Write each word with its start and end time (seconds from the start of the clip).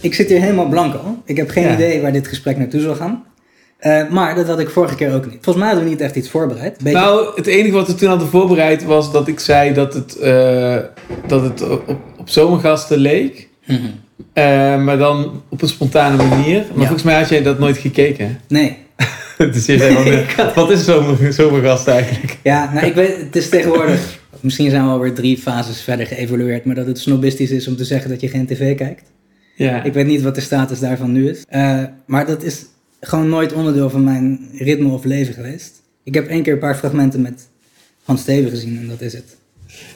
Ik 0.00 0.14
zit 0.14 0.28
hier 0.28 0.40
helemaal 0.40 0.68
blanco. 0.68 1.00
Ik 1.24 1.36
heb 1.36 1.50
geen 1.50 1.64
Ja. 1.64 1.74
idee 1.74 2.00
waar 2.00 2.12
dit 2.12 2.28
gesprek 2.28 2.56
naartoe 2.56 2.80
zal 2.80 2.94
gaan. 2.94 3.24
Eh, 3.78 4.08
maar 4.08 4.34
dat 4.34 4.46
had 4.46 4.58
ik 4.60 4.70
vorige 4.70 4.94
keer 4.94 5.14
ook 5.14 5.24
niet. 5.24 5.32
Volgens 5.40 5.56
mij 5.56 5.66
hadden 5.66 5.84
we 5.84 5.90
niet 5.90 6.00
echt 6.00 6.16
iets 6.16 6.28
voorbereid. 6.30 6.78
Beetje- 6.82 6.98
Nou, 6.98 7.32
het 7.34 7.46
enige 7.46 7.74
wat 7.74 7.86
we 7.86 7.94
toen 7.94 8.08
hadden 8.08 8.28
voorbereid 8.28 8.84
was 8.84 9.12
dat 9.12 9.28
ik 9.28 9.40
zei 9.40 9.72
dat 9.74 9.94
het, 9.94 10.16
eh, 10.18 10.76
dat 11.26 11.42
het 11.42 11.68
op, 11.68 11.88
op, 12.18 12.28
zomergasten 12.28 12.98
leek. 12.98 13.48
Mhm. 13.66 13.78
Eh, 14.32 14.44
maar 14.82 14.98
dan 14.98 15.42
op 15.48 15.62
een 15.62 15.68
spontane 15.68 16.16
manier. 16.28 16.64
Maar 16.74 16.84
volgens 16.84 17.02
mij 17.02 17.14
had 17.18 17.28
jij 17.28 17.42
dat 17.42 17.58
nooit 17.58 17.78
gekeken. 17.78 18.40
Nee. 18.48 18.76
dus 19.38 19.66
je 19.66 19.78
zei 19.78 20.26
wat 20.54 20.70
is 20.70 20.84
zomer, 20.84 21.32
zomergast 21.32 21.86
eigenlijk? 21.88 22.36
Ja, 22.42 22.70
nou 22.74 22.86
ik 22.86 22.94
weet, 22.94 23.16
het 23.16 23.36
is 23.36 23.48
tegenwoordig... 23.48 24.18
Misschien 24.40 24.70
zijn 24.70 24.84
we 24.84 24.90
alweer 24.90 25.14
drie 25.14 25.38
fases 25.38 25.80
verder 25.82 26.06
geëvolueerd. 26.06 26.64
Maar 26.64 26.74
dat 26.74 26.86
het 26.86 26.98
snobistisch 26.98 27.50
is 27.50 27.68
om 27.68 27.76
te 27.76 27.84
zeggen 27.84 28.10
dat 28.10 28.20
je 28.20 28.28
geen 28.28 28.46
tv 28.46 28.76
kijkt. 28.76 29.02
Ja, 29.64 29.82
Ik 29.82 29.92
weet 29.92 30.06
niet 30.06 30.22
wat 30.22 30.34
de 30.34 30.40
status 30.40 30.78
daarvan 30.80 31.12
nu 31.12 31.28
is. 31.28 31.42
Eh, 31.48 31.82
maar 32.06 32.26
dat 32.26 32.42
is 32.42 32.64
gewoon 33.00 33.28
nooit 33.28 33.52
onderdeel 33.52 33.90
van 33.90 34.04
mijn 34.04 34.48
ritme 34.52 34.88
of 34.92 35.04
leven 35.04 35.34
geweest. 35.34 35.72
Ik 36.04 36.14
heb 36.14 36.26
één 36.28 36.42
keer 36.42 36.52
een 36.52 36.58
paar 36.58 36.76
fragmenten 36.76 37.20
met 37.20 37.48
Hans 38.04 38.20
Steven 38.20 38.50
gezien 38.50 38.78
en 38.78 38.88
dat 38.88 39.00
is 39.00 39.12
het. 39.12 39.36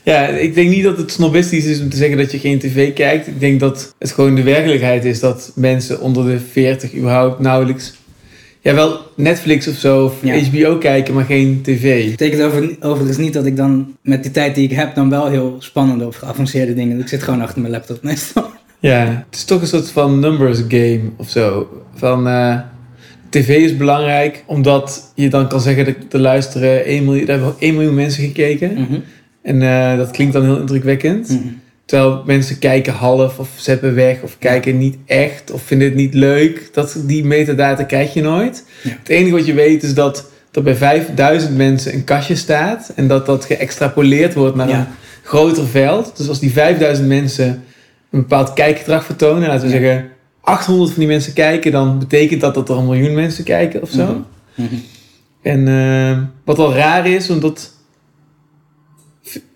ja, 0.02 0.26
ik 0.28 0.54
denk 0.54 0.70
niet 0.70 0.82
dat 0.84 0.96
het 0.96 1.10
snobistisch 1.10 1.64
is 1.64 1.80
om 1.80 1.88
te 1.88 1.96
zeggen 1.96 2.18
dat 2.18 2.32
je 2.32 2.38
geen 2.38 2.58
tv 2.58 2.92
kijkt. 2.92 3.26
Ik 3.26 3.40
denk 3.40 3.60
dat 3.60 3.94
het 3.98 4.10
gewoon 4.12 4.34
de 4.34 4.42
werkelijkheid 4.42 5.04
is 5.04 5.20
dat 5.20 5.52
mensen 5.54 6.00
onder 6.00 6.26
de 6.26 6.40
40 6.40 6.94
überhaupt 6.94 7.40
nauwelijks... 7.40 7.94
Ja, 8.60 8.74
wel 8.74 9.00
Netflix 9.16 9.68
of 9.68 9.76
zo, 9.76 10.04
of 10.04 10.14
Ja. 10.22 10.38
HBO 10.40 10.78
kijken, 10.78 11.14
maar 11.14 11.24
geen 11.24 11.60
tv. 11.62 12.00
Dat 12.02 12.10
betekent 12.10 12.42
over, 12.42 12.76
overigens 12.80 13.18
niet 13.18 13.32
dat 13.32 13.46
ik 13.46 13.56
dan 13.56 13.96
met 14.02 14.22
die 14.22 14.32
tijd 14.32 14.54
die 14.54 14.64
ik 14.64 14.76
heb 14.76 14.94
dan 14.94 15.10
wel 15.10 15.26
heel 15.26 15.56
spannende 15.58 16.06
of 16.06 16.16
geavanceerde 16.16 16.74
dingen. 16.74 17.00
Ik 17.00 17.08
zit 17.08 17.22
gewoon 17.22 17.40
achter 17.40 17.60
mijn 17.60 17.72
laptop 17.72 18.02
meestal. 18.02 18.50
Ja, 18.88 19.24
het 19.26 19.36
is 19.36 19.44
toch 19.44 19.60
een 19.60 19.66
soort 19.66 19.90
van 19.90 20.18
numbers 20.18 20.58
game 20.68 21.00
of 21.16 21.30
zo. 21.30 21.68
Van 21.94 22.28
eh, 22.28 22.58
tv 23.28 23.48
is 23.48 23.76
belangrijk, 23.76 24.44
omdat 24.46 25.12
je 25.14 25.28
dan 25.28 25.48
kan 25.48 25.60
zeggen 25.60 25.84
dat 25.84 25.94
er 26.10 26.18
luisteren 26.18 26.84
1 26.84 27.04
miljoen, 27.04 27.26
er 27.26 27.32
hebben 27.32 27.54
1 27.58 27.74
miljoen 27.74 27.94
mensen 27.94 28.24
gekeken. 28.24 28.72
Mhm. 28.72 28.98
En 29.42 29.62
eh, 29.62 29.96
dat 29.96 30.10
klinkt 30.10 30.32
dan 30.32 30.44
heel 30.44 30.58
indrukwekkend. 30.60 31.28
Mhm. 31.28 31.38
Terwijl 31.84 32.22
mensen 32.26 32.58
kijken 32.58 32.92
half 32.92 33.38
of 33.38 33.48
zeppen 33.56 33.94
weg 33.94 34.22
of 34.22 34.36
kijken 34.38 34.78
niet 34.78 34.96
echt 35.06 35.50
of 35.50 35.62
vinden 35.62 35.88
het 35.88 35.96
niet 35.96 36.14
leuk. 36.14 36.68
Dat, 36.72 36.96
die 37.06 37.24
metadata 37.24 37.82
krijg 37.82 38.14
je 38.14 38.22
nooit. 38.22 38.64
Ja. 38.82 38.90
Het 38.98 39.08
enige 39.08 39.34
wat 39.36 39.46
je 39.46 39.54
weet 39.54 39.82
is 39.82 39.94
dat 39.94 40.30
er 40.52 40.62
bij 40.62 40.74
5000 40.74 41.56
mensen 41.56 41.94
een 41.94 42.04
kastje 42.04 42.34
staat. 42.34 42.92
En 42.96 43.08
dat 43.08 43.26
dat 43.26 43.44
geëxtrapoleerd 43.44 44.34
wordt 44.34 44.56
naar 44.56 44.68
Ja. 44.68 44.78
een 44.78 44.86
groter 45.22 45.66
veld. 45.66 46.16
Dus 46.16 46.28
als 46.28 46.40
die 46.40 46.52
5000 46.52 47.08
mensen 47.08 47.64
een 48.14 48.20
bepaald 48.20 48.52
kijkgedrag 48.52 49.04
vertonen. 49.04 49.48
Laten 49.48 49.68
we 49.68 49.74
Ja. 49.74 49.80
zeggen 49.80 50.08
800 50.40 50.90
van 50.90 50.98
die 50.98 51.08
mensen 51.08 51.32
kijken. 51.32 51.72
Dan 51.72 51.98
betekent 51.98 52.40
dat 52.40 52.54
dat 52.54 52.68
er 52.68 52.76
een 52.76 52.84
miljoen 52.86 53.14
mensen 53.14 53.44
kijken 53.44 53.82
of 53.82 53.90
zo. 53.90 54.24
Mhm. 54.54 54.74
En 55.42 55.68
eh, 55.68 56.18
wat 56.44 56.56
wel 56.56 56.74
raar 56.74 57.06
is, 57.06 57.30
omdat... 57.30 57.72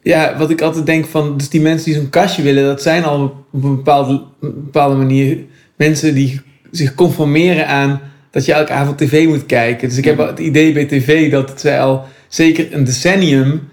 Ja, 0.03 0.35
wat 0.39 0.51
ik 0.51 0.61
altijd 0.63 0.87
denk 0.87 1.07
van... 1.07 1.37
Dus 1.37 1.49
die 1.49 1.61
mensen 1.61 1.85
die 1.91 2.01
zo'n 2.01 2.11
kastje 2.11 2.43
willen, 2.43 2.65
dat 2.65 2.83
zijn 2.83 3.05
al 3.05 3.23
op 3.53 3.63
een 3.63 3.77
bepaalde, 3.77 4.13
een 4.41 4.53
bepaalde 4.65 4.95
manier 4.97 5.39
mensen 5.77 6.15
die 6.15 6.41
zich 6.71 6.95
conformeren 6.95 7.67
aan 7.69 8.01
dat 8.31 8.45
je 8.45 8.53
elke 8.53 8.73
avond 8.73 8.99
tv 8.99 9.27
moet 9.27 9.47
kijken. 9.47 9.89
Dus 9.89 9.99
ik 9.99 10.05
heb 10.05 10.19
het 10.19 10.39
idee 10.39 10.73
bij 10.73 10.85
tv 10.85 11.31
dat 11.31 11.61
zij 11.61 11.81
al 11.81 12.05
zeker 12.29 12.75
een 12.75 12.85
decennium 12.85 13.69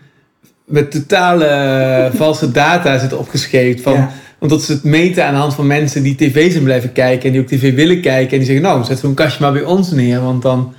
met 0.66 0.92
totale 0.92 1.46
eh, 1.46 2.14
valse 2.20 2.52
data 2.52 2.98
zitten 2.98 3.20
opgescheept. 3.20 3.82
Van, 3.82 3.94
Ja. 3.94 4.12
Omdat 4.46 4.64
ze 4.64 4.72
het 4.72 4.84
meten 4.84 5.26
aan 5.26 5.34
de 5.34 5.40
hand 5.40 5.54
van 5.54 5.68
mensen 5.68 6.04
die 6.04 6.16
tv 6.16 6.52
zijn 6.52 6.64
blijven 6.64 6.92
kijken 6.92 7.26
en 7.26 7.32
die 7.32 7.42
ook 7.42 7.48
tv 7.48 7.74
willen 7.76 8.02
kijken. 8.02 8.32
En 8.32 8.38
die 8.38 8.46
zeggen, 8.46 8.64
nou, 8.66 8.84
zet 8.84 9.00
zo'n 9.00 9.14
kastje 9.14 9.42
maar 9.44 9.52
bij 9.54 9.64
ons 9.64 9.92
neer, 9.92 10.22
want 10.22 10.42
dan... 10.42 10.74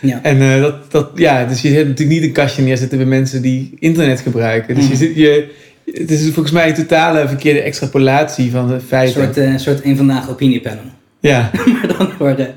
Ja. 0.00 0.20
En 0.22 0.40
eh, 0.42 0.60
dat, 0.60 0.90
dat, 0.90 1.08
ja, 1.14 1.44
dus 1.44 1.62
je 1.62 1.68
zet 1.68 1.88
natuurlijk 1.88 2.18
niet 2.18 2.22
een 2.28 2.32
kastje 2.32 2.62
neerzetten 2.62 2.98
bij 2.98 3.06
mensen 3.06 3.42
die 3.42 3.76
internet 3.78 4.20
gebruiken. 4.20 4.74
Dus 4.74 4.84
je 4.84 4.90
Mhm. 4.90 4.98
zit, 4.98 5.14
je, 5.14 5.50
het 5.92 6.10
is 6.10 6.22
volgens 6.24 6.50
mij 6.50 6.68
een 6.68 6.74
totale 6.74 7.28
verkeerde 7.28 7.60
extrapolatie 7.60 8.50
van 8.50 8.68
de 8.68 8.74
Een 8.74 8.80
feiten. 8.80 9.22
soort, 9.22 9.36
eh, 9.36 9.56
soort 9.56 9.84
een 9.84 9.96
vandaag 9.96 10.30
opiniepanel. 10.30 10.82
Ja. 11.20 11.50
maar 11.72 11.94
dan 11.98 12.10
voor, 12.18 12.36
de, 12.36 12.48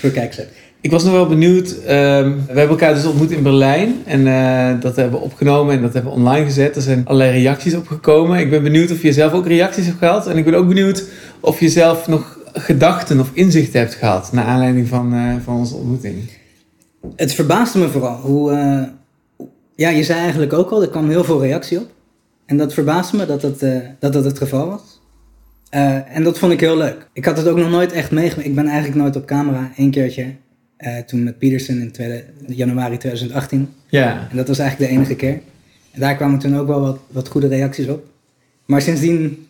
voor 0.00 0.10
kijkers. 0.10 0.38
Ik 0.84 0.90
was 0.90 1.04
nog 1.04 1.12
wel 1.12 1.26
benieuwd. 1.26 1.76
ehm, 1.78 2.32
we 2.36 2.42
hebben 2.46 2.68
elkaar 2.68 2.94
dus 2.94 3.04
ontmoet 3.06 3.30
in 3.30 3.42
Berlijn. 3.42 4.02
En 4.04 4.26
eh, 4.26 4.80
dat 4.80 4.96
hebben 4.96 5.18
we 5.18 5.24
opgenomen 5.24 5.74
en 5.74 5.82
dat 5.82 5.92
hebben 5.92 6.12
we 6.12 6.18
online 6.18 6.44
gezet. 6.44 6.76
Er 6.76 6.82
zijn 6.82 7.06
allerlei 7.06 7.30
reacties 7.42 7.74
opgekomen. 7.74 8.38
Ik 8.38 8.50
ben 8.50 8.62
benieuwd 8.62 8.90
of 8.90 9.02
je 9.02 9.12
zelf 9.12 9.32
ook 9.32 9.46
reacties 9.46 9.86
hebt 9.86 9.98
gehad. 9.98 10.26
En 10.26 10.36
ik 10.36 10.44
ben 10.44 10.54
ook 10.54 10.68
benieuwd 10.68 11.04
of 11.40 11.60
je 11.60 11.68
zelf 11.68 12.08
nog 12.08 12.38
gedachten 12.52 13.20
of 13.20 13.30
inzichten 13.32 13.80
hebt 13.80 13.94
gehad. 13.94 14.32
Naar 14.32 14.44
aanleiding 14.44 14.88
van, 14.88 15.14
eh, 15.14 15.34
van 15.44 15.56
onze 15.56 15.74
ontmoeting. 15.74 16.16
Het 17.16 17.34
verbaasde 17.34 17.78
me 17.78 17.88
vooral 17.88 18.16
hoe. 18.16 18.52
eh, 18.52 18.82
ja, 19.76 19.88
je 19.88 20.04
zei 20.04 20.20
eigenlijk 20.20 20.52
ook 20.52 20.70
al, 20.70 20.82
er 20.82 20.88
kwam 20.88 21.08
heel 21.08 21.24
veel 21.24 21.40
reactie 21.42 21.78
op. 21.78 21.86
En 22.46 22.56
dat 22.56 22.74
verbaasde 22.74 23.16
me 23.16 23.26
dat 23.26 23.40
dat, 23.40 23.60
dat, 23.98 24.12
dat 24.12 24.24
het 24.24 24.38
geval 24.38 24.68
was. 24.68 25.00
En 26.08 26.24
dat 26.24 26.38
vond 26.38 26.52
ik 26.52 26.60
heel 26.60 26.76
leuk. 26.76 27.08
Ik 27.12 27.24
had 27.24 27.36
het 27.36 27.48
ook 27.48 27.56
nog 27.56 27.70
nooit 27.70 27.92
echt 27.92 28.10
meegemaakt. 28.10 28.48
Ik 28.48 28.54
ben 28.54 28.66
eigenlijk 28.66 28.96
nooit 29.00 29.16
op 29.16 29.26
camera. 29.26 29.70
Eén 29.76 29.90
keertje. 29.90 30.42
Eh, 30.76 30.98
toen 30.98 31.22
met 31.22 31.38
Peterson 31.38 31.80
in 31.80 31.92
tweede, 31.92 32.24
januari 32.46 32.96
2018. 32.96 33.68
Ja. 33.88 34.28
En 34.30 34.36
dat 34.36 34.48
was 34.48 34.58
eigenlijk 34.58 34.90
de 34.90 34.96
enige 34.96 35.14
keer. 35.14 35.40
En 35.90 36.00
daar 36.00 36.16
kwamen 36.16 36.38
toen 36.38 36.58
ook 36.58 36.66
wel 36.66 36.80
wat, 36.80 36.98
wat 37.10 37.28
goede 37.28 37.48
reacties 37.48 37.88
op. 37.88 38.06
Maar 38.64 38.82
sindsdien 38.82 39.46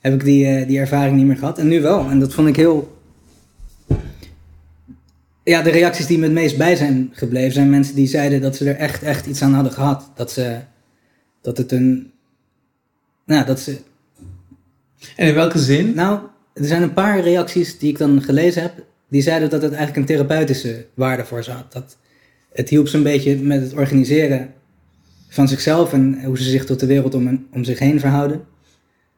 heb 0.00 0.14
ik 0.14 0.24
die, 0.24 0.46
eh, 0.46 0.66
die 0.66 0.78
ervaring 0.78 1.16
niet 1.16 1.26
meer 1.26 1.36
gehad. 1.36 1.58
En 1.58 1.68
nu 1.68 1.80
wel. 1.80 2.10
En 2.10 2.20
dat 2.20 2.34
vond 2.34 2.48
ik 2.48 2.56
heel. 2.56 2.98
Ja, 5.42 5.62
de 5.62 5.70
reacties 5.70 6.06
die 6.06 6.18
me 6.18 6.24
het 6.24 6.32
meest 6.32 6.56
bij 6.56 6.76
zijn 6.76 7.10
gebleven 7.12 7.52
zijn 7.52 7.70
mensen 7.70 7.94
die 7.94 8.06
zeiden 8.06 8.40
dat 8.40 8.56
ze 8.56 8.70
er 8.70 8.76
echt, 8.76 9.02
echt 9.02 9.26
iets 9.26 9.42
aan 9.42 9.54
hadden 9.54 9.72
gehad. 9.72 10.10
Dat 10.14 10.32
ze. 10.32 10.58
Dat 11.40 11.56
het 11.56 11.72
een. 11.72 12.12
Nou, 13.24 13.46
dat 13.46 13.60
ze. 13.60 13.78
En 15.16 15.28
in 15.28 15.34
welke 15.34 15.58
zin? 15.58 15.94
Nou, 15.94 16.20
er 16.54 16.64
zijn 16.64 16.82
een 16.82 16.92
paar 16.92 17.20
reacties 17.20 17.78
die 17.78 17.90
ik 17.90 17.98
dan 17.98 18.22
gelezen 18.22 18.62
heb. 18.62 18.84
Die 19.08 19.22
zeiden 19.22 19.50
dat 19.50 19.62
het 19.62 19.72
eigenlijk 19.72 19.96
een 19.96 20.16
therapeutische 20.16 20.86
waarde 20.94 21.24
voor 21.24 21.44
ze 21.44 21.50
had. 21.50 21.72
Dat 21.72 21.96
het 22.52 22.68
hielp 22.68 22.88
ze 22.88 22.96
een 22.96 23.02
beetje 23.02 23.36
met 23.36 23.60
het 23.60 23.72
organiseren 23.72 24.54
van 25.28 25.48
zichzelf 25.48 25.92
en 25.92 26.24
hoe 26.24 26.38
ze 26.38 26.50
zich 26.50 26.64
tot 26.64 26.80
de 26.80 26.86
wereld 26.86 27.14
om, 27.14 27.46
om 27.52 27.64
zich 27.64 27.78
heen 27.78 28.00
verhouden. 28.00 28.44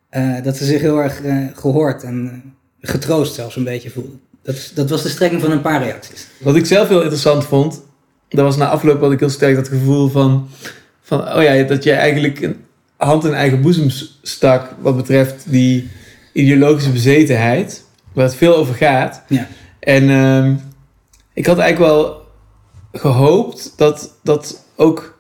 Eh, 0.09 0.43
dat 0.43 0.57
ze 0.57 0.65
zich 0.65 0.81
heel 0.81 1.03
erg 1.03 1.23
eh, 1.23 1.37
gehoord 1.55 2.03
en 2.03 2.43
getroost 2.81 3.35
zelfs 3.35 3.57
een 3.57 3.65
beetje 3.65 3.91
voelden. 3.91 4.21
Dat, 4.43 4.71
dat 4.75 4.91
was 4.91 5.03
de 5.03 5.09
strekking 5.09 5.41
van 5.41 5.51
een 5.51 5.61
paar 5.61 5.83
reacties. 5.83 6.27
Wat 6.39 6.57
ik 6.57 6.67
zelf 6.67 6.89
heel 6.89 7.01
interessant 7.01 7.45
vond, 7.45 7.83
dat 8.29 8.45
was 8.45 8.57
na 8.57 8.69
afloop 8.69 9.01
wat 9.01 9.13
ik 9.13 9.21
heel 9.21 9.31
sterk 9.31 9.55
dat 9.55 9.69
gevoel 9.69 10.09
van, 10.09 10.49
van 11.03 11.21
oh 11.21 11.43
ja, 11.43 11.63
dat 11.63 11.85
jij 11.85 11.97
eigenlijk 11.97 12.41
een 12.41 12.57
hand 12.97 13.25
in 13.25 13.35
eigen 13.35 13.61
boezem 13.61 13.91
stak 14.23 14.75
wat 14.81 14.97
betreft 14.97 15.51
die 15.51 15.89
ideologische 16.33 16.91
bezetenheid, 16.91 17.85
waar 18.13 18.25
het 18.25 18.35
veel 18.35 18.57
over 18.57 18.75
gaat. 18.75 19.23
Ja. 19.29 19.49
En 19.89 20.11
ehm, 20.11 20.55
ik 21.35 21.47
had 21.47 21.59
eigenlijk 21.59 21.93
wel 21.93 22.23
gehoopt 22.93 23.73
dat, 23.77 24.19
dat 24.23 24.65
ook 24.77 25.19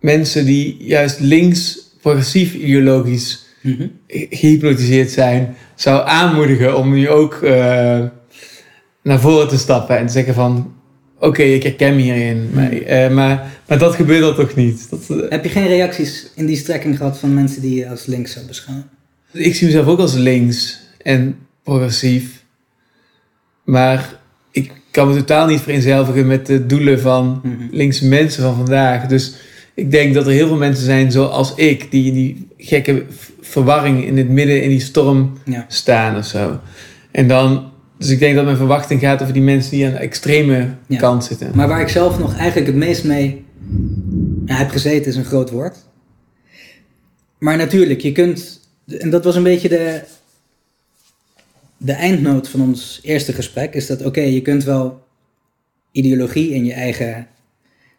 mensen 0.00 0.44
die 0.44 0.76
juist 0.84 1.20
links 1.20 1.78
progressief 2.00 2.54
ideologisch 2.54 3.50
Mhm. 3.62 3.86
gehypnotiseerd 4.08 5.10
zijn, 5.10 5.56
zou 5.74 6.06
aanmoedigen 6.06 6.76
om 6.76 6.92
nu 6.92 7.08
ook 7.08 7.34
eh, 7.34 8.00
naar 9.02 9.20
voren 9.20 9.48
te 9.48 9.58
stappen 9.58 9.98
en 9.98 10.06
te 10.06 10.12
zeggen 10.12 10.34
van 10.34 10.74
oké, 11.18 11.42
ik 11.42 11.62
herken 11.62 11.96
me 11.96 12.02
hierin. 12.02 12.50
Maar, 12.54 12.72
eh, 12.72 13.10
maar, 13.10 13.52
maar 13.68 13.78
dat 13.78 13.94
gebeurt 13.94 14.20
dan 14.20 14.34
toch 14.34 14.54
niet. 14.54 14.90
Dat, 14.90 15.10
eh, 15.10 15.30
Heb 15.30 15.44
je 15.44 15.50
geen 15.50 15.66
reacties 15.66 16.30
in 16.34 16.46
die 16.46 16.56
strekking 16.56 16.96
gehad 16.96 17.18
van 17.18 17.34
mensen 17.34 17.62
die 17.62 17.74
je 17.78 17.88
als 17.88 18.06
links 18.06 18.32
zou 18.32 18.46
beschouwen? 18.46 18.88
ik 19.32 19.54
zie 19.54 19.66
mezelf 19.66 19.86
ook 19.86 19.98
als 19.98 20.14
links 20.14 20.80
en 21.02 21.36
progressief. 21.62 22.41
Maar 23.72 24.18
ik 24.50 24.72
kan 24.90 25.08
me 25.08 25.14
totaal 25.16 25.46
niet 25.46 25.60
vereenzelvigen 25.60 26.26
met 26.26 26.46
de 26.46 26.66
doelen 26.66 27.00
van 27.00 27.40
Mhm. 27.42 27.54
linkse 27.70 28.06
mensen 28.06 28.42
van 28.42 28.54
vandaag. 28.54 29.06
Dus 29.06 29.34
ik 29.74 29.90
denk 29.90 30.14
dat 30.14 30.26
er 30.26 30.32
heel 30.32 30.46
veel 30.46 30.56
mensen 30.56 30.84
zijn 30.84 31.12
zoals 31.12 31.54
ik, 31.54 31.90
die 31.90 32.06
in 32.06 32.14
die 32.14 32.48
gekke 32.58 33.04
verwarring 33.40 34.04
in 34.04 34.16
het 34.16 34.28
midden 34.28 34.62
in 34.62 34.68
die 34.68 34.80
storm 34.80 35.38
Ja. 35.44 35.64
staan 35.68 36.16
of 36.16 36.24
zo. 36.26 36.60
En 37.10 37.28
dan, 37.28 37.70
dus 37.98 38.08
ik 38.10 38.18
denk 38.18 38.34
dat 38.34 38.44
mijn 38.44 38.56
verwachting 38.56 39.00
gaat 39.00 39.22
over 39.22 39.34
die 39.34 39.42
mensen 39.42 39.70
die 39.70 39.86
aan 39.86 39.92
de 39.92 39.98
extreme 39.98 40.68
Ja. 40.86 40.98
kant 40.98 41.24
zitten. 41.24 41.50
Maar 41.54 41.68
waar 41.68 41.80
ik 41.80 41.88
zelf 41.88 42.18
nog 42.18 42.36
eigenlijk 42.36 42.66
het 42.66 42.76
meest 42.76 43.04
mee 43.04 43.44
ja, 44.46 44.54
heb 44.54 44.70
gezeten 44.70 45.06
is 45.06 45.16
een 45.16 45.24
groot 45.24 45.50
woord. 45.50 45.76
Maar 47.38 47.56
natuurlijk, 47.56 48.00
je 48.00 48.12
kunt, 48.12 48.60
en 48.98 49.10
dat 49.10 49.24
was 49.24 49.36
een 49.36 49.42
beetje 49.42 49.68
de, 49.68 50.00
de 51.84 51.92
eindnoot 51.92 52.48
van 52.48 52.60
ons 52.60 53.00
eerste 53.02 53.32
gesprek, 53.32 53.74
is 53.74 53.86
dat 53.86 54.04
oké, 54.04 54.20
je 54.20 54.42
kunt 54.42 54.64
wel 54.64 55.04
ideologie 55.92 56.50
in 56.50 56.64
je 56.64 56.72
eigen, 56.72 57.26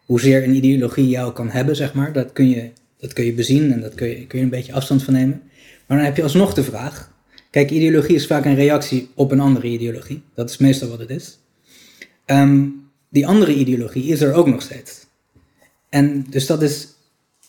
hoezeer 0.04 0.44
een 0.44 0.54
ideologie 0.54 1.08
jou 1.08 1.32
kan 1.32 1.50
hebben, 1.50 1.76
zeg 1.76 1.94
maar, 1.94 2.12
dat 2.12 2.32
kun 2.32 2.48
je, 2.48 2.70
dat 2.98 3.12
kun 3.12 3.24
je 3.24 3.32
bezien 3.32 3.72
en 3.72 3.80
dat 3.80 3.94
kun 3.94 4.08
je, 4.08 4.26
kun 4.26 4.38
je 4.38 4.44
een 4.44 4.50
beetje 4.50 4.72
afstand 4.72 5.02
van 5.02 5.14
nemen. 5.14 5.42
Maar 5.86 5.96
dan 5.96 6.06
heb 6.06 6.16
je 6.16 6.22
alsnog 6.22 6.54
de 6.54 6.62
vraag, 6.62 7.12
Kijk, 7.54 7.70
ideologie 7.70 8.14
is 8.14 8.26
vaak 8.26 8.44
een 8.44 8.54
reactie 8.54 9.10
op 9.14 9.30
een 9.30 9.40
andere 9.40 9.66
ideologie. 9.66 10.22
Dat 10.34 10.50
is 10.50 10.56
meestal 10.56 10.88
wat 10.88 10.98
het 10.98 11.10
is. 11.10 11.38
Ehm, 12.24 12.66
die 13.08 13.26
andere 13.26 13.54
ideologie 13.54 14.04
is 14.04 14.20
er 14.20 14.32
ook 14.32 14.46
nog 14.46 14.62
steeds. 14.62 15.06
En 15.88 16.26
dus 16.30 16.46
dat 16.46 16.62
is, 16.62 16.88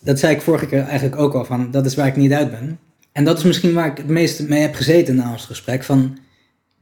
dat 0.01 0.19
zei 0.19 0.35
ik 0.35 0.41
vorige 0.41 0.65
keer 0.65 0.83
eigenlijk 0.83 1.15
ook 1.15 1.33
al 1.33 1.45
van, 1.45 1.71
dat 1.71 1.85
is 1.85 1.95
waar 1.95 2.07
ik 2.07 2.15
niet 2.15 2.31
uit 2.31 2.51
ben. 2.51 2.79
En 3.11 3.23
dat 3.23 3.37
is 3.37 3.43
misschien 3.43 3.73
waar 3.73 3.91
ik 3.91 3.97
het 3.97 4.07
meest 4.07 4.47
mee 4.47 4.61
heb 4.61 4.75
gezeten 4.75 5.15
na 5.15 5.31
ons 5.31 5.45
gesprek. 5.45 5.83
Van, 5.83 6.17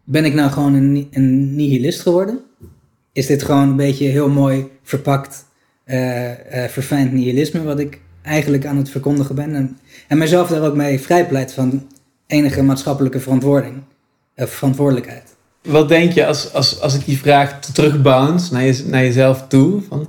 ben 0.04 0.26
ik 0.26 0.34
nou 0.34 0.52
gewoon 0.52 0.74
een, 0.74 1.08
een 1.12 1.56
nihilist 1.56 2.02
geworden? 2.02 2.40
Is 3.14 3.26
dit 3.26 3.44
gewoon 3.44 3.70
een 3.70 3.76
beetje 3.76 4.08
heel 4.08 4.30
mooi 4.30 4.68
verpakt, 4.84 5.46
uh, 5.86 6.30
uh, 6.30 6.36
verfijnd 6.68 7.12
nihilisme 7.12 7.64
wat 7.64 7.80
ik 7.80 8.02
eigenlijk 8.22 8.66
aan 8.66 8.78
het 8.78 8.90
verkondigen 8.90 9.36
ben? 9.36 9.56
En, 9.56 9.78
en 10.08 10.18
mezelf 10.18 10.50
daar 10.50 10.66
ook 10.66 10.76
mee 10.76 11.00
vrijpleit 11.00 11.54
van 11.54 11.88
enige 12.28 12.64
maatschappelijke 12.64 13.20
verantwoording, 13.20 13.84
of 14.36 14.50
verantwoordelijkheid. 14.50 15.36
Wat 15.62 15.90
denk 15.90 16.12
je 16.12 16.26
als, 16.26 16.54
als, 16.54 16.80
als 16.82 16.96
ik 16.96 17.06
die 17.06 17.18
vraag 17.18 17.60
terugbounce 17.60 18.54
naar, 18.54 18.64
je, 18.64 18.84
naar 18.86 19.04
jezelf 19.04 19.48
toe? 19.48 19.82
Van, 19.82 20.08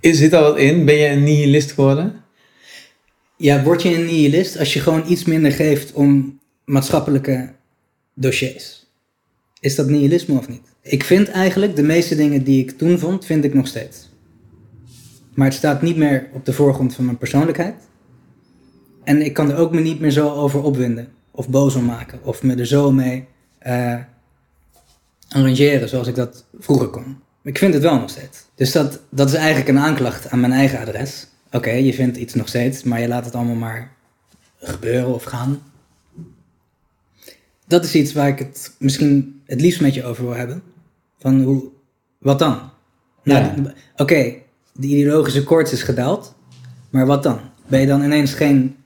is, 0.00 0.18
zit 0.18 0.30
daar 0.30 0.42
wat 0.42 0.58
in? 0.58 0.84
Ben 0.84 0.94
je 0.94 1.08
een 1.08 1.22
nihilist 1.22 1.72
geworden? 1.72 2.24
Ja, 3.36 3.62
word 3.62 3.82
je 3.82 3.94
een 3.94 4.04
nihilist 4.04 4.58
als 4.58 4.72
je 4.72 4.80
gewoon 4.80 5.04
iets 5.06 5.24
minder 5.24 5.52
geeft 5.52 5.92
om 5.92 6.40
maatschappelijke 6.64 7.52
dossiers? 8.14 8.85
Is 9.66 9.74
dat 9.74 9.88
nihilisme 9.88 10.38
of 10.38 10.48
niet? 10.48 10.62
Ik 10.80 11.04
vind 11.04 11.28
eigenlijk 11.28 11.76
de 11.76 11.82
meeste 11.82 12.16
dingen 12.16 12.44
die 12.44 12.62
ik 12.62 12.78
toen 12.78 12.98
vond, 12.98 13.24
vind 13.24 13.44
ik 13.44 13.54
nog 13.54 13.66
steeds. 13.66 14.10
Maar 15.34 15.46
het 15.46 15.56
staat 15.56 15.82
niet 15.82 15.96
meer 15.96 16.28
op 16.32 16.44
de 16.44 16.52
voorgrond 16.52 16.94
van 16.94 17.04
mijn 17.04 17.18
persoonlijkheid. 17.18 17.74
En 19.04 19.24
ik 19.24 19.32
kan 19.32 19.50
er 19.50 19.56
ook 19.56 19.72
me 19.72 19.80
niet 19.80 20.00
meer 20.00 20.10
zo 20.10 20.30
over 20.30 20.62
opwinden. 20.62 21.08
Of 21.30 21.48
boos 21.48 21.74
om 21.74 21.84
maken. 21.84 22.18
Of 22.22 22.42
me 22.42 22.54
er 22.54 22.66
zo 22.66 22.92
mee 22.92 23.24
uh, 23.66 23.96
arrangeren 25.28 25.88
zoals 25.88 26.08
ik 26.08 26.14
dat 26.14 26.44
vroeger 26.58 26.88
kon. 26.88 27.16
Ik 27.42 27.58
vind 27.58 27.74
het 27.74 27.82
wel 27.82 27.98
nog 27.98 28.10
steeds. 28.10 28.44
Dus 28.54 28.72
dat, 28.72 29.00
dat 29.10 29.28
is 29.28 29.34
eigenlijk 29.34 29.68
een 29.68 29.78
aanklacht 29.78 30.30
aan 30.30 30.40
mijn 30.40 30.52
eigen 30.52 30.78
adres. 30.78 31.26
Oké, 31.50 31.70
je 31.70 31.94
vindt 31.94 32.16
iets 32.16 32.34
nog 32.34 32.48
steeds, 32.48 32.82
maar 32.82 33.00
je 33.00 33.08
laat 33.08 33.24
het 33.24 33.34
allemaal 33.34 33.54
maar 33.54 33.92
gebeuren 34.58 35.14
of 35.14 35.24
gaan. 35.24 35.62
Dat 37.66 37.84
is 37.84 37.94
iets 37.94 38.12
waar 38.12 38.28
ik 38.28 38.38
het 38.38 38.74
misschien 38.78 39.35
het 39.46 39.60
liefst 39.60 39.80
met 39.80 39.94
je 39.94 40.04
over 40.04 40.24
wil 40.24 40.34
hebben. 40.34 40.62
Van 41.18 41.42
hoe, 41.42 41.62
wat 42.18 42.38
dan? 42.38 42.70
Nou, 43.22 43.72
oké, 43.96 44.34
de 44.72 44.86
ideologische 44.86 45.44
koorts 45.44 45.72
is 45.72 45.82
gedaald, 45.82 46.34
maar 46.90 47.06
wat 47.06 47.22
dan? 47.22 47.40
Ben 47.66 47.80
je 47.80 47.86
dan 47.86 48.02
ineens 48.02 48.32
geen 48.32 48.76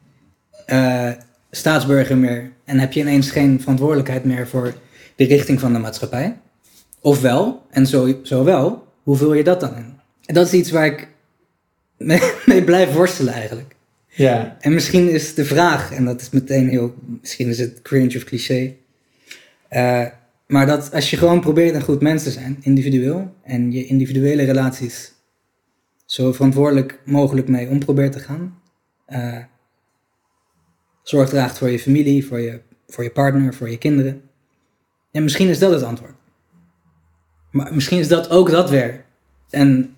uh, 0.67 1.11
staatsburger 1.51 2.19
meer 2.19 2.53
en 2.65 2.79
heb 2.79 2.93
je 2.93 3.01
ineens 3.01 3.31
geen 3.31 3.61
verantwoordelijkheid 3.61 4.25
meer 4.25 4.49
voor 4.49 4.75
de 5.17 5.25
richting 5.25 5.61
van 5.61 5.73
de 5.73 5.79
maatschappij? 5.79 6.39
Of 7.01 7.21
wel, 7.21 7.63
en 7.71 7.87
zo, 7.87 8.19
zo 8.23 8.45
wel, 8.45 8.87
hoe 9.03 9.17
vul 9.17 9.35
je 9.35 9.45
dat 9.45 9.61
dan 9.61 9.77
in? 9.77 9.99
En 10.25 10.35
dat 10.35 10.47
is 10.47 10.53
iets 10.53 10.71
waar 10.71 10.87
ik 10.87 11.09
mee, 11.97 12.33
mee 12.47 12.65
blijf 12.65 12.93
worstelen 12.93 13.35
eigenlijk. 13.35 13.77
Ja. 14.07 14.57
En 14.61 14.75
misschien 14.75 15.11
is 15.11 15.35
de 15.35 15.45
vraag, 15.45 15.93
en 15.93 16.05
dat 16.05 16.21
is 16.21 16.31
meteen 16.31 16.69
heel, 16.69 16.95
misschien 17.21 17.49
is 17.49 17.59
het 17.59 17.83
cringe 17.83 18.17
of 18.17 18.25
cliché, 18.25 18.75
uh, 19.71 20.07
maar 20.51 20.67
dat 20.67 20.93
als 20.93 21.11
je 21.11 21.17
gewoon 21.17 21.41
probeert 21.41 21.75
een 21.75 21.83
goed 21.83 22.01
mens 22.01 22.23
te 22.23 22.31
zijn, 22.31 22.57
individueel, 22.61 23.35
en 23.43 23.73
je 23.73 23.87
individuele 23.87 24.43
relaties 24.43 25.13
zo 26.07 26.33
verantwoordelijk 26.33 27.01
mogelijk 27.05 27.49
mee 27.49 27.69
om 27.69 27.79
probeert 27.79 28.13
te 28.13 28.19
gaan, 28.19 28.59
uh, 29.09 29.37
zorg 31.03 31.29
draagt 31.29 31.59
voor 31.59 31.71
je 31.71 31.79
familie, 31.79 32.27
voor 32.27 32.41
je, 32.41 32.61
voor 32.87 33.05
je 33.05 33.11
partner, 33.11 33.55
voor 33.55 33.71
je 33.71 33.79
kinderen. 33.79 34.23
En 35.11 35.23
misschien 35.23 35.49
is 35.49 35.59
dat 35.59 35.73
het 35.73 35.83
antwoord. 35.83 36.15
Maar 37.51 37.75
misschien 37.75 37.99
is 37.99 38.09
dat 38.09 38.31
ook 38.31 38.51
dat 38.51 38.71
weer 38.71 39.05
een, 39.51 39.95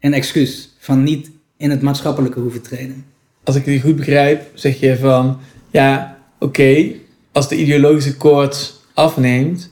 een 0.00 0.14
excuus 0.14 0.76
van 0.78 1.02
niet 1.02 1.30
in 1.56 1.70
het 1.70 1.82
maatschappelijke 1.82 2.40
hoeven 2.40 2.62
treden. 2.62 3.04
Als 3.44 3.56
ik 3.56 3.64
het 3.64 3.80
goed 3.80 3.96
begrijp, 3.96 4.50
zeg 4.54 4.80
je 4.80 4.98
van 4.98 5.40
ja, 5.70 6.18
oké, 6.38 6.92
als 7.32 7.48
de 7.48 7.56
ideologische 7.56 8.16
koorts 8.16 8.80
afneemt, 8.94 9.70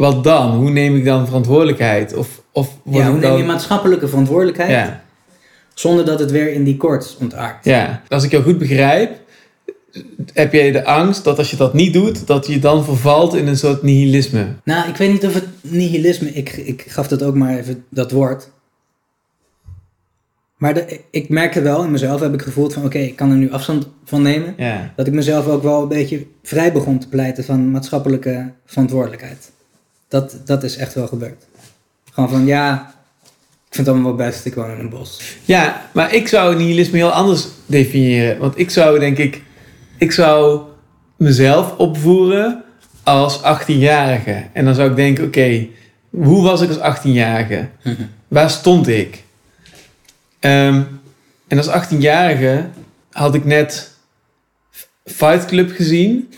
wat 0.00 0.24
dan? 0.24 0.50
Hoe 0.50 0.70
neem 0.70 0.96
ik 0.96 1.04
dan 1.04 1.26
verantwoordelijkheid? 1.26 2.14
Of, 2.14 2.42
of 2.52 2.76
ja, 2.84 3.04
hoe 3.04 3.12
neem 3.12 3.20
dan... 3.20 3.36
je 3.36 3.44
maatschappelijke 3.44 4.08
verantwoordelijkheid 4.08 4.70
Ja. 4.70 5.02
zonder 5.74 6.04
dat 6.04 6.18
het 6.18 6.30
weer 6.30 6.52
in 6.52 6.64
die 6.64 6.76
koorts 6.76 7.16
ontaart? 7.16 7.64
ja, 7.64 8.02
als 8.08 8.24
ik 8.24 8.30
jou 8.30 8.42
goed 8.42 8.58
begrijp, 8.58 9.18
heb 10.32 10.52
jij 10.52 10.70
de 10.72 10.84
angst 10.84 11.24
dat 11.24 11.38
als 11.38 11.50
je 11.50 11.56
dat 11.56 11.74
niet 11.74 11.92
doet, 11.92 12.26
dat 12.26 12.46
je 12.46 12.58
dan 12.58 12.84
vervalt 12.84 13.34
in 13.34 13.46
een 13.46 13.56
soort 13.56 13.82
nihilisme. 13.82 14.46
Nou, 14.64 14.88
ik 14.88 14.96
weet 14.96 15.12
niet 15.12 15.26
of 15.26 15.34
het 15.34 15.46
nihilisme, 15.60 16.28
ik, 16.28 16.52
ik 16.52 16.84
gaf 16.88 17.08
dat 17.08 17.22
ook 17.22 17.34
maar 17.34 17.58
even 17.58 17.84
dat 17.88 18.10
woord. 18.10 18.50
Maar 20.56 20.74
de, 20.74 21.00
ik 21.10 21.28
merkte 21.28 21.60
wel 21.60 21.84
in 21.84 21.90
mezelf, 21.90 22.20
heb 22.20 22.34
ik 22.34 22.42
gevoeld 22.42 22.72
van 22.72 22.84
oké, 22.84 22.98
ik 22.98 23.16
kan 23.16 23.30
er 23.30 23.36
nu 23.36 23.50
afstand 23.52 23.88
van 24.04 24.22
nemen. 24.22 24.54
Ja. 24.56 24.92
Dat 24.96 25.06
ik 25.06 25.12
mezelf 25.12 25.46
ook 25.46 25.62
wel 25.62 25.82
een 25.82 25.88
beetje 25.88 26.26
vrij 26.42 26.72
begon 26.72 26.98
te 26.98 27.08
pleiten 27.08 27.44
van 27.44 27.70
maatschappelijke 27.70 28.52
verantwoordelijkheid. 28.66 29.50
Dat, 30.10 30.36
dat 30.44 30.62
is 30.62 30.76
echt 30.76 30.94
wel 30.94 31.06
gebeurd. 31.06 31.44
Gewoon 32.12 32.28
van 32.28 32.46
ja, 32.46 32.94
ik 33.68 33.74
vind 33.74 33.86
het 33.86 33.88
allemaal 33.88 34.16
wel 34.16 34.26
best, 34.26 34.44
ik 34.44 34.54
woon 34.54 34.70
in 34.70 34.78
een 34.78 34.88
bos. 34.88 35.20
Ja, 35.44 35.90
maar 35.92 36.14
ik 36.14 36.28
zou 36.28 36.56
nihilisme 36.56 36.96
heel 36.96 37.10
anders 37.10 37.46
definiëren. 37.66 38.38
Want 38.38 38.58
ik 38.58 38.70
zou 38.70 38.98
denk 38.98 39.18
ik, 39.18 39.42
ik 39.98 40.12
zou 40.12 40.62
mezelf 41.16 41.76
opvoeren 41.76 42.64
als 43.02 43.38
18-jarige. 43.38 44.46
En 44.52 44.64
dan 44.64 44.74
zou 44.74 44.90
ik 44.90 44.96
denken, 44.96 45.24
oké, 45.24 45.66
hoe 46.10 46.42
was 46.42 46.60
ik 46.60 46.68
als 46.68 46.98
18-jarige? 46.98 47.68
Waar 48.28 48.50
stond 48.50 48.88
ik? 48.88 49.24
Ehm, 50.38 50.82
en 51.48 51.58
als 51.58 51.68
18-jarige 51.68 52.68
had 53.10 53.34
ik 53.34 53.44
net 53.44 53.90
Fight 55.04 55.44
Club 55.44 55.70
gezien. 55.70 56.32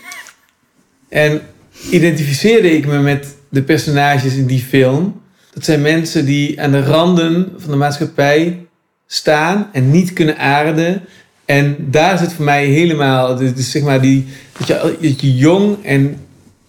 En 1.09 1.41
identificeerde 1.89 2.71
ik 2.71 2.85
me 2.85 2.99
met 2.99 3.35
de 3.53 3.63
personages 3.63 4.35
in 4.35 4.45
die 4.45 4.63
film. 4.63 5.21
Dat 5.53 5.65
zijn 5.65 5.81
mensen 5.81 6.25
die 6.25 6.61
aan 6.61 6.71
de 6.71 6.83
randen 6.83 7.53
van 7.57 7.71
de 7.71 7.77
maatschappij 7.77 8.65
staan 9.07 9.69
en 9.71 9.91
niet 9.91 10.13
kunnen 10.13 10.37
aarden. 10.37 11.01
En 11.45 11.75
daar 11.79 12.17
zit 12.17 12.33
voor 12.33 12.45
mij 12.45 12.65
helemaal, 12.65 13.35
dus 13.35 13.71
zeg 13.71 13.81
maar 13.81 14.01
die, 14.01 14.25
dat, 14.57 14.67
je, 14.67 14.97
dat 15.01 15.21
je 15.21 15.35
jong 15.35 15.83
en, 15.83 16.17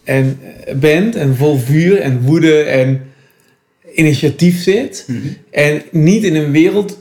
en 0.05 0.41
bent 0.77 1.17
en 1.17 1.37
vol 1.37 1.59
vuur 1.59 2.01
en 2.01 2.21
woede 2.21 2.63
en 2.63 3.03
initiatief 3.95 4.63
zit. 4.63 5.05
Mhm. 5.07 5.19
En 5.51 5.83
niet 5.91 6.25
in 6.25 6.35
een 6.35 6.51
wereld 6.51 6.99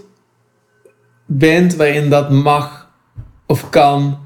bent 1.25 1.75
waarin 1.75 2.09
dat 2.09 2.31
mag 2.31 2.91
of 3.45 3.69
kan 3.69 4.17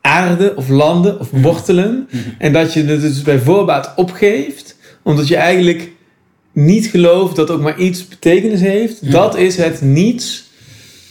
aarden 0.00 0.56
of 0.56 0.68
landen 0.68 1.20
of 1.20 1.30
wortelen. 1.30 2.08
Mhm. 2.10 2.22
En 2.38 2.52
dat 2.52 2.72
je 2.72 2.84
het 2.84 3.00
dus 3.00 3.22
bij 3.22 3.38
voorbaat 3.38 3.92
opgeeft, 3.96 4.71
omdat 5.02 5.28
je 5.28 5.36
eigenlijk 5.36 5.90
niet 6.52 6.86
gelooft 6.86 7.36
dat 7.36 7.50
ook 7.50 7.60
maar 7.60 7.78
iets 7.78 8.08
betekenis 8.08 8.60
heeft. 8.60 9.12
Dat 9.12 9.36
is 9.36 9.56
het 9.56 9.80
niets, 9.80 10.50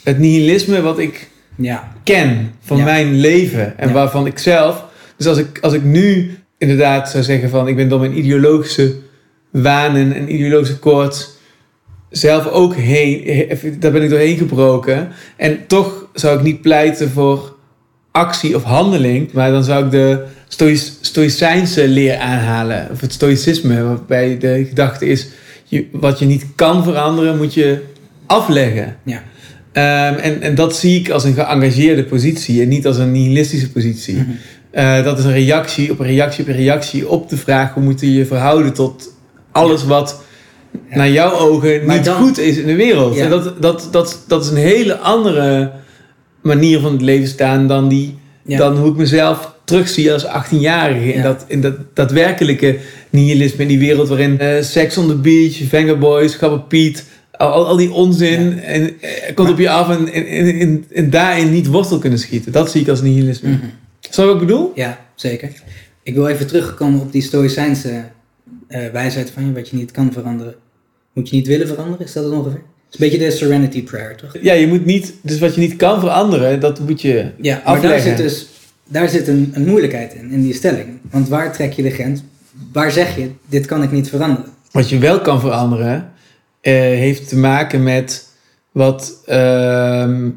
het 0.04 0.20
nihilisme 0.20 0.82
wat 0.82 1.00
ik 1.00 1.30
Ja, 1.56 1.92
ken 2.04 2.52
van 2.62 2.78
Ja. 2.78 2.84
mijn 2.84 3.16
leven 3.20 3.78
en 3.78 3.94
waarvan 3.94 4.26
ik 4.26 4.38
zelf. 4.40 4.86
Dus 5.18 5.28
als 5.28 5.38
ik, 5.38 5.60
als 5.62 5.74
ik 5.74 5.84
nu 5.84 6.38
inderdaad 6.58 7.10
zou 7.10 7.24
zeggen 7.24 7.50
van 7.50 7.68
ik 7.68 7.76
ben 7.76 7.90
door 7.90 8.00
mijn 8.00 8.18
ideologische 8.18 8.96
wanen 9.52 10.14
en 10.14 10.34
ideologische 10.34 10.80
koorts 10.80 11.30
zelf 12.10 12.48
ook 12.48 12.76
heen, 12.76 13.24
he- 13.26 13.78
daar 13.80 13.92
ben 13.92 14.04
ik 14.04 14.10
doorheen 14.10 14.38
gebroken. 14.38 15.10
En 15.38 15.60
toch 15.68 16.06
zou 16.14 16.38
ik 16.38 16.44
niet 16.44 16.62
pleiten 16.62 17.10
voor 17.10 17.56
actie 18.12 18.56
of 18.56 18.64
handeling, 18.64 19.32
maar 19.32 19.52
dan 19.52 19.64
zou 19.64 19.86
ik 19.86 19.92
de 19.92 20.24
stoïc, 20.52 20.82
stoïcijnse 21.02 21.88
leer 21.88 22.18
aanhalen, 22.18 22.88
of 22.92 23.02
het 23.02 23.14
stoïcisme, 23.14 23.84
waarbij 23.84 24.38
de 24.38 24.66
gedachte 24.70 25.06
is, 25.06 25.28
je, 25.64 25.86
wat 25.92 26.20
je 26.20 26.26
niet 26.26 26.46
kan 26.56 26.84
veranderen, 26.84 27.38
moet 27.38 27.54
je 27.54 27.82
afleggen. 28.26 28.96
ja. 29.04 29.24
Ehm, 29.72 30.14
en, 30.20 30.42
en 30.42 30.56
dat 30.56 30.76
zie 30.76 31.00
ik 31.00 31.10
als 31.10 31.24
een 31.24 31.34
geëngageerde 31.34 32.04
positie 32.04 32.62
en 32.62 32.68
niet 32.68 32.88
als 32.88 32.98
een 32.98 33.12
nihilistische 33.12 33.72
positie. 33.72 34.16
Mhm. 34.16 34.30
Eh, 34.72 35.04
dat 35.04 35.20
is 35.20 35.26
een 35.26 35.34
reactie 35.34 35.92
op 35.92 36.00
een 36.00 36.06
reactie 36.06 36.44
op 36.44 36.50
een 36.50 36.56
reactie 36.56 37.10
op 37.10 37.30
de 37.30 37.38
vraag 37.38 37.74
hoe 37.74 37.84
moet 37.84 38.00
je 38.00 38.14
je 38.14 38.26
verhouden 38.26 38.74
tot 38.74 39.14
alles 39.52 39.86
wat 39.86 40.22
Ja. 40.90 40.96
naar 40.98 41.10
jouw 41.10 41.32
ogen 41.32 41.86
Maar 41.86 41.96
niet 41.96 42.06
dan- 42.06 42.16
goed 42.22 42.40
is 42.40 42.58
in 42.58 42.66
de 42.66 42.76
wereld. 42.76 43.16
Ja. 43.16 43.24
En 43.24 43.30
dat, 43.30 43.62
dat, 43.62 43.88
dat, 43.92 44.24
dat 44.28 44.44
is 44.44 44.50
een 44.50 44.56
hele 44.58 44.98
andere 44.98 45.72
manier 46.42 46.80
van 46.80 46.92
het 46.92 47.02
leven 47.02 47.28
staan 47.28 47.68
dan, 47.68 47.88
die, 47.88 48.18
Ja. 48.46 48.58
dan 48.58 48.78
hoe 48.78 48.90
ik 48.92 48.96
mezelf 48.98 49.51
terugzie 49.72 50.14
als 50.14 50.26
18-jarige. 50.26 51.14
In, 51.14 51.22
dat, 51.22 51.46
in 51.48 51.62
dat 51.62 51.76
daadwerkelijke 51.94 52.78
nihilisme 53.10 53.62
in 53.62 53.68
die 53.68 53.80
wereld 53.80 54.08
waarin 54.08 54.40
eh 54.40 54.62
Sex 54.62 54.98
on 54.98 55.08
the 55.08 55.16
Beach, 55.16 55.56
Vengaboys, 55.68 56.36
Gabber 56.36 56.62
Piet, 56.62 57.06
al, 57.32 57.68
al 57.68 57.76
die 57.76 57.92
onzin 57.92 58.60
en, 58.60 59.02
eh, 59.02 59.36
komt 59.36 59.50
op 59.50 59.58
je 59.58 59.70
af 59.70 59.90
en, 59.90 60.12
en, 60.12 60.60
en, 60.60 60.86
en, 60.94 61.10
daarin 61.10 61.52
niet 61.52 61.68
wortel 61.68 62.00
kunnen 62.00 62.20
schieten. 62.20 62.52
Dat 62.52 62.72
zie 62.72 62.82
ik 62.82 62.88
als 62.88 63.02
nihilisme. 63.02 63.60
Snap 64.00 64.26
je 64.26 64.34
wat 64.34 64.42
ik 64.42 64.48
bedoel? 64.48 64.72
Ja, 64.76 65.06
zeker. 65.16 65.50
Ik 66.04 66.14
wil 66.16 66.28
even 66.28 66.48
terugkomen 66.48 67.02
op 67.02 67.12
die 67.12 67.22
Stoïcijnse 67.22 68.04
eh, 68.68 68.82
wijsheid 68.92 69.30
van 69.30 69.46
je, 69.46 69.54
wat 69.54 69.70
je 69.70 69.76
niet 69.76 69.92
kan 69.92 70.12
veranderen, 70.14 70.56
moet 71.14 71.30
je 71.30 71.36
niet 71.36 71.48
willen 71.48 71.68
veranderen. 71.68 72.06
Is 72.06 72.14
dat 72.14 72.24
het 72.24 72.34
ongeveer? 72.34 72.62
Het 72.92 73.00
is 73.00 73.06
een 73.06 73.10
beetje 73.10 73.26
de 73.26 73.32
Serenity 73.32 73.84
Prayer, 73.84 74.16
toch? 74.16 74.36
Ja, 74.42 74.54
je 74.54 74.68
moet 74.68 74.86
niet, 74.86 75.14
dus 75.22 75.40
wat 75.40 75.56
je 75.56 75.62
niet 75.62 75.76
kan 75.76 76.00
veranderen, 76.00 76.60
dat 76.60 76.80
moet 76.80 77.02
je 77.02 77.32
Ja, 77.42 77.56
maar 77.56 77.64
daar 77.64 77.76
afleggen. 77.76 78.02
zit 78.02 78.18
dus 78.18 78.48
daar 78.92 79.10
zit 79.10 79.28
een, 79.28 79.52
een 79.54 79.68
moeilijkheid 79.68 80.14
in, 80.14 80.32
in 80.32 80.42
die 80.42 80.54
stelling. 80.54 80.88
Want 81.12 81.30
waar 81.30 81.54
trek 81.54 81.74
je 81.74 81.82
de 81.82 81.92
grens? 81.92 82.22
Waar 82.74 82.92
zeg 82.92 83.16
je, 83.16 83.30
dit 83.50 83.66
kan 83.66 83.84
ik 83.84 83.92
niet 83.92 84.10
veranderen? 84.10 84.52
Wat 84.72 84.90
je 84.90 84.98
wel 84.98 85.22
kan 85.22 85.40
veranderen, 85.40 86.12
eh, 86.62 86.74
heeft 86.74 87.30
te 87.30 87.38
maken 87.38 87.84
met 87.84 88.28
wat 88.72 89.22
ehm 89.26 90.30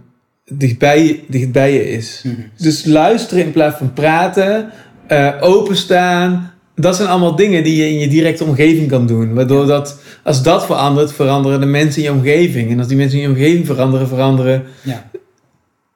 dichtbij, 0.48 1.24
dichtbij 1.28 1.72
je 1.72 1.90
is. 1.90 2.24
Dus 2.56 2.84
luisteren 2.84 3.44
in 3.44 3.52
plaats 3.52 3.76
van 3.78 3.92
praten, 3.92 4.70
eh, 5.06 5.34
openstaan. 5.40 6.52
Dat 6.74 6.96
zijn 6.96 7.08
allemaal 7.08 7.36
dingen 7.36 7.64
die 7.64 7.76
je 7.76 7.88
in 7.88 7.98
je 7.98 8.08
directe 8.08 8.44
omgeving 8.44 8.88
kan 8.88 9.06
doen. 9.06 9.34
Waardoor 9.34 9.66
dat, 9.66 10.00
als 10.22 10.42
dat 10.42 10.66
verandert, 10.66 11.12
veranderen 11.12 11.60
de 11.60 11.66
mensen 11.66 12.02
in 12.02 12.08
je 12.08 12.14
omgeving. 12.14 12.70
En 12.70 12.78
als 12.78 12.88
die 12.88 12.96
mensen 12.96 13.18
in 13.18 13.24
je 13.24 13.30
omgeving 13.30 13.66
veranderen, 13.66 14.08
veranderen 14.08 14.64
Ja. 14.82 15.10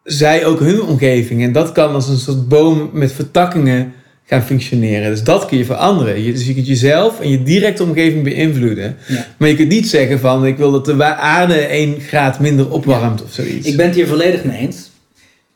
Zij 0.09 0.47
ook 0.47 0.61
hun 0.61 0.83
omgeving. 0.83 1.43
En 1.43 1.53
dat 1.53 1.73
kan 1.73 1.95
als 1.95 2.09
een 2.09 2.17
soort 2.17 2.49
boom 2.49 2.91
met 2.93 3.13
vertakkingen 3.13 3.93
gaan 4.25 4.43
functioneren. 4.43 5.11
Dus 5.11 5.23
dat 5.23 5.47
kun 5.47 5.59
je 5.59 5.65
veranderen. 5.65 6.23
Je, 6.23 6.33
dus 6.33 6.47
je 6.47 6.55
kunt 6.55 6.67
jezelf 6.67 7.21
en 7.21 7.31
je 7.31 7.43
directe 7.43 7.83
omgeving 7.83 8.25
beïnvloeden. 8.25 8.97
Ja. 9.07 9.27
Maar 9.39 9.49
je 9.49 9.55
kunt 9.57 9.69
niet 9.69 9.89
zeggen 9.89 10.19
van 10.21 10.47
ik 10.47 10.57
wil 10.57 10.71
dat 10.71 10.85
de 10.85 11.05
aarde 11.15 11.55
1 11.55 12.01
graad 12.01 12.41
minder 12.41 12.71
opwarmt 12.71 13.23
of 13.23 13.33
zoiets. 13.33 13.67
Ik 13.67 13.77
ben 13.77 13.87
het 13.87 13.95
hier 13.95 14.07
volledig 14.07 14.45
mee 14.45 14.59
eens. 14.59 14.91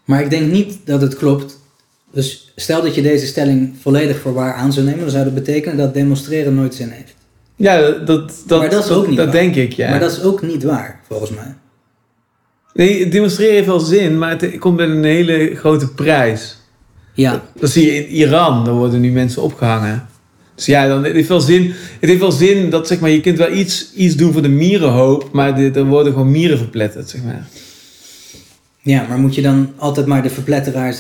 Maar 0.05 0.21
ik 0.21 0.31
denk 0.31 0.51
niet 0.53 0.79
dat 0.85 1.01
het 1.01 1.17
klopt. 1.17 1.61
Dus 2.13 2.53
stel 2.57 2.83
dat 2.83 2.95
je 2.95 3.03
deze 3.03 3.27
stelling 3.27 3.75
volledig 3.81 4.21
voor 4.21 4.33
waar 4.33 4.55
aan 4.55 4.73
zou 4.73 4.87
nemen, 4.87 5.01
dan 5.01 5.11
zou 5.11 5.25
dat 5.25 5.35
betekenen 5.35 5.77
dat 5.77 5.95
demonstreren 5.95 6.55
nooit 6.55 6.75
zin 6.75 6.91
heeft. 6.91 7.15
Ja, 7.57 7.81
dat, 7.81 8.07
dat, 8.07 8.43
dat, 8.47 8.61
Maar 8.61 8.71
dat 8.71 8.85
is 8.85 8.91
ook 8.91 9.07
niet 9.07 9.17
dat 9.17 9.27
waar. 9.27 9.35
denk 9.35 9.55
ik, 9.55 9.73
ja. 9.73 9.91
Maar 9.91 10.01
dat 10.01 10.13
is 10.13 10.23
ook 10.23 10.43
niet 10.43 10.63
waar, 10.63 11.01
volgens 11.09 11.31
mij. 11.31 11.55
Nee, 12.75 13.09
demonstreren 13.09 13.55
heeft 13.55 13.67
wel 13.67 13.81
zin, 13.81 14.19
maar 14.19 14.31
het 14.31 14.59
komt 14.59 14.77
met 14.77 14.89
een 14.89 15.05
hele 15.05 15.55
grote 15.55 15.89
prijs. 15.89 16.57
Ja, 17.15 17.43
Dat 17.61 17.71
zie 17.71 17.87
je 17.87 18.07
in 18.07 18.15
Iran, 18.15 18.65
daar 18.65 18.75
worden 18.75 19.01
nu 19.01 19.11
mensen 19.11 19.43
opgehangen. 19.43 20.07
Dus 20.55 20.67
ja, 20.67 20.87
dan, 20.89 21.05
het, 21.05 21.13
heeft 21.13 21.29
wel 21.29 21.41
zin, 21.41 21.63
het 22.01 22.09
heeft 22.09 22.21
wel 22.21 22.33
zin 22.33 22.71
dat 22.71 22.87
zeg 22.87 23.01
maar, 23.01 23.11
je 23.11 23.21
kunt 23.21 23.39
wel 23.39 23.53
iets, 23.53 23.93
iets 23.95 24.17
doen 24.17 24.33
voor 24.33 24.43
de 24.43 24.49
mierenhoop, 24.49 25.29
maar 25.33 25.55
dit- 25.57 25.77
er 25.77 25.85
worden 25.85 26.13
gewoon 26.13 26.31
mieren 26.31 26.59
verpletterd, 26.59 27.09
zeg 27.11 27.23
maar. 27.23 27.47
ja, 28.81 29.07
maar 29.09 29.19
moet 29.19 29.35
je 29.35 29.43
dan 29.43 29.73
altijd 29.77 30.07
maar 30.07 30.23
de 30.23 30.31
verpletteraars 30.31 30.97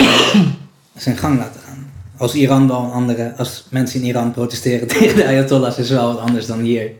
zijn 0.97 1.17
gang 1.17 1.38
laten 1.38 1.61
gaan? 1.61 1.91
Als 2.17 2.35
Iran 2.35 2.67
dan 2.69 2.93
andere, 2.93 3.35
als 3.37 3.64
mensen 3.71 4.00
in 4.00 4.07
Iran 4.07 4.33
protesteren 4.33 4.87
tegen 4.99 5.17
de 5.17 5.26
Ayatollahs, 5.26 5.79
is 5.79 5.91
wel 5.91 6.07
wat 6.14 6.19
anders 6.29 6.47
dan 6.47 6.61
hier. 6.61 6.91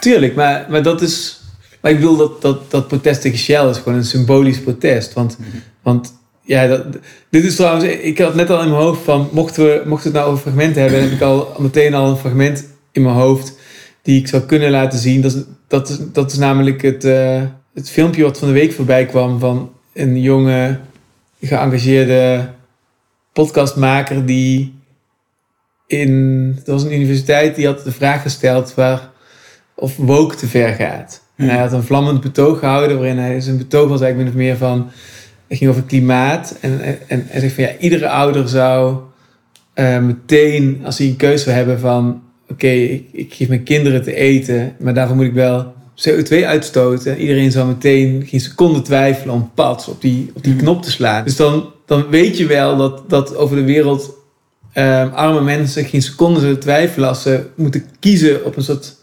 Tuurlijk, 0.00 0.34
maar, 0.34 0.66
maar 0.70 0.82
dat 0.82 1.02
is. 1.02 1.39
Maar 1.80 1.90
ik 1.90 1.96
bedoel 1.96 2.16
dat, 2.16 2.42
dat, 2.42 2.70
dat 2.70 2.88
protest 2.88 3.20
tegen 3.20 3.38
Shell 3.38 3.68
is 3.68 3.76
gewoon 3.76 3.98
een 3.98 4.04
symbolisch 4.04 4.60
protest. 4.60 5.12
Want, 5.12 5.38
want 5.82 6.14
ja, 6.42 6.66
dat, 6.66 6.84
dit 7.30 7.44
is 7.44 7.56
trouwens. 7.56 7.84
Ik 7.84 8.18
had 8.18 8.34
net 8.34 8.50
al 8.50 8.62
in 8.62 8.68
mijn 8.68 8.82
hoofd 8.82 9.02
van. 9.02 9.28
Mochten 9.32 9.64
we, 9.64 9.82
mochten 9.86 10.12
we 10.12 10.18
het 10.18 10.26
nou 10.26 10.36
over 10.36 10.42
fragmenten 10.42 10.82
hebben, 10.82 11.00
heb 11.02 11.10
ik 11.10 11.20
al 11.20 11.52
meteen 11.58 11.94
al 11.94 12.10
een 12.10 12.16
fragment 12.16 12.66
in 12.92 13.02
mijn 13.02 13.14
hoofd. 13.14 13.58
die 14.02 14.20
ik 14.20 14.28
zou 14.28 14.42
kunnen 14.42 14.70
laten 14.70 14.98
zien. 14.98 15.20
Dat 15.20 15.34
is, 15.34 15.42
dat 15.68 15.88
is, 15.88 15.98
dat 16.12 16.32
is 16.32 16.38
namelijk 16.38 16.82
het, 16.82 17.04
eh, 17.04 17.42
het 17.74 17.90
filmpje 17.90 18.22
wat 18.22 18.38
van 18.38 18.48
de 18.48 18.54
week 18.54 18.72
voorbij 18.72 19.06
kwam. 19.06 19.38
van 19.38 19.72
een 19.92 20.20
jonge, 20.20 20.78
geëngageerde 21.40 22.48
podcastmaker. 23.32 24.26
die 24.26 24.74
in. 25.86 26.54
Dat 26.54 26.66
was 26.66 26.82
een 26.82 26.94
universiteit 26.94 27.54
die 27.54 27.66
had 27.66 27.84
de 27.84 27.92
vraag 27.92 28.22
gesteld. 28.22 28.74
waar 28.74 29.10
of 29.74 29.96
woke 29.96 30.36
te 30.36 30.46
ver 30.46 30.74
gaat. 30.74 31.22
En 31.40 31.48
hij 31.48 31.58
had 31.58 31.72
een 31.72 31.82
vlammend 31.82 32.20
betoog 32.20 32.58
gehouden, 32.58 32.96
waarin 32.98 33.18
hij 33.18 33.40
zijn 33.40 33.58
betoog 33.58 33.88
was 33.88 34.00
eigenlijk 34.00 34.34
min 34.34 34.40
of 34.42 34.48
meer 34.48 34.56
van, 34.68 34.90
het 35.48 35.58
ging 35.58 35.70
over 35.70 35.82
klimaat. 35.82 36.56
En, 36.60 36.80
en, 36.80 36.98
en 37.06 37.24
hij 37.28 37.40
zegt 37.40 37.54
van 37.54 37.64
ja, 37.64 37.70
iedere 37.78 38.08
ouder 38.08 38.48
zou 38.48 38.96
eh, 39.72 39.98
meteen, 39.98 40.80
als 40.84 40.98
hij 40.98 41.06
een 41.06 41.16
keuze 41.16 41.44
zou 41.44 41.56
hebben 41.56 41.80
van, 41.80 42.22
oké, 42.48 42.66
ik, 42.68 43.08
ik 43.12 43.34
geef 43.34 43.48
mijn 43.48 43.62
kinderen 43.62 44.02
te 44.02 44.14
eten, 44.14 44.72
maar 44.78 44.94
daarvoor 44.94 45.16
moet 45.16 45.24
ik 45.24 45.32
wel 45.32 45.72
CO2 46.08 46.44
uitstoten. 46.44 47.18
Iedereen 47.18 47.50
zou 47.50 47.66
meteen 47.68 48.22
geen 48.26 48.40
seconde 48.40 48.82
twijfelen 48.82 49.34
om 49.34 49.50
pats 49.54 49.88
op 49.88 50.00
die, 50.00 50.30
op 50.34 50.42
die 50.44 50.52
Mhm. 50.54 50.62
knop 50.62 50.82
te 50.82 50.90
slaan. 50.90 51.24
Dus 51.24 51.36
dan, 51.36 51.64
dan 51.86 52.08
weet 52.10 52.36
je 52.38 52.46
wel 52.46 52.76
dat, 52.76 53.02
dat 53.10 53.36
over 53.36 53.56
de 53.56 53.64
wereld 53.64 54.18
eh, 54.72 55.12
arme 55.14 55.40
mensen 55.40 55.84
geen 55.84 56.02
seconde 56.02 56.40
zullen 56.40 56.60
twijfelen 56.60 57.08
als 57.08 57.22
ze 57.22 57.46
moeten 57.56 57.84
kiezen 58.00 58.44
op 58.44 58.56
een 58.56 58.62
soort 58.62 58.96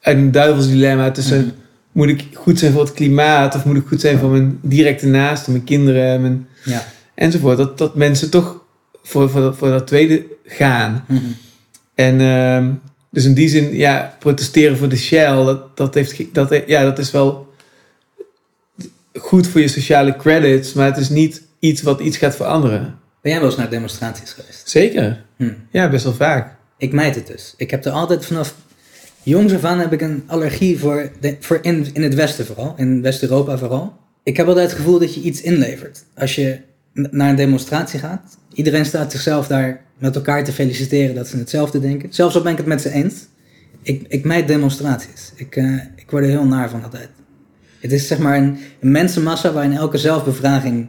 uit 0.00 0.16
een 0.16 0.30
duivelsdilemma 0.32 1.10
tussen 1.10 1.38
Mhm. 1.38 1.48
Moet 1.92 2.08
ik 2.08 2.24
goed 2.34 2.58
zijn 2.58 2.72
voor 2.72 2.80
het 2.82 2.92
klimaat 2.92 3.54
of 3.54 3.64
moet 3.64 3.76
ik 3.76 3.86
goed 3.86 4.00
zijn 4.00 4.18
voor 4.18 4.30
mijn 4.30 4.58
directe 4.62 5.06
naasten, 5.06 5.52
mijn 5.52 5.64
kinderen, 5.64 6.20
mijn, 6.20 6.48
Ja. 6.64 6.84
enzovoort. 7.14 7.56
Dat, 7.56 7.78
dat 7.78 7.94
mensen 7.94 8.30
toch 8.30 8.60
voor, 9.02 9.30
voor, 9.30 9.40
dat- 9.40 9.56
voor 9.56 9.68
dat 9.70 9.86
tweede 9.86 10.24
gaan. 10.44 11.04
Mhm. 11.08 11.20
En 11.94 12.20
ehm, 12.20 12.70
dus 13.10 13.24
in 13.24 13.34
die 13.34 13.48
zin, 13.48 13.74
ja, 13.76 14.16
protesteren 14.18 14.76
voor 14.76 14.88
de 14.88 14.96
Shell, 14.96 15.44
dat, 15.44 15.76
dat, 15.76 15.94
heeft, 15.94 16.34
dat, 16.34 16.62
ja, 16.66 16.82
dat 16.84 16.98
is 16.98 17.10
wel 17.10 17.50
goed 19.18 19.46
voor 19.46 19.60
je 19.60 19.68
sociale 19.68 20.16
credits, 20.16 20.72
maar 20.72 20.86
het 20.86 20.96
is 20.96 21.08
niet 21.08 21.42
iets 21.58 21.82
wat 21.82 22.00
iets 22.00 22.16
gaat 22.16 22.36
veranderen. 22.36 22.98
Ben 23.20 23.32
jij 23.32 23.40
wel 23.40 23.48
eens 23.50 23.58
naar 23.58 23.70
demonstraties 23.70 24.32
geweest? 24.32 24.68
Zeker. 24.68 25.24
Hm. 25.36 25.52
Ja, 25.70 25.88
best 25.88 26.04
wel 26.04 26.14
vaak. 26.14 26.54
Ik 26.76 26.92
meid 26.92 27.14
het 27.14 27.26
dus. 27.26 27.54
Ik 27.56 27.70
heb 27.70 27.84
er 27.84 27.92
altijd 27.92 28.26
vanaf 28.26 28.54
jongs 29.22 29.54
af 29.54 29.64
aan 29.64 29.78
heb 29.78 29.92
ik 29.92 30.00
een 30.00 30.22
allergie 30.26 30.78
voor, 30.78 31.10
de, 31.20 31.36
voor 31.40 31.58
in, 31.62 31.86
het 31.92 32.14
Westen 32.14 32.46
vooral, 32.46 32.74
in 32.76 33.02
West-Europa 33.02 33.58
vooral. 33.58 33.92
Ik 34.22 34.36
heb 34.36 34.46
altijd 34.46 34.68
het 34.70 34.78
gevoel 34.78 34.98
dat 34.98 35.14
je 35.14 35.20
iets 35.20 35.40
inlevert. 35.40 36.04
Als 36.14 36.34
je 36.34 36.58
naar 36.92 37.30
een 37.30 37.36
demonstratie 37.36 37.98
gaat, 37.98 38.36
iedereen 38.54 38.84
staat 38.84 39.12
zichzelf 39.12 39.46
daar 39.46 39.84
met 39.98 40.16
elkaar 40.16 40.44
te 40.44 40.52
feliciteren 40.52 41.14
dat 41.14 41.28
ze 41.28 41.36
hetzelfde 41.36 41.80
denken. 41.80 42.12
Zelfs 42.12 42.34
al 42.34 42.42
ben 42.42 42.52
ik 42.52 42.58
het 42.58 42.66
met 42.66 42.80
ze 42.80 42.90
eens. 42.90 43.14
Ik, 43.82 44.04
ik 44.08 44.46
demonstraties. 44.46 45.32
Ik, 45.34 45.56
eh, 45.56 45.74
ik 45.96 46.10
word 46.10 46.24
er 46.24 46.30
heel 46.30 46.46
naar 46.46 46.70
van 46.70 46.82
altijd. 46.82 47.08
Het 47.80 47.92
is 47.92 48.06
zeg 48.06 48.18
maar 48.18 48.36
een, 48.36 48.58
een 48.80 48.90
mensenmassa 48.90 49.52
waarin 49.52 49.72
elke 49.72 49.98
zelfbevraging 49.98 50.88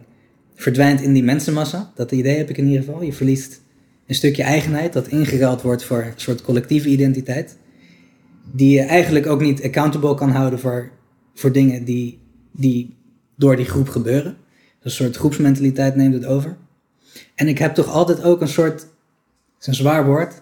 verdwijnt 0.55 1.01
in 1.01 1.13
die 1.13 1.23
mensenmassa. 1.23 1.91
Dat 1.95 2.11
idee 2.11 2.37
heb 2.37 2.49
ik 2.49 2.57
in 2.57 2.67
ieder 2.67 2.83
geval. 2.83 3.03
Je 3.03 3.13
verliest 3.13 3.61
een 4.07 4.15
stukje 4.15 4.43
eigenheid 4.43 4.93
dat 4.93 5.07
ingeruild 5.07 5.61
wordt 5.61 5.83
voor 5.83 6.03
een 6.03 6.13
soort 6.15 6.41
collectieve 6.41 6.89
identiteit. 6.89 7.57
Die 8.51 8.73
je 8.75 8.81
eigenlijk 8.81 9.27
ook 9.27 9.41
niet 9.41 9.63
accountable 9.63 10.15
kan 10.15 10.29
houden 10.31 10.59
voor, 10.59 10.89
voor 11.33 11.51
dingen 11.51 11.83
die, 11.83 12.19
die 12.51 12.95
door 13.35 13.55
die 13.55 13.65
groep 13.65 13.89
gebeuren. 13.89 14.37
Een 14.81 14.91
soort 14.91 15.15
groepsmentaliteit 15.15 15.95
neemt 15.95 16.13
het 16.13 16.25
over. 16.25 16.57
En 17.35 17.47
ik 17.47 17.57
heb 17.57 17.73
toch 17.73 17.87
altijd 17.87 18.23
ook 18.23 18.41
een 18.41 18.47
soort, 18.47 18.81
het 18.81 18.89
is 19.61 19.67
een 19.67 19.73
zwaar 19.73 20.05
woord, 20.05 20.41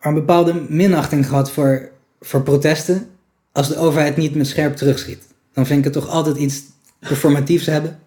maar 0.00 0.08
een 0.12 0.14
bepaalde 0.14 0.66
minachting 0.68 1.26
gehad 1.28 1.50
voor, 1.50 1.90
voor 2.20 2.42
protesten 2.42 3.06
als 3.52 3.68
de 3.68 3.76
overheid 3.76 4.16
niet 4.16 4.34
met 4.34 4.46
scherp 4.46 4.76
terugschiet. 4.76 5.26
Dan 5.52 5.66
vind 5.66 5.78
ik 5.78 5.84
het 5.84 5.92
toch 5.92 6.08
altijd 6.08 6.36
iets 6.36 6.62
performatiefs 7.00 7.66
hebben. 7.66 7.98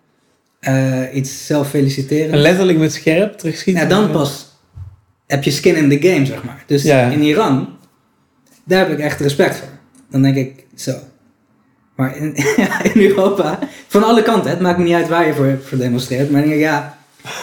Eh, 0.59 1.15
iets 1.15 1.45
zelf 1.45 1.69
feliciteren. 1.69 2.31
En 2.31 2.39
letterlijk 2.39 2.77
met 2.77 2.93
scherp 2.93 3.37
terugschieten. 3.37 3.83
Ja, 3.83 3.89
dan 3.89 4.11
pas 4.11 4.49
heb 5.27 5.43
je 5.43 5.51
skin 5.51 5.75
in 5.75 5.99
the 5.99 6.07
game, 6.07 6.25
zeg 6.25 6.43
maar. 6.43 6.63
Dus 6.67 6.83
Ja. 6.83 7.09
in 7.09 7.21
Iran, 7.21 7.77
daar 8.63 8.79
heb 8.79 8.97
ik 8.97 9.03
echt 9.03 9.19
respect 9.19 9.55
voor. 9.55 9.67
Dan 10.09 10.21
denk 10.21 10.35
ik, 10.35 10.65
zo. 10.75 10.93
Maar 11.95 12.17
in, 12.17 12.35
Europa, 13.07 13.59
van 13.87 14.03
alle 14.03 14.23
kanten, 14.23 14.49
het 14.49 14.59
maakt 14.59 14.77
me 14.77 14.83
niet 14.83 14.93
uit 14.93 15.07
waar 15.07 15.27
je 15.27 15.33
voor, 15.33 15.59
voor 15.63 15.77
demonstreert. 15.77 16.31
Maar 16.31 16.41
dan 16.41 16.49
denk 16.49 16.61
ik, 16.61 16.67
ja, 16.67 16.97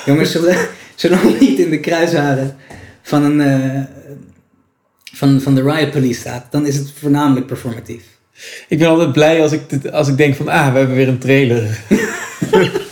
jongens, 0.05 0.31
zullen, 0.31 0.57
zullen 0.95 1.21
we 1.23 1.37
niet 1.41 1.59
in 1.59 1.71
de 1.71 1.81
kruisharen 1.81 2.57
van, 3.03 3.23
een, 3.25 3.41
eh, 3.41 3.83
van, 5.13 5.41
van 5.41 5.55
de 5.55 5.63
riot 5.63 5.91
police 5.91 6.21
staat, 6.21 6.47
dan 6.51 6.67
is 6.67 6.77
het 6.77 6.93
voornamelijk 6.99 7.47
performatief. 7.47 8.05
Ik 8.69 8.79
ben 8.79 8.89
altijd 8.89 9.13
blij 9.13 9.43
als 9.43 9.53
ik, 9.53 9.69
dit, 9.69 9.93
als 9.93 10.09
ik 10.09 10.17
denk 10.17 10.35
van, 10.37 10.49
ah, 10.49 10.73
we 10.73 10.79
hebben 10.79 10.97
weer 10.97 11.09
een 11.09 11.19
trailer. 11.19 11.81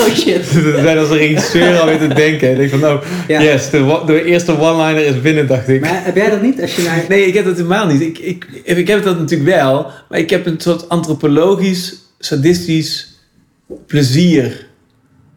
Oh 0.00 0.14
shit. 0.14 0.52
We 0.52 0.78
zijn 0.82 0.98
als 0.98 1.08
regisseur 1.08 1.78
alweer 1.80 1.98
te 1.98 2.14
denken. 2.14 2.50
Ik 2.50 2.56
denk 2.56 2.70
van, 2.70 2.84
oh, 2.84 3.02
Ja. 3.28 3.42
yes, 3.42 3.70
de, 3.70 4.02
de 4.06 4.24
eerste 4.24 4.60
one-liner 4.60 5.04
is 5.06 5.20
binnen, 5.20 5.46
dacht 5.46 5.68
ik. 5.68 5.80
Maar 5.80 6.04
heb 6.04 6.16
jij 6.16 6.30
dat 6.30 6.42
niet? 6.42 6.60
Als 6.62 6.76
je 6.76 6.82
naar... 6.82 7.04
Nee, 7.08 7.26
ik 7.26 7.34
heb 7.34 7.44
dat 7.44 7.56
helemaal 7.56 7.86
niet. 7.86 8.00
Ik, 8.00 8.18
ik, 8.18 8.46
ik 8.64 8.88
heb 8.88 9.04
dat 9.04 9.18
natuurlijk 9.18 9.50
wel, 9.50 9.90
maar 10.08 10.18
ik 10.18 10.30
heb 10.30 10.46
een 10.46 10.60
soort 10.60 10.88
antropologisch, 10.88 11.94
sadistisch 12.18 13.14
plezier 13.86 14.66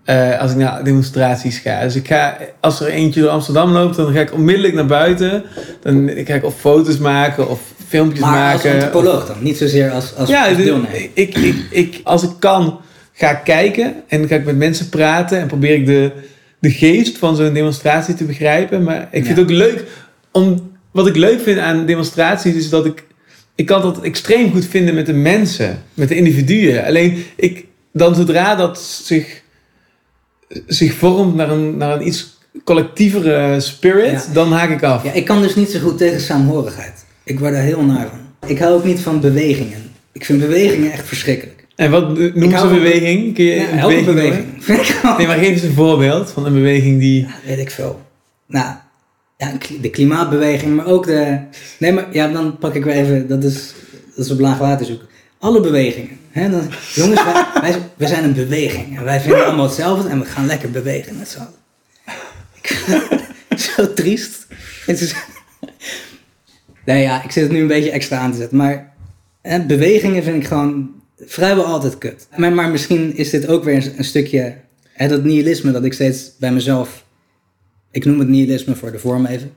eh, 0.04 0.40
als 0.40 0.52
ik 0.52 0.58
naar 0.58 0.84
demonstraties 0.84 1.58
ga. 1.58 1.82
Dus 1.84 1.96
ik 1.96 2.08
ga, 2.08 2.38
als 2.60 2.82
er 2.82 2.88
eentje 2.88 3.22
door 3.22 3.30
Amsterdam 3.30 3.72
loopt, 3.72 3.96
dan 3.96 4.14
ga 4.14 4.20
ik 4.20 4.34
onmiddellijk 4.34 4.74
naar 4.74 4.86
buiten. 4.86 5.44
Dan 5.82 6.12
ga 6.16 6.34
ik 6.34 6.44
of 6.46 6.60
foto's 6.60 6.98
maken 6.98 7.50
of 7.50 7.60
filmpjes 7.88 8.22
Maar 8.22 8.54
als 8.54 8.64
maken. 8.64 8.74
antropoloog 8.84 9.28
dan, 9.28 9.36
niet 9.40 9.58
zozeer 9.58 9.92
als, 9.92 10.16
als, 10.16 10.30
ja, 10.30 10.54
dus 10.54 10.66
ik, 11.14 11.36
ik, 11.38 11.56
ik, 11.70 12.02
als 12.04 12.24
ik 12.24 12.30
kan, 12.40 12.80
ga 13.20 13.30
ik 13.32 13.44
kijken 13.44 13.94
en 14.08 14.28
ga 14.28 14.36
ik 14.36 14.46
met 14.46 14.58
mensen 14.58 14.90
praten 14.90 15.40
en 15.40 15.48
probeer 15.48 15.74
ik 15.74 15.86
de, 15.86 16.12
de 16.60 16.72
geest 16.72 17.18
van 17.18 17.36
zo'n 17.36 17.54
demonstratie 17.54 18.14
te 18.14 18.24
begrijpen. 18.24 18.84
Maar 18.84 19.02
ik 19.02 19.08
vind 19.12 19.26
Ja. 19.26 19.32
het 19.32 19.40
ook 19.42 19.50
leuk 19.50 19.84
om. 20.32 20.68
Wat 20.92 21.08
ik 21.08 21.16
leuk 21.16 21.42
vind 21.42 21.60
aan 21.60 21.86
demonstraties 21.86 22.56
is 22.56 22.70
dat 22.70 22.86
ik. 22.86 23.04
Ik 23.56 23.66
kan 23.66 23.82
dat 23.82 24.02
extreem 24.02 24.52
goed 24.52 24.66
vinden 24.66 24.96
met 24.96 25.06
de 25.06 25.14
mensen, 25.14 25.84
met 25.94 26.08
de 26.08 26.16
individuen. 26.16 26.86
Alleen 26.86 27.24
ik, 27.36 27.66
dan 27.94 28.16
zodra 28.16 28.56
dat 28.56 28.80
zich, 28.82 29.42
zich 30.68 30.94
vormt 30.94 31.36
naar 31.36 31.50
een, 31.50 31.78
naar 31.78 31.96
een 31.96 32.08
iets 32.08 32.38
collectievere 32.64 33.60
spirit, 33.60 34.12
Ja. 34.28 34.34
dan 34.34 34.52
haak 34.52 34.70
ik 34.70 34.84
af. 34.84 35.04
Ja, 35.04 35.12
ik 35.12 35.26
kan 35.26 35.42
dus 35.42 35.56
niet 35.56 35.70
zo 35.70 35.80
goed 35.80 35.98
tegen 35.98 36.22
saamhorigheid. 36.22 37.06
Ik 37.24 37.40
word 37.40 37.54
er 37.54 37.62
heel 37.62 37.84
naar 37.84 38.08
van. 38.10 38.50
Ik 38.50 38.60
hou 38.60 38.74
ook 38.74 38.84
niet 38.86 39.00
van 39.00 39.20
bewegingen. 39.22 39.92
Ik 40.12 40.26
vind 40.26 40.40
bewegingen 40.40 40.92
echt 40.92 41.08
verschrikkelijk. 41.08 41.59
En 41.80 41.92
wat 41.92 42.18
noem 42.18 42.52
ze 42.52 42.58
een 42.58 42.74
beweging? 42.74 43.34
Kun 43.34 43.44
je 43.44 43.56
Ja, 43.56 43.72
een 43.72 43.80
elke 43.80 44.04
beweging 44.04 44.66
beweging. 44.66 45.02
Nee, 45.18 45.28
maar 45.28 45.38
geef 45.38 45.50
eens 45.50 45.62
een 45.62 45.74
voorbeeld 45.74 46.32
van 46.32 46.46
een 46.46 46.54
beweging 46.54 47.00
die. 47.00 47.22
Ja, 47.22 47.34
weet 47.46 47.58
ik 47.58 47.72
veel. 47.72 48.02
Nou, 48.46 48.76
ja, 49.38 49.52
de 49.82 49.90
klimaatbeweging, 49.90 50.76
maar 50.76 50.86
ook 50.86 51.06
de... 51.06 51.40
Nee, 51.78 51.94
maar 51.94 52.08
ja, 52.12 52.28
dan 52.28 52.58
pak 52.58 52.76
ik 52.76 52.84
weer 52.84 52.94
even... 52.94 53.28
Dat 53.28 53.44
is, 53.44 53.74
dat 54.16 54.26
is 54.26 54.32
op 54.32 54.40
laag 54.40 54.58
water 54.58 54.86
zoeken. 54.86 55.08
Alle 55.40 55.62
bewegingen. 55.62 56.18
Hè? 56.30 56.50
Dan, 56.50 56.70
jongens, 56.94 57.24
wij, 57.24 57.46
wij, 57.62 57.76
wij 57.98 58.08
zijn 58.08 58.24
een 58.24 58.34
beweging. 58.34 58.98
En 58.98 59.04
wij 59.04 59.20
vinden 59.20 59.46
allemaal 59.46 59.66
hetzelfde 59.66 60.10
en 60.10 60.20
we 60.20 60.26
gaan 60.26 60.46
lekker 60.46 60.72
bewegen 60.72 61.18
met 61.18 61.30
z'n 61.30 61.48
Zo 63.76 63.94
triest. 63.94 64.48
Het 64.86 65.02
is... 65.02 65.16
Nee, 66.86 67.02
ja, 67.02 67.24
ik 67.24 67.32
zit 67.32 67.44
het 67.44 67.52
nu 67.52 67.62
een 67.62 67.68
beetje 67.68 67.92
extra 67.92 68.18
aan 68.18 68.32
te 68.32 68.38
zetten. 68.38 68.58
Maar 68.58 68.94
hè, 69.42 69.66
bewegingen 69.66 70.24
vind 70.24 70.36
ik 70.36 70.48
gewoon 70.48 70.98
vrijwel 71.26 71.66
altijd 71.66 71.98
kut. 71.98 72.28
Maar, 72.38 72.54
maar 72.54 72.70
misschien 72.70 73.16
is 73.16 73.30
dit 73.30 73.48
ook 73.48 73.64
weer 73.64 73.76
een, 73.76 73.94
een 73.98 74.04
stukje... 74.04 74.56
Hè, 74.94 75.08
dat 75.08 75.24
nihilisme 75.24 75.72
dat 75.72 75.84
ik 75.84 75.94
steeds 75.94 76.32
bij 76.40 76.52
mezelf... 76.52 77.06
Ik 77.92 78.06
noem 78.06 78.20
het 78.20 78.28
nihilisme 78.28 78.76
voor 78.76 78.92
de 78.92 79.00
vorm 79.00 79.26
even. 79.26 79.52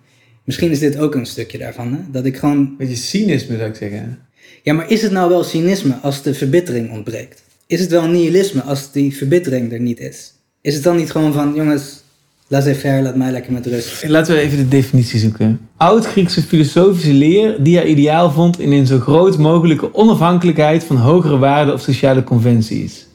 Misschien 0.45 0.71
is 0.71 0.79
dit 0.79 0.99
ook 0.99 1.15
een 1.15 1.27
stukje 1.27 1.59
daarvan. 1.59 1.93
Hè? 1.93 1.99
Dat 2.11 2.25
ik 2.25 2.37
gewoon... 2.37 2.57
Een 2.57 2.77
beetje 2.79 2.97
cynisme 2.97 3.57
zou 3.57 3.69
ik 3.69 3.77
zeggen. 3.77 4.19
Ja, 4.63 4.73
maar 4.73 4.91
is 4.91 5.03
het 5.03 5.13
nou 5.13 5.29
wel 5.29 5.45
cynisme 5.45 5.95
als 5.95 6.23
de 6.23 6.35
verbittering 6.35 6.91
ontbreekt? 6.91 7.43
Is 7.67 7.81
het 7.81 7.91
wel 7.91 8.07
nihilisme 8.07 8.63
als 8.63 8.93
die 8.93 9.17
verbittering 9.17 9.73
er 9.73 9.81
niet 9.81 10.01
is? 10.01 10.33
Is 10.61 10.75
het 10.75 10.83
dan 10.83 10.97
niet 10.97 11.11
gewoon 11.11 11.33
van, 11.33 11.55
jongens, 11.55 12.02
laissez-faire, 12.53 13.03
laat 13.03 13.17
mij 13.17 13.31
lekker 13.31 13.53
met 13.53 13.67
rust? 13.67 14.09
Laten 14.09 14.35
we 14.35 14.41
even 14.41 14.59
de 14.59 14.69
definitie 14.69 15.19
zoeken. 15.21 15.61
Oud-Griekse 15.77 16.43
filosofische 16.43 17.13
leer 17.13 17.57
die 17.63 17.77
haar 17.77 17.87
ideaal 17.87 18.31
vond 18.31 18.61
in 18.61 18.73
een 18.73 18.87
zo 18.87 18.99
groot 18.99 19.39
mogelijke 19.39 19.95
onafhankelijkheid 19.95 20.85
van 20.85 20.97
hogere 20.97 21.39
waarden 21.39 21.75
of 21.75 21.81
sociale 21.81 22.25
conventies. 22.25 23.07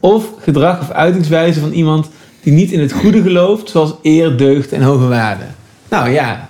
Of 0.00 0.30
gedrag 0.38 0.80
of 0.80 0.90
uitingswijze 0.90 1.60
van 1.60 1.72
iemand 1.72 2.08
die 2.42 2.52
niet 2.52 2.70
in 2.72 2.80
het 2.80 2.92
goede 2.92 3.22
gelooft, 3.22 3.70
zoals 3.70 3.94
eer, 4.02 4.36
deugd 4.36 4.72
en 4.72 4.82
hoge 4.82 5.06
waarden. 5.08 5.54
Nou 5.90 6.10
ja, 6.10 6.48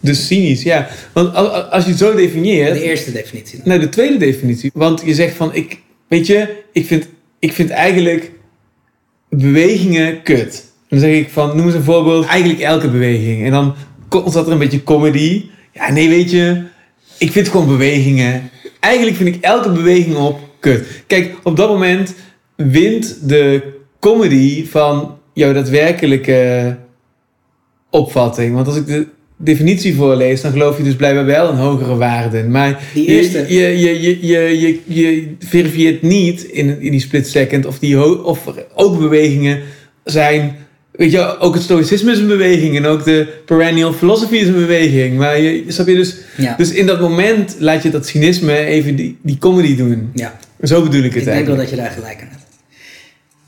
dus 0.00 0.26
cynisch, 0.26 0.62
ja. 0.62 0.88
Want 1.12 1.34
al- 1.34 1.48
al- 1.48 1.62
als 1.62 1.84
je 1.84 1.90
het 1.90 1.98
zo 1.98 2.14
definieert, 2.14 2.74
De 2.74 2.82
eerste 2.82 3.12
definitie 3.12 3.58
dan. 3.58 3.68
Nou, 3.68 3.80
de 3.80 3.88
tweede 3.88 4.16
definitie. 4.16 4.70
Want 4.74 5.02
je 5.04 5.14
zegt 5.14 5.34
van, 5.36 5.54
ik, 5.54 5.78
weet 6.08 6.26
je, 6.26 6.62
ik 6.72 6.86
vind, 6.86 7.08
ik 7.38 7.52
vind 7.52 7.70
eigenlijk 7.70 8.30
bewegingen 9.28 10.22
kut. 10.22 10.72
Dan 10.94 11.02
zeg 11.02 11.18
ik 11.18 11.28
van, 11.30 11.56
noem 11.56 11.66
eens 11.66 11.74
een 11.74 11.82
voorbeeld. 11.82 12.26
Eigenlijk 12.26 12.60
elke 12.60 12.88
beweging. 12.88 13.44
En 13.44 13.50
dan 13.50 13.74
komt 14.08 14.34
er 14.34 14.50
een 14.50 14.58
beetje 14.58 14.84
comedy. 14.84 15.44
Ja, 15.72 15.92
nee, 15.92 16.08
weet 16.08 16.30
je, 16.30 16.62
ik 17.18 17.30
vind 17.32 17.48
gewoon 17.48 17.66
bewegingen. 17.66 18.50
Eigenlijk 18.80 19.16
vind 19.16 19.34
ik 19.36 19.42
elke 19.44 19.70
beweging 19.70 20.16
op 20.16 20.40
kut. 20.60 20.86
Kijk, 21.06 21.34
op 21.42 21.56
dat 21.56 21.68
moment 21.68 22.14
wint 22.56 23.28
de 23.28 23.62
comedy 24.00 24.66
van 24.66 25.16
jouw 25.32 25.52
daadwerkelijke 25.52 26.76
opvatting. 27.90 28.54
Want 28.54 28.66
als 28.66 28.76
ik 28.76 28.86
de 28.86 29.06
definitie 29.36 29.94
voorlees, 29.94 30.40
dan 30.40 30.52
geloof 30.52 30.76
je 30.76 30.82
dus 30.82 30.96
blijkbaar 30.96 31.24
wel 31.24 31.50
in 31.50 31.56
hogere 31.56 31.96
waarden. 31.96 32.50
Maar 32.50 32.82
je- 32.94 33.12
je, 33.48 33.78
je, 33.80 34.00
je, 34.00 34.26
je, 34.26 34.60
je, 34.60 34.80
je 34.86 35.34
verifieert 35.38 36.02
niet 36.02 36.42
in, 36.44 36.80
in 36.80 36.90
die 36.90 37.00
split 37.00 37.28
second 37.28 37.66
of, 37.66 37.78
die 37.78 37.96
ho- 37.96 38.22
of 38.24 38.40
ook 38.74 38.98
bewegingen 38.98 39.60
zijn. 40.04 40.56
Weet 40.96 41.12
je, 41.12 41.38
ook 41.38 41.54
het 41.54 41.62
stoïcisme 41.62 42.12
is 42.12 42.18
een 42.18 42.26
beweging 42.26 42.76
en 42.76 42.86
ook 42.86 43.04
de 43.04 43.26
perennial 43.44 43.92
philosophy 43.92 44.34
is 44.36 44.46
een 44.46 44.54
beweging. 44.54 45.16
Maar 45.18 45.40
je, 45.40 45.64
snap 45.68 45.86
je 45.86 45.94
dus, 45.94 46.16
Ja, 46.36 46.54
dus 46.56 46.70
in 46.72 46.86
dat 46.86 47.00
moment 47.00 47.56
laat 47.58 47.82
je 47.82 47.90
dat 47.90 48.06
cynisme 48.06 48.56
even 48.58 48.96
die, 48.96 49.18
die 49.22 49.38
comedy 49.38 49.76
doen. 49.76 50.10
ja. 50.14 50.38
Zo 50.62 50.82
bedoel 50.82 51.02
ik 51.02 51.14
het 51.14 51.26
ik 51.26 51.32
denk 51.32 51.46
wel 51.46 51.56
eigenlijk. 51.56 51.58
dat 51.58 51.70
je 51.70 51.76
daar 51.76 51.90
gelijk 51.90 52.20
aan 52.20 52.28
hebt. 52.30 52.42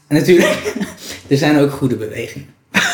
En 0.06 0.16
natuurlijk, 0.16 0.72
er 1.28 1.36
zijn 1.36 1.58
ook 1.58 1.70
goede 1.70 1.96
bewegingen. 1.96 2.48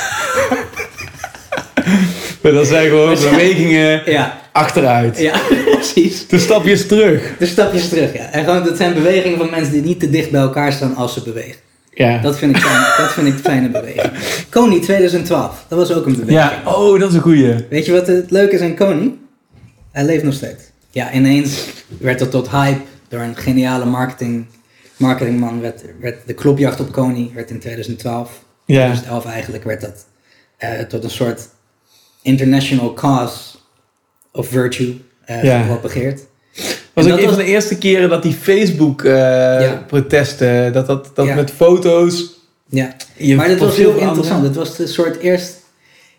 Maar 2.43 2.53
dat 2.53 2.67
zijn 2.67 2.89
gewoon 2.89 3.15
bewegingen 3.31 4.03
Ja, 4.11 4.41
achteruit. 4.53 5.19
ja, 5.19 5.41
precies. 5.65 6.27
De 6.27 6.39
stapjes 6.39 6.87
terug. 6.87 7.35
De 7.39 7.47
stapjes 7.47 7.89
terug, 7.89 8.13
ja. 8.13 8.31
En 8.33 8.45
gewoon, 8.45 8.65
dat 8.65 8.77
zijn 8.77 8.95
bewegingen 8.95 9.39
van 9.39 9.51
mensen 9.51 9.73
die 9.73 9.83
niet 9.83 10.01
te 10.01 10.11
dicht 10.11 10.31
bij 10.31 10.41
elkaar 10.41 10.73
staan 10.73 10.95
als 10.97 11.13
ze 11.15 11.23
bewegen. 11.23 11.55
Ja. 11.95 12.19
Dat 12.19 12.39
vind 12.39 12.57
ik, 12.57 12.63
fijn, 12.63 12.83
dat 12.97 13.13
vind 13.13 13.27
ik 13.27 13.35
fijne 13.35 13.69
beweging. 13.69 14.13
Kony 14.51 14.81
2012, 14.81 15.65
dat 15.69 15.79
was 15.79 15.93
ook 15.93 16.07
een 16.07 16.13
beweging. 16.17 16.39
ja, 16.39 16.73
oh, 16.73 17.01
dat 17.01 17.09
is 17.09 17.15
een 17.17 17.23
goeie. 17.23 17.67
Weet 17.71 17.87
je 17.87 17.93
wat 17.93 18.07
het 18.07 18.31
leuke 18.31 18.55
is 18.55 18.61
aan 18.61 18.75
Kony? 18.77 19.15
Hij 19.91 20.05
leeft 20.05 20.25
nog 20.25 20.35
steeds. 20.35 20.63
Ja, 20.91 21.13
ineens 21.13 21.67
werd 21.99 22.19
dat 22.19 22.31
tot 22.31 22.51
hype 22.51 22.81
door 23.09 23.21
een 23.21 23.37
geniale 23.37 23.85
marketing, 23.85 24.47
marketingman. 24.97 25.61
Werd, 25.61 25.83
werd 26.01 26.27
de 26.27 26.35
klopjacht 26.35 26.81
op 26.81 26.93
Kony 26.93 27.31
werd 27.35 27.51
in 27.51 27.59
2012, 27.59 28.43
Ja. 28.65 28.77
2011 28.77 29.25
eigenlijk, 29.27 29.65
werd 29.65 29.81
dat 29.81 30.07
eh, 30.57 30.81
tot 30.81 31.05
een 31.05 31.11
soort 31.11 31.49
international 32.23 32.93
cause 32.95 33.39
of 34.33 34.47
virtue 34.49 35.01
eh 35.25 35.43
Ja. 35.43 35.61
gepropageerd. 35.63 36.21
Was 36.95 37.07
dat 37.07 37.19
een 37.19 37.25
van 37.25 37.35
was- 37.35 37.45
de 37.45 37.51
eerste 37.51 37.79
keren 37.79 38.09
dat 38.09 38.23
die 38.23 38.33
Facebook-protesten, 38.33 40.73
dat, 40.73 40.87
dat, 40.87 41.11
dat 41.15 41.27
Ja. 41.27 41.35
met 41.35 41.51
foto's. 41.51 42.41
Ja. 42.69 42.97
Je 43.17 43.35
maar 43.35 43.49
dat 43.49 43.59
was 43.59 43.77
heel 43.77 43.97
interessant. 43.97 44.43
Het 44.45 44.57
was 44.57 44.77
de 44.77 44.87
soort 44.87 45.19
eerst, 45.21 45.57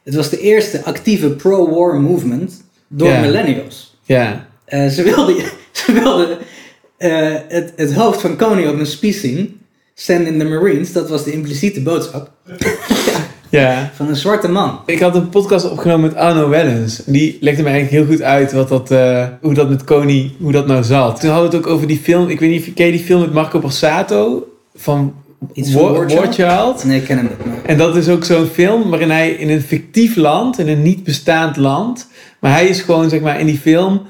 het 0.03 0.15
was 0.15 0.29
de 0.29 0.39
eerste 0.39 0.83
actieve 0.83 1.29
pro-war 1.29 2.01
movement 2.01 2.63
door 2.88 3.07
Ja. 3.07 3.19
millennials. 3.19 3.97
Ja. 4.03 4.47
Eh, 4.65 4.88
ze 4.88 5.03
wilden, 5.03 5.36
ze 5.86 5.91
wilden 5.91 6.38
eh, 6.97 7.36
het, 7.47 7.73
het 7.75 7.93
hoofd 7.93 8.21
van 8.21 8.36
Koning 8.36 8.69
op 8.69 8.79
een 8.79 8.86
speech 8.86 9.15
zien. 9.15 9.57
Stand 9.95 10.27
in 10.27 10.39
the 10.39 10.45
Marines, 10.45 10.91
dat 10.91 11.09
was 11.09 11.23
de 11.23 11.31
impliciete 11.31 11.81
boodschap 11.81 12.31
ja. 13.59 13.91
van 13.95 14.07
een 14.07 14.15
zwarte 14.15 14.47
man. 14.47 14.79
Ik 14.85 14.99
had 14.99 15.15
een 15.15 15.29
podcast 15.29 15.69
opgenomen 15.69 16.09
met 16.09 16.15
Arno 16.15 16.49
Wellens. 16.49 17.01
Die 17.05 17.37
legde 17.39 17.63
me 17.63 17.69
eigenlijk 17.69 18.05
heel 18.05 18.15
goed 18.15 18.25
uit 18.25 18.51
wat 18.51 18.69
dat, 18.69 18.91
eh, 18.91 19.27
hoe 19.41 19.53
dat 19.53 19.69
met 19.69 19.83
Koning, 19.83 20.31
hoe 20.39 20.51
dat 20.51 20.67
nou 20.67 20.83
zat. 20.83 21.19
Toen 21.19 21.29
hadden 21.29 21.49
we 21.49 21.57
het 21.57 21.65
ook 21.65 21.73
over 21.73 21.87
die 21.87 21.99
film, 21.99 22.29
ik 22.29 22.39
weet 22.39 22.49
niet 22.49 22.59
of 22.59 22.65
je 22.65 22.73
ken 22.73 22.85
je 22.85 22.91
die 22.91 23.01
film 23.01 23.21
met 23.21 23.33
Marco 23.33 23.59
Borsato 23.59 24.47
van 24.75 25.13
Iets 25.53 25.71
van 25.71 25.81
War, 25.81 26.07
War 26.07 26.33
Child? 26.33 26.83
Nee, 26.85 26.99
ik 26.99 27.05
ken 27.05 27.17
hem 27.17 27.29
niet. 27.45 27.65
En 27.65 27.77
dat 27.77 27.95
is 27.95 28.09
ook 28.09 28.23
zo'n 28.23 28.45
film 28.45 28.89
waarin 28.89 29.11
hij 29.11 29.29
in 29.29 29.49
een 29.49 29.61
fictief 29.61 30.15
land, 30.15 30.59
in 30.59 30.67
een 30.67 30.81
niet 30.81 31.03
bestaand 31.03 31.57
land, 31.57 32.07
maar 32.39 32.51
hij 32.51 32.67
is 32.67 32.81
gewoon 32.81 33.09
zeg 33.09 33.21
maar 33.21 33.39
in 33.39 33.45
die 33.45 33.57
film 33.57 34.01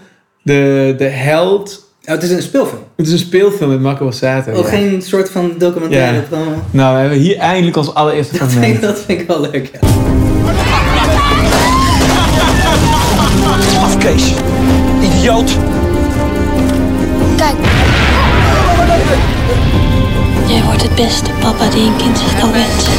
de, 0.41 0.93
de 0.97 1.03
held. 1.03 1.82
Oh, 2.05 2.13
het 2.13 2.23
is 2.23 2.29
een 2.31 2.41
speelfilm. 2.41 2.81
Het 2.95 3.05
is 3.07 3.11
een 3.11 3.19
speelfilm 3.19 3.69
met 3.69 3.79
Marco 3.81 4.03
Borsato. 4.03 4.51
Ook 4.51 4.63
ja. 4.63 4.69
geen 4.69 5.01
soort 5.01 5.29
van 5.29 5.53
documentaire 5.57 6.15
Ja. 6.15 6.21
promo. 6.29 6.51
Nou, 6.71 6.93
we 6.95 6.99
hebben 6.99 7.17
hier 7.17 7.37
eindelijk 7.37 7.77
ons 7.77 7.93
allereerste 7.93 8.37
Dat 8.37 8.51
vind, 8.51 8.81
dat 8.81 8.99
vind 8.99 9.21
ik 9.21 9.27
wel 9.27 9.41
leuk, 9.41 9.69
ja. 9.73 9.79
Afkees. 13.81 14.33
Idioot. 15.01 15.51
Kijk. 17.37 17.55
Jij 20.47 20.63
wordt 20.63 20.81
het 20.81 20.95
beste 20.95 21.29
papa 21.39 21.69
die 21.69 21.81
een 21.81 21.95
kind 21.97 22.17
zich 22.17 22.39
kan 22.39 22.51
wensen. 22.51 22.93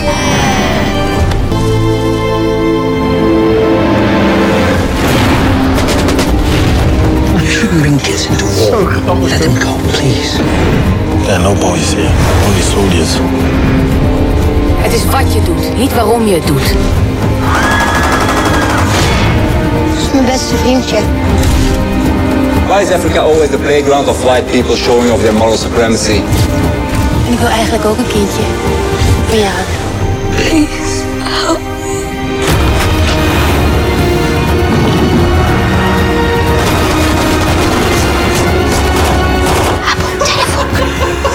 Into 8.09 8.45
war. 8.45 9.17
Let 9.29 9.41
them 9.41 9.55
go, 9.59 9.73
please. 9.97 10.37
There 11.25 11.37
are 11.37 11.43
no 11.43 11.55
boys 11.55 11.93
here, 11.93 12.13
only 12.47 12.63
soldiers. 12.63 13.19
Het 14.83 14.93
is 14.93 15.05
wat 15.05 15.33
je 15.33 15.43
doet, 15.43 15.79
niet 15.79 15.95
waarom 15.95 16.27
je 16.27 16.35
het 16.35 16.47
doet. 16.47 16.69
Dat 19.93 20.03
is 20.03 20.13
mijn 20.13 20.25
beste 20.25 20.57
vriendje. 20.57 20.97
Why 22.67 22.83
is 22.83 22.91
Africa 22.91 23.21
always 23.21 23.51
the 23.51 23.59
playground 23.59 24.09
of 24.09 24.23
white 24.25 24.45
people 24.51 24.77
showing 24.77 25.11
off 25.13 25.23
their 25.23 25.35
moral 25.35 25.57
supremacy? 25.57 26.21
En 27.27 27.33
ik 27.33 27.39
wil 27.39 27.49
eigenlijk 27.49 27.85
ook 27.85 27.97
een 27.99 28.07
kindje. 28.07 28.43
Van 29.29 29.39
jou. 29.39 29.84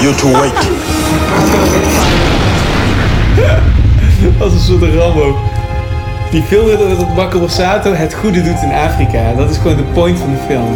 You 0.01 0.15
two 0.15 0.31
wait. 0.31 0.53
Als 4.41 4.53
een 4.53 4.59
soort 4.59 4.93
Rambo. 4.93 5.37
Die 6.31 6.43
film 6.43 6.69
ook 6.69 6.79
dat 6.97 7.15
Marco 7.15 7.39
Borsato 7.39 7.93
het 7.93 8.13
goede 8.13 8.41
doet 8.43 8.61
in 8.61 8.71
Afrika. 8.71 9.33
Dat 9.33 9.49
is 9.49 9.57
gewoon 9.57 9.77
de 9.77 9.83
point 9.83 10.19
van 10.19 10.29
de 10.31 10.37
film. 10.47 10.75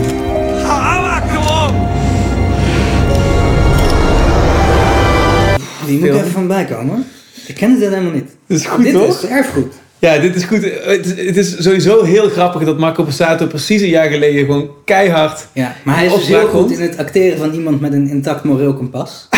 Die 5.85 5.99
moet 5.99 6.07
Film. 6.07 6.19
even 6.19 6.31
van 6.31 6.47
bijkomen 6.47 6.95
hoor. 6.95 7.03
Ik 7.45 7.55
ken 7.55 7.71
het 7.71 7.79
helemaal 7.79 8.11
niet. 8.11 8.29
Dat 8.47 8.57
is 8.57 8.65
goed, 8.65 8.83
Dit 8.83 8.93
toch? 8.93 9.23
is 9.23 9.29
erfgoed. 9.29 9.73
Ja, 10.03 10.17
dit 10.17 10.35
is 10.35 10.43
goed. 10.43 10.63
Het 10.63 11.05
is, 11.05 11.25
het 11.25 11.37
is 11.37 11.63
sowieso 11.63 12.03
heel 12.03 12.29
grappig 12.29 12.63
dat 12.63 12.77
Marco 12.79 13.03
Borsato 13.03 13.47
precies 13.47 13.81
een 13.81 13.89
jaar 13.89 14.09
geleden 14.09 14.45
gewoon 14.45 14.71
keihard... 14.85 15.47
Ja, 15.53 15.75
maar 15.83 15.95
hij 15.95 16.05
is 16.05 16.11
Op 16.11 16.17
dus 16.17 16.27
heel 16.27 16.47
goed 16.47 16.71
in 16.71 16.81
het 16.81 16.97
acteren 16.97 17.37
van 17.37 17.53
iemand 17.53 17.81
met 17.81 17.93
een 17.93 18.07
intact 18.07 18.43
moreel 18.43 18.73
kompas. 18.73 19.29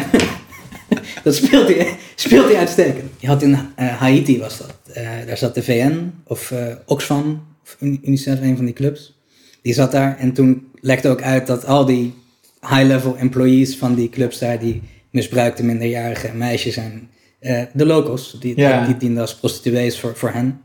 dat 1.24 1.34
speelt 1.34 1.68
hij, 1.68 1.96
speelt 2.14 2.46
hij 2.46 2.56
uitstekend. 2.56 3.10
Je 3.18 3.26
had 3.26 3.42
in 3.42 3.58
eh, 3.76 3.86
Haiti 3.86 4.38
was 4.38 4.58
dat. 4.58 4.74
Eh, 4.92 5.08
daar 5.26 5.38
zat 5.38 5.54
de 5.54 5.62
VN 5.62 6.12
of 6.24 6.50
eh, 6.50 6.66
Oxfam 6.86 7.46
of 7.64 7.76
Uni- 7.80 8.00
UNICEF, 8.04 8.40
een 8.40 8.56
van 8.56 8.64
die 8.64 8.74
clubs. 8.74 9.20
Die 9.62 9.74
zat 9.74 9.92
daar 9.92 10.18
en 10.18 10.32
toen 10.32 10.68
lekte 10.80 11.08
ook 11.08 11.22
uit 11.22 11.46
dat 11.46 11.66
al 11.66 11.84
die 11.84 12.14
high-level 12.60 13.16
employees 13.16 13.76
van 13.76 13.94
die 13.94 14.08
clubs 14.08 14.38
daar, 14.38 14.58
die 14.58 14.82
misbruikte 15.10 15.64
minderjarige 15.64 16.30
meisjes 16.34 16.76
en 16.76 17.10
eh, 17.42 17.62
de 17.72 17.86
locals, 17.86 18.36
die, 18.40 18.56
Ja. 18.58 18.86
die 18.86 18.96
dienden 18.96 19.20
als 19.22 19.34
prostituees 19.36 20.00
voor, 20.00 20.16
voor 20.16 20.30
hen. 20.30 20.60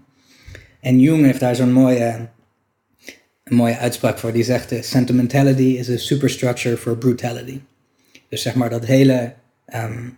En 0.79 0.99
Jung 0.99 1.25
heeft 1.25 1.39
daar 1.39 1.55
zo'n 1.55 1.71
mooie 1.71 2.27
een 3.43 3.55
mooie 3.55 3.77
uitspraak 3.77 4.17
voor. 4.19 4.31
Die 4.31 4.43
zegt: 4.43 4.71
eh, 4.71 4.81
Sentimentality 4.81 5.61
is 5.63 5.89
a 5.89 5.97
superstructure 5.97 6.77
for 6.77 6.97
brutality. 6.97 7.59
Dus 8.29 8.41
zeg 8.41 8.55
maar 8.55 8.69
dat 8.69 8.85
hele 8.85 9.33
ehm, 9.65 10.09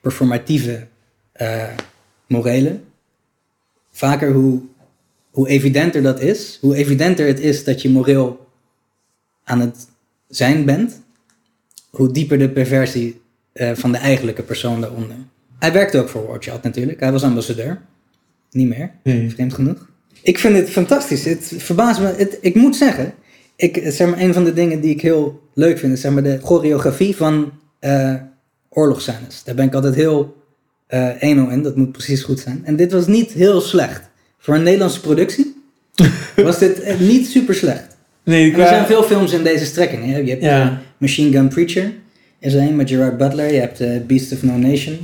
performatieve 0.00 0.86
eh, 1.32 1.68
morele. 2.26 2.80
Vaker 3.90 4.32
hoe, 4.32 4.62
hoe 5.30 5.48
evidenter 5.48 6.02
dat 6.02 6.20
is, 6.20 6.58
hoe 6.60 6.74
evidenter 6.76 7.26
het 7.26 7.40
is 7.40 7.64
dat 7.64 7.82
je 7.82 7.88
moreel 7.90 8.46
aan 9.44 9.60
het 9.60 9.86
zijn 10.28 10.64
bent, 10.64 11.00
hoe 11.90 12.12
dieper 12.12 12.38
de 12.38 12.50
perversie 12.50 13.20
van 13.74 13.92
de 13.92 13.98
eigenlijke 13.98 14.42
persoon 14.42 14.80
daaronder. 14.80 15.16
Hij 15.64 15.72
werkte 15.72 15.98
ook 15.98 16.08
voor 16.08 16.36
Child 16.40 16.62
natuurlijk. 16.62 17.00
Hij 17.00 17.12
was 17.12 17.22
ambassadeur. 17.22 17.80
Niet 18.50 18.68
meer, 18.68 18.90
Nee. 19.02 19.30
vreemd 19.30 19.54
genoeg. 19.54 19.88
Ik 20.22 20.38
vind 20.38 20.56
het 20.56 20.70
fantastisch. 20.70 21.24
Het 21.24 21.52
verbaast 21.56 22.00
me. 22.00 22.14
Het, 22.16 22.38
ik 22.40 22.54
moet 22.54 22.76
zeggen, 22.76 23.14
ik, 23.56 23.80
zeg 23.84 24.08
maar, 24.08 24.20
een 24.20 24.32
van 24.32 24.44
de 24.44 24.52
dingen 24.52 24.80
die 24.80 24.90
ik 24.90 25.00
heel 25.00 25.40
leuk 25.54 25.78
vind, 25.78 25.92
is 25.92 26.00
zeg 26.00 26.12
maar, 26.12 26.22
de 26.22 26.38
choreografie 26.42 27.16
van 27.16 27.52
eh 27.78 28.14
oorlogsscènes. 28.68 29.42
Daar 29.44 29.54
ben 29.54 29.66
ik 29.66 29.74
altijd 29.74 29.94
heel 29.94 30.36
eno 31.18 31.48
in. 31.48 31.62
Dat 31.62 31.76
moet 31.76 31.92
precies 31.92 32.22
goed 32.22 32.40
zijn. 32.40 32.60
En 32.64 32.76
dit 32.76 32.92
was 32.92 33.06
niet 33.06 33.30
heel 33.32 33.60
slecht. 33.60 34.02
Voor 34.38 34.54
een 34.54 34.62
Nederlandse 34.62 35.00
productie 35.00 35.62
was 36.36 36.58
dit 36.58 36.80
eh, 36.80 36.98
niet 37.00 37.26
super 37.26 37.54
slecht. 37.54 37.96
Nee, 38.24 38.52
er 38.52 38.66
zijn 38.68 38.86
veel 38.86 39.02
films 39.02 39.32
in 39.32 39.42
deze 39.42 39.64
strekking. 39.64 40.04
Hè? 40.04 40.16
Je 40.18 40.30
hebt 40.30 40.42
Ja. 40.42 40.80
Machine 40.98 41.30
Gun 41.30 41.48
Preacher, 41.48 41.92
is 42.38 42.54
er 42.54 42.60
een 42.60 42.76
met 42.76 42.88
Gerard 42.90 43.16
Butler. 43.18 43.52
Je 43.52 43.60
hebt 43.60 43.80
eh, 43.80 43.90
Beast 44.06 44.32
of 44.32 44.42
No 44.42 44.56
Nation. 44.56 44.98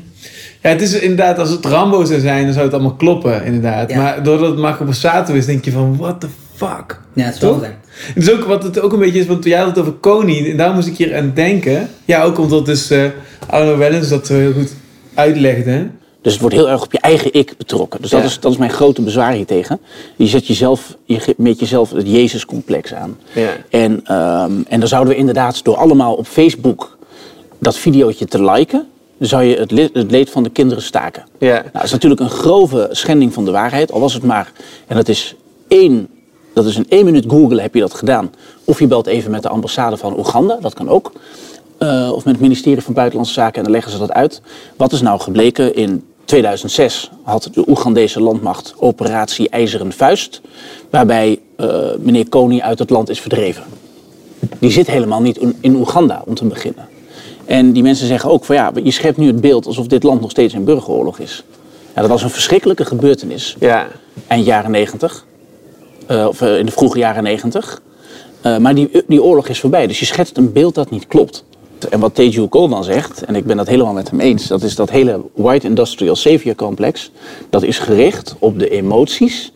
Ja, 0.62 0.68
het 0.68 0.82
is 0.82 1.00
inderdaad, 1.00 1.38
als 1.38 1.50
het 1.50 1.64
Rambo 1.66 2.04
zou 2.04 2.20
zijn, 2.20 2.44
dan 2.44 2.52
zou 2.52 2.64
het 2.64 2.74
allemaal 2.74 2.94
kloppen, 2.94 3.44
inderdaad. 3.44 3.90
Ja. 3.90 3.96
Maar 3.96 4.22
doordat 4.22 4.50
het 4.50 4.58
Marco 4.58 4.84
Borsato 4.84 5.34
is, 5.34 5.46
denk 5.46 5.64
je 5.64 5.70
van, 5.70 5.96
what 5.96 6.20
the 6.20 6.26
fuck? 6.54 7.00
Ja, 7.12 7.24
het 7.24 7.34
is 7.34 7.40
wel. 7.40 7.60
Het 7.62 8.22
is 8.22 8.30
ook 8.30 8.44
wat 8.44 8.62
het 8.62 8.80
ook 8.80 8.92
een 8.92 8.98
beetje 8.98 9.20
is, 9.20 9.26
want 9.26 9.42
toen 9.42 9.50
jij 9.50 9.60
had 9.60 9.68
het 9.68 9.78
over 9.78 9.92
Koning, 9.92 10.46
en 10.50 10.56
daar 10.56 10.74
moest 10.74 10.86
ik 10.86 10.96
hier 10.96 11.16
aan 11.16 11.32
denken. 11.34 11.88
Ja, 12.04 12.22
ook 12.22 12.38
omdat 12.38 12.66
dus 12.66 12.90
eh 12.90 13.04
Arno 13.46 13.76
Wellens 13.76 14.08
dat 14.08 14.26
zo 14.26 14.34
heel 14.34 14.52
goed 14.52 14.72
uitlegde. 15.14 15.86
Dus 16.22 16.32
het 16.32 16.40
wordt 16.40 16.56
heel 16.56 16.68
erg 16.70 16.82
op 16.82 16.92
je 16.92 16.98
eigen 17.00 17.32
ik 17.34 17.54
betrokken. 17.58 18.00
Dus 18.00 18.10
dat, 18.10 18.20
Ja. 18.20 18.26
is, 18.26 18.40
dat 18.40 18.52
is 18.52 18.58
mijn 18.58 18.70
grote 18.70 19.02
bezwaar 19.02 19.32
hiertegen. 19.32 19.80
Je 20.16 20.26
zet 20.26 20.46
jezelf, 20.46 20.96
je 21.04 21.20
geeft 21.20 21.38
met 21.38 21.60
jezelf 21.60 21.90
het 21.90 22.10
Jezus-complex 22.10 22.94
aan. 22.94 23.16
Ja. 23.32 23.50
En, 23.70 24.00
ehm, 24.04 24.52
en 24.68 24.80
dan 24.80 24.88
zouden 24.88 25.12
we 25.12 25.18
inderdaad 25.18 25.64
door 25.64 25.76
allemaal 25.76 26.14
op 26.14 26.26
Facebook 26.26 26.98
dat 27.58 27.76
videootje 27.76 28.24
te 28.26 28.44
liken, 28.44 28.86
zou 29.28 29.42
je 29.42 29.56
het, 29.56 29.70
le- 29.70 29.90
het 29.92 30.10
leed 30.10 30.30
van 30.30 30.42
de 30.42 30.50
kinderen 30.50 30.82
staken. 30.82 31.24
Ja. 31.38 31.52
Nou, 31.52 31.68
dat 31.72 31.82
is 31.82 31.90
natuurlijk 31.92 32.20
een 32.20 32.30
grove 32.30 32.88
schending 32.90 33.32
van 33.32 33.44
de 33.44 33.50
waarheid, 33.50 33.92
al 33.92 34.00
was 34.00 34.14
het 34.14 34.22
maar. 34.22 34.52
En 34.86 34.96
dat 34.96 35.08
is 35.08 35.34
één, 35.68 36.08
dat 36.54 36.64
is 36.64 36.76
in 36.76 36.86
één 36.88 37.04
minuut 37.04 37.24
googlen 37.28 37.62
heb 37.62 37.74
je 37.74 37.80
dat 37.80 37.94
gedaan. 37.94 38.30
Of 38.64 38.78
je 38.78 38.86
belt 38.86 39.06
even 39.06 39.30
met 39.30 39.42
de 39.42 39.48
ambassade 39.48 39.96
van 39.96 40.18
Oeganda, 40.18 40.58
dat 40.60 40.74
kan 40.74 40.88
ook. 40.88 41.12
Eh, 41.78 42.10
of 42.14 42.24
met 42.24 42.34
het 42.34 42.42
ministerie 42.42 42.82
van 42.82 42.94
Buitenlandse 42.94 43.34
Zaken 43.34 43.56
en 43.56 43.62
dan 43.62 43.72
leggen 43.72 43.92
ze 43.92 43.98
dat 43.98 44.12
uit. 44.12 44.42
Wat 44.76 44.92
is 44.92 45.00
nou 45.00 45.20
gebleken? 45.20 45.74
In 45.74 46.04
2006 46.24 47.10
had 47.22 47.48
de 47.52 47.64
Oegandese 47.68 48.20
landmacht 48.20 48.74
operatie 48.78 49.48
IJzeren 49.48 49.92
Vuist. 49.92 50.40
Waarbij 50.90 51.38
eh, 51.56 51.68
meneer 51.98 52.28
Kony 52.28 52.60
uit 52.60 52.78
het 52.78 52.90
land 52.90 53.08
is 53.08 53.20
verdreven. 53.20 53.62
Die 54.58 54.70
zit 54.70 54.86
helemaal 54.86 55.20
niet 55.20 55.38
in 55.60 55.74
Oeganda 55.74 56.22
om 56.26 56.34
te 56.34 56.44
beginnen. 56.44 56.88
En 57.50 57.72
die 57.72 57.82
mensen 57.82 58.06
zeggen 58.06 58.30
ook 58.30 58.44
van 58.44 58.54
ja, 58.56 58.72
je 58.82 58.90
schept 58.90 59.16
nu 59.16 59.26
het 59.26 59.40
beeld 59.40 59.66
alsof 59.66 59.86
dit 59.86 60.02
land 60.02 60.20
nog 60.20 60.30
steeds 60.30 60.54
in 60.54 60.64
burgeroorlog 60.64 61.18
is. 61.18 61.44
Ja, 61.94 62.00
dat 62.00 62.10
was 62.10 62.22
een 62.22 62.30
verschrikkelijke 62.30 62.84
gebeurtenis 62.84 63.56
Ja. 63.60 63.86
eind 64.26 64.44
jaren 64.46 64.70
90. 64.70 65.26
eh, 66.06 66.26
of 66.28 66.40
eh, 66.40 66.58
in 66.58 66.66
de 66.66 66.72
vroege 66.72 66.98
jaren 66.98 67.22
90. 67.22 67.82
Eh, 68.40 68.56
maar 68.56 68.74
die, 68.74 68.90
die 69.06 69.22
oorlog 69.22 69.48
is 69.48 69.60
voorbij, 69.60 69.86
dus 69.86 69.98
je 69.98 70.04
schetst 70.06 70.36
een 70.36 70.52
beeld 70.52 70.74
dat 70.74 70.90
niet 70.90 71.06
klopt. 71.06 71.44
En 71.90 72.00
wat 72.00 72.14
Teju 72.14 72.48
Cole 72.48 72.68
dan 72.68 72.84
zegt, 72.84 73.24
en 73.24 73.34
ik 73.34 73.44
ben 73.44 73.56
dat 73.56 73.68
helemaal 73.68 73.92
met 73.92 74.10
hem 74.10 74.20
eens, 74.20 74.46
dat 74.46 74.62
is 74.62 74.74
dat 74.74 74.90
hele 74.90 75.20
White 75.34 75.66
Industrial 75.66 76.16
Savior 76.16 76.54
Complex, 76.54 77.10
dat 77.50 77.62
is 77.62 77.78
gericht 77.78 78.34
op 78.38 78.58
de 78.58 78.68
emoties 78.68 79.52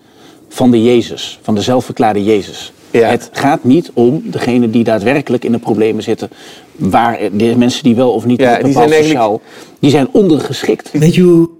van 0.49 0.71
de 0.71 0.83
Jezus, 0.83 1.39
van 1.43 1.55
de 1.55 1.61
zelfverklaarde 1.61 2.25
Jezus. 2.25 2.73
Ja. 3.01 3.09
Het 3.11 3.31
gaat 3.33 3.65
niet 3.65 3.91
om 3.95 4.23
degene 4.31 4.71
die 4.71 4.85
daadwerkelijk 4.85 5.45
in 5.45 5.53
de 5.53 5.59
problemen 5.59 6.03
zitten, 6.03 6.31
waar 6.77 7.19
de 7.33 7.57
mensen 7.57 7.83
die 7.85 7.95
wel 7.95 8.13
of 8.13 8.25
niet 8.25 8.41
Ja, 8.41 8.55
die 8.63 8.73
zijn 8.73 8.77
eigenlijk- 8.77 9.05
sociaal, 9.05 9.41
die 9.79 9.91
zijn 9.91 10.09
ondergeschikt. 10.13 10.91
Weet 10.93 11.15
je 11.15 11.23
hoe 11.23 11.51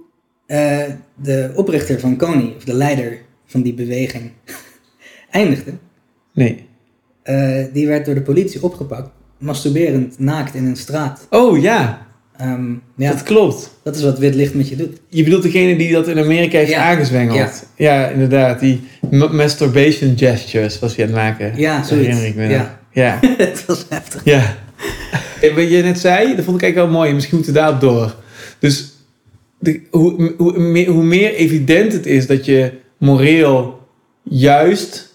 eh, 0.45 0.79
de 1.15 1.51
oprichter 1.55 1.99
van 1.99 2.15
Kony, 2.17 2.53
of 2.57 2.63
de 2.63 2.73
leider 2.73 3.17
van 3.45 3.61
die 3.61 3.73
beweging, 3.73 4.31
eindigde? 5.31 5.71
Nee. 6.33 6.67
Eh, 7.23 7.63
die 7.73 7.87
werd 7.87 8.05
door 8.05 8.15
de 8.15 8.21
politie 8.21 8.63
opgepakt, 8.63 9.09
masturberend 9.37 10.19
naakt 10.19 10.55
in 10.55 10.65
een 10.65 10.75
straat. 10.77 11.27
Oh 11.29 11.61
ja, 11.61 12.04
Ehm, 12.37 12.71
ja, 12.97 13.11
dat 13.11 13.23
klopt. 13.23 13.71
dat 13.83 13.95
is 13.95 14.03
wat 14.03 14.19
wit 14.19 14.35
licht 14.35 14.53
met 14.53 14.69
je 14.69 14.75
doet. 14.75 14.97
Je 15.09 15.23
bedoelt 15.23 15.43
degene 15.43 15.75
die 15.77 15.91
dat 15.91 16.07
in 16.07 16.19
Amerika 16.19 16.57
heeft 16.57 16.69
Ja. 16.71 16.89
aangezwengeld. 16.91 17.65
Ja. 17.75 18.07
inderdaad. 18.07 18.59
Die 18.59 18.81
ma- 19.11 19.27
masturbation 19.31 20.17
gestures 20.17 20.79
was 20.79 20.95
hij 20.95 21.05
aan 21.05 21.11
het 21.11 21.21
maken. 21.21 21.53
Ja, 21.57 21.83
zoiets. 21.83 22.07
herinner 22.07 22.27
ik 22.29 22.35
me. 22.35 22.47
Ja. 22.47 22.79
Ja. 22.91 23.19
Het 23.37 23.65
was 23.65 23.85
heftig. 23.89 24.21
Ja. 24.23 24.55
En 25.41 25.55
wat 25.55 25.69
je 25.69 25.81
net 25.83 25.99
zei, 25.99 26.35
dat 26.35 26.45
vond 26.45 26.57
ik 26.57 26.63
eigenlijk 26.63 26.75
wel 26.91 26.99
mooi. 27.01 27.13
Misschien 27.13 27.35
moeten 27.35 27.53
we 27.53 27.59
daarop 27.59 27.81
door. 27.81 28.15
Dus 28.59 28.91
de, 29.59 29.81
hoe, 29.91 30.33
hoe, 30.37 30.59
meer, 30.59 30.89
hoe 30.89 31.03
meer 31.03 31.33
evident 31.33 31.93
het 31.93 32.05
is 32.05 32.27
dat 32.27 32.45
je 32.45 32.71
moreel 32.97 33.79
juist 34.23 35.13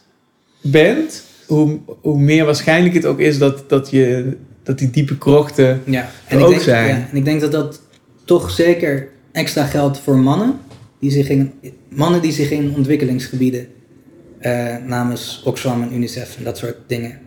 bent, 0.63 1.25
hoe, 1.47 1.79
hoe 2.01 2.19
meer 2.21 2.45
waarschijnlijk 2.45 2.95
het 2.95 3.07
ook 3.07 3.21
is 3.21 3.39
dat, 3.39 3.69
dat, 3.69 3.91
je, 3.91 4.37
dat 4.71 4.79
die 4.79 4.91
diepe 4.91 5.19
krochten 5.19 5.83
Ja. 5.85 6.09
er 6.27 6.39
ik 6.39 6.45
ook 6.45 6.51
denk, 6.51 6.63
zijn. 6.63 6.89
Ja, 6.89 7.07
en 7.11 7.17
ik 7.17 7.25
denk 7.25 7.41
dat 7.41 7.53
dat 7.53 7.81
toch 8.25 8.51
zeker 8.51 9.09
extra 9.33 9.65
geldt 9.65 9.99
voor 9.99 10.19
mannen 10.19 10.59
die 11.01 11.11
zich 11.11 11.29
in, 11.29 11.53
mannen 11.89 12.23
die 12.23 12.33
zich 12.33 12.51
in 12.51 12.75
ontwikkelingsgebieden 12.77 13.67
eh, 14.39 14.77
namens 14.87 15.43
Oxfam 15.45 15.83
en 15.83 15.95
UNICEF 15.95 16.37
en 16.39 16.45
dat 16.45 16.59
soort 16.59 16.77
dingen 16.87 17.19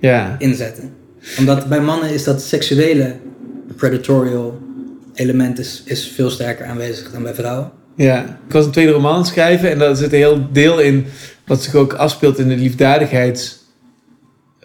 Ja. 0.00 0.36
inzetten. 0.38 0.90
Omdat 1.38 1.68
bij 1.68 1.80
mannen 1.80 2.10
is 2.10 2.24
dat 2.24 2.42
seksuele 2.42 3.14
predatorial 3.76 4.58
element 5.14 5.58
is, 5.58 5.82
is 5.84 6.08
veel 6.14 6.30
sterker 6.30 6.66
aanwezig 6.66 7.12
dan 7.12 7.22
bij 7.22 7.34
vrouwen. 7.34 7.70
Ja, 7.96 8.22
ik 8.46 8.52
was 8.52 8.64
een 8.64 8.70
tweede 8.70 8.92
roman 8.92 9.26
schrijven 9.26 9.70
en 9.70 9.78
daar 9.78 9.96
zit 9.96 10.12
een 10.12 10.18
heel 10.18 10.46
deel 10.52 10.80
in 10.80 11.06
wat 11.46 11.62
zich 11.62 11.74
ook 11.74 11.92
afspeelt 11.92 12.38
in 12.38 12.48
de 12.48 12.56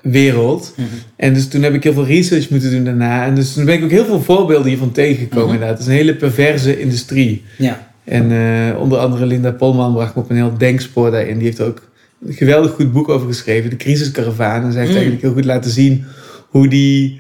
liefdadigheidswereld. 0.02 0.76
En 1.16 1.34
dus 1.34 1.48
toen 1.48 1.62
heb 1.64 1.74
ik 1.74 1.84
heel 1.84 1.94
veel 1.94 2.06
research 2.06 2.50
moeten 2.50 2.72
doen 2.72 2.84
daarna. 2.84 3.26
En 3.26 3.36
dus 3.36 3.54
toen 3.54 3.66
ben 3.66 3.76
ik 3.76 3.84
ook 3.84 3.90
heel 3.92 4.06
veel 4.06 4.22
voorbeelden 4.22 4.68
hiervan 4.68 4.92
tegengekomen 4.92 5.54
inderdaad. 5.54 5.70
Het 5.70 5.80
is 5.80 5.86
een 5.86 5.94
hele 5.94 6.16
perverse 6.16 6.80
industrie. 6.80 7.44
Ja, 7.58 7.90
En 8.04 8.32
eh, 8.32 8.80
onder 8.80 8.98
andere 8.98 9.26
Linda 9.26 9.52
Polman 9.52 9.94
bracht 9.94 10.16
me 10.16 10.22
op 10.22 10.30
een 10.30 10.36
heel 10.36 10.58
denkspoor 10.58 11.12
daarin. 11.12 11.36
Die 11.38 11.46
heeft 11.46 11.62
ook 11.62 11.90
een 12.28 12.34
geweldig 12.34 12.72
goed 12.72 12.92
boek 12.92 13.10
over 13.10 13.28
geschreven, 13.28 13.70
De 13.70 13.76
Crisiskaravaan. 13.78 14.64
En 14.64 14.72
zij 14.72 14.82
heeft 14.82 14.94
Mm. 14.94 14.98
eigenlijk 14.98 15.22
heel 15.22 15.34
goed 15.34 15.46
laten 15.46 15.72
zien 15.72 16.04
hoe 16.50 16.68
die... 16.68 17.20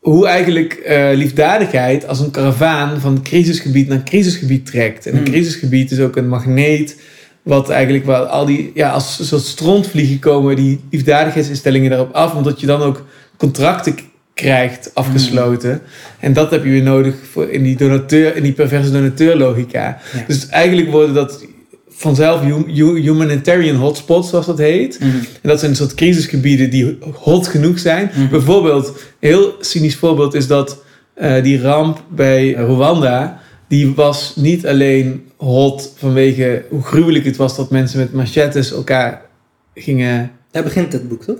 Hoe 0.00 0.26
eigenlijk 0.26 0.72
eh, 0.72 1.08
liefdadigheid 1.14 2.06
als 2.06 2.20
een 2.20 2.30
karavaan 2.30 3.00
van 3.00 3.22
crisisgebied 3.22 3.88
naar 3.88 4.02
crisisgebied 4.02 4.66
trekt. 4.66 5.06
En 5.06 5.12
een 5.14 5.18
Mm. 5.18 5.24
crisisgebied 5.24 5.90
is 5.90 6.00
ook 6.00 6.16
een 6.16 6.28
magneet. 6.28 6.96
Wat 7.42 7.70
eigenlijk 7.70 8.04
wel 8.06 8.24
al 8.24 8.46
die, 8.46 8.70
ja, 8.74 8.90
als 8.90 9.18
een 9.18 9.24
soort 9.24 9.42
strontvliegen 9.44 10.18
komen 10.18 10.56
die 10.56 10.80
liefdadigheidsinstellingen 10.90 11.90
daarop 11.90 12.12
af. 12.12 12.34
Omdat 12.34 12.60
je 12.60 12.66
dan 12.66 12.82
ook 12.82 13.04
contracten 13.36 13.94
krijgt 14.34 14.90
afgesloten. 14.94 15.80
En 16.20 16.32
dat 16.32 16.50
heb 16.50 16.64
je 16.64 16.70
weer 16.70 16.82
nodig 16.82 17.14
voor 17.32 17.48
in 17.48 17.62
die 17.62 17.76
donateur, 17.76 18.36
in 18.36 18.42
die 18.42 18.52
perverse 18.52 18.90
donateurlogica. 18.90 19.98
Ja. 20.12 20.24
Dus 20.26 20.48
eigenlijk 20.48 20.90
worden 20.90 21.14
dat 21.14 21.44
vanzelf 21.88 22.40
hu- 22.40 22.72
hu- 22.74 23.00
humanitarian 23.00 23.76
hotspots, 23.76 24.28
zoals 24.28 24.46
dat 24.46 24.58
heet. 24.58 24.98
Mhm. 25.00 25.08
En 25.42 25.48
dat 25.48 25.58
zijn 25.58 25.70
een 25.70 25.76
soort 25.76 25.94
crisisgebieden 25.94 26.70
die 26.70 26.98
hot 27.14 27.46
genoeg 27.46 27.78
zijn. 27.78 28.10
Mhm. 28.14 28.28
Bijvoorbeeld, 28.28 28.86
een 28.86 29.28
heel 29.28 29.54
cynisch 29.60 29.96
voorbeeld 29.96 30.34
is 30.34 30.46
dat 30.46 30.82
eh, 31.14 31.42
die 31.42 31.60
ramp 31.60 32.02
bij 32.08 32.52
Rwanda, 32.52 33.40
die 33.70 33.94
was 33.94 34.36
niet 34.36 34.66
alleen 34.66 35.28
hot 35.36 35.92
vanwege 35.96 36.64
hoe 36.68 36.82
gruwelijk 36.82 37.24
het 37.24 37.36
was 37.36 37.56
dat 37.56 37.70
mensen 37.70 37.98
met 37.98 38.12
machetes 38.12 38.72
elkaar 38.72 39.22
gingen. 39.74 40.30
Daar 40.50 40.62
begint 40.62 40.92
het 40.92 41.08
boek, 41.08 41.24
toch? 41.24 41.38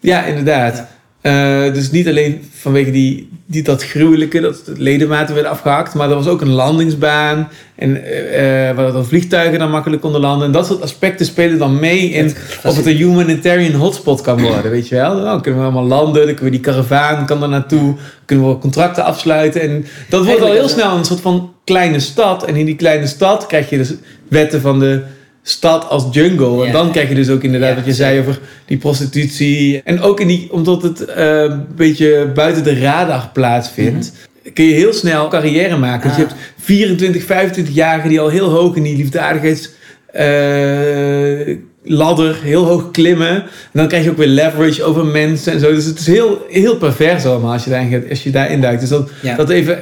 Ja, 0.00 0.24
inderdaad. 0.24 0.76
Ja. 0.76 0.88
Eh, 1.24 1.72
dus 1.72 1.90
niet 1.90 2.08
alleen 2.08 2.48
vanwege 2.52 2.90
die, 2.90 3.28
die, 3.46 3.62
dat 3.62 3.84
gruwelijke, 3.84 4.40
dat 4.40 4.62
de 4.64 4.74
ledematen 4.76 5.34
werden 5.34 5.52
afgehakt, 5.52 5.94
maar 5.94 6.08
er 6.08 6.14
was 6.14 6.26
ook 6.26 6.40
een 6.40 6.52
landingsbaan 6.52 7.48
en 7.74 8.04
eh, 8.04 8.68
eh, 8.68 8.76
waar 8.76 8.92
dan 8.92 9.06
vliegtuigen 9.06 9.58
dan 9.58 9.70
makkelijk 9.70 10.02
konden 10.02 10.20
landen. 10.20 10.46
En 10.46 10.52
dat 10.52 10.66
soort 10.66 10.82
aspecten 10.82 11.26
spelen 11.26 11.58
dan 11.58 11.80
mee 11.80 12.08
in 12.10 12.34
of 12.64 12.76
het 12.76 12.86
een 12.86 12.96
humanitarian 12.96 13.72
hotspot 13.72 14.20
kan 14.20 14.42
worden, 14.42 14.70
weet 14.70 14.88
je 14.88 14.94
wel. 14.94 15.22
Dan 15.22 15.40
kunnen 15.40 15.60
we 15.60 15.66
allemaal 15.66 15.86
landen, 15.86 16.26
dan 16.26 16.34
kunnen 16.34 16.44
we 16.44 16.50
die 16.50 16.60
karavaan 16.60 17.26
kan 17.26 17.42
er 17.42 17.48
naartoe, 17.48 17.94
kunnen 18.24 18.48
we 18.48 18.58
contracten 18.58 19.04
afsluiten. 19.04 19.60
En 19.60 19.86
dat 20.08 20.24
wordt 20.24 20.42
al 20.42 20.52
heel 20.52 20.68
snel 20.68 20.96
een 20.96 21.04
soort 21.04 21.20
van 21.20 21.52
kleine 21.64 22.00
stad. 22.00 22.44
En 22.44 22.56
in 22.56 22.66
die 22.66 22.76
kleine 22.76 23.06
stad 23.06 23.46
krijg 23.46 23.70
je 23.70 23.76
dus 23.76 23.94
wetten 24.28 24.60
van 24.60 24.78
de 24.78 25.02
stad 25.46 25.88
als 25.88 26.04
jungle. 26.10 26.66
En 26.66 26.72
dan 26.72 26.90
krijg 26.90 27.08
je 27.08 27.14
dus 27.14 27.28
ook 27.28 27.42
inderdaad 27.42 27.68
Ja, 27.70 27.74
wat 27.76 27.84
je 27.84 27.92
zei 27.92 28.20
over 28.20 28.38
die 28.64 28.76
prostitutie. 28.76 29.80
En 29.84 30.00
ook 30.00 30.20
in 30.20 30.26
die, 30.26 30.48
omdat 30.52 30.82
het 30.82 31.04
eh, 31.04 31.42
een 31.42 31.66
beetje 31.76 32.30
buiten 32.34 32.64
de 32.64 32.78
radar 32.80 33.30
plaatsvindt. 33.32 34.12
Kun 34.54 34.64
je 34.64 34.72
heel 34.74 34.92
snel 34.92 35.28
carrière 35.28 35.76
maken. 35.76 36.08
Dus 36.08 36.18
je 36.18 36.24
hebt 36.24 36.34
24, 36.60 37.22
25-jarigen 37.22 38.08
die 38.08 38.20
al 38.20 38.28
heel 38.28 38.48
hoog 38.50 38.76
in 38.76 38.82
die 38.82 38.96
liefdadigheids 38.96 39.70
eh, 40.12 41.56
ladder 41.82 42.36
heel 42.42 42.64
hoog 42.64 42.90
klimmen. 42.90 43.28
En 43.36 43.44
dan 43.72 43.88
krijg 43.88 44.04
je 44.04 44.10
ook 44.10 44.16
weer 44.16 44.26
leverage 44.26 44.82
over 44.82 45.04
mensen 45.06 45.52
en 45.52 45.60
zo. 45.60 45.74
Dus 45.74 45.84
het 45.84 45.98
is 45.98 46.06
heel, 46.06 46.46
heel 46.48 46.76
pervers 46.76 47.24
allemaal 47.24 47.52
als 47.52 47.64
je, 47.64 47.70
daarin, 47.70 48.04
als 48.10 48.22
je 48.22 48.30
daarin 48.30 48.60
duikt. 48.60 48.80
Dus 48.80 48.88
dat, 48.88 49.10
Ja. 49.22 49.36
dat 49.36 49.50
even 49.50 49.78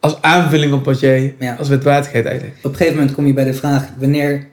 als 0.00 0.16
aanvulling 0.20 0.72
op 0.72 0.84
wat 0.84 1.00
jij 1.00 1.34
als 1.58 1.68
wetmatigheid 1.68 2.24
eigenlijk. 2.24 2.56
Op 2.62 2.70
een 2.70 2.76
gegeven 2.76 2.96
moment 2.98 3.14
kom 3.14 3.26
je 3.26 3.32
bij 3.32 3.44
de 3.44 3.54
vraag: 3.54 3.84
wanneer, 3.98 4.46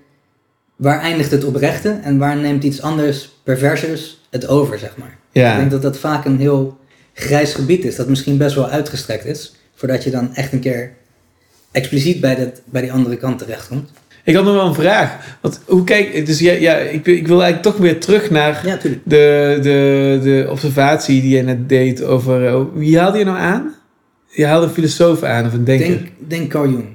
waar 0.77 1.01
eindigt 1.01 1.31
het 1.31 1.43
oprechte 1.43 1.99
en 2.03 2.17
waar 2.17 2.37
neemt 2.37 2.63
iets 2.63 2.81
anders, 2.81 3.29
perversers, 3.43 4.21
het 4.29 4.47
over, 4.47 4.79
zeg 4.79 4.97
maar. 4.97 5.17
Ja. 5.31 5.51
Ik 5.51 5.57
denk 5.57 5.71
dat 5.71 5.81
dat 5.81 5.97
vaak 5.99 6.25
een 6.25 6.39
heel 6.39 6.77
grijs 7.13 7.53
gebied 7.53 7.85
is, 7.85 7.95
dat 7.95 8.07
misschien 8.07 8.37
best 8.37 8.55
wel 8.55 8.69
uitgestrekt 8.69 9.25
is, 9.25 9.55
voordat 9.75 10.03
je 10.03 10.09
dan 10.09 10.35
echt 10.35 10.53
een 10.53 10.59
keer 10.59 10.91
expliciet 11.71 12.21
bij, 12.21 12.35
dat, 12.35 12.61
bij 12.65 12.81
die 12.81 12.91
andere 12.91 13.17
kant 13.17 13.37
terechtkomt. 13.39 13.89
Ik 14.23 14.35
had 14.35 14.43
nog 14.43 14.53
wel 14.53 14.67
een 14.67 14.73
vraag. 14.73 15.37
Want 15.41 15.59
hoe 15.65 15.83
kijk, 15.83 16.25
dus 16.25 16.39
ja, 16.39 16.51
ja 16.51 16.75
ik, 16.75 17.05
ik 17.05 17.27
wil 17.27 17.41
eigenlijk 17.41 17.61
toch 17.73 17.77
weer 17.77 17.99
terug 17.99 18.29
naar 18.29 18.61
Ja, 18.65 18.77
de, 18.81 18.99
de, 19.61 20.19
de 20.23 20.47
observatie 20.49 21.21
die 21.21 21.35
je 21.35 21.43
net 21.43 21.69
deed 21.69 22.03
over. 22.03 22.47
eh, 22.47 22.61
wie 22.73 22.99
haalde 22.99 23.17
je 23.17 23.23
nou 23.25 23.37
aan? 23.37 23.75
Je 24.27 24.45
haalde 24.45 24.65
een 24.65 24.73
filosoof 24.73 25.23
aan 25.23 25.45
of 25.45 25.53
een 25.53 25.63
denker. 25.63 25.87
Denk, 25.87 26.09
denk 26.17 26.49
Carl 26.49 26.69
Jung. 26.69 26.85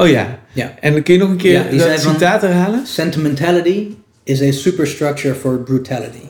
Oh 0.00 0.08
ja. 0.08 0.38
Ja. 0.52 0.74
En 0.80 0.92
dan 0.92 1.02
kun 1.02 1.14
je 1.14 1.20
nog 1.20 1.30
een 1.30 1.36
keer 1.36 1.74
Ja, 1.74 1.86
dat 1.86 2.00
citaat 2.00 2.42
herhalen? 2.42 2.86
Sentimentality 2.86 3.88
is 4.24 4.42
a 4.42 4.52
superstructure 4.52 5.34
for 5.34 5.58
brutality. 5.58 6.22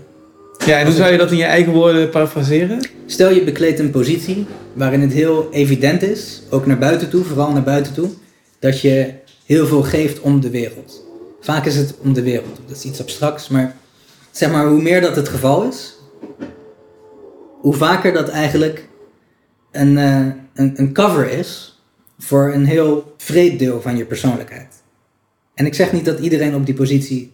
Ja, 0.67 0.79
en 0.79 0.87
hoe 0.87 0.95
zou 0.95 1.13
je 1.13 1.19
dat 1.19 1.31
in 1.31 1.37
je 1.37 1.45
eigen 1.45 1.73
woorden 1.73 2.11
parafraseren? 2.11 2.89
Stel 3.07 3.31
je 3.31 3.45
bekleedt 3.45 3.79
een 3.79 3.91
positie 3.91 4.47
waarin 4.73 5.01
het 5.01 5.13
heel 5.13 5.49
evident 5.53 6.03
is, 6.03 6.43
ook 6.51 6.67
naar 6.67 6.79
buiten 6.79 7.11
toe, 7.11 7.25
vooral 7.25 7.53
naar 7.53 7.63
buiten 7.63 7.93
toe, 7.93 8.09
dat 8.59 8.81
je 8.81 9.13
heel 9.47 9.67
veel 9.67 9.83
geeft 9.83 10.21
om 10.21 10.41
de 10.41 10.51
wereld. 10.51 11.05
Vaak 11.41 11.67
is 11.67 11.77
het 11.77 11.95
om 12.03 12.13
de 12.13 12.23
wereld, 12.23 12.61
dat 12.67 12.77
is 12.77 12.85
iets 12.85 13.01
abstracts, 13.01 13.49
maar 13.49 13.77
zeg 14.31 14.51
maar 14.51 14.67
hoe 14.67 14.83
meer 14.83 15.01
dat 15.01 15.17
het 15.17 15.29
geval 15.29 15.65
is, 15.65 15.97
hoe 17.61 17.75
vaker 17.75 18.13
dat 18.13 18.29
eigenlijk 18.29 18.89
een, 19.73 19.99
eh, 19.99 20.27
een, 20.55 20.73
een 20.75 20.93
cover 20.93 21.31
is 21.31 21.70
voor 22.23 22.53
een 22.55 22.65
heel 22.67 23.15
vreed 23.17 23.59
deel 23.59 23.81
van 23.81 23.97
je 23.97 24.05
persoonlijkheid. 24.05 24.69
En 25.55 25.67
ik 25.67 25.75
zeg 25.75 25.93
niet 25.93 26.05
dat 26.05 26.19
iedereen 26.19 26.55
op 26.55 26.67
die 26.67 26.75
positie 26.75 27.33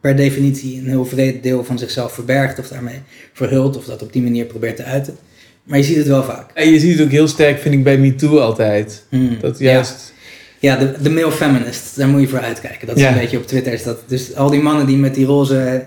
per 0.00 0.16
definitie 0.16 0.78
een 0.78 0.88
heel 0.88 1.04
vreed 1.04 1.42
deel 1.42 1.64
van 1.64 1.78
zichzelf 1.78 2.12
verbergt 2.12 2.58
of 2.58 2.68
daarmee 2.68 3.00
verhult 3.32 3.76
of 3.76 3.84
dat 3.84 4.02
op 4.02 4.12
die 4.12 4.22
manier 4.22 4.44
probeert 4.44 4.76
te 4.76 4.84
uiten. 4.84 5.16
Maar 5.64 5.78
je 5.78 5.84
ziet 5.84 5.96
het 5.96 6.06
wel 6.06 6.22
vaak. 6.24 6.50
En 6.54 6.70
je 6.70 6.78
ziet 6.78 6.92
het 6.98 7.06
ook 7.06 7.10
heel 7.12 7.28
sterk, 7.28 7.58
vind 7.58 7.74
ik, 7.74 7.84
bij 7.84 7.98
MeToo 7.98 8.38
altijd. 8.38 9.04
Hmm. 9.08 9.36
Dat 9.40 9.58
juist. 9.58 10.12
Ja, 10.60 10.76
de, 10.76 10.94
de 11.02 11.10
male 11.10 11.32
feminist, 11.32 11.96
daar 11.96 12.08
moet 12.08 12.20
je 12.20 12.28
voor 12.28 12.40
uitkijken. 12.40 12.86
Dat 12.86 12.96
is 12.96 13.02
Ja. 13.02 13.12
een 13.12 13.18
beetje 13.18 13.36
op 13.38 13.46
Twitter. 13.46 13.72
Is 13.72 13.82
dat, 13.82 13.98
dus 14.06 14.34
al 14.34 14.50
die 14.50 14.60
mannen 14.62 14.86
die 14.86 14.96
met 14.96 15.14
die 15.14 15.26
roze 15.26 15.86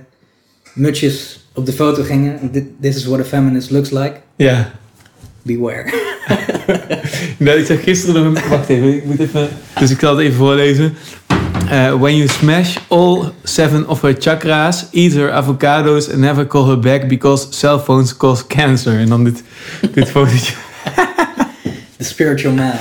mutsjes 0.73 1.45
op 1.54 1.65
de 1.65 1.71
foto 1.73 2.04
gingen. 2.04 2.51
This 2.82 2.95
is 2.95 3.06
what 3.06 3.19
a 3.19 3.23
feminist 3.23 3.69
looks 3.71 3.89
like. 3.89 4.13
Ja. 4.36 4.71
Beware. 5.41 6.10
Nou, 7.38 7.60
ik 7.60 7.65
zag 7.65 7.84
gisteren 7.84 8.24
nog 8.24 8.36
een... 8.43 8.50
Wacht 8.50 8.69
even, 8.69 8.95
ik 8.95 9.06
moet 9.06 9.19
even... 9.19 9.47
Dus 9.80 9.91
ik 9.91 10.00
zal 10.00 10.15
het 10.17 10.26
even 10.26 10.38
voorlezen. 10.38 10.93
Uh, 11.71 11.93
when 12.00 12.15
you 12.15 12.28
smash 12.28 12.78
all 12.88 13.24
seven 13.43 13.88
of 13.88 14.02
her 14.02 14.15
chakras, 14.19 14.86
eat 14.91 15.13
her 15.13 15.32
avocados 15.32 16.10
and 16.10 16.17
never 16.19 16.47
call 16.47 16.65
her 16.67 16.80
back 16.80 17.08
because 17.08 17.47
cell 17.50 17.78
phones 17.80 18.17
cause 18.17 18.47
cancer. 18.47 19.00
En 19.00 19.10
dan 19.10 19.24
dit, 19.24 19.43
dit 19.93 20.10
fotootje. 20.15 20.54
The 21.97 22.04
spiritual 22.04 22.54
man. 22.54 22.71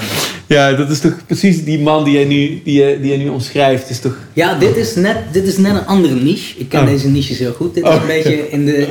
Ja, 0.47 0.73
dat 0.73 0.91
is 0.91 1.01
toch 1.01 1.27
precies 1.27 1.65
die 1.65 1.79
man 1.81 2.05
die 2.05 2.15
jij 2.15 2.25
nu, 2.25 2.61
die 2.65 2.75
jij, 2.75 3.01
die 3.01 3.09
jij 3.09 3.17
nu 3.17 3.29
omschrijft. 3.29 3.91
Is 3.91 4.01
toch... 4.01 4.17
Ja, 4.33 4.55
dit 4.55 4.77
is, 4.77 4.95
net, 4.95 5.17
dit 5.33 5.47
is 5.47 5.57
net 5.57 5.75
een 5.75 5.87
andere 5.87 6.15
niche. 6.15 6.59
Ik 6.59 6.69
ken 6.69 6.81
Oh. 6.81 6.87
deze 6.87 7.09
niches 7.09 7.39
heel 7.39 7.53
goed. 7.53 7.75
Dit 7.75 7.85
is 7.85 7.91
Oh. 7.91 8.01
een 8.01 8.07
beetje 8.07 8.51
in, 8.51 8.65
de, 8.65 8.89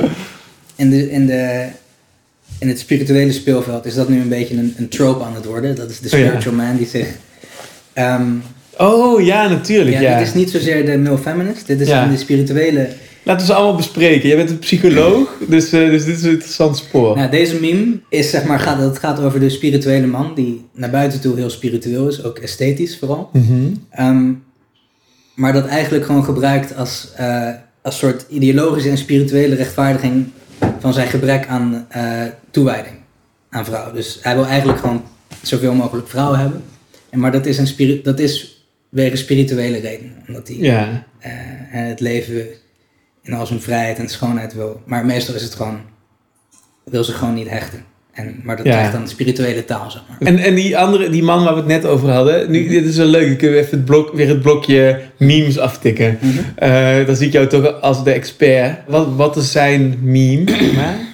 in, 0.76 0.90
de, 0.90 1.10
in, 1.10 1.26
de, 1.26 1.66
in 2.60 2.68
het 2.68 2.78
spirituele 2.78 3.32
speelveld 3.32 3.86
is 3.86 3.94
dat 3.94 4.08
nu 4.08 4.20
een 4.20 4.28
beetje 4.28 4.56
een, 4.56 4.74
een 4.76 4.88
trope 4.88 5.24
aan 5.24 5.34
het 5.34 5.44
worden. 5.44 5.76
Dat 5.76 5.90
is 5.90 6.00
de 6.00 6.10
Oh 6.12 6.18
ja. 6.18 6.26
spiritual 6.26 6.54
man 6.54 6.76
die 6.76 6.86
zich... 6.86 7.06
ehm, 7.92 8.30
Oh 8.78 9.24
ja, 9.24 9.48
natuurlijk. 9.48 9.96
ja, 9.96 10.02
Ja, 10.02 10.18
Dit 10.18 10.26
is 10.26 10.34
niet 10.34 10.50
zozeer 10.50 10.86
de 10.86 10.98
male 10.98 11.18
feminist. 11.18 11.66
Dit 11.66 11.80
is 11.80 11.88
Ja. 11.88 12.06
de 12.06 12.16
spirituele... 12.16 12.88
Laten 13.22 13.46
we 13.46 13.52
ze 13.52 13.58
allemaal 13.58 13.76
bespreken. 13.76 14.28
Jij 14.28 14.36
bent 14.36 14.50
een 14.50 14.58
psycholoog, 14.58 15.36
dus, 15.48 15.72
eh, 15.72 15.90
dus 15.90 16.04
dit 16.04 16.16
is 16.16 16.22
een 16.22 16.30
interessant 16.30 16.76
spoor. 16.76 17.16
Nou, 17.16 17.30
deze 17.30 17.60
meme 17.60 18.00
is 18.08 18.30
zeg 18.30 18.44
maar, 18.44 18.58
gaat, 18.60 18.80
het 18.80 18.98
gaat 18.98 19.20
over 19.20 19.40
de 19.40 19.48
spirituele 19.50 20.06
man 20.06 20.32
die 20.34 20.64
naar 20.74 20.90
buiten 20.90 21.20
toe 21.20 21.36
heel 21.36 21.50
spiritueel 21.50 22.08
is, 22.08 22.24
ook 22.24 22.38
esthetisch 22.38 22.98
vooral. 22.98 23.30
Mhm. 23.32 23.52
Ehm, 23.90 24.32
maar 25.34 25.52
dat 25.52 25.66
eigenlijk 25.66 26.04
gewoon 26.04 26.24
gebruikt 26.24 26.76
als, 26.76 27.08
eh, 27.16 27.48
als 27.82 27.98
soort 27.98 28.24
ideologische 28.28 28.90
en 28.90 28.98
spirituele 28.98 29.54
rechtvaardiging 29.54 30.26
van 30.80 30.92
zijn 30.92 31.08
gebrek 31.08 31.46
aan 31.46 31.86
eh, 31.88 32.22
toewijding 32.50 32.96
aan 33.50 33.64
vrouwen. 33.64 33.94
Dus 33.94 34.18
hij 34.22 34.34
wil 34.34 34.46
eigenlijk 34.46 34.78
gewoon 34.78 35.04
zoveel 35.42 35.74
mogelijk 35.74 36.08
vrouwen 36.08 36.38
hebben. 36.38 36.64
En, 37.10 37.18
maar 37.18 37.32
dat 37.32 37.46
is, 37.46 37.58
een 37.78 38.00
dat 38.02 38.18
is 38.18 38.64
wegens 38.88 39.20
spirituele 39.20 39.78
redenen. 39.78 40.22
Omdat 40.28 40.48
hij 40.48 40.56
Ja. 40.56 41.06
eh, 41.18 41.30
het 41.70 42.00
leven 42.00 42.46
in 43.22 43.32
al 43.32 43.46
zijn 43.46 43.60
vrijheid 43.60 43.98
en 43.98 44.08
schoonheid 44.08 44.54
wil. 44.54 44.82
Maar 44.86 45.06
meestal 45.06 45.34
is 45.34 45.42
het 45.42 45.54
gewoon, 45.54 45.80
wil 46.84 47.04
ze 47.04 47.12
gewoon 47.12 47.34
niet 47.34 47.48
hechten. 47.48 47.84
En, 48.20 48.40
maar 48.42 48.56
dat 48.56 48.66
Ja. 48.66 48.72
krijgt 48.72 48.92
dan 48.92 49.08
spirituele 49.08 49.64
taal, 49.64 49.90
zeg 49.90 50.02
maar. 50.08 50.28
En, 50.28 50.38
en 50.38 50.54
die 50.54 50.78
andere, 50.78 51.10
die 51.10 51.22
man 51.22 51.44
waar 51.44 51.52
we 51.52 51.58
het 51.58 51.68
net 51.68 51.86
over 51.86 52.10
hadden, 52.10 52.50
nu, 52.50 52.68
dit 52.68 52.84
is 52.84 52.96
wel 52.96 53.06
leuk. 53.06 53.26
Dan 53.26 53.36
kunnen 53.36 53.56
we 53.56 53.62
even 53.64 53.76
het 53.76 53.86
blok, 53.86 54.12
weer 54.14 54.28
het 54.28 54.42
blokje 54.42 55.00
memes 55.16 55.58
aftikken. 55.58 56.18
Mhm. 56.20 56.38
Eh, 56.54 57.06
dan 57.06 57.16
zie 57.16 57.26
ik 57.26 57.32
jou 57.32 57.46
toch 57.46 57.80
als 57.80 58.04
de 58.04 58.12
expert. 58.12 58.78
Wat, 58.86 59.06
wat 59.16 59.36
is 59.36 59.52
zijn 59.52 59.98
meme? 60.02 60.44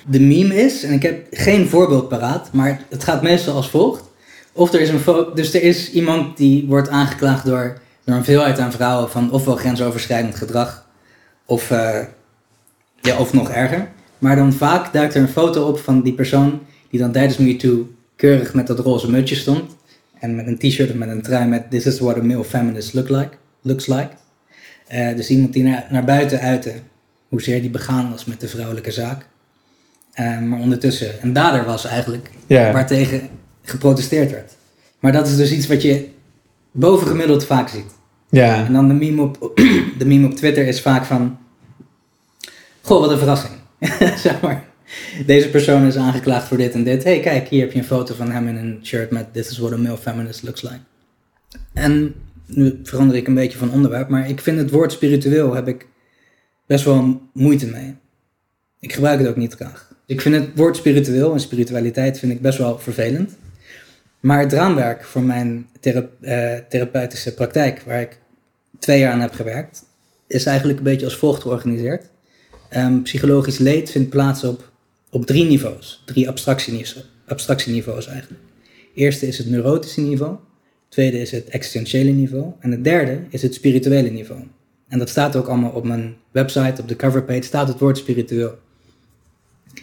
De 0.07 0.21
meme 0.21 0.55
is, 0.55 0.83
en 0.85 0.93
ik 0.93 1.03
heb 1.03 1.27
geen 1.31 1.69
voorbeeld 1.69 2.09
paraat, 2.09 2.49
maar 2.53 2.81
het 2.91 3.05
gaat 3.05 3.23
meestal 3.23 3.55
als 3.55 3.69
volgt. 3.69 4.03
Of 4.53 4.73
er 4.73 4.81
is 4.81 4.89
een 4.89 4.99
foto, 5.01 5.35
dus 5.35 5.55
er 5.55 5.63
is 5.63 5.91
iemand 5.93 6.37
die 6.37 6.65
wordt 6.69 6.89
aangeklaagd 6.89 7.45
door, 7.45 7.79
door 8.05 8.17
een 8.17 8.25
veelheid 8.25 8.59
aan 8.59 8.73
vrouwen 8.73 9.11
van 9.11 9.31
ofwel 9.33 9.57
grensoverschrijdend 9.57 10.35
gedrag, 10.35 10.87
of, 11.45 11.71
eh, 11.71 11.99
ja, 13.01 13.17
of 13.19 13.33
nog 13.33 13.51
erger. 13.51 13.89
Maar 14.19 14.37
dan 14.37 14.53
vaak 14.53 14.93
duikt 14.93 15.15
er 15.15 15.21
een 15.21 15.29
foto 15.29 15.67
op 15.69 15.79
van 15.79 16.03
die 16.03 16.13
persoon 16.13 16.61
die 16.91 17.01
dan 17.01 17.13
tijdens 17.13 17.37
MeToo 17.37 17.89
keurig 18.17 18.55
met 18.55 18.67
dat 18.67 18.79
roze 18.79 19.11
mutsje 19.11 19.35
stond. 19.35 19.77
En 20.19 20.35
met 20.35 20.47
een 20.47 20.59
t-shirt 20.59 20.91
of 20.91 20.97
met 20.97 21.09
een 21.09 21.23
trui 21.23 21.49
met 21.49 21.71
This 21.71 21.87
is 21.87 21.99
what 21.99 22.17
a 22.17 22.23
male 22.23 22.45
feminist 22.45 22.95
look 22.95 23.09
like, 23.09 23.31
looks 23.61 23.87
like. 23.87 24.09
Eh, 24.87 25.17
dus 25.17 25.31
iemand 25.31 25.53
die 25.53 25.63
naar, 25.63 25.87
naar 25.91 26.05
buiten 26.05 26.41
uitte 26.41 26.73
hoezeer 27.29 27.61
die 27.61 27.71
begaan 27.71 28.11
was 28.11 28.25
met 28.25 28.41
de 28.41 28.49
vrouwelijke 28.49 28.91
zaak. 28.91 29.27
Eh, 30.13 30.41
maar 30.41 30.59
ondertussen 30.59 31.15
een 31.23 31.33
dader 31.33 31.65
was 31.65 31.85
eigenlijk, 31.85 32.31
waartegen 32.49 33.29
geprotesteerd 33.63 34.31
werd. 34.31 34.57
Maar 35.01 35.13
dat 35.13 35.27
is 35.27 35.37
dus 35.37 35.53
iets 35.53 35.67
wat 35.67 35.83
je 35.83 36.09
bovengemiddeld 36.71 37.45
vaak 37.45 37.69
ziet. 37.69 37.95
Ja. 38.31 38.65
En 38.65 38.73
dan 38.73 38.89
de 38.89 38.95
meme 38.95 39.23
op, 39.23 39.61
de 39.99 40.05
meme 40.07 40.27
op 40.27 40.35
Twitter 40.35 40.67
is 40.67 40.81
vaak 40.81 41.05
van... 41.05 41.39
Goh, 42.81 43.01
wat 43.01 43.11
een 43.11 43.19
verrassing. 43.19 43.53
zeg 44.25 44.41
maar. 44.41 44.65
Deze 45.27 45.51
persoon 45.51 45.87
is 45.87 45.97
aangeklaagd 45.97 46.49
voor 46.49 46.57
dit 46.57 46.75
en 46.75 46.85
dit. 46.85 47.05
hey, 47.05 47.21
kijk, 47.21 47.49
hier 47.49 47.61
heb 47.61 47.73
je 47.73 47.79
een 47.79 47.85
foto 47.85 48.15
van 48.15 48.31
hem 48.31 48.49
in 48.49 48.57
een 48.57 48.81
shirt 48.83 49.11
met 49.11 49.33
This 49.33 49.51
is 49.51 49.59
what 49.59 49.73
a 49.73 49.77
male 49.77 49.99
feminist 49.99 50.43
looks 50.43 50.63
like. 50.63 50.81
En 51.73 52.15
nu 52.47 52.81
verander 52.83 53.17
ik 53.17 53.27
een 53.27 53.35
beetje 53.35 53.59
van 53.59 53.73
onderwerp, 53.73 54.09
maar 54.09 54.29
ik 54.29 54.41
vind 54.41 54.59
het 54.59 54.71
woord 54.71 54.93
spiritueel 54.93 55.55
heb 55.55 55.69
ik 55.69 55.87
best 56.67 56.85
wel 56.85 57.21
moeite 57.33 57.67
mee. 57.67 57.95
Ik 58.81 58.93
gebruik 58.93 59.19
het 59.19 59.29
ook 59.29 59.37
niet 59.37 59.55
graag. 59.55 59.95
Ik 60.07 60.21
vind 60.21 60.35
het 60.35 60.49
woord 60.55 60.77
spiritueel 60.77 61.33
en 61.33 61.41
spiritualiteit 61.41 62.19
vind 62.19 62.33
ik 62.33 62.41
best 62.41 62.59
wel 62.59 62.79
vervelend. 62.79 63.37
Maar 64.21 64.41
het 64.41 64.53
raamwerk 64.53 65.05
voor 65.05 65.23
mijn 65.23 65.69
eh, 65.81 66.55
therapeutische 66.69 67.35
praktijk, 67.35 67.83
waar 67.87 68.01
ik 68.01 68.19
twee 68.79 68.99
jaar 68.99 69.13
aan 69.13 69.21
heb 69.21 69.33
gewerkt, 69.33 69.85
is 70.27 70.47
eigenlijk 70.47 70.79
een 70.79 70.85
beetje 70.85 71.05
als 71.05 71.17
volgt 71.17 71.43
georganiseerd. 71.43 72.05
Ehm, 72.69 73.03
psychologisch 73.03 73.59
leed 73.59 73.91
vindt 73.91 74.11
plaats 74.11 74.45
op, 74.45 74.71
op 75.11 75.27
drie 75.27 75.45
niveaus, 75.45 76.03
drie 76.05 76.29
abstractieniveaus, 77.27 78.07
eigenlijk. 78.07 78.43
Eerste 78.95 79.27
is 79.27 79.39
het 79.39 79.51
neurotische 79.51 80.01
niveau, 80.01 80.37
tweede 80.89 81.21
is 81.21 81.31
het 81.31 81.49
existentiële 81.49 82.11
niveau 82.11 82.53
en 82.61 82.71
het 82.71 82.85
derde 82.85 83.21
is 83.29 83.43
het 83.43 83.55
spirituele 83.55 84.11
niveau. 84.11 84.41
En 84.89 84.99
dat 84.99 85.09
staat 85.09 85.37
ook 85.37 85.47
allemaal 85.47 85.71
op 85.71 85.85
mijn 85.85 86.17
website, 86.31 86.81
op 86.81 86.89
de 86.89 86.97
coverpage, 86.97 87.43
staat 87.43 87.69
het 87.69 87.79
woord 87.79 87.99
spiritueel. 87.99 88.59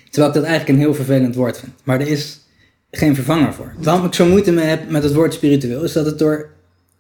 Terwijl 0.10 0.34
ik 0.34 0.40
dat 0.40 0.44
eigenlijk 0.44 0.70
een 0.70 0.86
heel 0.86 0.94
vervelend 0.94 1.36
woord 1.36 1.60
vind. 1.60 1.74
Maar 1.84 2.00
er 2.00 2.08
is 2.08 2.40
geen 2.92 3.16
vervanger 3.16 3.54
voor. 3.54 3.74
Waarom 3.78 4.06
ik 4.06 4.14
zo 4.14 4.26
moeite 4.26 4.52
mee 4.52 4.66
heb 4.66 4.90
met 4.90 5.04
het 5.04 5.14
woord 5.14 5.34
spiritueel, 5.34 5.84
is 5.84 5.94
dat 5.94 6.06
het 6.06 6.20
door 6.20 6.50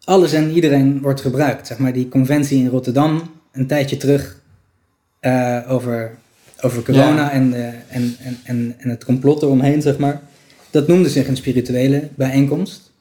alles 0.03 0.33
en 0.33 0.51
iedereen 0.51 1.01
wordt 1.01 1.21
gebruikt. 1.21 1.67
Zeg 1.67 1.77
maar 1.77 1.93
die 1.93 2.09
conventie 2.09 2.59
in 2.59 2.67
Rotterdam, 2.67 3.31
een 3.51 3.67
tijdje 3.67 3.97
terug, 3.97 4.41
eh, 5.19 5.59
over, 5.67 6.17
over 6.63 6.83
corona 6.83 7.15
Ja. 7.15 7.31
en, 7.31 7.53
eh, 7.53 7.67
en, 7.67 8.15
en, 8.19 8.39
en, 8.43 8.75
en 8.77 8.89
het 8.89 9.05
complot 9.05 9.41
eromheen, 9.41 9.81
zeg 9.81 9.97
maar. 9.97 10.21
Dat 10.69 10.87
noemde 10.87 11.09
zich 11.09 11.27
een 11.27 11.37
spirituele 11.37 12.09
bijeenkomst. 12.15 12.91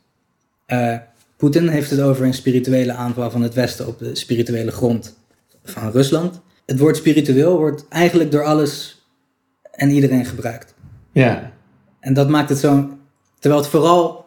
Eh, 0.67 0.97
Poetin 1.37 1.69
heeft 1.69 1.91
het 1.91 2.01
over 2.01 2.25
een 2.25 2.35
spirituele 2.35 2.93
aanval 2.93 3.31
van 3.31 3.43
het 3.43 3.55
Westen 3.55 3.87
op 3.87 3.99
de 3.99 4.15
spirituele 4.15 4.71
grond 4.71 5.17
van 5.65 5.91
Rusland. 5.91 6.41
Het 6.67 6.79
woord 6.79 6.97
spiritueel 6.97 7.57
wordt 7.57 7.89
eigenlijk 7.89 8.31
door 8.31 8.45
alles 8.45 9.03
en 9.71 9.91
iedereen 9.91 10.25
gebruikt. 10.25 10.75
Ja. 11.13 11.53
En 12.01 12.15
dat 12.15 12.29
maakt 12.29 12.49
het 12.49 12.59
zo. 12.59 12.99
Terwijl 13.39 13.63
het 13.63 13.71
vooral. 13.71 14.25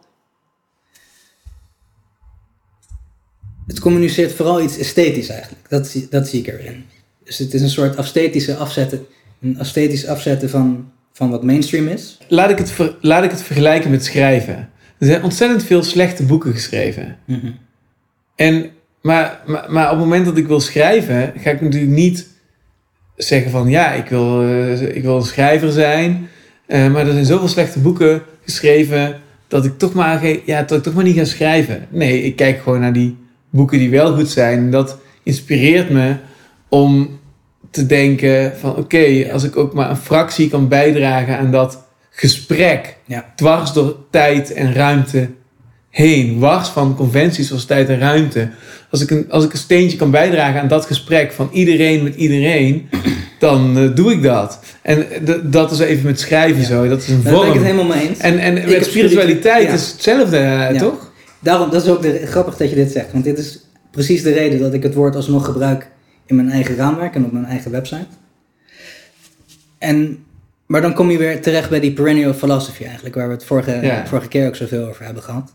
Het 3.67 3.79
communiceert 3.79 4.33
vooral 4.33 4.61
iets 4.61 4.77
esthetisch 4.77 5.29
eigenlijk. 5.29 5.69
Dat 5.69 5.87
zie, 5.87 6.07
dat 6.09 6.27
zie 6.27 6.39
ik 6.39 6.47
erin. 6.47 6.85
Dus 7.23 7.37
het 7.37 7.53
is 7.53 7.61
een 7.61 7.69
soort 7.69 7.95
esthetische 7.95 8.55
afzetten. 8.55 9.05
Een 9.45 9.57
esthetisch 9.59 10.07
afzetten 10.07 10.49
van, 10.49 10.91
van 11.13 11.29
wat 11.29 11.43
mainstream 11.43 11.87
is. 11.87 12.17
Laat 12.27 12.49
ik, 12.49 12.57
het 12.57 12.71
ver- 12.71 12.95
laat 13.01 13.23
ik 13.23 13.31
het 13.31 13.41
vergelijken 13.43 13.91
met 13.91 14.05
schrijven. 14.05 14.69
Er 14.99 15.07
zijn 15.07 15.23
ontzettend 15.23 15.63
veel 15.63 15.83
slechte 15.83 16.23
boeken 16.23 16.53
geschreven. 16.53 17.15
En, 18.35 18.69
maar, 19.01 19.41
maar, 19.45 19.65
maar 19.69 19.85
op 19.85 19.89
het 19.91 19.99
moment 19.99 20.25
dat 20.25 20.37
ik 20.37 20.47
wil 20.47 20.59
schrijven, 20.59 21.33
ga 21.37 21.49
ik 21.49 21.61
natuurlijk 21.61 21.91
niet 21.91 22.27
zeggen 23.15 23.51
van 23.51 23.69
ja, 23.69 23.91
ik 23.91 24.07
wil, 24.07 24.41
eh, 24.41 24.95
ik 24.95 25.01
wil 25.03 25.15
een 25.15 25.23
schrijver 25.23 25.71
zijn. 25.71 26.27
Eh, 26.67 26.91
maar 26.91 27.05
er 27.07 27.13
zijn 27.13 27.25
zoveel 27.25 27.47
slechte 27.47 27.79
boeken 27.79 28.21
geschreven 28.43 29.19
dat 29.47 29.65
ik 29.65 29.77
toch 29.77 29.93
maar, 29.93 30.27
ja, 30.45 30.61
dat 30.61 30.77
ik 30.77 30.83
toch 30.83 30.93
maar 30.93 31.03
niet 31.03 31.17
ga 31.17 31.23
schrijven. 31.25 31.87
Nee, 31.89 32.21
ik 32.21 32.35
kijk 32.35 32.61
gewoon 32.61 32.79
naar 32.79 32.93
die 32.93 33.17
boeken 33.49 33.77
die 33.77 33.89
wel 33.89 34.15
goed 34.15 34.29
zijn. 34.29 34.57
En 34.57 34.71
dat 34.71 34.99
inspireert 35.23 35.89
me 35.89 36.15
om 36.69 37.19
te 37.75 37.85
denken 37.85 38.53
van 38.59 38.75
oké, 38.75 39.29
als 39.33 39.43
ik 39.43 39.57
ook 39.57 39.73
maar 39.73 39.89
een 39.89 39.95
fractie 39.97 40.49
kan 40.49 40.67
bijdragen 40.67 41.37
aan 41.37 41.51
dat 41.51 41.83
gesprek, 42.09 42.97
Ja. 43.05 43.25
dwars 43.35 43.73
door 43.73 43.95
tijd 44.11 44.53
en 44.53 44.73
ruimte 44.73 45.29
heen, 45.89 46.39
wars 46.39 46.67
van 46.67 46.95
conventies 46.95 47.47
zoals 47.47 47.65
tijd 47.65 47.89
en 47.89 47.99
ruimte. 47.99 48.49
Als 48.91 49.01
ik, 49.01 49.09
een, 49.11 49.25
als 49.31 49.43
ik 49.45 49.51
een 49.51 49.57
steentje 49.57 49.97
kan 49.97 50.11
bijdragen 50.11 50.61
aan 50.61 50.67
dat 50.67 50.85
gesprek 50.85 51.31
van 51.31 51.49
iedereen 51.51 52.03
met 52.03 52.15
iedereen, 52.15 52.89
dan 53.39 53.77
eh, 53.77 53.95
doe 53.95 54.11
ik 54.11 54.21
dat. 54.23 54.59
En 54.81 55.05
d- 55.25 55.39
dat 55.53 55.71
is 55.71 55.79
even 55.79 56.05
met 56.05 56.19
schrijven 56.19 56.63
zo, 56.65 56.87
dat 56.87 57.01
is 57.01 57.07
een 57.07 57.23
Daar 57.23 57.33
ben 57.33 57.41
ik 57.41 57.47
vorm. 57.47 57.57
het 57.57 57.71
helemaal 57.71 57.97
mee 57.97 58.07
eens. 58.09 58.19
En, 58.19 58.39
en 58.39 58.57
Ik 58.57 58.67
met 58.69 58.85
spiritualiteit 58.85 59.55
spiritu- 59.63 59.73
is 59.83 59.91
hetzelfde, 59.91 60.37
eh, 60.37 60.79
toch? 60.79 61.11
Daarom, 61.39 61.69
dat 61.69 61.83
is 61.83 61.89
ook 61.89 62.01
de, 62.01 62.21
grappig 62.25 62.57
dat 62.57 62.69
je 62.69 62.75
dit 62.75 62.91
zegt. 62.91 63.11
Want 63.11 63.23
dit 63.23 63.37
is 63.37 63.59
precies 63.91 64.23
de 64.23 64.31
reden 64.33 64.59
dat 64.59 64.73
ik 64.73 64.83
het 64.83 64.93
woord 64.93 65.15
alsnog 65.15 65.45
gebruik 65.45 65.87
in 66.25 66.35
mijn 66.35 66.49
eigen 66.49 66.75
raamwerk 66.75 67.15
en 67.15 67.25
op 67.25 67.31
mijn 67.31 67.45
eigen 67.45 67.71
website. 67.71 68.07
En, 69.77 70.25
maar 70.65 70.81
dan 70.81 70.93
kom 70.93 71.11
je 71.11 71.17
weer 71.17 71.41
terecht 71.41 71.69
bij 71.69 71.79
die 71.79 71.93
perennial 71.93 72.33
philosophy 72.33 72.83
eigenlijk, 72.83 73.15
waar 73.15 73.27
we 73.27 73.33
het 73.33 73.43
vorige, 73.45 73.71
Ja. 73.71 74.07
vorige 74.07 74.27
keer 74.27 74.47
ook 74.47 74.55
zoveel 74.55 74.87
over 74.87 75.05
hebben 75.05 75.23
gehad. 75.23 75.53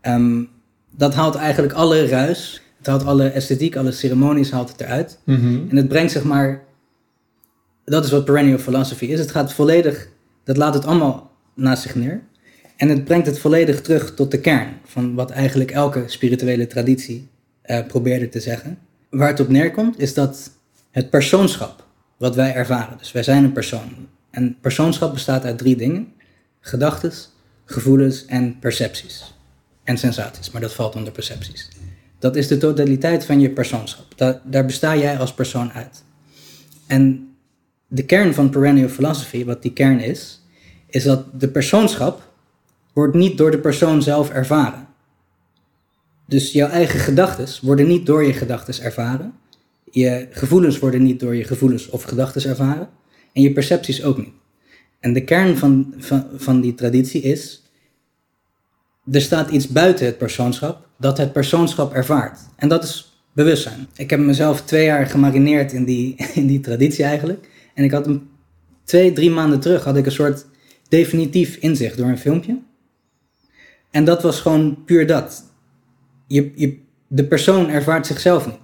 Ehm, 0.00 0.42
dat 0.90 1.14
haalt 1.14 1.34
eigenlijk 1.34 1.72
alle 1.72 2.06
ruis, 2.06 2.62
het 2.78 2.86
haalt 2.86 3.04
alle 3.04 3.28
esthetiek, 3.28 3.76
alle 3.76 3.92
ceremonies 3.92 4.50
haalt 4.50 4.68
het 4.72 4.80
eruit. 4.80 5.18
Mhm. 5.24 5.58
En 5.68 5.76
het 5.76 5.88
brengt 5.88 6.12
zeg 6.12 6.24
maar, 6.24 6.62
dat 7.84 8.04
is 8.04 8.10
wat 8.10 8.24
perennial 8.24 8.58
philosophy 8.58 9.04
is. 9.04 9.18
Het 9.18 9.30
gaat 9.30 9.52
volledig, 9.52 10.08
dat 10.44 10.56
laat 10.56 10.74
het 10.74 10.84
allemaal 10.84 11.30
naast 11.54 11.82
zich 11.82 11.94
neer. 11.94 12.20
En 12.76 12.88
het 12.88 13.04
brengt 13.04 13.26
het 13.26 13.38
volledig 13.38 13.80
terug 13.80 14.14
tot 14.14 14.30
de 14.30 14.40
kern 14.40 14.68
van 14.84 15.14
wat 15.14 15.30
eigenlijk 15.30 15.70
elke 15.70 16.02
spirituele 16.06 16.66
traditie 16.66 17.28
eh, 17.62 17.86
probeerde 17.86 18.28
te 18.28 18.40
zeggen. 18.40 18.78
Waar 19.10 19.28
het 19.28 19.40
op 19.40 19.48
neerkomt 19.48 19.98
is 19.98 20.14
dat 20.14 20.50
het 20.90 21.10
persoonschap 21.10 21.86
wat 22.16 22.34
wij 22.34 22.54
ervaren, 22.54 22.98
dus 22.98 23.12
wij 23.12 23.22
zijn 23.22 23.44
een 23.44 23.52
persoon. 23.52 23.90
En 24.30 24.56
persoonschap 24.60 25.12
bestaat 25.12 25.44
uit 25.44 25.58
drie 25.58 25.76
dingen: 25.76 26.12
gedachten, 26.60 27.12
gevoelens 27.64 28.24
en 28.26 28.58
percepties. 28.58 29.34
En 29.84 29.98
sensaties, 29.98 30.50
maar 30.50 30.60
dat 30.60 30.74
valt 30.74 30.96
onder 30.96 31.12
percepties. 31.12 31.68
Dat 32.18 32.36
is 32.36 32.48
de 32.48 32.58
totaliteit 32.58 33.24
van 33.24 33.40
je 33.40 33.50
persoonschap. 33.50 34.04
Da- 34.16 34.40
daar 34.44 34.66
besta 34.66 34.96
jij 34.96 35.18
als 35.18 35.34
persoon 35.34 35.72
uit. 35.72 36.04
En 36.86 37.34
de 37.86 38.04
kern 38.04 38.34
van 38.34 38.50
perennial 38.50 38.88
philosophy, 38.88 39.44
wat 39.44 39.62
die 39.62 39.72
kern 39.72 40.00
is, 40.00 40.42
is 40.86 41.04
dat 41.04 41.40
de 41.40 41.48
persoonschap 41.48 42.32
wordt 42.92 43.14
niet 43.14 43.38
door 43.38 43.50
de 43.50 43.58
persoon 43.58 44.02
zelf 44.02 44.30
ervaren. 44.30 44.85
Dus 46.26 46.52
jouw 46.52 46.68
eigen 46.68 47.00
gedachten 47.00 47.48
worden 47.62 47.86
niet 47.86 48.06
door 48.06 48.24
je 48.24 48.32
gedachten 48.32 48.84
ervaren. 48.84 49.32
Je 49.90 50.28
gevoelens 50.30 50.78
worden 50.78 51.02
niet 51.02 51.20
door 51.20 51.34
je 51.34 51.44
gevoelens 51.44 51.88
of 51.88 52.02
gedachten 52.02 52.48
ervaren. 52.50 52.88
En 53.32 53.42
je 53.42 53.52
percepties 53.52 54.02
ook 54.02 54.18
niet. 54.18 54.32
En 55.00 55.12
de 55.12 55.24
kern 55.24 55.56
van, 55.56 55.94
van, 55.98 56.26
van 56.36 56.60
die 56.60 56.74
traditie 56.74 57.22
is, 57.22 57.62
er 59.12 59.20
staat 59.20 59.50
iets 59.50 59.68
buiten 59.68 60.06
het 60.06 60.18
persoonschap 60.18 60.88
dat 60.98 61.18
het 61.18 61.32
persoonschap 61.32 61.92
ervaart. 61.92 62.38
En 62.56 62.68
dat 62.68 62.84
is 62.84 63.20
bewustzijn. 63.32 63.88
Ik 63.96 64.10
heb 64.10 64.20
mezelf 64.20 64.62
twee 64.62 64.84
jaar 64.84 65.06
gemarineerd 65.06 65.72
in 65.72 65.84
die, 65.84 66.16
in 66.34 66.46
die 66.46 66.60
traditie 66.60 67.04
eigenlijk. 67.04 67.48
En 67.74 67.84
ik 67.84 67.90
had 67.90 68.06
een 68.06 68.28
twee, 68.84 69.12
drie 69.12 69.30
maanden 69.30 69.60
terug 69.60 69.84
had 69.84 69.96
ik 69.96 70.06
een 70.06 70.12
soort 70.12 70.46
definitief 70.88 71.56
inzicht 71.56 71.96
door 71.96 72.08
een 72.08 72.18
filmpje. 72.18 72.58
En 73.90 74.04
dat 74.04 74.22
was 74.22 74.40
gewoon 74.40 74.84
puur 74.84 75.06
dat. 75.06 75.44
Je, 76.26 76.52
je, 76.54 76.78
de 77.06 77.24
persoon 77.24 77.68
ervaart 77.68 78.06
zichzelf 78.06 78.46
niet. 78.46 78.58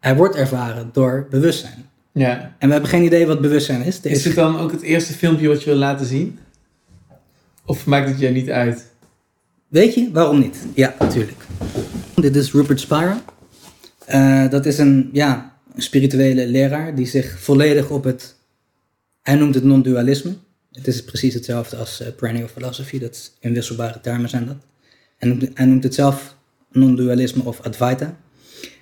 Hij 0.00 0.16
wordt 0.16 0.34
ervaren 0.34 0.90
door 0.92 1.26
bewustzijn. 1.30 1.88
Ja. 2.12 2.54
En 2.58 2.66
we 2.66 2.72
hebben 2.72 2.90
geen 2.90 3.04
idee 3.04 3.26
wat 3.26 3.40
bewustzijn 3.40 3.82
is. 3.82 4.00
Is 4.00 4.22
dit 4.22 4.34
dan 4.34 4.58
ook 4.58 4.72
het 4.72 4.82
eerste 4.82 5.12
filmpje 5.12 5.48
wat 5.48 5.62
je 5.62 5.70
wil 5.70 5.78
laten 5.78 6.06
zien? 6.06 6.38
Of 7.64 7.86
maakt 7.86 8.08
het 8.08 8.18
jij 8.18 8.30
niet 8.30 8.50
uit? 8.50 8.86
Weet 9.68 9.94
je 9.94 10.10
waarom 10.12 10.38
niet? 10.38 10.66
Ja, 10.74 10.94
natuurlijk. 10.98 11.46
Dit 12.14 12.36
is 12.36 12.52
Rupert 12.52 12.80
Spira. 12.80 13.22
Eh, 14.04 14.50
dat 14.50 14.66
is 14.66 14.78
een, 14.78 15.10
ja, 15.12 15.56
een 15.74 15.82
spirituele 15.82 16.46
leraar 16.46 16.94
die 16.94 17.06
zich 17.06 17.40
volledig 17.40 17.90
op 17.90 18.04
het. 18.04 18.36
Hij 19.22 19.34
noemt 19.34 19.54
het 19.54 19.64
non-dualisme. 19.64 20.36
Het 20.72 20.86
is 20.86 21.04
precies 21.04 21.34
hetzelfde 21.34 21.76
als 21.76 22.00
eh, 22.00 22.08
perennial 22.16 22.48
philosophy. 22.48 22.98
Dat 22.98 23.14
is 23.14 23.32
inwisselbare 23.40 24.00
termen 24.00 24.28
zijn 24.28 24.46
dat. 24.46 24.56
Noemt, 25.18 25.48
hij 25.54 25.66
noemt 25.66 25.82
het 25.82 25.94
zelf 25.94 26.36
non-dualisme 26.72 27.44
of 27.44 27.60
Advaita. 27.60 28.16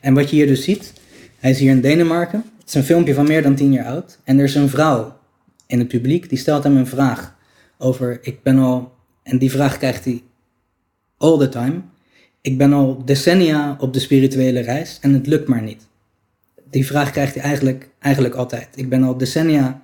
En 0.01 0.15
wat 0.15 0.31
je 0.31 0.37
hier 0.37 0.47
dus 0.47 0.65
ziet, 0.65 0.93
hij 1.39 1.51
is 1.51 1.59
hier 1.59 1.71
in 1.71 1.81
Denemarken. 1.81 2.45
Het 2.59 2.69
is 2.69 2.75
een 2.75 2.85
filmpje 2.85 3.15
van 3.15 3.27
meer 3.27 3.43
dan 3.43 3.55
tien 3.55 3.73
jaar 3.73 3.87
oud. 3.87 4.19
En 4.25 4.39
er 4.39 4.45
is 4.45 4.55
een 4.55 4.69
vrouw 4.69 5.19
in 5.67 5.79
het 5.79 5.89
publiek 5.89 6.29
die 6.29 6.39
stelt 6.39 6.65
hem 6.65 6.77
een 6.77 6.87
vraag 6.87 7.35
over: 7.79 8.19
Ik 8.23 8.43
ben 8.43 8.59
al. 8.59 8.95
En 9.23 9.39
die 9.39 9.51
vraag 9.51 9.79
krijgt 9.79 10.05
hij 10.05 10.23
all 11.17 11.39
the 11.39 11.49
time. 11.49 11.81
Ik 12.41 12.59
ben 12.59 12.73
al 12.73 13.03
decennia 13.05 13.77
op 13.81 13.93
de 13.93 14.01
spirituele 14.01 14.61
reis 14.61 14.99
en 15.01 15.13
het 15.13 15.27
lukt 15.27 15.49
maar 15.49 15.63
niet. 15.63 15.87
Die 16.71 16.87
vraag 16.87 17.11
krijgt 17.11 17.35
hij 17.35 17.43
eigenlijk, 17.43 17.89
eigenlijk 17.99 18.35
altijd. 18.35 18.69
Ik 18.75 18.89
ben 18.89 19.03
al 19.03 19.17
decennia 19.17 19.83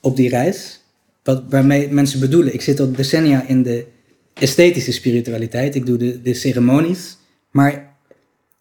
op 0.00 0.16
die 0.16 0.28
reis, 0.28 0.80
wat, 1.22 1.42
waarmee 1.48 1.88
mensen 1.88 2.20
bedoelen, 2.20 2.54
ik 2.54 2.60
zit 2.60 2.80
al 2.80 2.92
decennia 2.92 3.46
in 3.46 3.62
de 3.62 3.86
esthetische 4.34 4.92
spiritualiteit, 4.92 5.74
ik 5.74 5.86
doe 5.86 5.96
de, 5.96 6.22
de 6.22 6.34
ceremonies, 6.34 7.17
maar 7.58 7.96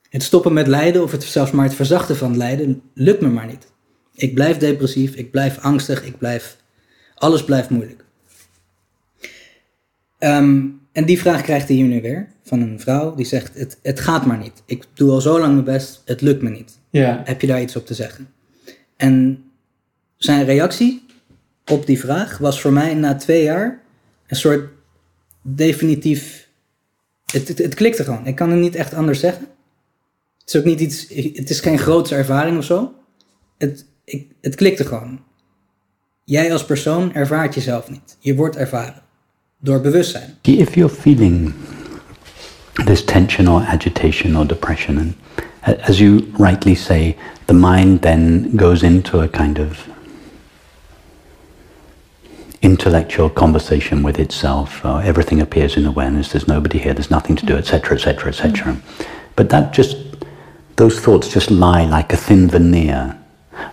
het 0.10 0.24
stoppen 0.24 0.54
met 0.54 0.68
lijden 0.68 1.04
of 1.04 1.12
het, 1.12 1.24
zelfs 1.24 1.52
maar 1.52 1.66
het 1.66 1.76
verzachten 1.76 2.18
van 2.18 2.38
lijden 2.38 2.82
lukt 2.94 3.22
me 3.22 3.30
maar 3.30 3.46
niet. 3.46 3.72
Ik 4.16 4.34
blijf 4.34 4.58
depressief, 4.58 5.16
ik 5.16 5.32
blijf 5.32 5.60
angstig, 5.60 6.04
ik 6.06 6.18
blijf 6.18 6.58
Alles 7.16 7.44
blijft 7.44 7.70
moeilijk. 7.70 8.06
Ehm, 10.18 10.66
en 10.92 11.06
die 11.06 11.20
vraag 11.20 11.42
krijgt 11.42 11.68
hij 11.68 11.76
hier 11.76 11.86
nu 11.86 12.02
weer 12.02 12.28
van 12.44 12.62
een 12.62 12.80
vrouw 12.80 13.16
die 13.16 13.26
zegt: 13.26 13.60
het, 13.60 13.80
het 13.82 14.00
gaat 14.00 14.26
maar 14.26 14.38
niet. 14.38 14.64
Ik 14.66 14.86
doe 14.94 15.12
al 15.12 15.22
zo 15.22 15.40
lang 15.40 15.54
mijn 15.54 15.66
best, 15.66 16.02
het 16.06 16.22
lukt 16.22 16.42
me 16.42 16.50
niet. 16.50 16.80
Ja. 16.90 17.22
Heb 17.26 17.42
je 17.42 17.48
daar 17.48 17.62
iets 17.62 17.76
op 17.76 17.86
te 17.86 17.94
zeggen? 17.94 18.28
En 18.96 19.44
zijn 20.18 20.46
reactie 20.46 21.06
op 21.66 21.86
die 21.86 22.00
vraag 22.00 22.38
was 22.38 22.62
voor 22.62 22.74
mij 22.74 22.94
na 22.94 23.16
twee 23.16 23.44
jaar 23.44 23.82
een 24.28 24.36
soort 24.36 24.70
definitief. 25.42 26.47
Het, 27.32 27.58
het, 27.58 27.76
klikte 27.76 28.04
gewoon. 28.04 28.26
Ik 28.26 28.36
kan 28.36 28.50
het 28.50 28.60
niet 28.60 28.76
echt 28.76 28.94
anders 28.94 29.20
zeggen. 29.20 29.48
Het 30.40 30.54
is 30.54 30.56
ook 30.56 30.66
niet 30.66 30.80
iets. 30.80 31.08
Het 31.38 31.50
is 31.50 31.60
geen 31.60 31.80
grootse 31.80 32.16
ervaring 32.16 32.58
of 32.58 32.64
zo. 32.64 32.94
Het, 33.58 33.86
ik, 34.04 34.28
het 34.42 34.56
klikte 34.56 34.86
gewoon. 34.86 35.20
Jij 36.24 36.52
als 36.52 36.66
persoon 36.66 37.14
ervaart 37.14 37.54
jezelf 37.54 37.90
niet. 37.90 38.18
Je 38.20 38.36
wordt 38.36 38.56
ervaren 38.56 39.02
door 39.60 39.82
bewustzijn. 39.82 40.38
If 40.42 40.76
you're 40.76 40.94
feeling 40.94 41.54
this 42.86 43.04
tension 43.04 43.48
or 43.48 43.62
agitation 43.62 44.38
or 44.38 44.48
depression, 44.48 44.98
and 44.98 45.16
as 45.82 45.98
you 45.98 46.32
rightly 46.38 46.76
say, 46.76 47.16
the 47.46 47.54
mind 47.54 48.02
then 48.02 48.52
goes 48.56 48.82
into 48.82 49.22
a 49.22 49.28
kind 49.28 49.60
of 49.60 49.88
intellectual 52.68 53.30
conversation 53.30 54.04
with 54.04 54.20
itself. 54.20 54.86
Uh, 54.86 54.98
everything 54.98 55.40
appears 55.40 55.78
in 55.78 55.86
awareness. 55.86 56.34
There's 56.34 56.50
nobody 56.50 56.80
here. 56.80 56.94
There's 56.94 57.10
nothing 57.10 57.38
to 57.38 57.46
do, 57.46 57.56
etc., 57.56 57.96
etc., 57.96 58.28
etc. 58.28 58.82
But 59.38 59.50
that 59.52 59.72
just 59.72 59.96
those 60.76 61.00
thoughts 61.00 61.32
just 61.32 61.50
lie 61.50 61.86
like 61.86 62.12
a 62.12 62.18
thin 62.18 62.50
veneer 62.50 63.18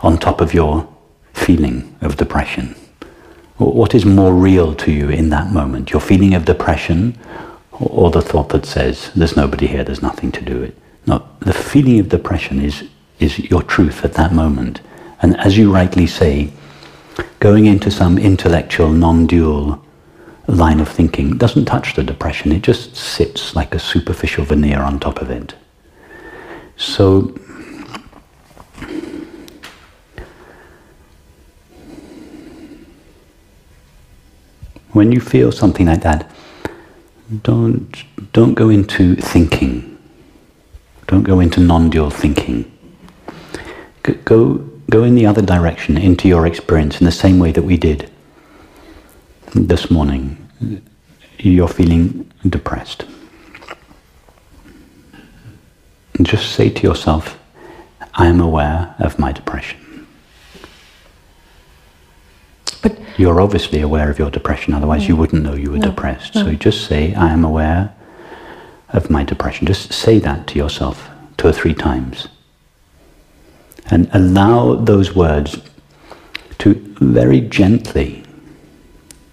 on 0.01 0.17
top 0.17 0.41
of 0.41 0.55
your 0.55 0.89
feeling 1.33 1.97
of 2.03 2.17
depression. 2.17 2.77
What 3.57 3.95
is 3.95 4.05
more 4.05 4.33
real 4.33 4.75
to 4.77 4.93
you 4.93 5.09
in 5.11 5.29
that 5.31 5.53
moment? 5.53 5.91
Your 5.91 6.01
feeling 6.01 6.35
of 6.35 6.45
depression 6.45 7.19
or 7.73 8.11
the 8.13 8.23
thought 8.23 8.49
that 8.51 8.65
says, 8.65 9.11
there's 9.17 9.37
nobody 9.37 9.67
here, 9.67 9.83
there's 9.85 10.03
nothing 10.03 10.31
to 10.33 10.45
do 10.45 10.63
it? 10.63 10.79
No, 11.07 11.27
the 11.41 11.53
feeling 11.53 11.99
of 11.99 12.09
depression 12.09 12.61
is, 12.61 12.85
is 13.19 13.39
your 13.51 13.63
truth 13.63 14.05
at 14.05 14.15
that 14.15 14.33
moment. 14.33 14.81
And 15.21 15.37
as 15.39 15.59
you 15.59 15.73
rightly 15.73 16.07
say, 16.07 16.53
going 17.41 17.67
into 17.67 17.91
some 17.91 18.19
intellectual, 18.19 18.91
non-dual 18.91 19.85
line 20.47 20.81
of 20.81 20.89
thinking 20.89 21.37
doesn't 21.37 21.65
touch 21.65 21.95
the 21.95 22.03
depression. 22.03 22.53
It 22.53 22.63
just 22.63 22.97
sits 22.97 23.57
like 23.57 23.75
a 23.75 23.79
superficial 23.79 24.45
veneer 24.45 24.81
on 24.81 24.99
top 25.01 25.21
of 25.21 25.31
it. 25.31 25.55
So 26.77 27.35
when 34.93 35.13
you 35.13 35.21
feel 35.21 35.53
something 35.53 35.87
like 35.87 36.03
that, 36.03 36.31
don't 37.43 38.05
don't 38.33 38.55
go 38.55 38.69
into 38.69 39.17
thinking. 39.17 39.99
Don't 41.07 41.23
go 41.23 41.41
into 41.41 41.61
non-dual 41.61 42.11
thinking. 42.11 42.71
Go 44.25 44.71
go 44.95 45.03
in 45.03 45.17
the 45.17 45.27
other 45.27 45.43
direction 45.43 45.99
into 45.99 46.29
your 46.29 46.47
experience 46.47 47.01
in 47.01 47.05
the 47.05 47.11
same 47.11 47.41
way 47.41 47.51
that 47.51 47.63
we 47.63 47.77
did 47.77 48.09
this 49.53 49.91
morning. 49.91 50.23
You're 51.41 51.67
feeling 51.67 52.31
depressed. 52.49 53.05
And 56.15 56.25
just 56.25 56.53
say 56.53 56.71
to 56.71 56.83
yourself, 56.85 57.41
I 58.15 58.27
am 58.29 58.39
aware 58.41 58.95
of 59.01 59.19
my 59.19 59.33
depression. 59.33 60.07
But 62.81 62.97
You're 63.17 63.41
obviously 63.41 63.81
aware 63.81 64.09
of 64.13 64.21
your 64.21 64.31
depression, 64.31 64.75
otherwise 64.75 65.09
you 65.09 65.17
wouldn't 65.17 65.43
know 65.43 65.55
you 65.55 65.73
were 65.73 65.79
No, 65.79 65.91
depressed. 65.91 66.37
no. 66.37 66.45
So 66.45 66.53
just 66.55 66.87
say, 66.87 67.15
I 67.15 67.33
am 67.33 67.45
aware 67.45 67.93
of 68.91 69.11
my 69.11 69.25
depression. 69.25 69.67
Just 69.67 69.93
say 69.93 70.21
that 70.21 70.47
to 70.49 70.55
yourself 70.57 71.11
two 71.37 71.49
or 71.49 71.53
three 71.53 71.75
times. 71.75 72.29
And 73.91 74.09
allow 74.13 74.75
those 74.77 75.15
words 75.15 75.59
to 76.59 76.75
very 77.01 77.41
gently 77.41 78.25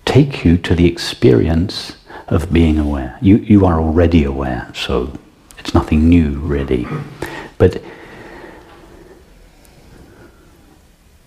take 0.06 0.44
you 0.44 0.58
to 0.58 0.76
the 0.76 0.86
experience 0.86 1.96
of 2.28 2.52
being 2.52 2.78
aware. 2.78 3.18
You, 3.22 3.38
you 3.38 3.66
are 3.66 3.80
already 3.80 4.24
aware, 4.24 4.72
so 4.74 5.18
it's 5.58 5.74
nothing 5.74 6.10
new 6.10 6.32
really. 6.32 6.88
But 7.58 7.82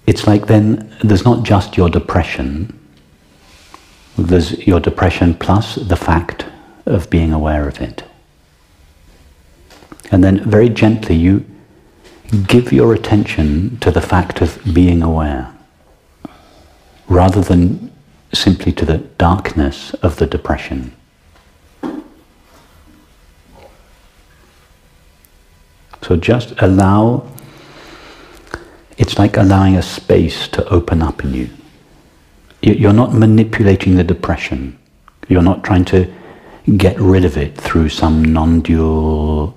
it's 0.07 0.27
like 0.27 0.47
then 0.47 0.95
there's 1.03 1.25
not 1.25 1.45
just 1.45 1.77
your 1.77 1.89
depression, 1.89 2.79
there's 4.17 4.53
your 4.67 4.81
depression 4.81 5.35
plus 5.35 5.77
the 5.77 5.97
fact 5.97 6.47
of 6.87 7.09
being 7.11 7.33
aware 7.33 7.67
of 7.69 7.81
it. 7.81 8.05
And 10.11 10.23
then 10.23 10.49
very 10.49 10.69
gently 10.69 11.17
you 11.17 11.45
give 12.47 12.73
your 12.73 12.95
attention 12.95 13.79
to 13.79 13.91
the 13.91 14.01
fact 14.01 14.41
of 14.41 14.59
being 14.73 15.03
aware 15.03 15.53
rather 17.09 17.41
than 17.43 17.91
simply 18.33 18.73
to 18.73 18.85
the 18.85 18.99
darkness 19.19 19.95
of 19.95 20.17
the 20.17 20.27
depression. 20.27 20.93
So 26.03 26.17
just 26.17 26.55
allow, 26.61 27.27
it's 28.99 29.19
like 29.19 29.37
allowing 29.37 29.77
a 29.77 29.83
space 29.83 30.49
to 30.49 30.67
open 30.69 31.03
up 31.03 31.25
in 31.25 31.35
you. 31.35 31.51
You- 32.63 32.75
You're 32.75 32.93
not 32.93 33.15
manipulating 33.15 33.95
the 33.97 34.05
depression. 34.05 34.77
You're 35.29 35.43
not 35.43 35.65
trying 35.65 35.85
to 35.87 36.07
get 36.77 36.99
rid 37.01 37.25
of 37.25 37.37
it 37.37 37.57
through 37.57 37.89
some 37.91 38.23
non-dual 38.25 39.55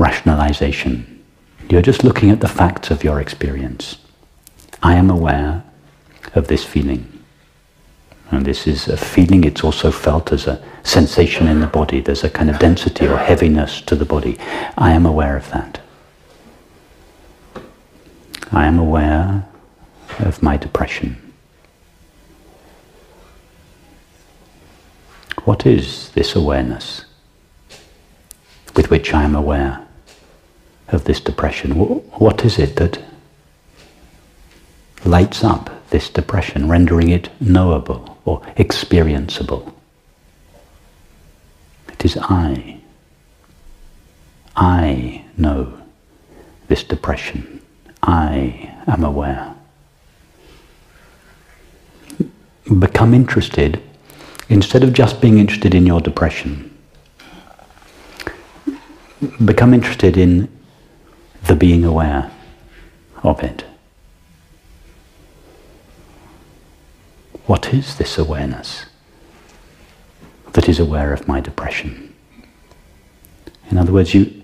rationalization. 0.00 1.22
You're 1.68 1.82
just 1.82 2.02
looking 2.02 2.30
at 2.30 2.40
the 2.40 2.48
facts 2.48 2.90
of 2.90 3.04
your 3.04 3.20
experience. 3.20 3.98
I 4.82 4.94
am 4.94 5.10
aware 5.10 5.62
of 6.34 6.48
this 6.48 6.64
feeling. 6.64 7.06
And 8.30 8.46
this 8.46 8.66
is 8.66 8.88
a 8.88 8.96
feeling, 8.96 9.44
it's 9.44 9.62
also 9.62 9.90
felt 9.90 10.32
as 10.32 10.46
a 10.46 10.62
sensation 10.84 11.46
in 11.48 11.60
the 11.60 11.66
body. 11.66 12.00
There's 12.00 12.24
a 12.24 12.30
kind 12.30 12.48
of 12.48 12.58
density 12.58 13.06
or 13.06 13.18
heaviness 13.18 13.82
to 13.82 13.94
the 13.94 14.06
body. 14.06 14.38
I 14.78 14.92
am 14.92 15.04
aware 15.04 15.36
of 15.36 15.50
that. 15.50 15.80
I 18.52 18.66
am 18.66 18.78
aware 18.78 19.46
of 20.20 20.42
my 20.42 20.56
depression. 20.56 21.16
What 25.44 25.66
is 25.66 26.10
this 26.10 26.34
awareness 26.34 27.04
with 28.74 28.90
which 28.90 29.12
I 29.12 29.24
am 29.24 29.34
aware 29.34 29.86
of 30.92 31.04
this 31.04 31.20
depression? 31.20 31.72
What 31.72 32.44
is 32.44 32.58
it 32.58 32.76
that 32.76 32.98
lights 35.04 35.42
up 35.44 35.70
this 35.90 36.08
depression, 36.08 36.68
rendering 36.68 37.10
it 37.10 37.28
knowable 37.40 38.18
or 38.24 38.40
experienceable? 38.56 39.72
It 41.88 42.04
is 42.04 42.16
I. 42.20 42.80
I 44.56 45.24
know 45.36 45.78
this 46.68 46.84
depression. 46.84 47.60
I 48.02 48.74
am 48.86 49.04
aware. 49.04 49.54
Become 52.78 53.14
interested 53.14 53.82
instead 54.48 54.82
of 54.82 54.92
just 54.92 55.20
being 55.20 55.38
interested 55.38 55.74
in 55.74 55.86
your 55.86 56.00
depression. 56.00 56.76
Become 59.44 59.74
interested 59.74 60.16
in 60.16 60.48
the 61.46 61.56
being 61.56 61.84
aware 61.84 62.30
of 63.22 63.42
it. 63.42 63.64
What 67.46 67.74
is 67.74 67.96
this 67.96 68.18
awareness 68.18 68.86
that 70.52 70.68
is 70.68 70.78
aware 70.78 71.12
of 71.12 71.26
my 71.26 71.40
depression? 71.40 72.14
In 73.70 73.78
other 73.78 73.92
words, 73.92 74.14
you, 74.14 74.42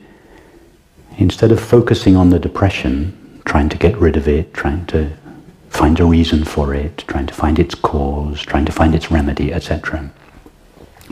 instead 1.18 1.52
of 1.52 1.60
focusing 1.60 2.16
on 2.16 2.30
the 2.30 2.38
depression, 2.38 3.40
trying 3.44 3.68
to 3.68 3.78
get 3.78 3.96
rid 3.96 4.16
of 4.16 4.26
it, 4.26 4.52
trying 4.54 4.86
to 4.86 5.10
find 5.68 6.00
a 6.00 6.04
reason 6.04 6.44
for 6.44 6.74
it, 6.74 7.04
trying 7.06 7.26
to 7.26 7.34
find 7.34 7.58
its 7.58 7.74
cause, 7.74 8.42
trying 8.42 8.64
to 8.64 8.72
find 8.72 8.94
its 8.94 9.10
remedy, 9.10 9.52
etc., 9.52 10.10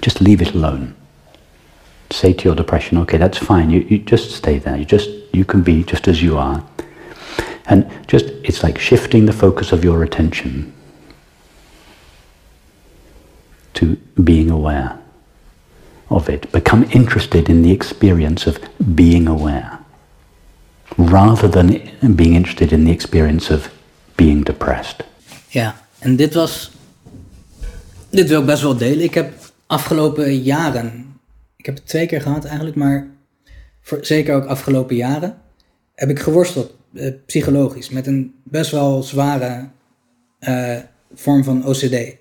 just 0.01 0.21
leave 0.21 0.43
it 0.43 0.55
alone. 0.55 0.95
Say 2.15 2.33
to 2.33 2.45
your 2.45 2.57
depression, 2.57 2.99
okay, 2.99 3.19
that's 3.19 3.39
fine. 3.39 3.71
You, 3.71 3.81
you 3.81 3.99
just 3.99 4.31
stay 4.31 4.59
there. 4.59 4.77
You 4.77 4.85
just 4.85 5.11
you 5.33 5.45
can 5.45 5.63
be 5.63 5.83
just 5.93 6.09
as 6.09 6.23
you 6.23 6.39
are. 6.39 6.65
And 7.67 7.91
just 8.07 8.27
it's 8.43 8.63
like 8.63 8.79
shifting 8.79 9.27
the 9.27 9.33
focus 9.33 9.73
of 9.73 9.83
your 9.85 10.03
attention 10.03 10.73
to 13.75 13.97
being 14.23 14.51
aware 14.51 14.99
of 16.09 16.29
it. 16.29 16.53
Become 16.53 16.85
interested 16.93 17.49
in 17.49 17.63
the 17.63 17.73
experience 17.73 18.47
of 18.47 18.59
being 18.95 19.27
aware 19.27 19.79
rather 20.97 21.49
than 21.49 21.67
being 22.15 22.35
interested 22.35 22.73
in 22.73 22.85
the 22.85 22.93
experience 22.93 23.51
of 23.51 23.69
being 24.17 24.45
depressed. 24.45 25.03
Ja, 25.49 25.75
En 26.05 26.17
dit 26.17 26.35
was. 26.35 26.71
Dit 28.11 28.29
wil 28.29 28.45
best 28.45 28.63
wel 28.63 28.77
delen. 28.77 29.05
Ik 29.05 29.15
heb 29.15 29.33
afgelopen 29.67 30.43
jaren. 30.43 31.14
Ik 31.65 31.71
heb 31.71 31.79
het 31.79 31.89
twee 31.89 32.07
keer 32.07 32.21
gehad 32.21 32.45
eigenlijk, 32.45 32.77
maar 32.77 33.07
voor, 33.81 33.99
zeker 34.01 34.35
ook 34.35 34.45
afgelopen 34.45 34.97
jaren. 34.97 35.37
Heb 35.95 36.09
ik 36.11 36.19
geworsteld 36.19 36.77
eh, 36.95 37.13
psychologisch 37.27 37.91
met 37.91 38.07
een 38.07 38.35
best 38.43 38.71
wel 38.71 39.03
zware 39.03 39.69
eh, 40.39 40.77
vorm 41.15 41.45
van 41.45 41.67
OCD. 41.67 42.17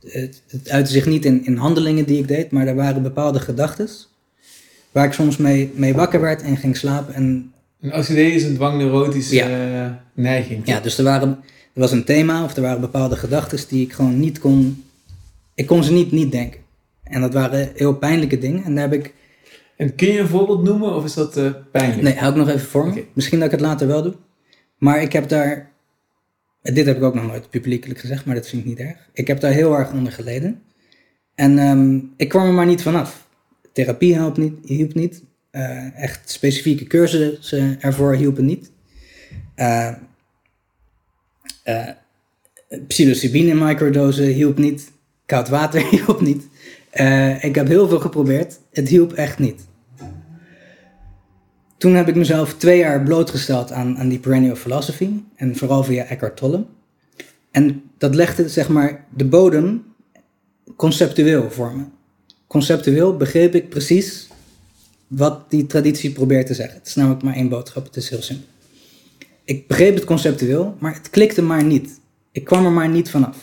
Het, 0.00 0.42
het 0.48 0.68
uitte 0.70 0.92
zich 0.92 1.06
niet 1.06 1.24
in, 1.24 1.44
in 1.44 1.56
handelingen 1.56 2.04
die 2.06 2.18
ik 2.18 2.28
deed, 2.28 2.50
maar 2.50 2.66
er 2.66 2.74
waren 2.74 3.02
bepaalde 3.02 3.40
gedachten. 3.40 3.88
Waar 4.92 5.04
ik 5.06 5.12
soms 5.12 5.36
mee, 5.36 5.72
mee 5.74 5.94
wakker 5.94 6.20
werd 6.20 6.42
en 6.42 6.56
ging 6.56 6.76
slapen. 6.76 7.14
En 7.14 7.52
Een 7.80 7.94
OCD 7.94 8.10
is 8.10 8.42
een 8.44 8.54
dwangneurotische 8.54 9.34
Ja. 9.34 9.84
eh, 9.84 9.92
neiging. 10.14 10.66
Ja, 10.66 10.80
dus 10.80 10.98
er, 10.98 11.04
waren, 11.04 11.28
er 11.74 11.80
was 11.80 11.92
een 11.92 12.04
thema 12.04 12.44
of 12.44 12.56
er 12.56 12.62
waren 12.62 12.80
bepaalde 12.80 13.16
gedachten 13.16 13.58
die 13.68 13.84
ik 13.84 13.92
gewoon 13.92 14.20
niet 14.20 14.38
kon. 14.38 14.84
Ik 15.54 15.66
kon 15.66 15.84
ze 15.84 15.92
niet, 15.92 16.12
niet 16.12 16.32
denken. 16.32 16.64
En 17.08 17.20
dat 17.20 17.32
waren 17.32 17.70
heel 17.74 17.94
pijnlijke 17.94 18.38
dingen. 18.38 18.64
En 18.64 18.74
daar 18.74 18.90
heb 18.90 19.04
ik. 19.04 19.14
En 19.76 19.94
kun 19.94 20.12
je 20.12 20.18
een 20.18 20.28
voorbeeld 20.28 20.62
noemen 20.62 20.94
of 20.94 21.04
is 21.04 21.14
dat 21.14 21.36
eh, 21.36 21.50
pijnlijk? 21.72 22.02
Nee, 22.02 22.14
hou 22.14 22.30
ik 22.30 22.36
nog 22.38 22.48
even 22.48 22.68
voor 22.68 22.86
me. 22.86 23.04
Misschien 23.12 23.38
dat 23.38 23.46
ik 23.46 23.52
het 23.52 23.66
later 23.66 23.86
wel 23.86 24.02
doe. 24.02 24.14
Maar 24.78 25.02
ik 25.02 25.12
heb 25.12 25.28
daar. 25.28 25.70
Dit 26.62 26.86
heb 26.86 26.96
ik 26.96 27.02
ook 27.02 27.14
nog 27.14 27.26
nooit 27.26 27.50
publiekelijk 27.50 28.00
gezegd, 28.00 28.24
maar 28.24 28.34
dat 28.34 28.48
vind 28.48 28.62
ik 28.62 28.68
niet 28.68 28.78
erg. 28.78 29.08
Ik 29.12 29.26
heb 29.26 29.40
daar 29.40 29.52
heel 29.52 29.76
erg 29.76 29.92
onder 29.92 30.12
geleden. 30.12 30.62
En 31.34 31.58
ehm, 31.58 31.98
ik 32.16 32.28
kwam 32.28 32.46
er 32.46 32.52
maar 32.52 32.66
niet 32.66 32.82
vanaf. 32.82 33.28
Therapie 33.72 34.14
hielp 34.14 34.36
niet. 34.36 34.58
Hielp 34.64 34.94
niet. 34.94 35.22
Eh, 35.50 36.02
echt 36.02 36.30
specifieke 36.30 36.84
cursussen 36.84 37.80
ervoor 37.80 38.14
hielpen 38.14 38.44
niet. 38.44 38.70
Eh 39.54 39.92
eh, 41.66 41.88
psilocybine 42.86 43.54
microdosen 43.54 44.24
hielp 44.24 44.58
niet. 44.58 44.92
Koud 45.26 45.48
water 45.48 45.86
hielp 45.90 46.20
niet. 46.20 46.48
Eh, 46.96 47.44
ik 47.44 47.54
heb 47.54 47.66
heel 47.66 47.88
veel 47.88 48.00
geprobeerd. 48.00 48.60
Het 48.72 48.88
hielp 48.88 49.12
echt 49.12 49.38
niet. 49.38 49.66
Toen 51.78 51.94
heb 51.94 52.08
ik 52.08 52.14
mezelf 52.14 52.54
twee 52.54 52.78
jaar 52.78 53.02
blootgesteld 53.02 53.72
aan, 53.72 53.98
aan 53.98 54.08
die 54.08 54.18
perennial 54.18 54.56
philosophy. 54.56 55.10
En 55.34 55.56
vooral 55.56 55.84
via 55.84 56.04
Eckhart 56.04 56.36
Tolle. 56.36 56.64
En 57.50 57.82
dat 57.98 58.14
legde 58.14 58.48
zeg 58.48 58.68
maar 58.68 59.04
de 59.14 59.24
bodem 59.24 59.84
conceptueel 60.76 61.50
voor 61.50 61.76
me. 61.76 61.84
Conceptueel 62.46 63.16
begreep 63.16 63.54
ik 63.54 63.68
precies 63.68 64.28
wat 65.06 65.50
die 65.50 65.66
traditie 65.66 66.12
probeert 66.12 66.46
te 66.46 66.54
zeggen. 66.54 66.78
Het 66.78 66.86
is 66.86 66.94
namelijk 66.94 67.22
maar 67.22 67.34
één 67.34 67.48
boodschap, 67.48 67.84
het 67.84 67.96
is 67.96 68.10
heel 68.10 68.22
simpel. 68.22 68.46
Ik 69.44 69.66
begreep 69.66 69.94
het 69.94 70.04
conceptueel, 70.04 70.76
maar 70.78 70.94
het 70.94 71.10
klikte 71.10 71.42
maar 71.42 71.64
niet. 71.64 72.00
Ik 72.32 72.44
kwam 72.44 72.64
er 72.64 72.72
maar 72.72 72.88
niet 72.88 73.10
vanaf. 73.10 73.36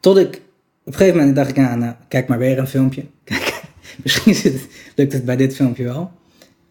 Tot 0.00 0.18
ik, 0.18 0.40
op 0.84 0.92
een 0.92 0.94
gegeven 0.94 1.18
moment 1.18 1.36
dacht 1.36 1.50
ik, 1.50 1.56
nou, 1.56 1.94
kijk 2.08 2.28
maar 2.28 2.38
weer 2.38 2.58
een 2.58 2.66
filmpje. 2.66 3.06
Kijk, 3.24 3.62
misschien 4.02 4.60
lukt 4.96 5.12
het 5.12 5.24
bij 5.24 5.36
dit 5.36 5.54
filmpje 5.54 5.84
wel. 5.84 6.12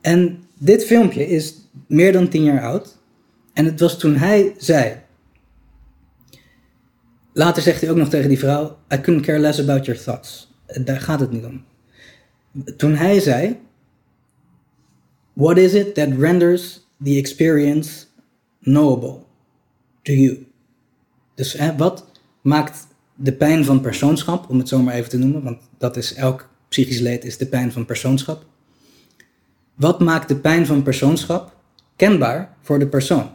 En 0.01 0.43
dit 0.57 0.85
filmpje 0.85 1.27
is 1.27 1.55
meer 1.87 2.11
dan 2.11 2.27
tien 2.27 2.43
jaar 2.43 2.61
oud. 2.61 2.97
En 3.53 3.65
het 3.65 3.79
was 3.79 3.99
toen 3.99 4.15
hij 4.15 4.53
zei. 4.57 4.95
Later 7.33 7.61
zegt 7.61 7.81
hij 7.81 7.89
ook 7.89 7.97
nog 7.97 8.09
tegen 8.09 8.29
die 8.29 8.39
vrouw: 8.39 8.77
I 8.93 9.01
couldn't 9.01 9.25
care 9.25 9.39
less 9.39 9.59
about 9.59 9.85
your 9.85 10.01
thoughts. 10.01 10.53
Daar 10.83 10.99
gaat 10.99 11.19
het 11.19 11.31
niet 11.31 11.45
om. 11.45 11.63
Toen 12.77 12.95
hij 12.95 13.19
zei: 13.19 13.59
What 15.33 15.57
is 15.57 15.73
it 15.73 15.93
that 15.93 16.09
renders 16.17 16.87
the 17.03 17.15
experience 17.17 18.05
knowable 18.61 19.19
to 20.01 20.13
you? 20.13 20.45
Dus 21.35 21.57
wat 21.77 22.05
maakt 22.41 22.87
de 23.23 23.33
pijn 23.33 23.65
van 23.65 23.81
persoonschap, 23.81 24.49
om 24.49 24.57
het 24.57 24.67
zo 24.67 24.81
maar 24.81 24.93
even 24.93 25.09
te 25.09 25.17
noemen, 25.17 25.43
want 25.43 25.61
dat 25.77 25.97
is 25.97 26.13
elk 26.13 26.49
psychisch 26.67 26.99
leed 26.99 27.25
is 27.25 27.37
de 27.37 27.45
pijn 27.45 27.71
van 27.71 27.85
persoonschap. 27.85 28.45
Wat 29.75 29.99
maakt 29.99 30.27
de 30.27 30.35
pijn 30.35 30.65
van 30.65 30.83
persoonschap 30.83 31.55
kenbaar 31.95 32.55
voor 32.61 32.79
de 32.79 32.87
persoon? 32.87 33.29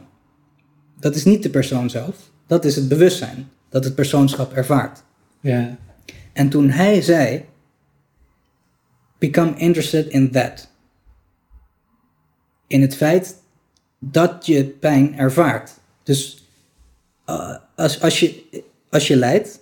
Dat 0.99 1.15
is 1.15 1.25
niet 1.25 1.43
de 1.43 1.49
persoon 1.49 1.89
zelf, 1.89 2.31
dat 2.47 2.65
is 2.65 2.75
het 2.75 2.87
bewustzijn 2.87 3.49
dat 3.69 3.83
het 3.83 3.95
persoonschap 3.95 4.53
ervaart. 4.53 5.03
Ja. 5.39 5.77
En 6.33 6.49
toen 6.49 6.69
hij 6.69 7.01
zei: 7.01 7.45
Become 9.17 9.55
interested 9.55 10.07
in 10.07 10.31
that. 10.31 10.69
In 12.67 12.81
het 12.81 12.95
feit 12.95 13.41
dat 13.99 14.45
je 14.45 14.65
pijn 14.65 15.17
ervaart. 15.17 15.71
Dus 16.03 16.47
uh, 17.29 17.55
als, 17.75 18.01
als, 18.01 18.19
je, 18.19 18.63
als 18.89 19.07
je 19.07 19.15
lijdt, 19.15 19.59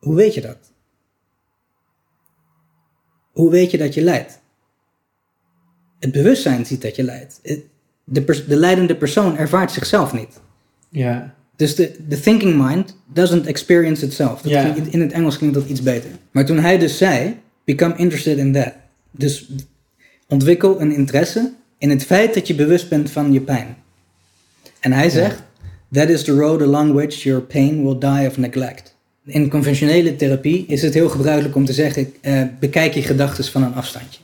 hoe 0.00 0.14
weet 0.14 0.34
je 0.34 0.40
dat? 0.40 0.56
Hoe 3.32 3.50
weet 3.50 3.70
je 3.70 3.78
dat 3.78 3.94
je 3.94 4.02
lijdt? 4.02 4.40
Het 5.98 6.12
bewustzijn 6.12 6.66
ziet 6.66 6.82
dat 6.82 6.96
je 6.96 7.02
lijdt. 7.02 7.38
Het- 7.42 7.64
De, 8.04 8.22
pers- 8.22 8.46
de 8.46 8.56
leidende 8.56 8.96
persoon 8.96 9.36
ervaart 9.36 9.72
zichzelf 9.72 10.12
niet. 10.12 10.40
Ja. 10.88 11.34
Dus 11.56 11.74
de, 11.74 11.96
de 12.08 12.20
thinking 12.20 12.66
mind 12.66 12.96
doesn't 13.06 13.46
experience 13.46 14.04
itself. 14.04 14.40
Dat 14.42 14.50
Ja. 14.52 14.70
klinkt- 14.72 14.92
in 14.92 15.00
het 15.00 15.12
Engels 15.12 15.36
klinkt 15.36 15.54
dat 15.56 15.66
iets 15.68 15.82
beter. 15.82 16.10
Maar 16.30 16.44
toen 16.44 16.58
hij 16.58 16.78
dus 16.78 16.98
zei, 16.98 17.40
become 17.64 17.96
interested 17.96 18.38
in 18.38 18.52
that. 18.52 18.72
Dus 19.10 19.48
ontwikkel 20.28 20.80
een 20.80 20.92
interesse 20.92 21.52
in 21.78 21.90
het 21.90 22.04
feit 22.04 22.34
dat 22.34 22.46
je 22.46 22.54
bewust 22.54 22.88
bent 22.88 23.10
van 23.10 23.32
je 23.32 23.40
pijn. 23.40 23.76
En 24.80 24.92
hij 24.92 25.08
zegt, 25.10 25.42
that 25.92 26.08
is 26.08 26.24
the 26.24 26.32
road 26.32 26.62
along 26.62 26.92
which 26.92 27.14
your 27.22 27.42
pain 27.42 27.82
will 27.82 27.98
die 27.98 28.26
of 28.28 28.36
neglect. 28.36 28.96
In 29.24 29.50
conventionele 29.50 30.16
therapie 30.16 30.64
is 30.66 30.82
het 30.82 30.94
heel 30.94 31.08
gebruikelijk 31.08 31.54
om 31.54 31.64
te 31.64 31.72
zeggen, 31.72 32.12
eh, 32.20 32.42
bekijk 32.60 32.94
je 32.94 33.02
gedachten 33.02 33.44
van 33.44 33.62
een 33.62 33.74
afstandje. 33.74 34.20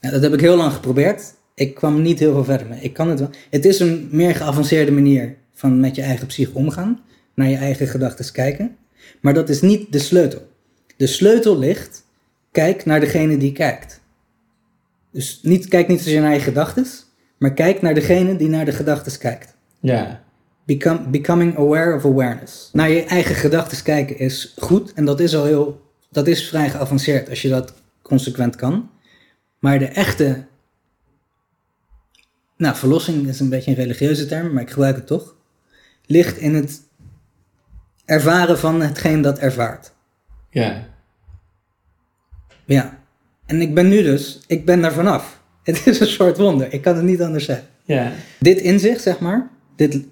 Nou, 0.00 0.14
dat 0.14 0.22
heb 0.22 0.32
ik 0.32 0.40
heel 0.40 0.56
lang 0.56 0.72
geprobeerd. 0.72 1.34
Ik 1.54 1.74
kwam 1.74 2.02
niet 2.02 2.18
heel 2.18 2.32
veel 2.32 2.44
verder 2.44 2.66
mee. 2.66 2.80
Ik 2.80 2.92
kan 2.92 3.08
het 3.08 3.18
wel. 3.18 3.30
Het 3.50 3.64
is 3.64 3.80
een 3.80 4.08
meer 4.10 4.34
geavanceerde 4.34 4.92
manier 4.92 5.36
van 5.54 5.80
met 5.80 5.96
je 5.96 6.02
eigen 6.02 6.26
psyche 6.26 6.54
omgaan. 6.54 7.00
Naar 7.34 7.48
je 7.48 7.56
eigen 7.56 7.86
gedachten 7.86 8.32
kijken. 8.32 8.76
Maar 9.20 9.34
dat 9.34 9.48
is 9.48 9.60
niet 9.60 9.92
de 9.92 9.98
sleutel. 9.98 10.48
De 10.96 11.06
sleutel 11.06 11.58
ligt, 11.58 12.04
kijk 12.52 12.84
naar 12.84 13.00
degene 13.00 13.36
die 13.36 13.52
kijkt. 13.52 14.00
Dus 15.12 15.40
niet, 15.42 15.68
kijk 15.68 15.88
niet 15.88 16.00
zozeer 16.00 16.20
naar 16.20 16.34
je 16.34 16.40
gedachten, 16.40 16.86
maar 17.38 17.54
kijk 17.54 17.82
naar 17.82 17.94
degene 17.94 18.36
die 18.36 18.48
naar 18.48 18.64
de 18.64 18.72
gedachten 18.72 19.18
kijkt. 19.18 19.54
Ja. 19.80 20.22
Become, 20.64 21.08
becoming 21.08 21.56
aware 21.56 21.94
of 21.94 22.04
awareness. 22.04 22.70
Naar 22.72 22.90
je 22.90 23.04
eigen 23.04 23.34
gedachten 23.34 23.82
kijken 23.82 24.18
is 24.18 24.54
goed 24.58 24.92
en 24.92 25.04
dat 25.04 25.20
is 25.20 25.36
al 25.36 25.44
heel, 25.44 25.80
dat 26.10 26.26
is 26.26 26.48
vrij 26.48 26.70
geavanceerd 26.70 27.28
als 27.28 27.42
je 27.42 27.48
dat 27.48 27.74
consequent 28.02 28.56
kan. 28.56 28.90
Maar 29.58 29.78
de 29.78 29.86
echte, 29.86 30.44
nou 32.56 32.76
verlossing 32.76 33.26
is 33.26 33.40
een 33.40 33.48
beetje 33.48 33.70
een 33.70 33.76
religieuze 33.76 34.26
term, 34.26 34.52
maar 34.52 34.62
ik 34.62 34.70
gebruik 34.70 34.96
het 34.96 35.06
toch, 35.06 35.34
ligt 36.06 36.36
in 36.36 36.54
het 36.54 36.82
ervaren 38.04 38.58
van 38.58 38.80
hetgeen 38.80 39.22
dat 39.22 39.38
ervaart. 39.38 39.92
Ja. 40.50 40.86
Ja. 42.64 42.98
En 43.46 43.60
ik 43.60 43.74
ben 43.74 43.88
nu 43.88 44.02
dus, 44.02 44.40
ik 44.46 44.64
ben 44.64 44.80
daar 44.80 44.92
vanaf. 44.92 45.38
Het 45.62 45.86
is 45.86 46.00
een 46.00 46.06
soort 46.06 46.36
wonder, 46.36 46.72
ik 46.72 46.82
kan 46.82 46.96
het 46.96 47.04
niet 47.04 47.22
anders 47.22 47.44
zeggen. 47.44 47.66
Ja. 47.84 48.12
Dit 48.38 48.58
inzicht, 48.58 49.02
zeg 49.02 49.20
maar, 49.20 49.50
dit 49.76 50.06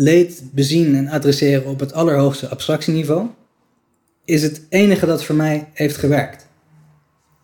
leed 0.00 0.42
bezien 0.52 0.96
en 0.96 1.08
adresseren 1.08 1.66
op 1.66 1.80
het 1.80 1.92
allerhoogste 1.92 2.48
abstractieniveau, 2.48 3.26
is 4.24 4.42
het 4.42 4.62
enige 4.68 5.06
dat 5.06 5.24
voor 5.24 5.34
mij 5.34 5.68
heeft 5.72 5.96
gewerkt. 5.96 6.46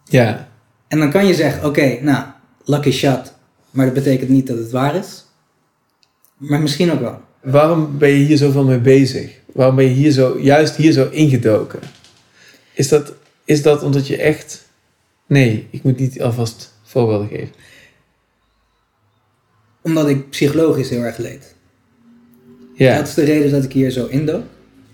Ja. 0.04 0.48
En 0.88 0.98
dan 0.98 1.11
kan 1.11 1.26
je 1.26 1.34
zeggen, 1.34 1.64
oké, 1.64 1.98
nou, 2.00 2.26
lucky 2.64 2.90
shot, 2.90 3.32
maar 3.70 3.84
dat 3.84 3.94
betekent 3.94 4.30
niet 4.30 4.46
dat 4.46 4.59
het 4.59 4.70
waar 4.70 4.94
is. 4.94 5.24
Maar 6.36 6.61
misschien 6.61 6.92
ook 6.92 7.00
wel. 7.00 7.20
Waarom 7.40 7.98
ben 7.98 8.09
je 8.09 8.24
hier 8.24 8.36
zoveel 8.36 8.64
mee 8.64 8.80
bezig? 8.80 9.40
Waarom 9.52 9.76
ben 9.76 9.84
je 9.84 9.94
hier 9.94 10.11
zo, 10.11 10.38
juist 10.40 10.76
hier 10.76 10.92
zo 10.92 11.09
ingedoken? 11.11 11.80
Is 12.72 12.88
dat, 12.88 13.12
is 13.44 13.62
dat 13.62 13.82
omdat 13.82 14.07
je 14.07 14.16
echt... 14.16 14.68
Nee, 15.26 15.68
ik 15.70 15.82
moet 15.82 15.98
niet 15.98 16.22
alvast 16.22 16.74
voorbeelden 16.82 17.28
geven. 17.28 17.54
Omdat 19.82 20.09
ik 20.09 20.30
psychologisch 20.30 20.90
heel 20.90 21.02
erg 21.02 21.16
leed. 21.16 21.55
Ja. 22.77 22.97
Dat 22.97 23.09
is 23.09 23.14
de 23.14 23.24
reden 23.24 23.51
dat 23.51 23.64
ik 23.64 23.72
hier 23.72 23.91
zo 23.91 24.07
indook. 24.07 24.45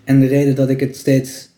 En 0.04 0.20
de 0.20 0.26
reden 0.26 0.54
dat 0.54 0.68
ik 0.68 0.80
het 0.80 0.96
steeds, 0.96 1.48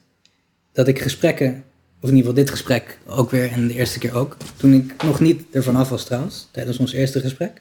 dat 0.72 0.88
ik 0.88 0.98
gesprekken, 0.98 1.64
of 2.00 2.10
in 2.10 2.16
ieder 2.16 2.30
geval 2.30 2.34
dit 2.34 2.50
gesprek 2.50 2.98
ook 3.06 3.30
weer 3.30 3.52
en 3.52 3.68
de 3.68 3.74
eerste 3.74 3.98
keer 3.98 4.14
ook, 4.14 4.36
toen 4.56 4.72
ik 4.72 5.02
nog 5.02 5.20
niet 5.20 5.42
ervan 5.52 5.76
af 5.76 5.88
was 5.88 6.04
trouwens, 6.04 6.48
tijdens 6.50 6.78
ons 6.78 6.92
eerste 6.92 7.20
gesprek. 7.20 7.60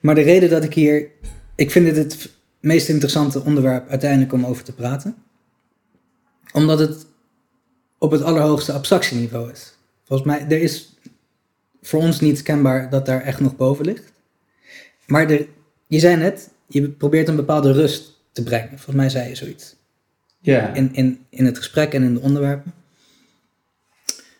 Maar 0.00 0.14
de 0.14 0.20
reden 0.20 0.50
dat 0.50 0.64
ik 0.64 0.74
hier, 0.74 1.08
ik 1.54 1.70
vind 1.70 1.86
dit 1.86 1.96
het 1.96 2.30
meest 2.60 2.88
interessante 2.88 3.42
onderwerp 3.44 3.88
uiteindelijk 3.88 4.32
om 4.32 4.46
over 4.46 4.64
te 4.64 4.74
praten. 4.74 5.16
Omdat 6.52 6.78
het 6.78 7.06
op 7.98 8.10
het 8.10 8.22
allerhoogste 8.22 8.72
abstractieniveau 8.72 9.50
is. 9.50 9.76
Volgens 10.04 10.28
mij, 10.28 10.46
er 10.48 10.62
is 10.62 10.98
voor 11.82 12.00
ons 12.00 12.20
niet 12.20 12.42
kenbaar 12.42 12.90
dat 12.90 13.06
daar 13.06 13.22
echt 13.22 13.40
nog 13.40 13.56
boven 13.56 13.84
ligt. 13.84 14.12
Maar 15.06 15.30
je 15.86 15.98
zei 15.98 16.16
net, 16.16 16.50
je 16.66 16.90
probeert 16.90 17.28
een 17.28 17.36
bepaalde 17.36 17.72
rust 17.72 18.12
te 18.32 18.42
brengen. 18.42 18.68
Volgens 18.68 18.96
mij 18.96 19.08
zei 19.08 19.28
je 19.28 19.34
zoiets. 19.34 19.76
Ja. 20.40 20.74
In, 20.74 20.94
in, 20.94 21.26
in 21.28 21.44
het 21.44 21.56
gesprek 21.56 21.92
en 21.94 22.02
in 22.02 22.14
de 22.14 22.20
onderwerpen. 22.20 22.74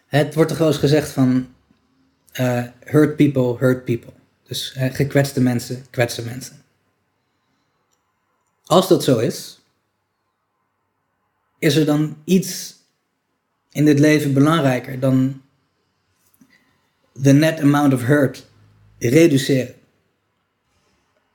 Het 0.06 0.34
wordt 0.34 0.50
toch 0.50 0.58
wel 0.58 0.68
eens 0.68 0.76
gezegd 0.76 1.10
van... 1.10 1.54
eh, 2.32 2.64
hurt 2.80 3.16
people, 3.16 3.56
hurt 3.58 3.84
people. 3.84 4.12
Dus 4.42 4.72
eh, 4.72 4.94
gekwetste 4.94 5.40
mensen, 5.40 5.86
kwetsen 5.90 6.24
mensen. 6.24 6.62
Als 8.64 8.88
dat 8.88 9.04
zo 9.04 9.18
is... 9.18 9.58
Is 11.58 11.76
er 11.76 11.84
dan 11.84 12.16
iets 12.24 12.74
in 13.72 13.84
dit 13.84 13.98
leven 13.98 14.32
belangrijker 14.32 15.00
dan... 15.00 15.42
the 17.22 17.32
net 17.32 17.60
amount 17.60 17.92
of 17.94 18.02
hurt 18.02 18.46
reduceren? 18.98 19.74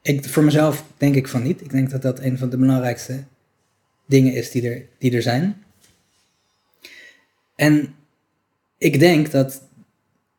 Ik, 0.02 0.26
voor 0.26 0.44
mezelf 0.44 0.84
denk 0.98 1.16
ik 1.16 1.28
van 1.28 1.44
niet. 1.44 1.62
Ik 1.62 1.70
denk 1.70 1.90
dat 1.90 2.02
dat 2.02 2.20
een 2.20 2.38
van 2.38 2.50
de 2.50 2.58
belangrijkste 2.58 3.24
dingen 4.06 4.34
is 4.34 4.52
die 4.52 4.70
er, 4.70 4.86
die 4.98 5.16
er 5.16 5.22
zijn. 5.22 5.64
En 7.56 7.96
ik 8.78 9.00
denk 9.00 9.32
dat 9.32 9.62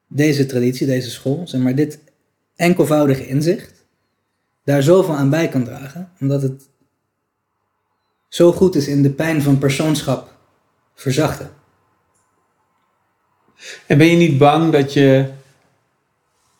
deze 0.07 0.47
traditie, 0.47 0.87
deze 0.87 1.11
school, 1.11 1.49
zeg 1.49 1.61
maar, 1.61 1.75
dit 1.75 1.99
enkelvoudige 2.57 3.27
inzicht, 3.27 3.85
daar 4.65 4.83
zoveel 4.83 5.15
aan 5.15 5.31
bij 5.31 5.49
kan 5.49 5.65
dragen, 5.65 6.11
omdat 6.21 6.43
het 6.43 6.69
zo 8.29 8.53
goed 8.53 8.75
is 8.75 8.89
in 8.89 9.03
de 9.03 9.11
pijn 9.11 9.43
van 9.43 9.59
persoonschap 9.59 10.37
verzachten. 10.95 11.51
En 13.87 13.99
ben 13.99 14.07
je 14.07 14.17
niet 14.17 14.39
bang 14.39 14.73
dat 14.73 14.93
je, 14.93 15.31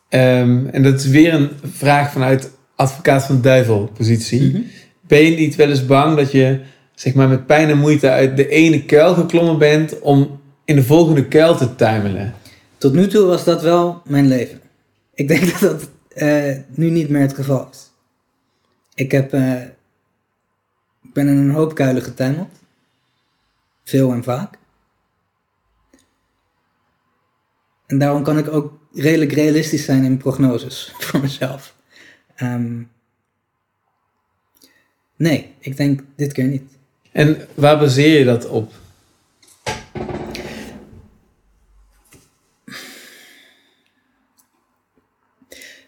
ehm, 0.09 0.67
en 0.67 0.83
dat 0.83 0.99
is 0.99 1.05
weer 1.05 1.33
een 1.33 1.51
vraag 1.63 2.11
vanuit 2.11 2.51
advocaat 2.81 3.23
van 3.23 3.35
de 3.35 3.41
duivel 3.41 3.91
positie, 3.97 4.71
ben 5.01 5.19
je 5.19 5.37
niet 5.37 5.55
wel 5.55 5.69
eens 5.69 5.85
bang 5.85 6.17
dat 6.17 6.31
je 6.31 6.59
zeg 6.93 7.13
maar 7.13 7.27
met 7.27 7.45
pijn 7.45 7.69
en 7.69 7.77
moeite 7.77 8.09
uit 8.09 8.37
de 8.37 8.47
ene 8.47 8.85
kuil 8.85 9.13
geklommen 9.13 9.57
bent 9.57 9.99
om 9.99 10.39
in 10.65 10.75
de 10.75 10.83
volgende 10.83 11.27
kuil 11.27 11.55
te 11.55 11.75
tuimelen? 11.75 12.33
Tot 12.77 12.93
nu 12.93 13.07
toe 13.07 13.25
was 13.25 13.43
dat 13.43 13.61
wel 13.61 14.01
mijn 14.05 14.27
leven. 14.27 14.61
Ik 15.13 15.27
denk 15.27 15.49
dat 15.51 15.59
dat 15.59 15.89
eh, 16.07 16.57
nu 16.67 16.89
niet 16.89 17.09
meer 17.09 17.21
het 17.21 17.33
geval 17.33 17.67
is. 17.71 17.89
Ik 18.93 19.11
heb, 19.11 19.33
ik 21.03 21.13
ben 21.13 21.27
in 21.27 21.37
een 21.37 21.51
hoop 21.51 21.75
kuilen 21.75 22.03
getuimeld. 22.03 22.49
Veel 23.83 24.11
en 24.11 24.23
vaak. 24.23 24.57
En 27.91 27.97
daarom 27.97 28.23
kan 28.23 28.37
ik 28.37 28.53
ook 28.53 28.79
redelijk 28.93 29.31
realistisch 29.31 29.85
zijn 29.85 30.03
in 30.03 30.17
prognoses 30.17 30.93
voor 30.99 31.19
mezelf. 31.19 31.75
Ehm, 32.41 32.81
nee, 35.15 35.53
ik 35.59 35.77
denk 35.77 36.03
dit 36.15 36.33
keer 36.33 36.47
niet. 36.47 36.77
En 37.11 37.47
waar 37.53 37.79
baseer 37.79 38.19
je 38.19 38.25
dat 38.25 38.47
op? 38.47 38.73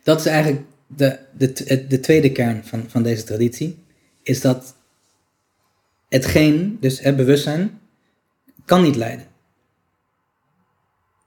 Dat 0.03 0.19
is 0.19 0.25
eigenlijk 0.25 0.65
de, 0.87 1.19
de, 1.37 1.85
de 1.87 1.99
tweede 1.99 2.31
kern 2.31 2.63
van, 2.63 2.89
van 2.89 3.03
deze 3.03 3.23
traditie. 3.23 3.77
Is 4.23 4.41
dat 4.41 4.75
hetgeen, 6.09 6.77
dus 6.79 6.99
het 6.99 7.15
bewustzijn, 7.15 7.79
kan 8.65 8.81
niet 8.81 8.95
leiden. 8.95 9.27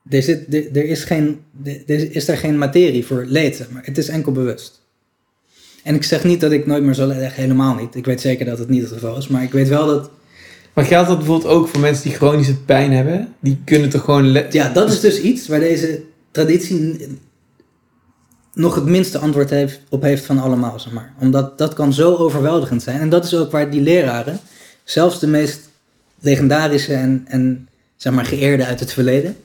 Er, 0.09 0.23
zit, 0.23 0.55
er, 0.55 0.77
er, 0.77 0.85
is 0.85 1.05
geen, 1.05 1.45
er 1.65 2.15
is 2.17 2.25
daar 2.25 2.37
geen 2.37 2.59
materie 2.59 3.07
voor 3.07 3.25
leed, 3.25 3.57
zeg 3.57 3.71
maar. 3.71 3.85
Het 3.85 3.99
is 3.99 4.09
enkel 4.09 4.33
bewust. 4.33 4.85
En 5.87 5.95
ik 5.95 6.05
zeg 6.05 6.25
niet 6.25 6.41
dat 6.41 6.53
ik 6.53 6.67
nooit 6.67 6.83
meer 6.83 6.95
zal 6.95 7.11
helemaal 7.11 7.75
niet. 7.75 7.95
Ik 7.95 8.05
weet 8.05 8.21
zeker 8.21 8.47
dat 8.47 8.59
het 8.59 8.69
niet 8.69 8.83
het 8.83 8.93
geval 8.93 9.17
is, 9.17 9.29
maar 9.29 9.43
ik 9.43 9.53
weet 9.53 9.69
wel 9.69 9.87
dat... 9.87 10.11
Maar 10.73 10.85
geldt 10.85 11.09
dat 11.09 11.19
bijvoorbeeld 11.19 11.53
ook 11.53 11.69
voor 11.69 11.81
mensen 11.81 12.03
die 12.03 12.17
chronische 12.17 12.63
pijn 12.63 12.93
hebben? 12.93 13.35
Die 13.41 13.59
kunnen 13.65 13.91
toch 13.91 14.05
gewoon... 14.05 14.43
Ja, 14.51 14.69
dat 14.69 14.93
is 14.93 15.01
dus 15.01 15.21
iets 15.21 15.49
waar 15.49 15.61
deze 15.61 16.03
traditie 16.31 17.07
nog 18.55 18.75
het 18.75 18.85
minste 18.85 19.19
antwoord 19.19 19.51
heeft, 19.51 19.81
op 19.89 20.03
heeft 20.03 20.25
van 20.25 20.39
allemaal, 20.39 20.81
zeg 20.81 20.93
maar. 20.93 21.15
Omdat 21.21 21.59
dat 21.59 21.75
kan 21.75 21.93
zo 21.93 22.15
overweldigend 22.15 22.83
zijn. 22.83 23.01
En 23.01 23.09
dat 23.09 23.25
is 23.25 23.35
ook 23.35 23.51
waar 23.51 23.71
die 23.71 23.83
leraren, 23.83 24.39
zelfs 24.85 25.21
de 25.21 25.27
meest 25.27 25.61
legendarische 26.21 26.95
en, 26.95 27.25
en 27.29 27.69
zeg 27.97 28.13
maar 28.13 28.27
geëerde 28.27 28.65
uit 28.65 28.81
het 28.81 28.93
verleden, 28.93 29.37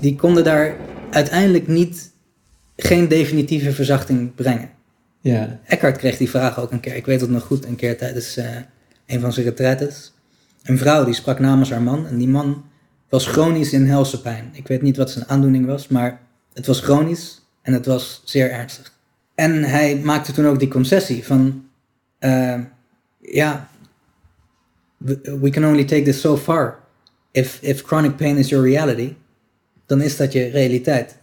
die 0.00 0.16
konden 0.16 0.44
daar 0.44 0.76
uiteindelijk 1.10 1.68
niet, 1.68 2.10
geen 2.76 3.08
definitieve 3.08 3.72
verzachting 3.72 4.34
brengen. 4.34 4.78
Ja. 5.20 5.60
Eckhart 5.64 5.96
kreeg 5.96 6.16
die 6.16 6.30
vraag 6.30 6.60
ook 6.60 6.72
een 6.72 6.80
keer, 6.80 6.96
ik 6.96 7.06
weet 7.06 7.20
het 7.20 7.30
nog 7.30 7.42
goed, 7.42 7.64
een 7.64 7.76
keer 7.76 7.98
tijdens 7.98 8.36
eh, 8.36 8.56
een 9.06 9.20
van 9.20 9.32
zijn 9.32 9.46
retretes. 9.46 10.12
Een 10.62 10.78
vrouw 10.78 11.04
die 11.04 11.14
sprak 11.14 11.38
namens 11.38 11.70
haar 11.70 11.82
man 11.82 12.06
en 12.06 12.18
die 12.18 12.28
man 12.28 12.64
was 13.08 13.26
chronisch 13.26 13.72
in 13.72 13.86
helse 13.86 14.20
pijn. 14.20 14.50
Ik 14.52 14.66
weet 14.66 14.82
niet 14.82 14.96
wat 14.96 15.10
zijn 15.10 15.28
aandoening 15.28 15.66
was, 15.66 15.88
maar 15.88 16.20
het 16.52 16.66
was 16.66 16.80
chronisch 16.80 17.40
en 17.62 17.72
het 17.72 17.86
was 17.86 18.22
zeer 18.24 18.50
ernstig. 18.50 18.98
En 19.34 19.64
hij 19.64 19.96
maakte 19.96 20.32
toen 20.32 20.46
ook 20.46 20.58
die 20.58 20.68
concessie 20.68 21.24
van, 21.24 21.68
eh, 22.18 22.60
ja, 23.18 23.68
we, 24.96 25.50
can 25.50 25.64
only 25.64 25.84
take 25.84 26.02
this 26.02 26.20
so 26.20 26.36
far. 26.36 26.78
If, 27.30 27.58
if 27.62 27.82
chronic 27.82 28.16
pain 28.16 28.36
is 28.36 28.48
your 28.48 28.64
reality, 28.64 29.14
dan 29.86 30.00
is 30.00 30.16
dat 30.16 30.32
je 30.32 30.48
realiteit. 30.48 31.18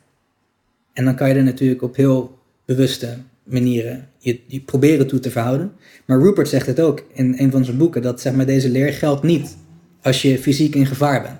En 0.93 1.06
dan 1.06 1.16
kan 1.16 1.30
je 1.30 1.36
er 1.36 1.43
natuurlijk 1.43 1.82
op 1.82 1.95
heel 1.95 2.39
bewuste 2.66 3.18
manieren 3.50 4.08
je, 4.20 4.39
je 4.48 4.60
proberen 4.60 5.08
toe 5.08 5.20
te 5.20 5.32
verhouden. 5.32 5.72
Maar 6.06 6.20
Rupert 6.20 6.48
zegt 6.50 6.68
het 6.68 6.80
ook 6.80 7.04
in 7.14 7.36
een 7.38 7.52
van 7.52 7.66
zijn 7.66 7.78
boeken, 7.78 8.02
dat 8.02 8.22
zeg 8.22 8.34
maar, 8.34 8.45
deze 8.45 8.70
leer 8.70 8.93
geldt 8.93 9.24
niet 9.24 9.58
als 10.02 10.22
je 10.22 10.38
fysiek 10.39 10.76
in 10.76 10.86
gevaar 10.86 11.22
bent. 11.22 11.39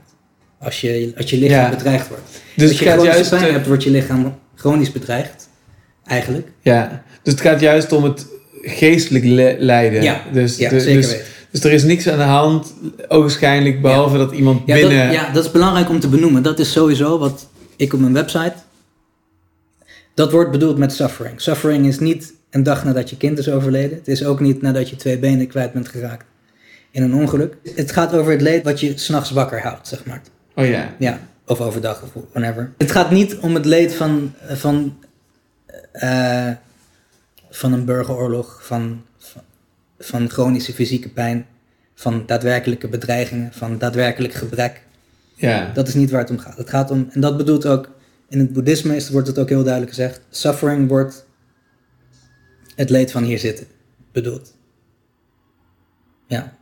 Als 0.60 0.82
je, 0.82 1.14
als 1.18 1.30
je 1.30 1.38
lichaam 1.38 1.64
Ja. 1.64 1.70
bedreigd 1.70 2.08
wordt. 2.08 2.24
Dus 2.56 2.70
als 2.70 2.80
je 2.80 2.86
gaat 2.86 3.04
juist, 3.04 3.30
pijn 3.30 3.44
eh, 3.44 3.52
hebt, 3.52 3.68
wordt 3.68 3.84
je 3.84 3.92
lichaam 3.92 4.36
chronisch 4.56 4.92
bedreigd. 4.92 5.50
Eigenlijk. 6.06 6.48
Ja, 6.62 7.04
dus 7.24 7.34
het 7.34 7.42
gaat 7.42 7.60
juist 7.60 7.92
om 7.92 8.04
het 8.04 8.26
geestelijk 8.62 9.26
le- 9.26 9.56
lijden. 9.60 10.04
Ja, 10.04 10.22
dus, 10.34 10.58
ja, 10.58 10.70
de- 10.70 10.80
zeker 10.80 11.02
dus, 11.02 11.12
weten. 11.12 11.26
dus 11.52 11.64
er 11.64 11.72
is 11.72 11.84
niks 11.84 12.10
aan 12.10 12.18
de 12.18 12.24
hand, 12.24 12.74
ogenschijnlijk, 13.08 13.82
behalve 13.82 14.18
dat 14.18 14.32
iemand 14.32 14.66
binnen... 14.66 15.06
dat, 15.08 15.14
ja, 15.16 15.32
dat 15.32 15.46
is 15.46 15.52
belangrijk 15.52 15.90
om 15.90 16.00
te 16.00 16.08
benoemen. 16.08 16.44
Dat 16.44 16.60
is 16.60 16.72
sowieso 16.72 17.18
wat 17.20 17.48
ik 17.76 17.94
op 17.94 18.00
mijn 18.00 18.14
website. 18.14 18.54
Dat 20.18 20.32
wordt 20.32 20.52
bedoeld 20.52 20.78
met 20.78 20.94
suffering. 20.94 21.42
Suffering 21.42 21.88
is 21.88 22.00
niet 22.00 22.34
een 22.50 22.64
dag 22.64 22.84
nadat 22.84 23.10
je 23.10 23.18
kind 23.18 23.38
is 23.38 23.50
overleden. 23.50 23.98
Het 23.98 24.08
is 24.08 24.26
ook 24.26 24.40
niet 24.40 24.62
nadat 24.62 24.90
je 24.90 24.96
twee 24.96 25.20
benen 25.20 25.48
kwijt 25.48 25.74
bent 25.74 25.88
geraakt 25.88 26.26
in 26.92 27.04
een 27.04 27.14
ongeluk. 27.14 27.58
Het 27.76 27.92
gaat 27.92 28.14
over 28.14 28.32
het 28.32 28.42
leed 28.42 28.64
wat 28.64 28.80
je 28.80 28.98
s'nachts 28.98 29.32
wakker 29.32 29.62
houdt, 29.62 29.88
zeg 29.88 30.06
maar. 30.06 30.22
Oh 30.56 30.66
ja. 30.66 30.96
Ja, 31.00 31.20
of 31.46 31.62
overdag 31.62 32.02
of 32.02 32.24
whatever. 32.32 32.72
Het 32.78 32.92
gaat 32.92 33.12
niet 33.12 33.38
om 33.38 33.54
het 33.54 33.66
leed 33.66 33.94
van, 33.94 34.34
van, 34.48 34.98
eh, 35.92 36.52
van 37.50 37.74
een 37.74 37.86
burgeroorlog, 37.86 38.60
van, 38.64 39.02
van, 39.18 39.42
van 40.00 40.30
chronische 40.30 40.74
fysieke 40.74 41.10
pijn, 41.10 41.46
van 41.96 42.24
daadwerkelijke 42.26 42.88
bedreigingen, 42.88 43.54
van 43.54 43.78
daadwerkelijk 43.78 44.34
gebrek. 44.34 44.82
Ja. 45.36 45.72
Dat 45.74 45.88
is 45.88 45.94
niet 45.94 46.12
waar 46.12 46.22
het 46.22 46.30
om 46.30 46.40
gaat. 46.40 46.58
Het 46.58 46.70
gaat 46.70 46.92
om, 46.92 47.08
en 47.12 47.22
dat 47.22 47.38
bedoelt 47.38 47.66
ook, 47.66 47.90
in 48.30 48.40
het 48.40 48.54
boeddhisme 48.54 48.96
is, 48.96 49.10
wordt 49.10 49.28
het 49.28 49.40
ook 49.40 49.50
heel 49.50 49.64
duidelijk 49.64 49.94
gezegd, 49.94 50.22
suffering 50.30 50.88
wordt 50.88 51.26
het 52.76 52.90
leed 52.90 53.12
van 53.12 53.24
hier 53.24 53.40
zitten 53.40 53.68
bedoeld. 54.12 54.56
Ja. 56.28 56.58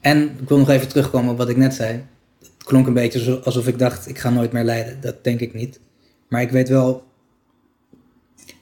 En 0.00 0.22
ik 0.40 0.48
wil 0.48 0.58
nog 0.58 0.70
even 0.70 0.88
terugkomen 0.88 1.30
op 1.30 1.38
wat 1.38 1.48
ik 1.48 1.56
net 1.56 1.74
zei. 1.74 2.04
Het 2.38 2.64
klonk 2.64 2.86
een 2.86 2.94
beetje 2.94 3.40
alsof 3.42 3.66
ik 3.66 3.78
dacht, 3.78 4.08
ik 4.08 4.18
ga 4.18 4.30
nooit 4.30 4.52
meer 4.52 4.64
lijden. 4.64 5.00
Dat 5.00 5.24
denk 5.24 5.40
ik 5.40 5.54
niet. 5.54 5.80
Maar 6.28 6.42
ik 6.42 6.50
weet 6.50 6.68
wel 6.68 7.04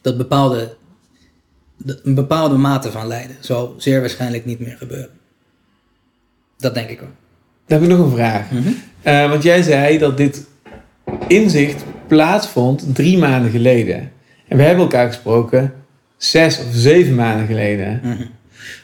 dat 0.01 0.17
bepaalde, 0.17 0.77
een 1.85 2.15
bepaalde 2.15 2.57
mate 2.57 2.91
van 2.91 3.07
lijden 3.07 3.37
zal 3.41 3.75
zeer 3.79 4.01
waarschijnlijk 4.01 4.45
niet 4.45 4.59
meer 4.59 4.77
gebeuren. 4.77 5.11
Dat 6.57 6.75
denk 6.75 6.89
ik 6.89 7.03
ook. 7.03 7.09
Dan 7.67 7.81
heb 7.81 7.91
ik 7.91 7.97
nog 7.97 8.07
een 8.07 8.17
vraag. 8.17 8.49
Eh, 9.03 9.29
want 9.29 9.43
jij 9.43 9.63
zei 9.63 9.99
dat 9.99 10.17
dit 10.17 10.47
inzicht 11.27 11.85
plaatsvond 12.07 12.95
drie 12.95 13.19
maanden 13.19 13.51
geleden. 13.51 14.13
En 14.49 14.57
we 14.57 14.63
hebben 14.63 14.83
elkaar 14.83 15.07
gesproken 15.07 15.73
zes 16.17 16.59
of 16.59 16.67
zeven 16.73 17.15
maanden 17.15 17.47
geleden. 17.47 18.01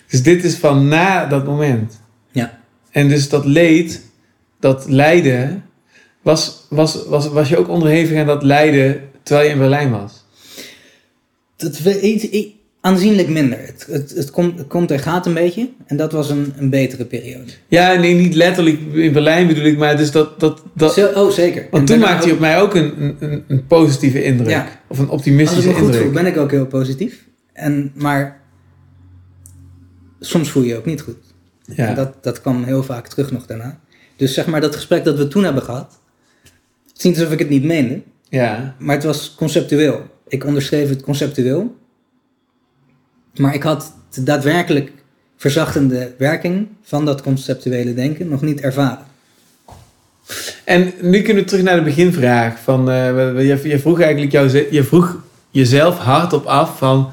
Dus 0.08 0.22
dit 0.22 0.44
is 0.44 0.54
van 0.54 0.88
na 0.88 1.26
dat 1.26 1.44
moment. 1.46 2.00
Ja. 2.30 2.58
En 2.90 3.08
dus 3.08 3.28
dat 3.28 3.44
leed, 3.44 4.06
dat 4.60 4.88
lijden, 4.88 5.64
was, 6.22 6.66
was, 6.70 7.06
was, 7.06 7.28
was 7.28 7.48
je 7.48 7.56
ook 7.58 7.68
onderhevig 7.68 8.18
aan 8.18 8.26
dat 8.26 8.42
lijden 8.42 9.10
terwijl 9.22 9.46
je 9.46 9.52
in 9.52 9.60
Berlijn 9.60 9.90
was? 9.90 10.24
Dat 11.56 11.78
we 11.78 12.00
iets, 12.00 12.24
i- 12.24 12.57
aanzienlijk 12.88 13.28
minder. 13.28 13.58
Het, 13.58 13.86
het, 13.90 14.10
het, 14.10 14.30
komt, 14.30 14.58
het 14.58 14.66
komt 14.66 14.90
en 14.90 14.98
gaat 14.98 15.26
een 15.26 15.34
beetje. 15.34 15.70
En 15.86 15.96
dat 15.96 16.12
was 16.12 16.30
een, 16.30 16.52
een 16.56 16.70
betere 16.70 17.04
periode. 17.04 17.52
Ja, 17.68 17.94
nee, 17.94 18.14
niet 18.14 18.34
letterlijk 18.34 18.80
in 18.92 19.12
Berlijn 19.12 19.46
bedoel 19.46 19.64
ik, 19.64 19.78
maar 19.78 19.96
dus 19.96 20.10
dat... 20.10 20.40
dat, 20.40 20.62
dat 20.74 20.94
Zo- 20.94 21.12
oh, 21.14 21.30
zeker. 21.30 21.62
En 21.62 21.68
Want 21.70 21.86
toen 21.86 21.98
daarna 21.98 22.14
maakte 22.14 22.28
hij 22.28 22.32
ook- 22.36 22.40
op 22.40 22.46
mij 22.46 22.60
ook 22.60 22.74
een, 22.74 23.16
een, 23.20 23.44
een 23.48 23.66
positieve 23.66 24.24
indruk. 24.24 24.50
Ja. 24.50 24.62
Of 24.88 24.98
een 24.98 25.04
Als 25.04 25.06
ik 25.06 25.10
optimistische 25.12 25.68
me 25.68 25.74
goed 25.74 25.96
voel, 25.96 26.10
ben 26.10 26.26
ik 26.26 26.36
ook 26.36 26.50
heel 26.50 26.66
positief. 26.66 27.26
En, 27.52 27.92
maar 27.94 28.40
soms 30.20 30.50
voel 30.50 30.62
je 30.62 30.68
je 30.68 30.76
ook 30.76 30.84
niet 30.84 31.00
goed. 31.00 31.16
Ja. 31.64 31.86
En 31.88 31.94
dat, 31.94 32.22
dat 32.22 32.40
kwam 32.40 32.64
heel 32.64 32.82
vaak 32.82 33.08
terug 33.08 33.32
nog 33.32 33.46
daarna. 33.46 33.80
Dus 34.16 34.34
zeg 34.34 34.46
maar 34.46 34.60
dat 34.60 34.74
gesprek 34.74 35.04
dat 35.04 35.16
we 35.16 35.28
toen 35.28 35.44
hebben 35.44 35.62
gehad, 35.62 36.00
het 36.86 36.98
is 36.98 37.02
niet 37.04 37.18
alsof 37.18 37.32
ik 37.32 37.38
het 37.38 37.48
niet 37.48 37.64
meende, 37.64 38.02
ja. 38.28 38.74
maar 38.78 38.94
het 38.94 39.04
was 39.04 39.34
conceptueel. 39.34 40.02
Ik 40.28 40.44
onderschreef 40.44 40.88
het 40.88 41.02
conceptueel, 41.02 41.76
maar 43.36 43.54
ik 43.54 43.62
had 43.62 43.92
de 44.10 44.22
daadwerkelijk 44.22 44.92
verzachtende 45.36 46.14
werking 46.18 46.68
van 46.82 47.04
dat 47.04 47.22
conceptuele 47.22 47.94
denken 47.94 48.28
nog 48.28 48.42
niet 48.42 48.60
ervaren. 48.60 49.06
En 50.64 50.92
nu 51.00 51.22
kunnen 51.22 51.42
we 51.42 51.48
terug 51.48 51.64
naar 51.64 51.76
de 51.76 51.82
beginvraag. 51.82 52.60
Van, 52.60 52.90
eh, 52.90 53.46
je, 53.46 53.60
je 53.68 53.78
vroeg 53.78 54.00
eigenlijk 54.00 54.32
jou, 54.32 54.66
je 54.70 54.84
vroeg 54.84 55.16
jezelf 55.50 55.98
hardop 55.98 56.44
af 56.44 56.78
van, 56.78 57.10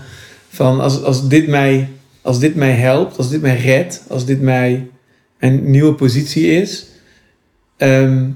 van 0.50 0.80
als, 0.80 1.04
als, 1.04 1.28
dit 1.28 1.48
mij, 1.48 1.90
als 2.22 2.40
dit 2.40 2.56
mij 2.56 2.72
helpt, 2.72 3.18
als 3.18 3.30
dit 3.30 3.42
mij 3.42 3.58
redt, 3.58 4.04
als 4.08 4.26
dit 4.26 4.42
mij 4.42 4.88
een 5.40 5.72
nieuwe 5.72 5.94
positie 5.94 6.48
is, 6.48 6.86
ehm, 7.78 8.30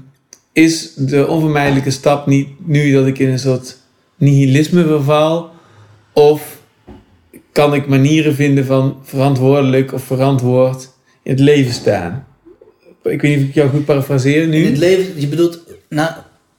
is 0.52 0.94
de 0.94 1.26
onvermijdelijke 1.26 1.90
stap 1.90 2.26
niet 2.26 2.48
nu 2.66 2.92
dat 2.92 3.06
ik 3.06 3.18
in 3.18 3.28
een 3.28 3.38
soort 3.38 3.76
nihilisme 4.16 4.86
verval? 4.86 5.50
Of 6.12 6.59
kan 7.52 7.74
ik 7.74 7.86
manieren 7.86 8.34
vinden 8.34 8.66
van 8.66 8.96
verantwoordelijk 9.02 9.92
of 9.92 10.02
verantwoord 10.04 10.88
in 11.22 11.30
het 11.30 11.40
leven 11.40 11.72
staan? 11.72 12.26
Ik 13.02 13.20
weet 13.22 13.36
niet 13.36 13.42
of 13.42 13.48
ik 13.48 13.54
jou 13.54 13.68
goed 13.70 13.84
parafraseer 13.84 14.46
nu. 14.46 14.56
In 14.64 14.70
het 14.70 14.78
leven, 14.78 15.20
je 15.20 15.26
bedoelt 15.28 15.60
nou, 15.88 16.10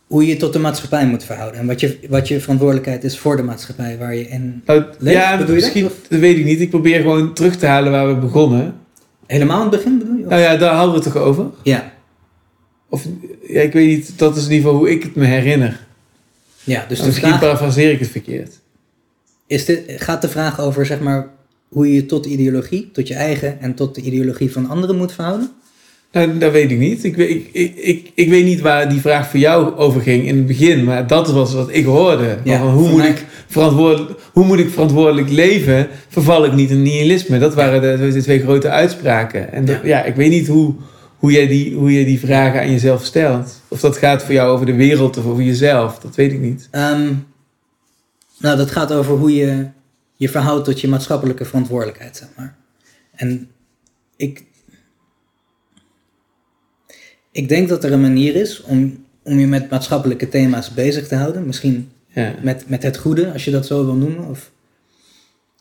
hoe 0.07 0.21
je 0.23 0.27
je 0.29 0.37
tot 0.37 0.53
de 0.53 0.59
maatschappij 0.59 1.07
moet 1.07 1.23
verhouden. 1.23 1.59
En 1.59 1.67
wat 1.67 1.79
je, 1.79 1.99
wat 2.09 2.27
je 2.27 2.39
verantwoordelijkheid 2.39 3.03
is 3.03 3.17
voor 3.19 3.35
de 3.37 3.43
maatschappij 3.43 3.97
waar 3.97 4.15
je 4.15 4.27
in 4.27 4.61
Nou, 4.65 4.83
leeft. 4.99 5.15
ja, 5.17 5.37
bedoel 5.37 5.55
je 5.55 5.61
misschien, 5.61 5.83
dat? 5.83 5.93
dat 6.09 6.19
weet 6.19 6.37
ik 6.37 6.45
niet. 6.45 6.59
Ik 6.61 6.69
probeer 6.69 7.01
gewoon 7.01 7.33
terug 7.33 7.55
te 7.55 7.65
halen 7.65 7.91
waar 7.91 8.07
we 8.07 8.15
begonnen. 8.15 8.73
Helemaal 9.25 9.57
in 9.63 9.67
het 9.67 9.75
begin 9.83 9.97
bedoel 9.97 10.15
je? 10.15 10.23
Of- 10.23 10.29
Nou 10.29 10.41
ja, 10.41 10.57
daar 10.57 10.73
hadden 10.73 10.95
we 10.95 11.03
het 11.03 11.13
toch 11.13 11.21
over? 11.23 11.45
Ja. 11.63 11.93
Of, 12.89 13.05
ja, 13.47 13.61
ik 13.61 13.73
weet 13.73 13.87
niet, 13.87 14.13
dat 14.19 14.35
is 14.37 14.45
in 14.45 14.51
ieder 14.51 14.65
geval 14.65 14.79
hoe 14.79 14.91
ik 14.91 15.03
het 15.03 15.15
me 15.15 15.25
herinner. 15.25 15.79
ja, 16.63 16.79
dus 16.79 16.87
Dus 16.87 16.99
de 16.99 17.05
misschien 17.05 17.27
vraag, 17.27 17.39
parafraseer 17.41 17.91
ik 17.91 17.99
het 17.99 18.09
verkeerd. 18.09 18.59
Is 19.52 19.66
dit, 19.66 19.82
gaat 19.97 20.22
de 20.22 20.30
vraag 20.30 20.60
over 20.60 20.86
zeg 20.86 20.99
maar, 20.99 21.28
hoe 21.70 21.88
je 21.88 21.93
je 21.93 22.06
tot 22.06 22.24
de 22.24 22.30
ideologie, 22.30 22.89
tot 22.93 23.08
je 23.08 23.14
eigen 23.14 23.62
en 23.62 23.74
tot 23.74 23.95
de 23.95 24.02
ideologie 24.02 24.52
van 24.52 24.70
anderen 24.70 24.97
moet 24.97 25.12
verhouden? 25.14 25.52
Nou, 26.12 26.38
dat 26.38 26.52
weet 26.52 26.72
ik 26.72 26.78
niet. 26.78 27.04
Ik 27.04 27.16
weet, 27.16 27.30
ik, 27.30 27.49
ik, 27.52 27.76
ik, 27.76 28.12
ik 28.16 28.30
weet 28.30 28.43
niet 28.45 28.62
waar 28.62 28.89
die 28.89 28.99
vraag 29.02 29.30
voor 29.30 29.39
jou 29.39 29.76
over 29.76 30.02
ging 30.02 30.28
in 30.28 30.38
het 30.38 30.45
begin, 30.45 30.84
maar 30.84 31.08
dat 31.08 31.32
was 31.32 31.54
wat 31.54 31.70
ik 31.72 31.86
hoorde. 31.86 32.38
Ja, 32.43 32.60
van 32.60 32.70
hoe, 32.70 32.89
moet 32.89 32.97
mij- 32.97 33.10
ik 33.10 33.26
verantwoordelijk, 33.47 34.20
hoe 34.34 34.45
moet 34.45 34.60
ik 34.60 34.70
verantwoordelijk 34.70 35.30
leven? 35.30 35.88
Verval 36.08 36.45
ik 36.45 36.54
niet 36.54 36.70
in 36.70 36.82
nihilisme? 36.82 37.39
Dat 37.39 37.54
waren 37.54 37.82
de, 37.99 38.12
de 38.14 38.22
twee 38.22 38.39
grote 38.39 38.70
uitspraken. 38.70 39.52
En 39.54 39.66
dat- 39.66 39.80
Ja. 39.84 39.88
ja. 39.88 40.04
ik 40.04 40.16
weet 40.16 40.30
niet 40.30 40.47
hoe, 40.47 40.74
hoe, 41.18 41.32
jij 41.32 41.47
die, 41.47 41.76
hoe 41.76 41.93
jij 41.93 42.06
die 42.06 42.20
vragen 42.20 42.60
aan 42.62 42.72
jezelf 42.72 43.06
stelt. 43.06 43.62
Of 43.68 43.80
dat 43.80 43.97
gaat 43.97 44.24
voor 44.24 44.34
jou 44.34 44.52
over 44.54 44.66
de 44.66 44.76
wereld 44.76 45.18
of 45.18 45.26
over 45.26 45.43
jezelf. 45.43 45.99
Dat 45.99 46.16
weet 46.16 46.32
ik 46.32 46.39
niet. 46.39 46.68
Ehm, 46.72 47.08
nou, 48.41 48.57
dat 48.57 48.71
gaat 48.71 48.93
over 48.93 49.15
hoe 49.17 49.35
je 49.35 49.67
je 50.15 50.29
verhoudt 50.29 50.65
tot 50.65 50.81
je 50.81 50.87
maatschappelijke 50.87 51.45
verantwoordelijkheid, 51.45 52.17
zeg 52.17 52.27
maar. 52.37 52.55
En 53.15 53.49
ik, 54.15 54.43
ik 57.31 57.49
denk 57.49 57.69
dat 57.69 57.83
er 57.83 57.91
een 57.91 58.01
manier 58.01 58.35
is 58.35 58.61
om, 58.61 59.05
om 59.23 59.39
je 59.39 59.47
met 59.47 59.69
maatschappelijke 59.69 60.29
thema's 60.29 60.73
bezig 60.73 61.07
te 61.07 61.15
houden. 61.15 61.45
Misschien 61.45 61.91
Ja. 62.13 62.35
met, 62.41 62.69
met 62.69 62.83
het 62.83 62.97
goede, 62.97 63.31
als 63.31 63.45
je 63.45 63.51
dat 63.51 63.65
zo 63.65 63.85
wil 63.85 63.95
noemen. 63.95 64.27
Of 64.27 64.51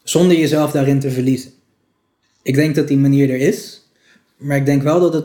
zonder 0.02 0.38
jezelf 0.38 0.70
daarin 0.70 1.00
te 1.00 1.10
verliezen. 1.10 1.50
Ik 2.42 2.54
denk 2.54 2.74
dat 2.74 2.88
die 2.88 2.98
manier 2.98 3.30
er 3.30 3.40
is. 3.40 3.88
Maar 4.36 4.56
ik 4.56 4.66
denk 4.66 4.82
wel 4.82 5.00
dat 5.00 5.12
het 5.12 5.24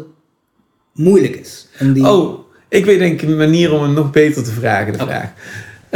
moeilijk 0.93 1.35
is. 1.35 1.67
Om 1.79 1.93
die, 1.93 2.07
Oh, 2.07 2.39
ik 2.69 2.85
weet 2.85 2.99
denk 2.99 3.21
een 3.21 3.37
manier 3.37 3.71
om 3.73 3.81
het 3.83 3.91
nog 3.91 4.11
beter 4.11 4.43
te 4.43 4.51
vragen, 4.51 4.91
de 4.93 4.99
vraag. 4.99 5.33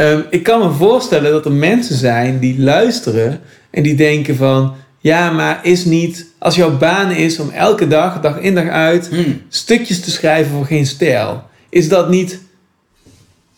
Ehm, 0.00 0.20
ik 0.30 0.42
kan 0.42 0.60
me 0.60 0.70
voorstellen 0.70 1.30
dat 1.30 1.44
er 1.44 1.52
mensen 1.52 1.96
zijn 1.96 2.38
die 2.38 2.60
luisteren 2.60 3.40
en 3.70 3.82
die 3.82 3.94
denken 3.94 4.36
van... 4.36 4.74
Ja, 4.98 5.30
maar 5.30 5.60
is 5.62 5.84
niet... 5.84 6.26
Als 6.38 6.56
jouw 6.56 6.76
baan 6.76 7.10
is 7.10 7.38
om 7.38 7.50
elke 7.50 7.86
dag, 7.86 8.20
dag 8.20 8.38
in 8.38 8.54
dag 8.54 8.68
uit, 8.68 9.08
Hmm. 9.08 9.42
stukjes 9.48 10.00
te 10.00 10.10
schrijven 10.10 10.52
voor 10.52 10.66
geen 10.66 10.86
stijl... 10.86 11.42
Is 11.68 11.88
dat 11.88 12.08
niet 12.08 12.40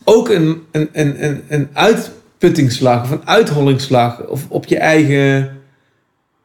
ook 0.05 0.28
een, 0.28 0.62
een, 0.70 0.88
een, 0.93 1.24
een, 1.24 1.43
een 1.49 1.68
uitputtingsslag 1.72 3.03
of 3.03 3.11
een 3.11 3.26
uithollingsslag 3.28 4.26
of 4.26 4.45
op 4.49 4.66
je 4.66 4.78
eigen 4.78 5.59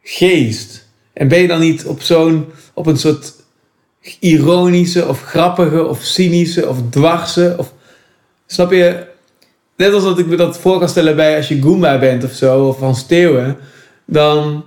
geest? 0.02 0.88
En 1.14 1.28
ben 1.28 1.40
je 1.40 1.48
dan 1.48 1.60
niet 1.60 1.86
op 1.86 2.02
zo'n... 2.02 2.46
op 2.74 2.86
een 2.86 2.98
soort 2.98 3.34
ironische 4.20 5.08
of 5.08 5.22
grappige 5.22 5.86
of 5.86 6.04
cynische 6.04 6.70
of 6.70 6.78
dwarse 6.90 7.56
of 7.58 7.74
snap 8.46 8.72
je 8.72 9.07
net 9.78 9.94
als 9.94 10.04
dat 10.04 10.20
ik 10.20 10.28
me 10.28 10.36
dat 10.36 10.60
voor 10.60 10.80
kan 10.80 10.90
stellen 10.90 11.16
bij 11.16 11.36
als 11.36 11.48
je 11.48 11.62
Goomba 11.62 12.00
bent 12.00 12.24
of 12.24 12.32
zo 12.32 12.68
of 12.68 12.78
van 12.78 12.96
Steeuwen 12.96 13.58
dan 14.06 14.66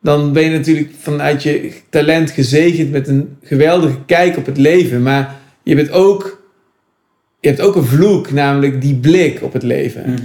dan 0.00 0.32
ben 0.32 0.42
je 0.42 0.50
natuurlijk 0.50 0.90
vanuit 0.98 1.42
je 1.42 1.72
talent 1.90 2.30
gezegend 2.30 2.90
met 2.90 3.08
een 3.08 3.36
geweldige 3.42 3.98
kijk 4.06 4.36
op 4.36 4.46
het 4.46 4.58
leven 4.58 5.02
maar 5.02 5.40
je 5.62 5.74
bent 5.74 5.90
ook 5.90 6.42
je 7.40 7.48
hebt 7.48 7.60
ook 7.60 7.76
een 7.76 7.84
vloek 7.84 8.30
namelijk 8.30 8.80
die 8.80 8.94
blik 8.94 9.42
op 9.42 9.52
het 9.52 9.62
leven 9.62 10.02
Mhm. 10.02 10.22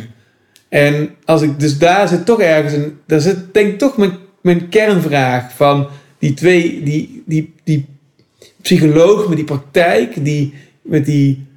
en 0.70 1.10
als 1.26 1.42
ik 1.42 1.60
dus 1.60 1.78
daar 1.78 2.08
zit 2.08 2.26
toch 2.26 2.42
ergens 2.42 2.74
een 2.74 2.98
daar 3.06 3.20
zit 3.20 3.54
denk 3.54 3.72
ik 3.72 3.78
toch 3.78 3.98
mijn, 3.98 4.12
mijn 4.42 4.70
kernvraag 4.70 5.56
van 5.56 5.88
die 6.20 6.34
twee 6.34 6.84
die 6.84 7.24
die 7.26 7.54
die 7.64 7.86
psycholoog 8.62 9.28
met 9.28 9.38
die 9.38 9.46
praktijk, 9.46 10.24
die 10.24 10.54
met 10.82 11.06
die, 11.06 11.48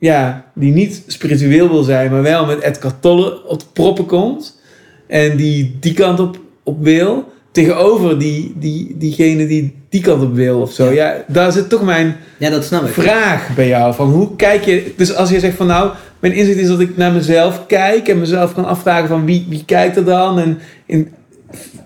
ja, 0.00 0.44
die 0.54 0.72
niet 0.72 1.02
spiritueel 1.06 1.68
wil 1.68 1.82
zijn, 1.82 2.10
maar 2.10 2.22
wel 2.22 2.46
met 2.46 2.60
Edgar 2.60 3.00
Tolle 3.00 3.46
op 3.46 3.60
de 3.60 3.66
proppen 3.72 4.06
komt. 4.06 4.60
En 5.06 5.36
die 5.36 5.76
die 5.80 5.94
kant 5.94 6.20
op, 6.20 6.38
op 6.62 6.82
wil. 6.82 7.32
Tegenover 7.52 8.18
die, 8.18 8.54
die, 8.56 8.94
diegene 8.98 9.46
die 9.46 9.76
die 9.88 10.00
kant 10.00 10.22
op 10.22 10.34
wil 10.34 10.60
of 10.60 10.72
zo. 10.72 10.90
Ja, 10.92 11.24
daar 11.26 11.52
zit 11.52 11.68
toch 11.68 11.82
mijn 11.82 12.16
Ja, 12.38 12.50
dat 12.50 12.64
snap 12.64 12.84
ik. 12.84 12.92
vraag 12.92 13.54
bij 13.54 13.68
jou. 13.68 13.94
Van 13.94 14.10
hoe 14.10 14.36
kijk 14.36 14.64
je... 14.64 14.92
Dus 14.96 15.14
als 15.14 15.30
je 15.30 15.40
zegt 15.40 15.56
van 15.56 15.66
nou, 15.66 15.90
mijn 16.18 16.32
inzicht 16.32 16.58
is 16.58 16.68
dat 16.68 16.80
ik 16.80 16.96
naar 16.96 17.12
mezelf 17.12 17.66
kijk 17.66 18.08
en 18.08 18.18
mezelf 18.18 18.54
kan 18.54 18.64
afvragen 18.64 19.08
van 19.08 19.24
wie, 19.24 19.46
wie 19.48 19.64
kijkt 19.64 19.96
er 19.96 20.04
dan? 20.04 20.38
En 20.38 20.58
in, 20.86 21.12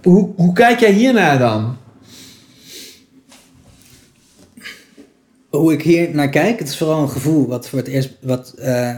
hoe, 0.02 0.28
hoe 0.36 0.52
kijk 0.52 0.80
jij 0.80 0.92
hiernaar 0.92 1.38
dan? 1.38 1.76
Hoe 5.56 5.72
ik 5.72 5.82
hier 5.82 6.14
naar 6.14 6.28
kijk, 6.28 6.58
het 6.58 6.68
is 6.68 6.76
vooral 6.76 7.02
een 7.02 7.10
gevoel 7.10 7.46
wat 7.46 7.68
voor 7.68 7.78
het 7.78 7.88
eerst 7.88 8.16
wat 8.20 8.52
eh, 8.52 8.96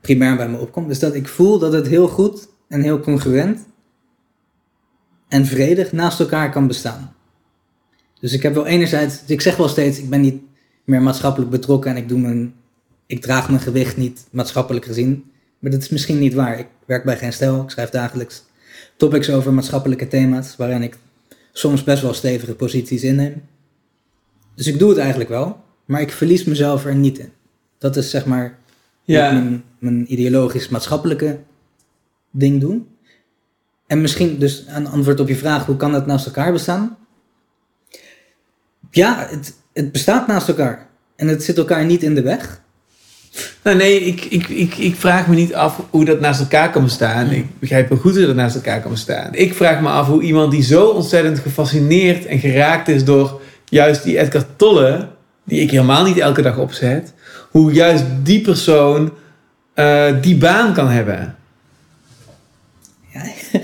primair 0.00 0.36
bij 0.36 0.48
me 0.48 0.58
opkomt. 0.58 0.88
Dus 0.88 0.98
dat 0.98 1.14
ik 1.14 1.28
voel 1.28 1.58
dat 1.58 1.72
het 1.72 1.86
heel 1.86 2.08
goed 2.08 2.48
en 2.68 2.82
heel 2.82 3.00
congruent 3.00 3.66
en 5.28 5.46
vredig 5.46 5.92
naast 5.92 6.20
elkaar 6.20 6.50
kan 6.50 6.66
bestaan. 6.66 7.14
Dus 8.20 8.32
ik 8.32 8.42
heb 8.42 8.54
wel 8.54 8.66
enerzijds, 8.66 9.22
ik 9.26 9.40
zeg 9.40 9.56
wel 9.56 9.68
steeds, 9.68 9.98
ik 9.98 10.10
ben 10.10 10.20
niet 10.20 10.42
meer 10.84 11.02
maatschappelijk 11.02 11.50
betrokken 11.50 11.90
en 11.90 11.96
ik 11.96 12.08
doe 12.08 12.18
mijn, 12.18 12.54
ik 13.06 13.20
draag 13.20 13.48
mijn 13.48 13.60
gewicht 13.60 13.96
niet 13.96 14.26
maatschappelijk 14.30 14.84
gezien. 14.84 15.30
Maar 15.58 15.70
dat 15.70 15.82
is 15.82 15.88
misschien 15.88 16.18
niet 16.18 16.34
waar. 16.34 16.58
Ik 16.58 16.66
werk 16.86 17.04
bij 17.04 17.16
Geen 17.16 17.32
Stijl, 17.32 17.62
ik 17.62 17.70
schrijf 17.70 17.90
dagelijks 17.90 18.44
topics 18.96 19.30
over 19.30 19.52
maatschappelijke 19.52 20.08
thema's, 20.08 20.56
waarin 20.56 20.82
ik 20.82 20.96
soms 21.52 21.84
best 21.84 22.02
wel 22.02 22.14
stevige 22.14 22.54
posities 22.54 23.02
inneem. 23.02 23.42
Dus 24.54 24.66
ik 24.66 24.78
doe 24.78 24.88
het 24.88 24.98
eigenlijk 24.98 25.30
wel, 25.30 25.66
maar 25.88 26.00
ik 26.00 26.12
verlies 26.12 26.44
mezelf 26.44 26.84
er 26.84 26.94
niet 26.94 27.18
in. 27.18 27.32
Dat 27.78 27.96
is 27.96 28.10
zeg 28.10 28.26
maar 28.26 28.58
Ja. 29.02 29.42
mijn 29.78 30.12
ideologisch-maatschappelijke 30.12 31.38
ding 32.30 32.60
doen. 32.60 32.88
En 33.86 34.00
misschien 34.00 34.38
dus 34.38 34.64
een 34.68 34.86
antwoord 34.86 35.20
op 35.20 35.28
je 35.28 35.36
vraag, 35.36 35.66
hoe 35.66 35.76
kan 35.76 35.92
dat 35.92 36.06
naast 36.06 36.26
elkaar 36.26 36.52
bestaan? 36.52 36.96
Ja, 38.90 39.26
het, 39.30 39.54
het 39.72 39.92
bestaat 39.92 40.26
naast 40.26 40.48
elkaar. 40.48 40.86
En 41.16 41.28
het 41.28 41.42
zit 41.42 41.58
elkaar 41.58 41.84
niet 41.84 42.02
in 42.02 42.14
de 42.14 42.22
weg. 42.22 42.60
Nou 43.62 43.76
nee, 43.76 44.00
ik, 44.00 44.24
ik, 44.24 44.48
ik, 44.48 44.74
ik 44.76 44.94
vraag 44.94 45.26
me 45.26 45.34
niet 45.34 45.54
af 45.54 45.82
hoe 45.90 46.04
dat 46.04 46.20
naast 46.20 46.40
elkaar 46.40 46.70
kan 46.70 46.82
bestaan. 46.82 47.30
Ik 47.30 47.58
begrijp 47.58 47.88
wel 47.88 47.98
goed 47.98 48.16
hoe 48.16 48.26
dat 48.26 48.34
naast 48.34 48.54
elkaar 48.54 48.80
kan 48.80 48.90
bestaan. 48.90 49.34
Ik 49.34 49.54
vraag 49.54 49.80
me 49.80 49.88
af 49.88 50.06
hoe 50.06 50.22
iemand 50.22 50.50
die 50.50 50.62
zo 50.62 50.86
ontzettend 50.86 51.38
gefascineerd 51.38 52.26
en 52.26 52.38
geraakt 52.38 52.88
is 52.88 53.04
door 53.04 53.40
juist 53.64 54.02
die 54.02 54.18
Edgar 54.18 54.44
Tolle, 54.56 55.08
die 55.48 55.60
ik 55.60 55.70
helemaal 55.70 56.04
niet 56.04 56.18
elke 56.18 56.42
dag 56.42 56.56
opzet, 56.56 57.12
hoe 57.50 57.72
juist 57.72 58.04
die 58.22 58.40
persoon 58.40 59.12
eh, 59.74 60.14
die 60.20 60.36
baan 60.36 60.74
kan 60.74 60.88
hebben. 60.88 61.36
Ja, 63.12 63.22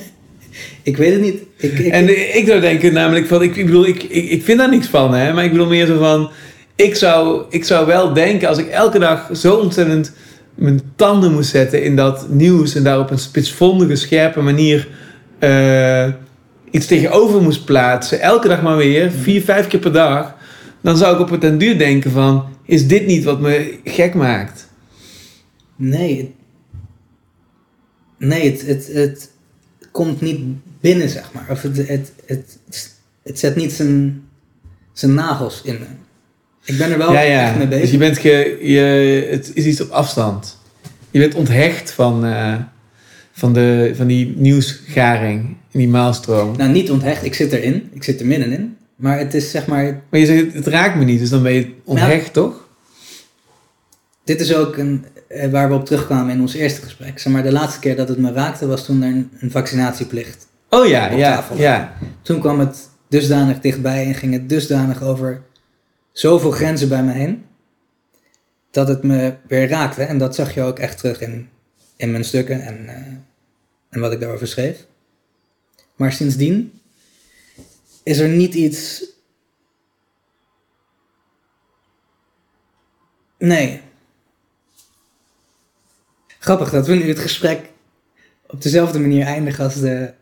ik 0.82 0.96
weet 0.96 1.12
het 1.12 1.20
niet. 1.20 1.42
Ik, 1.56 1.78
ik, 1.78 1.92
En 1.92 2.36
ik 2.36 2.46
zou 2.46 2.60
denken 2.60 2.92
namelijk 2.92 3.26
van, 3.26 3.42
ik, 3.42 3.56
ik 3.56 3.66
bedoel, 3.66 3.86
ik, 3.86 4.02
ik, 4.02 4.30
ik 4.30 4.44
vind 4.44 4.58
daar 4.58 4.70
niks 4.70 4.86
van, 4.86 5.14
hè, 5.14 5.32
maar 5.32 5.44
ik 5.44 5.50
bedoel 5.50 5.66
meer 5.66 5.86
zo 5.86 5.98
van, 5.98 6.30
ik 6.76 6.94
zou, 6.94 7.44
ik 7.50 7.64
zou 7.64 7.86
wel 7.86 8.12
denken 8.12 8.48
als 8.48 8.58
ik 8.58 8.68
elke 8.68 8.98
dag 8.98 9.28
zo 9.32 9.54
ontzettend 9.54 10.12
mijn 10.54 10.80
tanden 10.96 11.32
moest 11.32 11.50
zetten 11.50 11.82
in 11.82 11.96
dat 11.96 12.28
nieuws 12.28 12.74
en 12.74 12.82
daar 12.82 12.98
op 12.98 13.10
een 13.10 13.18
spitsvondige, 13.18 13.96
scherpe 13.96 14.40
manier 14.40 14.88
eh, 15.38 16.08
iets 16.70 16.86
tegenover 16.86 17.42
moest 17.42 17.64
plaatsen, 17.64 18.20
elke 18.20 18.48
dag 18.48 18.62
maar 18.62 18.76
weer, 18.76 19.10
vier, 19.10 19.42
vijf 19.42 19.66
keer 19.66 19.80
per 19.80 19.92
dag, 19.92 20.34
dan 20.84 20.96
zou 20.96 21.14
ik 21.14 21.20
op 21.20 21.30
het 21.30 21.40
den 21.40 21.58
duur 21.58 21.78
denken 21.78 22.10
van, 22.10 22.44
is 22.64 22.86
dit 22.86 23.06
niet 23.06 23.24
wat 23.24 23.40
me 23.40 23.78
gek 23.84 24.14
maakt? 24.14 24.68
Nee. 25.76 26.16
het- 26.16 26.30
Nee, 28.18 28.50
het, 28.50 28.66
het, 28.66 28.86
het 28.92 29.30
komt 29.90 30.20
niet 30.20 30.40
binnen, 30.80 31.08
zeg 31.08 31.32
maar. 31.32 31.46
Of 31.50 31.62
het, 31.62 31.76
het, 31.88 32.12
het, 32.26 32.58
het 33.22 33.38
zet 33.38 33.56
niet 33.56 33.72
zijn, 33.72 34.22
zijn 34.92 35.14
nagels 35.14 35.60
in 35.64 35.74
me. 35.78 35.84
Ik 36.64 36.78
ben 36.78 36.90
er 36.92 36.98
wel 36.98 37.12
ja, 37.12 37.20
ja. 37.20 37.48
echt 37.48 37.56
mee 37.58 37.66
bezig. 37.66 37.82
Dus 37.82 37.90
je 37.90 37.98
bent 37.98 38.18
ge, 38.18 38.58
je, 38.62 38.80
het 39.30 39.50
is 39.54 39.64
iets 39.64 39.80
op 39.80 39.90
afstand. 39.90 40.58
Je 41.10 41.18
bent 41.18 41.34
onthecht 41.34 41.90
van, 41.90 42.24
eh, 42.24 42.54
van, 43.32 43.52
de, 43.52 43.92
van 43.94 44.06
die 44.06 44.34
nieuwsgaring 44.36 45.56
in 45.70 45.78
die 45.78 45.88
maalstroom. 45.88 46.56
Nou, 46.56 46.70
niet 46.70 46.90
onthecht. 46.90 47.24
Ik 47.24 47.34
zit 47.34 47.52
erin. 47.52 47.88
Ik 47.92 48.02
zit 48.04 48.20
er 48.20 48.26
middenin. 48.26 48.76
Maar 48.96 49.18
het 49.18 49.34
is 49.34 49.50
zeg 49.50 49.66
maar... 49.66 50.02
Maar 50.08 50.20
je 50.20 50.26
zegt, 50.26 50.54
het 50.54 50.66
raakt 50.66 50.96
me 50.96 51.04
niet, 51.04 51.18
dus 51.18 51.30
dan 51.30 51.42
ben 51.42 51.52
je 51.52 51.74
onthecht, 51.84 52.32
toch? 52.32 52.68
Dit 54.24 54.40
is 54.40 54.54
ook 54.54 54.76
een, 54.76 55.04
eh, 55.28 55.50
waar 55.50 55.68
we 55.68 55.74
op 55.74 55.84
terugkwamen 55.84 56.34
in 56.34 56.40
ons 56.40 56.54
eerste 56.54 56.82
gesprek. 56.82 57.18
Zeg 57.18 57.32
maar, 57.32 57.42
de 57.42 57.52
laatste 57.52 57.80
keer 57.80 57.96
dat 57.96 58.08
het 58.08 58.18
me 58.18 58.32
raakte 58.32 58.66
was 58.66 58.84
toen 58.84 59.02
er 59.02 59.08
een, 59.08 59.30
een 59.38 59.50
vaccinatieplicht 59.50 60.46
Oh 60.74 60.86
ja, 60.86 61.12
op 61.12 61.18
ja, 61.18 61.34
tafel 61.34 61.56
ja. 61.56 61.96
Toen 62.22 62.40
kwam 62.40 62.58
het 62.58 62.88
dusdanig 63.08 63.60
dichtbij 63.60 64.06
en 64.06 64.14
ging 64.14 64.32
het 64.32 64.48
dusdanig 64.48 65.02
over 65.02 65.42
zoveel 66.12 66.50
grenzen 66.50 66.88
bij 66.88 67.02
me 67.02 67.12
heen. 67.12 67.44
Dat 68.70 68.88
het 68.88 69.02
me 69.02 69.34
weer 69.48 69.68
raakte. 69.68 70.02
En 70.02 70.18
dat 70.18 70.34
zag 70.34 70.54
je 70.54 70.62
ook 70.62 70.78
echt 70.78 70.98
terug 70.98 71.20
in, 71.20 71.48
in 71.96 72.10
mijn 72.10 72.24
stukken 72.24 72.60
en, 72.60 72.88
eh, 72.88 72.94
en 73.88 74.00
wat 74.00 74.12
ik 74.12 74.20
daarover 74.20 74.46
schreef. 74.46 74.86
Maar 75.96 76.12
sindsdien 76.12 76.80
is 78.04 78.18
er 78.18 78.28
niet 78.28 78.54
iets. 78.54 79.04
Nee. 83.38 83.80
Grappig 86.38 86.70
dat 86.70 86.86
we 86.86 86.94
nu 86.94 87.08
het 87.08 87.18
gesprek 87.18 87.70
op 88.46 88.62
dezelfde 88.62 88.98
manier 88.98 89.26
eindigen 89.26 89.64
als, 89.64 89.80
de, 89.80 90.14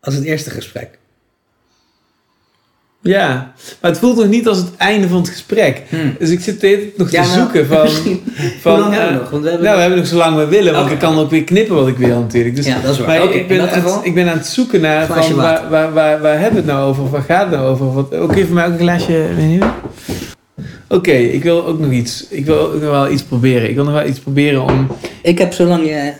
als 0.00 0.14
het 0.14 0.24
eerste 0.24 0.50
gesprek. 0.50 0.98
Ja, 3.06 3.52
maar 3.80 3.90
het 3.90 4.00
voelt 4.00 4.16
nog 4.16 4.26
niet 4.28 4.48
als 4.48 4.58
het 4.58 4.76
einde 4.76 5.08
van 5.08 5.18
het 5.18 5.28
gesprek. 5.28 5.82
Dus 6.18 6.30
ik 6.30 6.40
zit 6.40 6.60
tijd 6.60 6.96
nog 6.96 7.10
Hmm. 7.10 7.16
Ja, 7.18 7.22
te 7.22 7.28
nou, 7.28 7.40
zoeken 7.40 7.66
van... 7.66 7.88
van 8.62 8.72
Hoe 8.72 8.80
lang 8.80 8.92
hebben 8.94 9.12
we 9.12 9.14
eh, 9.14 9.20
nog? 9.20 9.30
Want 9.30 9.42
we 9.42 9.48
hebben 9.48 9.50
nou, 9.50 9.60
we 9.60 9.68
nog- 9.68 9.78
hebben 9.80 9.98
nog 9.98 10.06
zo 10.06 10.16
lang 10.16 10.36
we 10.36 10.46
willen, 10.46 10.72
want 10.72 10.84
Oké. 10.84 10.92
ik 10.94 10.98
kan 10.98 11.18
ook 11.18 11.30
weer 11.30 11.44
knippen 11.44 11.74
wat 11.76 11.88
ik 11.88 11.96
wil 11.96 12.20
natuurlijk. 12.20 12.56
Dus, 12.56 12.66
Ja, 12.66 12.80
dat 12.80 12.92
is 12.92 12.98
waar. 12.98 13.06
Maar 13.08 13.22
Oké, 13.22 13.32
ik, 13.32 13.48
ben 13.48 13.60
aan 13.60 13.68
geval- 13.68 14.00
ik 14.04 14.14
ben 14.14 14.28
aan 14.28 14.36
het 14.36 14.46
zoeken 14.46 14.80
naar 14.80 15.06
van, 15.06 15.34
waar, 15.34 15.70
waar, 15.70 15.92
waar, 15.92 16.20
waar 16.20 16.38
hebben 16.40 16.64
we 16.64 16.70
het 16.70 16.78
nou 16.78 16.88
over? 16.88 17.10
Waar 17.10 17.22
gaat 17.22 17.50
het 17.50 17.50
nou 17.60 17.68
over? 17.68 17.92
Wat, 17.92 18.14
ook 18.14 18.34
even 18.34 18.54
mij 18.54 18.66
ook 18.66 18.72
een 18.72 18.78
glaasje. 18.78 19.26
Oké, 20.88 21.10
ik 21.12 21.42
wil 21.42 21.66
ook 21.66 21.78
nog 21.78 21.90
iets. 21.90 22.26
Ik 22.30 22.44
wil 22.46 22.58
ook 22.58 22.72
nog 22.72 22.90
wel 22.90 23.10
iets 23.10 23.22
proberen. 23.22 23.68
Ik 23.68 23.74
wil 23.74 23.84
nog 23.84 23.92
wel 23.94 24.06
iets 24.06 24.18
proberen 24.20 24.62
om... 24.62 24.86
Ik 25.22 25.38
heb 25.38 25.52
zolang 25.52 25.84
je... 25.86 26.12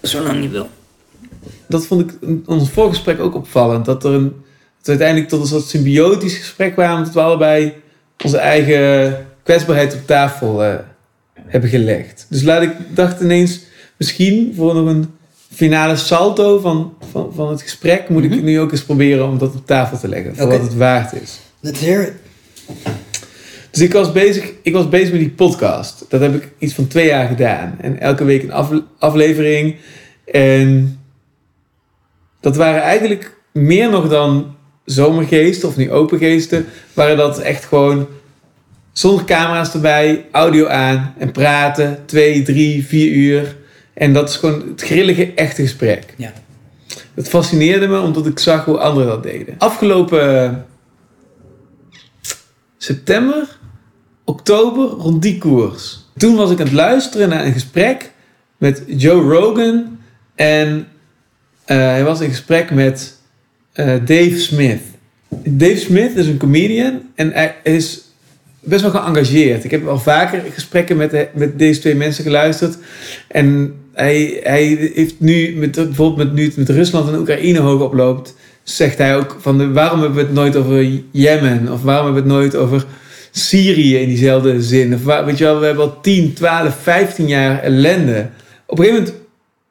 Zolang 0.00 0.42
je 0.42 0.48
wil. 0.48 0.68
Dat 1.68 1.86
vond 1.86 2.00
ik 2.00 2.16
in 2.20 2.42
ons 2.46 2.70
voorgesprek 2.70 3.20
ook 3.20 3.34
opvallend. 3.34 3.84
Dat, 3.84 4.04
er 4.04 4.12
een, 4.12 4.32
we 4.86 4.90
uiteindelijk 4.90 5.28
tot 5.28 5.40
een 5.40 5.46
soort 5.46 5.68
symbiotisch 5.68 6.36
gesprek 6.36 6.72
kwamen. 6.72 7.04
Dat 7.04 7.14
we 7.14 7.20
allebei 7.20 7.72
onze 8.24 8.38
eigen 8.38 9.16
kwetsbaarheid 9.42 9.94
op 9.94 10.06
tafel 10.06 10.64
eh, 10.64 10.74
hebben 11.46 11.70
gelegd. 11.70 12.26
Dus 12.30 12.42
laat 12.42 12.62
ik 12.62 12.70
dacht 12.88 13.20
ineens, 13.20 13.60
misschien 13.96 14.52
voor 14.56 14.74
nog 14.74 14.86
een 14.86 15.14
finale 15.52 15.96
salto 15.96 16.58
van, 16.58 16.94
van, 17.10 17.32
van 17.34 17.48
het 17.50 17.62
gesprek, 17.62 18.08
moet 18.08 18.24
ik 18.24 18.42
nu 18.42 18.60
ook 18.60 18.70
eens 18.72 18.84
proberen 18.84 19.26
om 19.28 19.38
dat 19.38 19.54
op 19.54 19.66
tafel 19.66 19.98
te 19.98 20.08
leggen. 20.08 20.36
Voor 20.36 20.48
wat 20.48 20.60
het 20.60 20.74
waard 20.76 21.12
is. 21.22 21.38
Let's 21.60 21.80
hear 21.80 22.02
it. 22.02 22.12
Dus 23.70 23.84
ik 23.84 23.92
was, 23.92 24.12
bezig, 24.12 24.52
ik 24.62 24.72
was 24.72 24.88
bezig 24.88 25.10
met 25.10 25.20
die 25.20 25.30
podcast. 25.30 26.04
Dat 26.08 26.20
heb 26.20 26.34
ik 26.34 26.52
iets 26.58 26.74
van 26.74 26.86
twee 26.86 27.06
jaar 27.06 27.28
gedaan. 27.28 27.74
En 27.80 28.00
elke 28.00 28.24
week 28.24 28.42
een 28.42 28.52
af- 28.52 28.82
aflevering. 28.98 29.76
En 30.32 30.98
dat 32.40 32.56
waren 32.56 32.82
eigenlijk 32.82 33.36
meer 33.52 33.90
nog 33.90 34.08
dan 34.08 34.55
zomergeesten 34.86 35.68
of 35.68 35.76
nu 35.76 35.90
opengeesten. 35.90 36.66
Waren 36.92 37.16
dat 37.16 37.38
echt 37.38 37.64
gewoon 37.64 38.06
zonder 38.92 39.24
camera's 39.24 39.74
erbij, 39.74 40.24
audio 40.32 40.66
aan 40.66 41.14
en 41.18 41.32
praten. 41.32 42.02
Twee, 42.06 42.42
drie, 42.42 42.86
vier 42.86 43.12
uur. 43.12 43.56
En 43.94 44.12
dat 44.12 44.28
is 44.28 44.36
gewoon 44.36 44.68
het 44.68 44.82
grillige, 44.82 45.32
echte 45.34 45.62
gesprek. 45.62 46.14
Ja. 46.16 46.32
Het 47.14 47.28
fascineerde 47.28 47.86
me 47.86 48.00
omdat 48.00 48.26
ik 48.26 48.38
zag 48.38 48.64
hoe 48.64 48.78
anderen 48.78 49.08
dat 49.08 49.22
deden. 49.22 49.54
Afgelopen 49.58 50.64
september, 52.76 53.58
oktober, 54.24 54.84
rond 54.84 55.22
die 55.22 55.38
koers. 55.38 56.04
Toen 56.16 56.36
was 56.36 56.50
ik 56.50 56.58
aan 56.58 56.64
het 56.64 56.74
luisteren 56.74 57.28
naar 57.28 57.44
een 57.44 57.52
gesprek 57.52 58.12
met 58.56 58.82
Joe 58.86 59.34
Rogan. 59.34 59.98
En 60.34 60.88
eh, 61.64 61.76
hij 61.76 62.04
was 62.04 62.20
in 62.20 62.28
gesprek 62.28 62.70
met 62.70 63.15
eh, 63.76 63.86
Dave 64.04 64.38
Smith. 64.38 64.80
Dave 65.44 65.76
Smith 65.76 66.16
is 66.16 66.26
een 66.26 66.36
comedian 66.36 67.00
en 67.14 67.32
hij 67.32 67.54
is 67.62 68.00
best 68.60 68.82
wel 68.82 68.90
geëngageerd. 68.90 69.64
Ik 69.64 69.70
heb 69.70 69.86
al 69.86 69.98
vaker 69.98 70.42
gesprekken 70.54 70.96
met, 70.96 71.28
met 71.34 71.58
deze 71.58 71.80
twee 71.80 71.94
mensen 71.94 72.24
geluisterd. 72.24 72.78
En 73.28 73.74
hij, 73.92 74.40
hij 74.42 74.90
heeft 74.94 75.14
nu, 75.18 75.56
met, 75.56 75.72
bijvoorbeeld 75.74 76.28
met, 76.28 76.32
nu 76.36 76.52
met 76.56 76.68
Rusland 76.68 77.08
en 77.08 77.18
Oekraïne 77.18 77.58
hoog 77.58 77.82
oploopt, 77.82 78.34
zegt 78.62 78.98
hij 78.98 79.16
ook 79.16 79.36
van 79.40 79.58
de, 79.58 79.72
waarom 79.72 80.00
hebben 80.00 80.18
we 80.18 80.24
het 80.24 80.34
nooit 80.34 80.56
over 80.56 81.00
Jemen? 81.10 81.72
Of 81.72 81.82
waarom 81.82 82.04
hebben 82.04 82.22
we 82.24 82.28
het 82.28 82.38
nooit 82.38 82.56
over 82.56 82.84
Syrië 83.30 83.96
in 83.96 84.08
diezelfde 84.08 84.62
zin? 84.62 84.94
Of 84.94 85.04
weet 85.24 85.38
je 85.38 85.44
wel, 85.44 85.60
we 85.60 85.66
hebben 85.66 85.84
al 85.84 86.00
10, 86.00 86.32
12, 86.32 86.76
15 86.82 87.28
jaar 87.28 87.62
ellende. 87.62 88.28
Op 88.66 88.78
een 88.78 88.84
gegeven 88.84 89.04
moment 89.04 89.25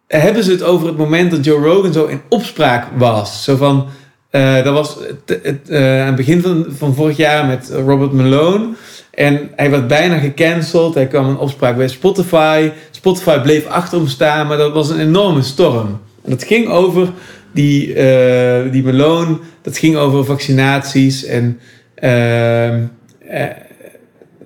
hebben 0.08 0.44
ze 0.44 0.52
het 0.52 0.64
over 0.64 0.88
het 0.88 0.98
moment 0.98 1.32
dat 1.32 1.46
Joe 1.46 1.66
Rogan 1.66 1.94
zo 1.94 2.06
in 2.06 2.22
opspraak 2.30 2.88
was. 2.98 3.44
Zo 3.44 3.56
van, 3.56 3.88
eh, 4.30 4.64
dat 4.64 4.74
was 4.74 4.98
eh, 5.26 6.02
aan 6.02 6.06
het 6.06 6.16
begin 6.16 6.42
van, 6.42 6.66
van 6.70 6.96
vorig 6.96 7.18
jaar 7.18 7.46
met 7.46 7.72
Robert 7.86 8.12
Malone. 8.12 8.68
En 9.16 9.50
hij 9.56 9.70
werd 9.70 9.88
bijna 9.88 10.18
gecanceld. 10.18 10.94
Hij 10.94 11.08
kwam 11.08 11.30
in 11.30 11.38
opspraak 11.38 11.78
bij 11.78 11.88
Spotify. 11.88 12.72
Spotify 12.92 13.40
bleef 13.40 13.66
achter 13.66 13.98
hem 13.98 14.08
staan, 14.08 14.48
maar 14.48 14.58
dat 14.58 14.74
was 14.74 14.90
een 14.90 15.00
enorme 15.00 15.42
storm. 15.42 16.00
En 16.24 16.30
dat 16.30 16.44
ging 16.44 16.68
over 16.68 17.10
die, 17.52 17.94
eh, 17.94 18.72
die 18.72 18.84
Malone. 18.84 19.38
Dat 19.62 19.78
ging 19.78 19.96
over 19.96 20.26
vaccinaties. 20.26 21.24
En 21.24 21.60
ehm, 21.96 22.84
eh, 23.28 23.46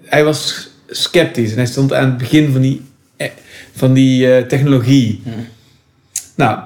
hij 0.03 0.23
was 0.23 0.69
sceptisch. 0.87 1.51
En 1.51 1.57
hij 1.57 1.65
stond 1.65 1.93
aan 1.93 2.05
het 2.05 2.17
begin 2.17 2.51
van 2.51 2.61
die, 2.61 2.81
van 3.79 3.93
die 3.93 4.33
eh, 4.33 4.47
technologie. 4.47 5.21
Nou, 6.35 6.59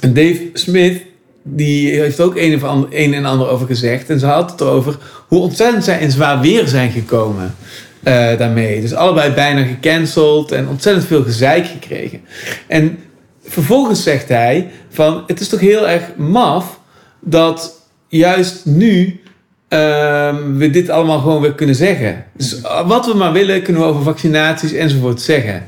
en 0.00 0.14
Dave 0.14 0.50
Smith, 0.52 1.02
die 1.42 2.00
heeft 2.00 2.20
ook 2.20 2.36
een, 2.36 2.54
of 2.54 2.64
ander, 2.64 2.88
een 2.92 3.14
en 3.14 3.24
ander 3.24 3.48
over 3.48 3.66
gezegd. 3.66 4.10
En 4.10 4.18
ze 4.18 4.26
had 4.26 4.50
het 4.50 4.60
erover 4.60 4.98
hoe 5.28 5.40
ontzettend 5.40 5.84
zij 5.84 6.00
in 6.00 6.10
zwaar 6.10 6.40
weer 6.40 6.68
zijn 6.68 6.90
gekomen 6.90 7.54
eh, 8.02 8.38
daarmee. 8.38 8.80
Dus 8.80 8.94
allebei 8.94 9.32
bijna 9.32 9.62
gecanceld 9.62 10.52
en 10.52 10.68
ontzettend 10.68 11.06
veel 11.06 11.22
gezeik 11.22 11.66
gekregen. 11.66 12.20
En 12.66 12.98
vervolgens 13.44 14.02
zegt 14.02 14.28
hij 14.28 14.70
van, 14.90 15.24
het 15.26 15.40
is 15.40 15.48
toch 15.48 15.60
heel 15.60 15.88
erg 15.88 16.02
maf 16.16 16.80
dat 17.20 17.80
juist 18.08 18.66
nu 18.66 19.20
ehm, 19.68 20.56
we 20.56 20.70
dit 20.70 20.90
allemaal 20.90 21.18
gewoon 21.18 21.40
weer 21.40 21.54
kunnen 21.54 21.74
zeggen. 21.74 22.24
Dus 22.36 22.60
eh, 22.60 22.88
wat 22.88 23.06
we 23.06 23.14
maar 23.14 23.32
willen, 23.32 23.62
kunnen 23.62 23.82
we 23.82 23.88
over 23.88 24.02
vaccinaties 24.02 24.72
enzovoort 24.72 25.20
zeggen. 25.20 25.66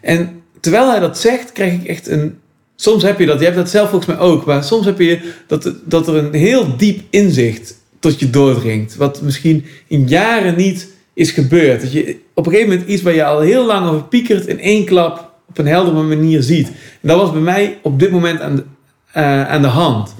En 0.00 0.42
terwijl 0.60 0.90
hij 0.90 1.00
dat 1.00 1.18
zegt, 1.18 1.52
krijg 1.52 1.72
ik 1.72 1.84
echt 1.84 2.08
een. 2.08 2.38
Soms 2.76 3.02
heb 3.02 3.18
je 3.18 3.26
dat, 3.26 3.38
je 3.38 3.44
hebt 3.44 3.56
dat 3.56 3.70
zelf 3.70 3.90
volgens 3.90 4.16
mij 4.16 4.26
ook, 4.26 4.44
maar 4.44 4.64
soms 4.64 4.86
heb 4.86 4.98
je 4.98 5.32
dat, 5.46 5.74
dat 5.84 6.08
er 6.08 6.16
een 6.16 6.34
heel 6.34 6.76
diep 6.76 7.00
inzicht 7.10 7.74
tot 8.00 8.20
je 8.20 8.30
doordringt. 8.30 8.96
Wat 8.96 9.22
misschien 9.22 9.64
in 9.86 10.08
jaren 10.08 10.56
niet 10.56 10.88
is 11.14 11.30
gebeurd. 11.30 11.80
Dat 11.80 11.92
je 11.92 12.16
op 12.34 12.46
een 12.46 12.52
gegeven 12.52 12.72
moment 12.72 12.88
iets 12.88 13.02
waar 13.02 13.14
je 13.14 13.24
al 13.24 13.40
heel 13.40 13.66
lang 13.66 13.88
over 13.88 14.04
piekert, 14.04 14.46
in 14.46 14.60
één 14.60 14.84
klap 14.84 15.32
op 15.48 15.58
een 15.58 15.66
heldere 15.66 16.02
manier 16.02 16.42
ziet. 16.42 16.66
En 17.00 17.08
dat 17.08 17.16
was 17.16 17.32
bij 17.32 17.40
mij 17.40 17.78
op 17.82 17.98
dit 17.98 18.10
moment 18.10 18.40
aan 18.40 18.56
de, 18.56 18.64
eh, 19.12 19.48
aan 19.48 19.62
de 19.62 19.68
hand. 19.68 20.14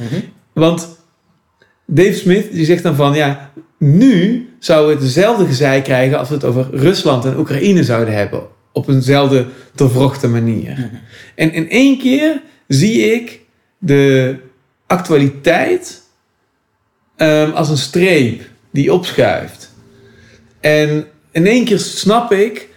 Want 0.52 0.98
Dave 1.86 2.12
Smith 2.12 2.52
die 2.52 2.64
zegt 2.64 2.82
dan 2.82 2.94
van 2.94 3.14
ja, 3.14 3.50
nu 3.78 4.48
zouden 4.58 4.96
we 4.96 5.02
hetzelfde 5.02 5.46
gezeik 5.46 5.84
krijgen 5.84 6.18
als 6.18 6.28
we 6.28 6.34
het 6.34 6.44
over 6.44 6.68
Rusland 6.72 7.24
en 7.24 7.38
Oekraïne 7.38 7.84
zouden 7.84 8.14
hebben. 8.14 8.42
Op 8.72 8.88
eenzelfde 8.88 9.46
doorvrochte 9.74 10.28
manier. 10.28 10.90
En 11.34 11.52
in 11.52 11.70
één 11.70 11.98
keer 11.98 12.42
zie 12.68 13.12
ik 13.14 13.40
de 13.78 14.36
actualiteit 14.86 16.02
ehm, 17.16 17.50
als 17.50 17.68
een 17.68 17.76
streep 17.76 18.42
die 18.70 18.92
opschuift. 18.92 19.74
En 20.60 21.06
in 21.30 21.46
één 21.46 21.64
keer 21.64 21.78
snap 21.78 22.32
ik 22.32 22.68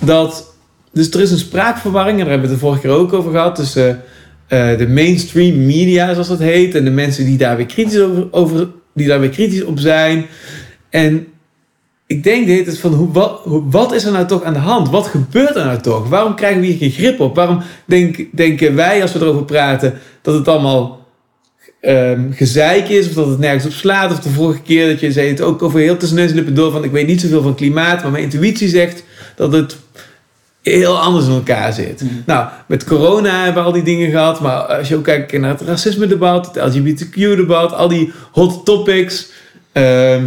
dat. 0.00 0.54
Dus 0.92 1.10
er 1.10 1.20
is 1.20 1.30
een 1.30 1.38
spraakverwarring, 1.38 2.18
en 2.18 2.24
daar 2.24 2.32
hebben 2.32 2.48
we 2.48 2.54
het 2.54 2.62
de 2.62 2.66
vorige 2.66 2.86
keer 2.86 2.96
ook 2.96 3.12
over 3.12 3.30
gehad. 3.30 3.54
Tussen 3.54 4.02
eh, 4.46 4.78
de 4.78 4.88
mainstream 4.88 5.66
media, 5.66 6.12
zoals 6.12 6.28
dat 6.28 6.38
heet, 6.38 6.74
en 6.74 6.84
de 6.84 6.90
mensen 6.90 7.24
die 7.24 7.38
daar 7.38 7.56
weer 7.56 7.66
kritisch 7.66 8.00
over, 8.00 8.32
over 8.32 8.68
die 8.94 9.06
daar 9.06 9.20
weer 9.20 9.30
kritisch 9.30 9.64
op 9.64 9.78
zijn. 9.78 10.26
En 10.90 11.26
ik 12.06 12.24
denk 12.24 12.46
dit 12.46 12.66
is 12.66 12.78
van 12.78 12.92
hoe, 12.94 13.12
wat, 13.12 13.40
hoe- 13.42 13.62
wat 13.70 13.92
is 13.92 14.04
er 14.04 14.12
nou 14.12 14.26
toch 14.26 14.42
aan 14.42 14.52
de 14.52 14.58
hand? 14.58 14.90
Wat 14.90 15.06
gebeurt 15.06 15.56
er 15.56 15.64
nou 15.64 15.80
toch? 15.80 16.08
Waarom 16.08 16.34
krijgen 16.34 16.60
we 16.60 16.66
hier 16.66 16.76
geen 16.76 16.90
grip 16.90 17.20
op? 17.20 17.34
Waarom 17.36 17.62
denk, 17.84 18.16
denken 18.32 18.74
wij 18.74 19.02
als 19.02 19.12
we 19.12 19.18
erover 19.20 19.44
praten 19.44 19.98
dat 20.22 20.34
het 20.34 20.48
allemaal 20.48 21.04
ehm, 21.80 22.32
gezeik 22.32 22.88
is 22.88 23.08
of 23.08 23.12
dat 23.14 23.26
het 23.28 23.38
nergens 23.38 23.64
op 23.64 23.72
slaat? 23.72 24.12
Of 24.12 24.20
de 24.20 24.30
vorige 24.30 24.60
keer 24.62 24.88
dat 24.88 25.00
je 25.00 25.12
zei 25.12 25.28
het 25.28 25.40
ook 25.40 25.62
over 25.62 25.80
heel 25.80 25.96
tussen 25.96 26.16
neus 26.18 26.28
en 26.30 26.36
lippen 26.36 26.54
door 26.54 26.72
van 26.72 26.84
ik 26.84 26.90
weet 26.90 27.06
niet 27.06 27.20
zoveel 27.20 27.42
van 27.42 27.54
klimaat, 27.54 28.02
maar 28.02 28.10
mijn 28.10 28.24
intuïtie 28.24 28.68
zegt 28.68 29.04
dat 29.36 29.52
het 29.52 29.76
heel 30.62 30.98
anders 30.98 31.26
in 31.26 31.32
elkaar 31.32 31.72
zit. 31.72 32.02
Nou, 32.26 32.48
met 32.68 32.84
corona 32.84 33.44
hebben 33.44 33.62
we 33.62 33.68
al 33.68 33.74
die 33.74 33.82
dingen 33.82 34.10
gehad, 34.10 34.40
maar 34.40 34.52
als 34.60 34.88
je 34.88 34.96
ook 34.96 35.04
kijkt 35.04 35.38
naar 35.38 35.50
het 35.50 35.60
racisme-debat, 35.60 36.46
het 36.54 36.74
LGBTQ-debat, 36.74 37.72
al 37.72 37.88
die 37.88 38.12
hot 38.32 38.64
topics. 38.64 39.28
ehm, 39.72 40.24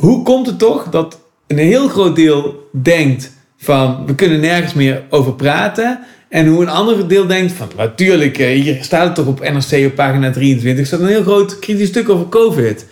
hoe 0.00 0.22
komt 0.22 0.46
het 0.46 0.58
toch 0.58 0.88
dat 0.88 1.20
een 1.46 1.58
heel 1.58 1.88
groot 1.88 2.16
deel 2.16 2.68
denkt 2.82 3.32
van 3.56 4.06
we 4.06 4.14
kunnen 4.14 4.40
nergens 4.40 4.74
meer 4.74 5.02
over 5.10 5.34
praten. 5.34 6.00
En 6.28 6.46
hoe 6.46 6.62
een 6.62 6.68
ander 6.68 7.08
deel 7.08 7.26
denkt 7.26 7.52
van 7.52 7.68
natuurlijk, 7.76 8.38
eh, 8.38 8.62
hier 8.62 8.78
staat 8.84 9.04
het 9.04 9.14
toch 9.14 9.26
op 9.26 9.40
NRC 9.40 9.86
op 9.86 9.94
pagina 9.94 10.30
23, 10.30 10.86
staat 10.86 11.00
een 11.00 11.06
heel 11.06 11.22
groot 11.22 11.58
kritisch 11.58 11.88
stuk 11.88 12.08
over 12.08 12.28
COVID. 12.28 12.86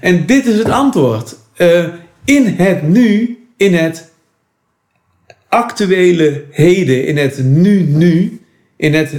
En 0.00 0.26
dit 0.26 0.46
is 0.46 0.58
het 0.58 0.70
antwoord. 0.70 1.36
Eh, 1.56 1.84
in 2.24 2.46
het 2.46 2.88
nu, 2.88 3.38
in 3.56 3.74
het 3.74 4.10
actuele 5.48 6.44
heden, 6.50 7.06
in 7.06 7.16
het 7.16 7.44
nu-nu, 7.44 8.40
in 8.76 8.94
het 8.94 9.14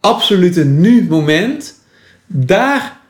absolute 0.00 0.64
nu-moment, 0.64 1.74
daar 2.26 3.00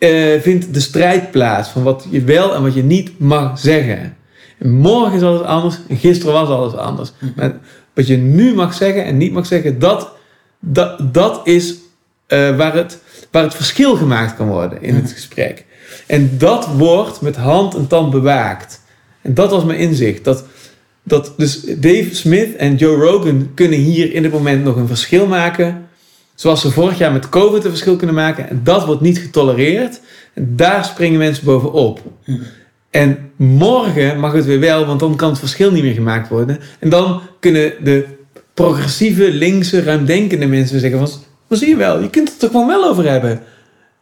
eh, 0.00 0.40
vindt 0.40 0.74
de 0.74 0.80
strijd 0.80 1.30
plaats 1.30 1.68
van 1.68 1.82
wat 1.82 2.06
je 2.10 2.22
wel 2.22 2.54
en 2.54 2.62
wat 2.62 2.74
je 2.74 2.82
niet 2.82 3.18
mag 3.18 3.58
zeggen. 3.58 4.16
En 4.58 4.70
morgen 4.70 5.16
is 5.16 5.22
alles 5.22 5.42
anders 5.42 5.78
en 5.88 5.96
gisteren 5.96 6.32
was 6.32 6.48
alles 6.48 6.74
anders. 6.74 7.12
Maar 7.36 7.58
wat 7.94 8.06
je 8.06 8.16
nu 8.16 8.54
mag 8.54 8.74
zeggen 8.74 9.04
en 9.04 9.16
niet 9.16 9.32
mag 9.32 9.46
zeggen, 9.46 9.78
dat, 9.78 10.12
dat, 10.60 11.14
dat 11.14 11.40
is 11.44 11.74
eh, 12.26 12.56
waar, 12.56 12.74
het, 12.74 12.98
waar 13.30 13.42
het 13.42 13.54
verschil 13.54 13.96
gemaakt 13.96 14.36
kan 14.36 14.48
worden 14.48 14.82
in 14.82 14.94
het 14.94 15.12
gesprek. 15.12 15.64
En 16.06 16.38
dat 16.38 16.66
wordt 16.66 17.20
met 17.20 17.36
hand 17.36 17.74
en 17.74 17.86
tand 17.86 18.10
bewaakt. 18.10 18.82
En 19.22 19.34
dat 19.34 19.50
was 19.50 19.64
mijn 19.64 19.78
inzicht. 19.78 20.24
Dat, 20.24 20.44
dat 21.02 21.34
dus 21.36 21.60
Dave 21.60 22.08
Smith 22.12 22.56
en 22.56 22.76
Joe 22.76 22.96
Rogan 22.96 23.50
kunnen 23.54 23.78
hier 23.78 24.12
in 24.12 24.22
dit 24.22 24.32
moment 24.32 24.64
nog 24.64 24.76
een 24.76 24.86
verschil 24.86 25.26
maken. 25.26 25.88
Zoals 26.40 26.60
ze 26.60 26.70
vorig 26.70 26.98
jaar 26.98 27.12
met 27.12 27.28
COVID 27.28 27.64
een 27.64 27.70
verschil 27.70 27.96
kunnen 27.96 28.16
maken. 28.16 28.48
En 28.48 28.60
dat 28.64 28.84
wordt 28.84 29.00
niet 29.00 29.18
getolereerd. 29.18 30.00
En 30.34 30.56
daar 30.56 30.84
springen 30.84 31.18
mensen 31.18 31.44
bovenop. 31.44 32.00
En 32.90 33.32
morgen 33.36 34.20
mag 34.20 34.32
het 34.32 34.44
weer 34.44 34.60
wel, 34.60 34.86
want 34.86 35.00
dan 35.00 35.16
kan 35.16 35.28
het 35.28 35.38
verschil 35.38 35.70
niet 35.70 35.82
meer 35.82 35.94
gemaakt 35.94 36.28
worden. 36.28 36.60
En 36.78 36.88
dan 36.88 37.20
kunnen 37.40 37.72
de 37.84 38.06
progressieve, 38.54 39.32
linkse, 39.32 39.82
ruimdenkende 39.82 40.46
mensen 40.46 40.80
zeggen 40.80 41.06
van... 41.06 41.18
Maar 41.46 41.58
zie 41.58 41.68
je 41.68 41.76
wel, 41.76 42.00
je 42.00 42.10
kunt 42.10 42.32
het 42.32 42.42
er 42.42 42.50
gewoon 42.50 42.66
wel 42.66 42.84
over 42.84 43.10
hebben. 43.10 43.42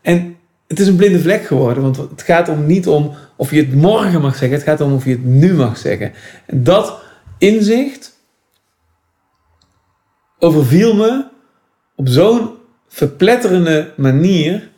En 0.02 0.36
het 0.66 0.80
is 0.80 0.86
een 0.86 0.96
blinde 0.96 1.20
vlek 1.20 1.46
geworden, 1.46 1.82
want 1.82 1.96
het 1.96 2.22
gaat 2.22 2.48
om 2.48 2.66
niet 2.66 2.86
om 2.86 3.14
of 3.36 3.50
je 3.50 3.60
het 3.60 3.74
morgen 3.74 4.20
mag 4.20 4.36
zeggen. 4.36 4.58
Het 4.58 4.66
gaat 4.66 4.80
om 4.80 4.92
of 4.92 5.04
je 5.04 5.10
het 5.10 5.24
nu 5.24 5.54
mag 5.54 5.78
zeggen. 5.78 6.12
En 6.46 6.64
dat 6.64 7.00
inzicht 7.38 8.16
overviel 10.38 10.94
me 10.94 11.36
op 11.98 12.08
zo'n 12.08 12.50
verpletterende 12.88 13.92
manier... 13.96 14.68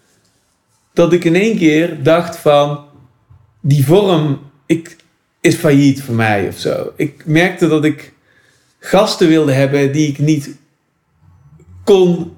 dat 0.93 1.13
ik 1.13 1.25
in 1.25 1.35
één 1.35 1.57
keer 1.57 2.03
dacht 2.03 2.37
van... 2.37 2.85
die 3.61 3.85
vorm 3.85 4.39
ik, 4.67 4.97
is 5.41 5.55
failliet 5.55 6.03
voor 6.03 6.15
mij 6.15 6.49
of 6.49 6.59
zo. 6.59 6.93
Ik 6.97 7.27
merkte 7.27 7.69
dat 7.69 7.85
ik 7.85 8.13
gasten 8.79 9.29
wilde 9.29 9.53
hebben 9.53 9.93
die 9.93 10.09
ik 10.09 10.19
niet 10.19 10.57
kon 11.85 12.33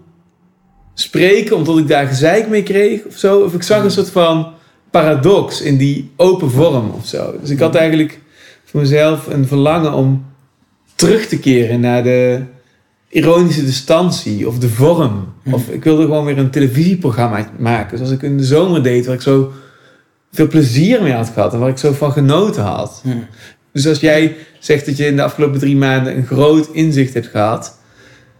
spreken 0.94 1.56
omdat 1.56 1.78
ik 1.78 1.88
daar 1.88 2.06
gezeik 2.06 2.48
mee 2.48 2.62
kreeg 2.62 3.04
of 3.04 3.16
zo. 3.16 3.40
Of 3.40 3.54
ik 3.54 3.62
zag 3.62 3.84
een 3.84 3.90
soort 3.90 4.10
van 4.10 4.52
paradox 4.90 5.60
in 5.60 5.76
die 5.76 6.10
open 6.16 6.50
vorm 6.50 6.90
of 6.90 7.06
zo. 7.06 7.38
Dus 7.40 7.50
ik 7.50 7.58
had 7.58 7.74
eigenlijk 7.74 8.20
voor 8.64 8.80
mezelf 8.80 9.26
een 9.26 9.46
verlangen 9.46 9.92
om 9.92 10.26
terug 10.94 11.26
te 11.26 11.38
keren 11.38 11.80
naar 11.80 12.02
de 12.02 12.42
ironische 13.12 13.64
distantie 13.64 14.48
of 14.48 14.58
de 14.58 14.68
vorm. 14.68 15.34
Of 15.50 15.68
ik 15.68 15.84
wilde 15.84 16.02
gewoon 16.02 16.24
weer 16.24 16.38
een 16.38 16.50
televisieprogramma 16.50 17.50
maken 17.58 17.96
zoals 17.96 18.12
ik 18.12 18.22
in 18.22 18.36
de 18.36 18.44
zomer 18.44 18.82
deed, 18.82 19.06
waar 19.06 19.14
ik 19.14 19.20
zo 19.20 19.52
veel 20.30 20.48
plezier 20.48 21.02
mee 21.02 21.12
had 21.12 21.28
gehad 21.28 21.52
en 21.52 21.58
waar 21.58 21.68
ik 21.68 21.78
zo 21.78 21.92
van 21.92 22.12
genoten 22.12 22.62
had. 22.62 23.02
Dus 23.72 23.86
als 23.86 24.00
jij 24.00 24.36
zegt 24.58 24.86
dat 24.86 24.96
je 24.96 25.06
in 25.06 25.16
de 25.16 25.22
afgelopen 25.22 25.58
drie 25.60 25.76
maanden 25.76 26.16
een 26.16 26.26
groot 26.26 26.68
inzicht 26.72 27.14
hebt 27.14 27.26
gehad, 27.26 27.78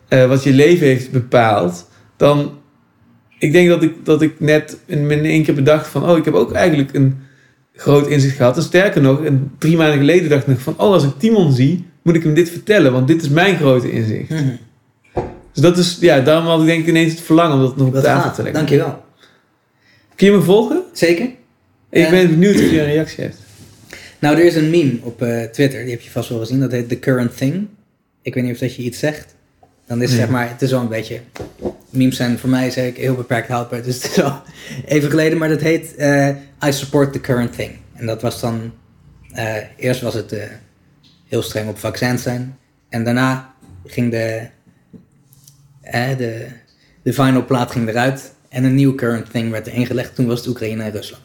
eh, 0.08 0.28
wat 0.28 0.42
je 0.42 0.52
leven 0.52 0.86
heeft 0.86 1.10
bepaald, 1.10 1.88
dan. 2.16 2.60
Ik 3.38 3.52
denk 3.52 3.68
dat 3.68 3.82
ik, 3.82 4.04
dat 4.04 4.22
ik 4.22 4.40
net 4.40 4.78
in, 4.86 5.10
in 5.10 5.24
één 5.24 5.42
keer 5.42 5.54
bedacht 5.54 5.88
van, 5.88 6.10
oh, 6.10 6.16
ik 6.16 6.24
heb 6.24 6.34
ook 6.34 6.52
eigenlijk 6.52 6.94
een 6.94 7.18
groot 7.74 8.06
inzicht 8.06 8.36
gehad. 8.36 8.56
En 8.56 8.62
sterker 8.62 9.02
nog, 9.02 9.24
een, 9.24 9.50
drie 9.58 9.76
maanden 9.76 9.98
geleden 9.98 10.28
dacht 10.28 10.42
ik 10.42 10.48
nog 10.48 10.60
van, 10.60 10.72
oh, 10.72 10.92
als 10.92 11.04
ik 11.04 11.18
Timon 11.18 11.52
zie, 11.52 11.86
moet 12.02 12.14
ik 12.14 12.22
hem 12.22 12.34
dit 12.34 12.50
vertellen, 12.50 12.92
want 12.92 13.06
dit 13.08 13.22
is 13.22 13.28
mijn 13.28 13.56
grote 13.56 13.92
inzicht. 13.92 14.28
Dus 15.52 15.62
dat 15.62 15.78
is, 15.78 15.96
ja, 16.00 16.20
daarom 16.20 16.46
had 16.46 16.60
ik 16.60 16.66
denk 16.66 16.80
ik 16.82 16.88
ineens 16.88 17.12
het 17.12 17.20
verlangen 17.20 17.56
om 17.56 17.62
dat 17.62 17.76
nog 17.76 17.86
op 17.86 17.92
Dat 17.92 18.04
tafel 18.04 18.22
gaat. 18.22 18.34
te 18.34 18.42
leggen. 18.42 18.60
Dankjewel. 18.60 19.04
Kun 20.14 20.26
je 20.30 20.36
me 20.36 20.42
volgen? 20.42 20.82
Zeker. 20.92 21.24
Ik 21.90 22.04
Ja. 22.04 22.10
ben 22.10 22.28
benieuwd 22.30 22.54
of 22.54 22.60
je 22.70 22.80
een 22.80 22.84
reactie 22.86 23.24
hebt. 23.24 23.36
Nou, 24.18 24.36
er 24.36 24.44
is 24.44 24.54
een 24.56 24.70
meme 24.70 24.98
op 25.02 25.22
eh, 25.22 25.42
Twitter, 25.44 25.82
die 25.82 25.90
heb 25.90 26.00
je 26.00 26.10
vast 26.10 26.28
wel 26.28 26.38
gezien. 26.38 26.60
Dat 26.60 26.70
heet 26.72 26.88
The 26.88 26.98
Current 26.98 27.36
Thing. 27.36 27.66
Ik 28.22 28.34
weet 28.34 28.44
niet 28.44 28.52
of 28.52 28.58
dat 28.58 28.74
je 28.74 28.82
iets 28.82 28.98
zegt. 28.98 29.34
Dan 29.86 30.02
is 30.02 30.08
Nee. 30.10 30.18
zeg 30.18 30.28
maar, 30.28 30.48
het 30.48 30.62
is 30.62 30.70
wel 30.70 30.80
een 30.80 30.88
beetje... 30.88 31.20
Memes 31.90 32.16
zijn 32.16 32.38
voor 32.38 32.48
mij 32.50 32.70
zeg 32.70 32.86
ik 32.86 32.96
heel 32.96 33.14
beperkt 33.14 33.48
houdbaar. 33.48 33.82
Dus 33.82 33.94
het 34.02 34.04
is 34.16 34.22
al 34.22 34.42
even 34.86 35.10
geleden. 35.10 35.38
Maar 35.38 35.48
dat 35.48 35.60
heet 35.60 35.94
eh, 35.96 36.28
I 36.66 36.72
Support 36.72 37.12
The 37.12 37.20
Current 37.20 37.52
Thing. 37.56 37.70
En 37.94 38.06
dat 38.06 38.22
was 38.22 38.40
dan... 38.40 38.72
eh, 39.32 39.54
eerst 39.76 40.00
was 40.00 40.14
het 40.14 40.32
eh, 40.32 40.42
heel 41.32 41.42
streng 41.42 41.68
op 41.68 41.78
vaccins 41.78 42.22
zijn. 42.22 42.58
En 42.88 43.04
daarna 43.04 43.54
ging 43.86 44.10
de... 44.10 44.48
de, 47.02 47.12
final 47.12 47.44
plaat 47.44 47.70
ging 47.70 47.88
eruit. 47.88 48.34
En 48.48 48.64
een 48.64 48.74
nieuw 48.74 48.94
Current 48.94 49.30
Thing 49.30 49.50
werd 49.50 49.66
erin 49.66 49.86
gelegd. 49.86 50.14
Toen 50.14 50.26
was 50.26 50.38
het 50.38 50.48
Oekraïne 50.48 50.82
en 50.82 50.90
Rusland. 50.90 51.22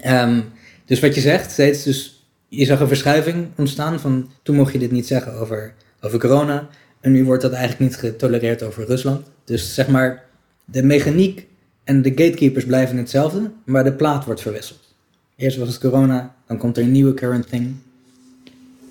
Ehm, 0.00 0.40
dus 0.84 1.00
wat 1.00 1.14
je 1.14 1.20
zegt, 1.20 1.50
steeds 1.50 1.82
dus, 1.82 2.28
je 2.48 2.64
zag 2.64 2.80
een 2.80 2.88
verschuiving 2.88 3.46
ontstaan 3.56 4.00
van 4.00 4.30
toen 4.42 4.56
mocht 4.56 4.72
je 4.72 4.78
dit 4.78 4.90
niet 4.90 5.06
zeggen 5.06 5.32
over, 5.32 5.74
over 6.00 6.18
corona 6.18 6.68
en 7.00 7.12
nu 7.12 7.24
wordt 7.24 7.42
dat 7.42 7.52
eigenlijk 7.52 7.90
niet 7.90 7.98
getolereerd 7.98 8.62
over 8.62 8.84
Rusland. 8.84 9.26
Dus 9.44 9.74
zeg 9.74 9.88
maar, 9.88 10.24
de 10.64 10.82
mechaniek 10.82 11.46
en 11.84 12.02
de 12.02 12.08
gatekeepers 12.08 12.64
blijven 12.64 12.96
hetzelfde, 12.96 13.50
maar 13.64 13.84
de 13.84 13.92
plaat 13.92 14.24
wordt 14.24 14.40
verwisseld. 14.40 14.94
Eerst 15.36 15.56
was 15.56 15.68
het 15.68 15.78
corona, 15.78 16.34
dan 16.46 16.58
komt 16.58 16.76
er 16.76 16.82
een 16.82 16.92
nieuwe 16.92 17.14
current 17.14 17.48
thing. 17.48 17.76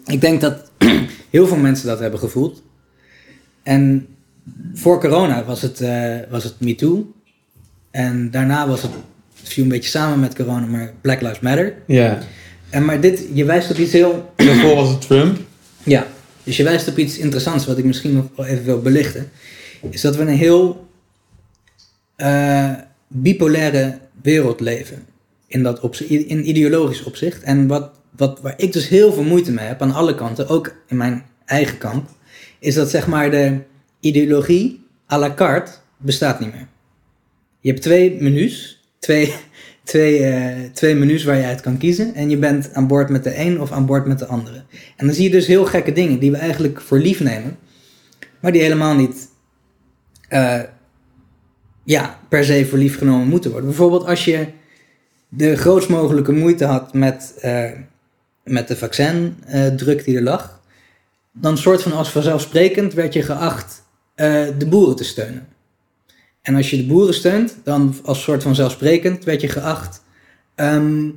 Ik 0.06 0.22
denk 0.22 0.42
dat 0.42 0.72
heel 1.30 1.48
veel 1.48 1.58
mensen 1.58 1.88
dat 1.88 2.00
hebben 2.00 2.20
gevoeld. 2.20 2.62
En 3.64 4.08
voor 4.74 5.00
corona 5.00 5.44
was 5.46 5.62
het, 5.62 5.82
eh 5.82 6.16
was 6.30 6.44
het 6.44 6.60
MeToo. 6.60 7.14
En 7.92 8.32
daarna 8.32 8.68
was 8.68 8.82
het, 8.82 8.92
het 9.40 9.50
viel 9.50 9.64
een 9.64 9.70
beetje 9.70 9.90
samen 9.90 10.20
met 10.20 10.36
corona, 10.36 10.66
maar 10.66 10.94
Black 11.02 11.22
Lives 11.22 11.40
Matter. 11.40 11.76
Ja. 11.88 12.20
En 12.70 12.86
maar 12.86 13.02
dit, 13.02 13.28
je 13.34 13.46
wijst 13.46 13.72
op 13.72 13.78
iets 13.78 13.92
heel... 13.92 14.34
Daarvoor 14.36 14.76
was 14.76 14.90
het 14.90 15.02
Trump. 15.02 15.38
Ja, 15.84 16.08
dus 16.44 16.58
je 16.58 16.64
wijst 16.64 16.88
op 16.88 16.98
iets 16.98 17.18
interessants 17.18 17.66
wat 17.66 17.78
ik 17.78 17.86
misschien 17.86 18.14
nog 18.14 18.26
wel 18.36 18.46
even 18.46 18.66
wil 18.66 18.82
belichten. 18.82 19.32
Is 19.90 20.02
dat 20.02 20.16
we 20.16 20.22
in 20.22 20.28
een 20.28 20.38
heel 20.38 20.88
eh, 22.16 22.72
bipolaire 23.08 24.00
wereld 24.22 24.60
leven. 24.60 25.06
In, 25.48 25.64
dat 25.64 25.80
opzi- 25.80 26.06
in 26.06 26.50
ideologisch 26.50 27.04
opzicht. 27.04 27.44
En 27.44 27.68
wat, 27.68 27.92
wat, 28.16 28.42
waar 28.42 28.54
ik 28.58 28.74
dus 28.74 28.88
heel 28.88 29.14
veel 29.14 29.24
moeite 29.24 29.52
mee 29.52 29.66
heb 29.66 29.82
aan 29.82 29.94
alle 29.94 30.16
kanten, 30.16 30.48
ook 30.48 30.76
in 30.88 30.98
mijn 30.98 31.24
eigen 31.46 31.78
kamp, 31.78 32.10
is 32.60 32.76
dat 32.76 32.90
zeg 32.90 33.08
maar 33.08 33.32
de 33.32 33.60
ideologie 34.00 34.86
à 35.12 35.18
la 35.18 35.34
carte 35.34 35.72
bestaat 35.98 36.40
niet 36.40 36.54
meer. 36.54 36.68
Je 37.60 37.70
hebt 37.70 37.82
twee 37.82 38.22
menus, 38.22 38.84
twee, 39.00 39.34
twee, 39.84 40.24
eh, 40.24 40.70
twee 40.74 40.96
menus 40.96 41.24
waar 41.24 41.38
je 41.38 41.46
uit 41.46 41.62
kan 41.62 41.78
kiezen. 41.78 42.14
En 42.14 42.30
je 42.30 42.38
bent 42.38 42.74
aan 42.74 42.88
boord 42.88 43.10
met 43.10 43.24
de 43.24 43.40
een 43.40 43.62
of 43.62 43.72
aan 43.72 43.86
boord 43.86 44.06
met 44.06 44.20
de 44.20 44.26
andere. 44.26 44.64
En 44.98 45.06
dan 45.06 45.16
zie 45.16 45.24
je 45.24 45.30
dus 45.30 45.48
heel 45.48 45.66
gekke 45.66 45.92
dingen 45.92 46.20
die 46.20 46.32
we 46.32 46.38
eigenlijk 46.38 46.82
voor 46.82 46.98
lief 46.98 47.20
nemen, 47.20 47.58
maar 48.40 48.52
die 48.52 48.62
helemaal 48.62 48.96
niet 48.96 49.32
eh, 50.28 50.62
ja, 51.84 52.20
per 52.30 52.46
se 52.46 52.66
voor 52.66 52.78
lief 52.78 52.98
genomen 52.98 53.28
moeten 53.28 53.52
worden. 53.52 53.70
Bijvoorbeeld 53.70 54.06
als 54.06 54.26
je 54.26 54.48
de 55.30 55.56
grootst 55.56 55.90
mogelijke 55.90 56.32
moeite 56.32 56.66
had 56.66 56.94
met, 56.94 57.34
eh, 57.42 57.72
met 58.44 58.68
de 58.68 58.78
vaccindruk 58.78 60.04
die 60.06 60.16
er 60.16 60.24
lag, 60.24 60.62
dan 61.32 61.58
soort 61.58 61.82
van 61.82 61.92
als 61.92 62.10
vanzelfsprekend 62.10 62.94
werd 62.94 63.14
je 63.14 63.22
geacht 63.22 63.84
eh, 64.16 64.46
de 64.58 64.68
boeren 64.68 64.96
te 64.96 65.04
steunen. 65.04 65.48
En 66.42 66.56
als 66.56 66.70
je 66.70 66.78
de 66.78 66.86
boeren 66.86 67.14
steunt, 67.14 67.56
dan 67.64 67.96
als 68.04 68.24
soort 68.24 68.44
van 68.44 68.56
zelfsprekend 68.56 69.24
werd 69.24 69.42
je 69.42 69.48
geacht 69.48 70.04
ehm, 70.56 71.10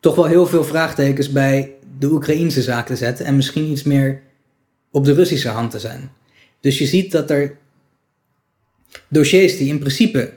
toch 0.00 0.14
wel 0.14 0.24
heel 0.24 0.46
veel 0.46 0.64
vraagtekens 0.64 1.32
bij 1.32 1.74
de 1.98 2.10
Oekraïnse 2.10 2.62
zaak 2.62 2.86
te 2.86 2.96
zetten 2.96 3.26
en 3.26 3.36
misschien 3.36 3.70
iets 3.70 3.82
meer 3.82 4.22
op 4.90 5.04
de 5.04 5.12
Russische 5.12 5.48
hand 5.48 5.70
te 5.70 5.78
zijn. 5.78 6.10
Dus 6.60 6.78
je 6.78 6.86
ziet 6.86 7.12
dat 7.12 7.30
er 7.30 7.56
dossiers 9.08 9.56
die 9.56 9.68
in 9.68 9.78
principe 9.78 10.32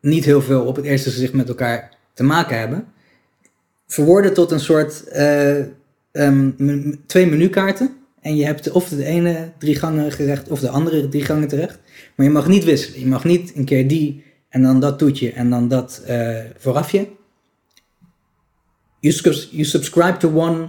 niet 0.00 0.24
heel 0.24 0.42
veel 0.42 0.64
op 0.64 0.76
het 0.76 0.84
eerste 0.84 1.10
gezicht 1.10 1.32
met 1.32 1.48
elkaar 1.48 1.96
te 2.14 2.22
maken 2.22 2.58
hebben, 2.58 2.86
verworden 3.86 4.34
tot 4.34 4.50
een 4.50 4.60
soort 4.60 5.08
eh, 5.08 5.56
ehm, 6.12 6.50
twee 7.06 7.26
menukaarten. 7.26 7.90
En 8.20 8.36
je 8.36 8.44
hebt 8.44 8.70
of 8.70 8.88
de 8.88 9.04
ene 9.04 9.52
drie 9.58 9.76
gangen 9.76 10.12
gerecht 10.12 10.48
of 10.48 10.60
de 10.60 10.68
andere 10.68 11.08
drie 11.08 11.24
gangen 11.24 11.48
terecht. 11.48 11.78
Maar 12.14 12.26
je 12.26 12.32
mag 12.32 12.48
niet 12.48 12.64
wisselen. 12.64 13.00
Je 13.00 13.06
mag 13.06 13.24
niet 13.24 13.52
een 13.56 13.64
keer 13.64 13.88
die 13.88 14.24
en 14.48 14.62
dan 14.62 14.80
dat 14.80 14.98
toetje 14.98 15.32
en 15.32 15.50
dan 15.50 15.68
dat 15.68 16.02
eh, 16.06 16.38
voorafje. 16.56 17.08
You 19.00 19.64
subscribe 19.64 20.16
to 20.16 20.32
one 20.34 20.68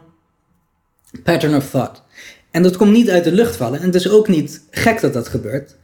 pattern 1.24 1.56
of 1.56 1.70
thought. 1.70 2.04
En 2.52 2.64
dat 2.64 2.78
komt 2.78 2.92
niet 2.92 3.10
uit 3.10 3.24
de 3.24 3.32
lucht 3.32 3.56
vallen. 3.56 3.80
En 3.80 3.86
het 3.86 3.96
is 3.96 4.10
ook 4.10 4.28
niet 4.28 4.62
gek 4.72 5.02
dat 5.02 5.14
dat 5.14 5.28
gebeurt. 5.28 5.76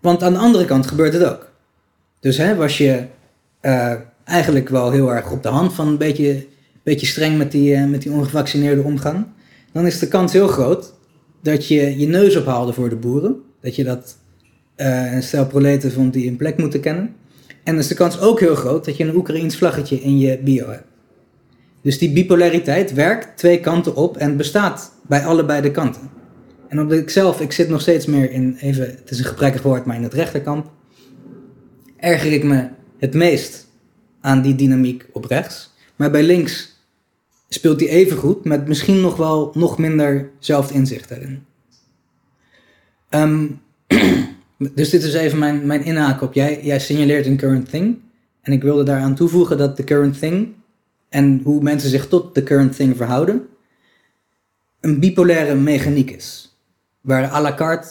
Want 0.00 0.22
aan 0.22 0.32
de 0.32 0.38
andere 0.38 0.64
kant 0.64 0.86
gebeurt 0.86 1.12
het 1.12 1.24
ook. 1.24 1.50
Dus 2.20 2.36
hè, 2.36 2.54
was 2.54 2.78
je 2.78 3.06
eh, 3.60 3.94
eigenlijk 4.24 4.68
wel 4.68 4.90
heel 4.90 5.14
erg 5.14 5.30
op 5.30 5.42
de 5.42 5.48
hand 5.48 5.72
van 5.72 5.88
een 5.88 5.98
beetje, 5.98 6.46
beetje 6.88 7.06
streng 7.06 7.38
met 7.38 7.52
die, 7.52 7.74
eh, 7.74 7.84
met 7.84 8.02
die 8.02 8.12
ongevaccineerde 8.12 8.82
omgang. 8.82 9.26
Dan 9.72 9.86
is 9.86 9.98
de 9.98 10.08
kans 10.08 10.32
heel 10.32 10.48
groot 10.48 10.94
dat 11.42 11.66
je 11.66 11.98
je 11.98 12.06
neus 12.06 12.36
ophaalde 12.36 12.72
voor 12.72 12.88
de 12.88 12.96
boeren. 12.96 13.36
Dat 13.60 13.76
je 13.76 13.84
dat 13.84 14.16
eh, 14.74 15.12
een 15.12 15.22
stel 15.22 15.46
proleten 15.46 15.92
vond 15.92 16.12
die 16.12 16.28
een 16.28 16.36
plek 16.36 16.58
moeten 16.58 16.80
kennen. 16.80 17.14
En 17.46 17.74
dan 17.74 17.78
is 17.78 17.88
de 17.88 17.94
kans 17.94 18.20
ook 18.20 18.40
heel 18.40 18.54
groot 18.54 18.84
dat 18.84 18.96
je 18.96 19.04
een 19.04 19.16
Oekraïens 19.16 19.56
vlaggetje 19.56 20.00
in 20.00 20.18
je 20.18 20.38
bio 20.38 20.68
hebt. 20.68 20.86
Dus 21.82 21.98
die 21.98 22.12
bipolariteit 22.12 22.92
werkt 22.92 23.36
twee 23.36 23.60
kanten 23.60 23.96
op 23.96 24.16
en 24.16 24.36
bestaat 24.36 24.92
bij 25.08 25.24
allebei 25.24 25.62
de 25.62 25.70
kanten. 25.70 26.10
En 26.68 26.80
omdat 26.80 26.98
ik 26.98 27.10
zelf, 27.10 27.40
ik 27.40 27.52
zit 27.52 27.68
nog 27.68 27.80
steeds 27.80 28.06
meer 28.06 28.30
in, 28.30 28.56
even, 28.60 28.86
het 28.86 29.10
is 29.10 29.18
een 29.18 29.24
gebrekkig 29.24 29.62
woord, 29.62 29.84
maar 29.84 29.96
in 29.96 30.02
het 30.02 30.14
rechterkamp, 30.14 30.70
erger 31.96 32.32
ik 32.32 32.44
me 32.44 32.68
het 32.98 33.14
meest 33.14 33.66
aan 34.20 34.42
die 34.42 34.54
dynamiek 34.54 35.06
op 35.12 35.24
rechts. 35.24 35.74
Maar 35.96 36.10
bij 36.10 36.22
links 36.22 36.77
speelt 37.48 37.78
die 37.78 37.88
even 37.88 38.16
goed, 38.16 38.44
met 38.44 38.68
misschien 38.68 39.00
nog 39.00 39.16
wel 39.16 39.50
nog 39.54 39.78
minder 39.78 40.30
zelfinzicht 40.38 41.08
daarin. 41.08 41.44
Ehm, 43.08 43.46
dus 44.74 44.90
dit 44.90 45.02
is 45.02 45.14
even 45.14 45.38
mijn, 45.38 45.66
mijn 45.66 45.84
inhaak 45.84 46.22
op. 46.22 46.34
Jij, 46.34 46.60
jij 46.62 46.78
signaleert 46.78 47.26
een 47.26 47.36
current 47.36 47.70
thing. 47.70 47.98
En 48.40 48.52
ik 48.52 48.62
wilde 48.62 48.82
daaraan 48.82 49.14
toevoegen 49.14 49.58
dat 49.58 49.76
de 49.76 49.84
current 49.84 50.18
thing 50.18 50.54
en 51.08 51.40
hoe 51.44 51.62
mensen 51.62 51.90
zich 51.90 52.08
tot 52.08 52.34
de 52.34 52.42
current 52.42 52.76
thing 52.76 52.96
verhouden, 52.96 53.46
een 54.80 55.00
bipolaire 55.00 55.54
mechaniek 55.54 56.10
is. 56.10 56.58
Waar 57.00 57.30
à 57.30 57.40
la 57.40 57.54
carte 57.54 57.88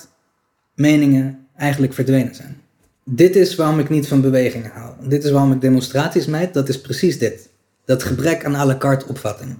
meningen 0.75 1.47
eigenlijk 1.55 1.93
verdwenen 1.93 2.35
zijn. 2.35 2.61
Dit 3.03 3.35
is 3.35 3.55
waarom 3.55 3.79
ik 3.79 3.89
niet 3.89 4.07
van 4.07 4.21
bewegingen 4.21 4.71
hou. 4.71 5.07
Dit 5.07 5.23
is 5.23 5.31
waarom 5.31 5.51
ik 5.51 5.61
demonstraties 5.61 6.25
meid. 6.25 6.53
Dat 6.53 6.69
is 6.69 6.81
precies 6.81 7.19
dit. 7.19 7.49
Dat 7.87 8.03
gebrek 8.03 8.45
aan 8.45 8.55
à 8.55 8.65
la 8.65 8.77
carte 8.77 9.07
opvattingen. 9.07 9.57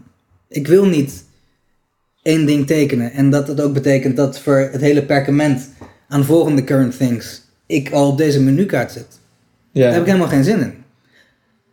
Ik 0.48 0.68
wil 0.68 0.86
niet 0.86 1.24
één 2.22 2.46
ding 2.46 2.68
tekenen. 2.68 3.12
En 3.12 3.30
dat 3.30 3.48
dat 3.48 3.62
ook 3.62 3.74
betekent 3.74 4.16
dat 4.16 4.40
voor 4.40 4.70
het 4.72 4.82
hele 4.82 5.04
perkament 5.04 5.70
aan 6.08 6.26
volgende 6.26 6.64
current 6.64 6.98
things 6.98 7.46
ik 7.68 7.92
al 7.92 8.08
op 8.08 8.18
deze 8.18 8.42
menukaart 8.42 8.92
zit. 8.92 9.20
Ja. 9.72 9.82
Daar 9.82 9.92
heb 9.92 10.02
ik 10.02 10.08
helemaal 10.08 10.28
geen 10.28 10.44
zin 10.44 10.60
in. 10.60 10.74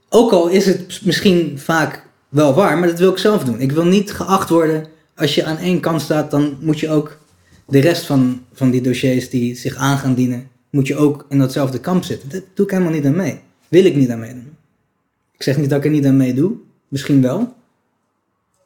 Ook 0.09 0.33
al 0.33 0.49
is 0.49 0.67
het 0.67 1.01
misschien 1.05 1.59
vaak 1.59 2.07
wel 2.29 2.55
waar, 2.55 2.79
maar 2.79 2.89
dat 2.89 2.99
wil 2.99 3.11
ik 3.11 3.19
zelf 3.19 3.45
doen. 3.45 3.61
Ik 3.61 3.73
wil 3.73 3.85
niet 3.85 4.13
geacht 4.13 4.49
worden, 4.49 4.87
als 5.17 5.35
je 5.35 5.45
aan 5.45 5.59
één 5.59 5.81
kant 5.81 6.01
staat, 6.01 6.31
dan 6.31 6.57
moet 6.61 6.81
je 6.81 6.91
ook 6.91 7.19
de 7.67 7.79
rest 7.79 8.07
van, 8.07 8.45
van 8.53 8.71
die 8.71 8.81
dossiers 8.81 9.31
die 9.31 9.55
zich 9.55 9.75
aan 9.77 9.99
gaan 9.99 10.15
dienen, 10.15 10.49
moet 10.71 10.87
je 10.87 10.97
ook 10.97 11.27
in 11.29 11.39
datzelfde 11.39 11.81
kamp 11.81 12.05
zitten. 12.05 12.29
Dat 12.29 12.43
doe 12.55 12.67
ik 12.67 12.73
helemaal 12.73 12.93
niet 12.93 13.07
aan 13.07 13.17
mee. 13.17 13.41
Wil 13.69 13.85
ik 13.85 13.97
niet 13.97 14.11
aan 14.11 14.19
meedoen. 14.19 14.54
Ik 15.37 15.43
zeg 15.43 15.57
niet 15.57 15.71
dat 15.71 15.79
ik 15.79 15.85
er 15.85 15.91
niet 15.91 16.07
aan 16.07 16.17
meedoe, 16.17 16.53
misschien 16.89 17.23
wel, 17.23 17.55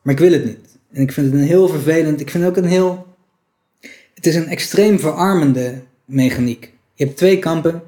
maar 0.02 0.14
ik 0.14 0.20
wil 0.20 0.32
het 0.32 0.44
niet. 0.44 0.78
En 0.92 1.02
ik 1.02 1.12
vind 1.12 1.26
het 1.32 1.40
een 1.40 1.46
heel 1.46 1.68
vervelend, 1.68 2.20
ik 2.20 2.30
vind 2.30 2.44
ook 2.44 2.56
een 2.56 2.64
heel, 2.64 3.06
het 4.14 4.26
is 4.26 4.34
een 4.34 4.46
extreem 4.48 4.98
verarmende 5.00 5.82
mechaniek. 6.04 6.72
Je 6.94 7.04
hebt 7.04 7.16
twee 7.16 7.38
kampen, 7.38 7.82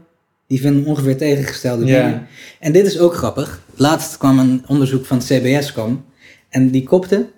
die 0.47 0.61
vinden 0.61 0.85
ongeveer 0.85 1.16
tegengestelde 1.16 1.85
Ja. 1.85 2.05
dingen. 2.07 2.26
En 2.59 2.72
dit 2.72 2.87
is 2.87 2.99
ook 2.99 3.14
grappig. 3.14 3.62
Laatst 3.74 4.16
kwam 4.16 4.39
een 4.39 4.64
onderzoek 4.66 5.07
van 5.07 5.18
het 5.18 5.26
CBS 5.26 5.72
kwam. 5.72 6.05
En 6.49 6.70
die 6.70 6.83
kopte... 6.83 7.28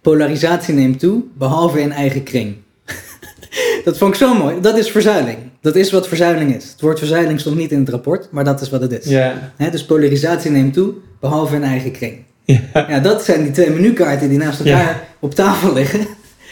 Polarisatie 0.00 0.74
neemt 0.74 0.98
toe, 0.98 1.22
behalve 1.34 1.80
in 1.80 1.92
eigen 1.92 2.22
kring. 2.22 2.56
dat 3.84 3.98
vond 3.98 4.12
ik 4.14 4.18
zo 4.20 4.34
mooi. 4.34 4.60
Dat 4.60 4.78
is 4.78 4.90
verzuiling. 4.90 5.38
Dat 5.66 5.76
is 5.76 5.90
wat 5.90 6.08
verzuiling 6.08 6.54
is. 6.56 6.64
Het 6.70 6.80
woord 6.80 6.98
verzuiling 6.98 7.40
stond 7.40 7.56
niet 7.56 7.72
in 7.72 7.78
het 7.78 7.88
rapport, 7.88 8.28
maar 8.30 8.44
dat 8.44 8.60
is 8.60 8.70
wat 8.70 8.80
het 8.80 8.92
is. 8.92 9.04
Ja. 9.10 9.52
Dus 9.70 9.84
polarisatie 9.84 10.50
neemt 10.50 10.72
toe, 10.74 10.92
behalve 11.20 11.54
in 11.54 11.62
eigen 11.62 11.90
kring. 11.90 12.14
Ja. 12.44 12.60
Ja, 12.88 13.00
dat 13.00 13.24
zijn 13.24 13.42
die 13.42 13.50
twee 13.52 13.70
menukaarten 13.70 14.28
die 14.28 14.38
naast 14.38 14.58
elkaar 14.58 14.80
Ja. 14.82 15.02
op 15.20 15.34
tafel 15.34 15.72
liggen. 15.72 16.00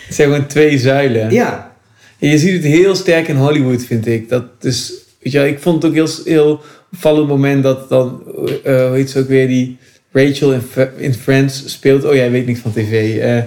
Het 0.06 0.14
zijn 0.14 0.28
gewoon 0.30 0.46
twee 0.46 0.78
zuilen. 0.78 1.30
Ja, 1.32 1.72
En 2.18 2.28
je 2.28 2.38
ziet 2.38 2.52
het 2.52 2.62
heel 2.72 2.94
sterk 2.94 3.28
in 3.28 3.36
Hollywood, 3.36 3.84
vind 3.84 4.06
ik. 4.06 4.28
Dat 4.28 4.44
is, 4.60 4.92
weet 5.22 5.32
je, 5.32 5.48
ik 5.48 5.58
vond 5.58 5.82
het 5.82 5.90
ook 5.90 5.96
heel, 5.96 6.08
heel 6.24 6.60
opvallend 6.92 7.28
moment 7.28 7.62
dat 7.62 7.88
dan, 7.88 8.22
eh 8.64 8.86
hoe 8.86 8.94
heet 8.96 9.10
ze 9.10 9.18
ook 9.18 9.28
weer, 9.28 9.48
die 9.48 9.78
Rachel 10.12 10.52
in, 10.52 10.62
in 10.96 11.14
Friends 11.14 11.62
speelt. 11.66 12.04
Oh, 12.04 12.14
jij 12.14 12.30
weet 12.30 12.46
niks 12.46 12.60
van 12.60 12.72
tv. 12.72 13.18
eh, 13.18 13.42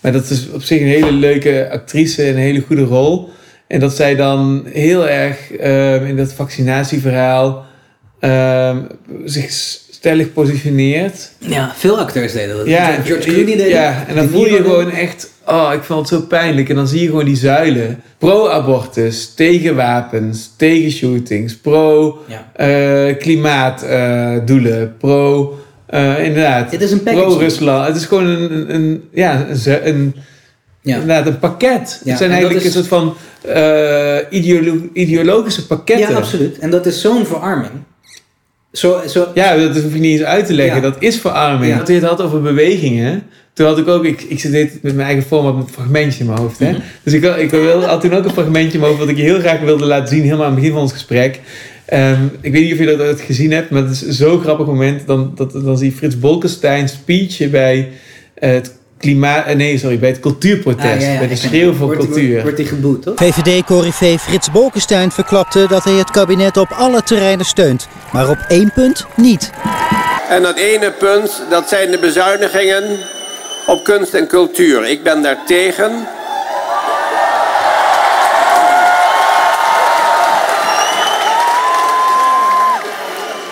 maar 0.00 0.12
dat 0.12 0.30
is 0.30 0.48
op 0.50 0.62
zich 0.62 0.80
een 0.80 0.86
hele 0.86 1.12
leuke 1.12 1.68
actrice 1.70 2.22
en 2.22 2.28
een 2.28 2.36
hele 2.40 2.60
goede 2.66 2.82
rol. 2.84 3.28
En 3.74 3.80
dat 3.80 3.96
zij 3.96 4.14
dan 4.16 4.62
heel 4.72 5.08
erg 5.08 5.52
eh, 5.52 6.08
in 6.08 6.16
dat 6.16 6.32
vaccinatieverhaal 6.32 7.64
eh, 8.20 8.76
zich 9.24 9.50
stellig 9.90 10.32
positioneert. 10.32 11.30
ja 11.38 11.72
veel 11.76 11.98
acteurs 11.98 12.32
deden 12.32 12.56
dat. 12.56 12.66
Ja, 12.66 12.90
George 13.04 13.28
Clooney 13.28 13.56
deed 13.56 13.68
ja, 13.70 14.04
en 14.08 14.14
dan 14.16 14.28
voel 14.28 14.46
je 14.46 14.56
gewoon 14.56 14.90
echt, 14.90 15.30
oh, 15.46 15.70
ik 15.74 15.82
vond 15.82 16.10
het 16.10 16.20
zo 16.20 16.26
pijnlijk. 16.26 16.68
En 16.68 16.74
dan 16.74 16.88
zie 16.88 17.00
je 17.00 17.06
gewoon 17.06 17.24
die 17.24 17.36
zuilen. 17.36 18.02
Pro-abortus, 18.18 19.34
tegen 19.34 19.76
wapens, 19.76 20.50
tegen 20.56 20.90
shootings, 20.90 21.56
pro 21.56 22.18
Ja. 22.26 22.50
eh, 22.52 23.16
klimaatdoelen, 23.18 24.94
pro, 24.98 25.58
eh, 25.86 26.24
inderdaad, 26.24 26.70
Het 26.70 26.80
is 26.82 26.92
een 26.92 27.02
package. 27.02 27.24
pro-Rusland. 27.26 27.86
Het 27.86 27.96
is 27.96 28.04
gewoon 28.06 28.26
een, 28.26 28.52
een, 28.52 28.74
een- 28.74 29.02
ja, 29.12 29.46
een, 29.82 30.14
Ja. 30.84 30.92
inderdaad, 31.00 31.26
een 31.26 31.38
pakket. 31.38 32.00
Ja, 32.04 32.08
het 32.10 32.18
zijn 32.18 32.30
eigenlijk 32.30 32.60
is- 32.60 32.66
een 32.74 32.84
soort 32.84 32.86
van 32.88 33.14
eh, 33.42 34.16
ideolo- 34.30 34.88
ideologische 34.92 35.66
pakketten. 35.66 36.10
Ja, 36.10 36.16
absoluut. 36.16 36.58
En 36.58 36.70
dat 36.70 36.86
is 36.86 37.00
zo'n 37.00 37.26
verarming. 37.26 37.72
Zo, 38.72 39.00
zo, 39.08 39.26
Ja, 39.34 39.56
dat 39.56 39.76
hoef 39.82 39.92
je 39.92 40.00
niet 40.00 40.12
eens 40.18 40.22
uit 40.28 40.46
te 40.46 40.52
leggen. 40.54 40.76
Ja. 40.76 40.82
Dat 40.90 40.96
is 40.98 41.20
verarming. 41.20 41.70
Ja. 41.70 41.76
Want 41.76 41.88
je 41.88 41.94
het 41.94 42.04
had 42.04 42.20
over 42.22 42.42
bewegingen. 42.42 43.22
Toen 43.52 43.66
had 43.66 43.78
ik 43.78 43.88
ook, 43.88 44.04
ik, 44.04 44.22
ik 44.22 44.40
zit 44.40 44.52
dit 44.52 44.82
met 44.82 44.94
mijn 44.94 45.08
eigen 45.08 45.44
met 45.44 45.54
een 45.54 45.68
fragmentje 45.72 46.20
in 46.20 46.26
mijn 46.26 46.38
hoofd. 46.38 46.58
Hè? 46.58 46.70
Mhm. 46.70 46.80
Dus 47.02 47.12
ik, 47.12 47.24
had- 47.24 47.38
ik 47.38 47.50
wil- 47.50 47.82
had 47.84 48.00
toen 48.00 48.14
ook 48.14 48.24
een 48.24 48.30
fragmentje 48.30 48.72
in 48.72 48.78
mijn 48.78 48.90
hoofd 48.92 48.98
wat 48.98 49.08
ik 49.08 49.16
je 49.16 49.22
heel 49.22 49.38
graag 49.38 49.60
wilde 49.60 49.84
laten 49.86 50.08
zien, 50.08 50.22
helemaal 50.22 50.40
aan 50.44 50.50
het 50.50 50.54
begin 50.58 50.72
van 50.72 50.82
ons 50.82 50.92
gesprek. 50.92 51.40
Ehm, 51.84 52.22
ik 52.40 52.52
weet 52.52 52.62
niet 52.62 52.72
of 52.72 52.78
je 52.78 52.86
dat 52.86 53.00
ooit 53.00 53.20
gezien 53.20 53.52
hebt, 53.52 53.70
maar 53.70 53.82
het 53.82 53.90
is 53.90 54.08
zo'n 54.08 54.40
grappig 54.40 54.66
moment. 54.66 55.06
Dan, 55.06 55.32
dat, 55.34 55.52
dan 55.52 55.78
zie 55.78 55.90
je 55.90 55.96
Frits 55.96 56.18
Bolkestein 56.18 56.88
speechen 56.88 57.50
bij 57.50 57.88
het 58.34 58.74
klimaat, 58.98 59.46
eh, 59.46 59.56
nee 59.56 59.78
sorry, 59.78 59.98
bij 59.98 60.08
het 60.08 60.20
cultuurprotest. 60.20 60.94
Ah, 60.94 61.00
ja, 61.00 61.12
ja, 61.12 61.18
bij 61.18 61.28
de 61.28 61.34
ik 61.34 61.40
ken 61.40 61.48
schreeuw 61.48 61.74
voor 61.74 61.86
Wordt 61.86 62.04
cultuur. 62.04 62.28
Wordt, 62.28 62.42
wordt 62.42 62.56
die 62.56 62.66
geboet, 62.66 63.02
toch? 63.02 63.14
VVD-corrivé 63.16 64.18
Frits 64.18 64.50
Bolkestein 64.50 65.10
verklapte 65.10 65.66
dat 65.68 65.84
hij 65.84 65.94
het 65.94 66.10
kabinet 66.10 66.56
op 66.56 66.70
alle 66.70 67.02
terreinen 67.02 67.44
steunt. 67.44 67.88
Maar 68.12 68.28
op 68.28 68.38
één 68.48 68.72
punt 68.74 69.06
niet. 69.16 69.50
En 70.28 70.42
dat 70.42 70.56
ene 70.56 70.92
punt, 70.98 71.42
dat 71.50 71.68
zijn 71.68 71.90
de 71.90 71.98
bezuinigingen 71.98 72.84
op 73.66 73.84
kunst 73.84 74.14
en 74.14 74.26
cultuur. 74.26 74.86
Ik 74.86 75.02
ben 75.02 75.22
daar 75.22 75.38
tegen. 75.46 76.06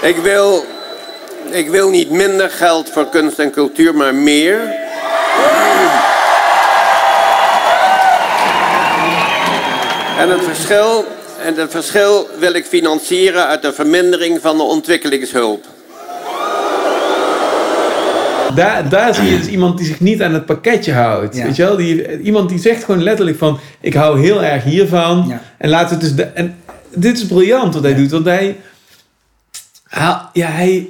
Ik 0.03 0.17
wil, 0.17 0.65
ik 1.51 1.69
wil 1.69 1.91
niet 1.91 2.11
minder 2.11 2.51
geld 2.51 2.91
voor 2.91 3.09
kunst 3.09 3.39
en 3.39 3.51
cultuur, 3.51 3.95
maar 3.95 4.15
meer. 4.15 4.82
En 10.19 10.29
het 10.31 10.43
verschil, 10.43 11.05
en 11.43 11.55
het 11.55 11.71
verschil 11.71 12.29
wil 12.39 12.55
ik 12.55 12.65
financieren 12.65 13.47
uit 13.47 13.63
de 13.63 13.73
vermindering 13.73 14.41
van 14.41 14.57
de 14.57 14.63
ontwikkelingshulp. 14.63 15.65
daar, 18.55 18.89
daar 18.89 19.15
zie 19.15 19.25
je 19.31 19.39
dus 19.39 19.47
iemand 19.57 19.79
die 19.79 19.87
zich 19.87 20.01
niet 20.01 20.23
aan 20.23 20.35
het 20.35 20.47
pakketje 20.47 20.93
houdt. 20.93 21.37
Ja. 21.37 21.45
Weet 21.45 21.57
je 21.57 21.63
wel? 21.63 21.77
Die, 21.77 22.21
iemand 22.21 22.49
die 22.49 22.59
zegt 22.59 22.85
gewoon 22.85 23.03
letterlijk 23.03 23.39
van... 23.39 23.59
Ik 23.81 23.95
hou 23.95 24.21
heel 24.21 24.43
erg 24.43 24.65
hiervan. 24.65 25.25
Ja. 25.29 25.43
En 25.59 25.69
laat 25.69 25.91
het 25.91 26.01
dus... 26.01 26.15
De, 26.15 26.23
en 26.23 26.57
dit 26.95 27.17
is 27.19 27.27
briljant 27.27 27.75
wat 27.75 27.83
hij 27.83 27.95
doet. 27.95 28.11
Want 28.11 28.25
hij... 28.25 28.57
hij- 29.89 30.21
ja, 30.33 30.47
hij... 30.49 30.87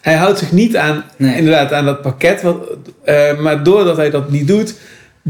Hij 0.00 0.14
houdt 0.14 0.38
zich 0.38 0.52
niet 0.52 0.76
aan, 0.76 1.04
Nee. 1.16 1.36
inderdaad, 1.36 1.72
aan 1.72 1.84
dat 1.84 2.02
pakket. 2.02 2.42
Wat, 2.42 2.56
eh, 3.04 3.38
maar 3.38 3.62
doordat 3.62 3.96
hij 3.96 4.10
dat 4.10 4.30
niet 4.30 4.46
doet... 4.48 4.74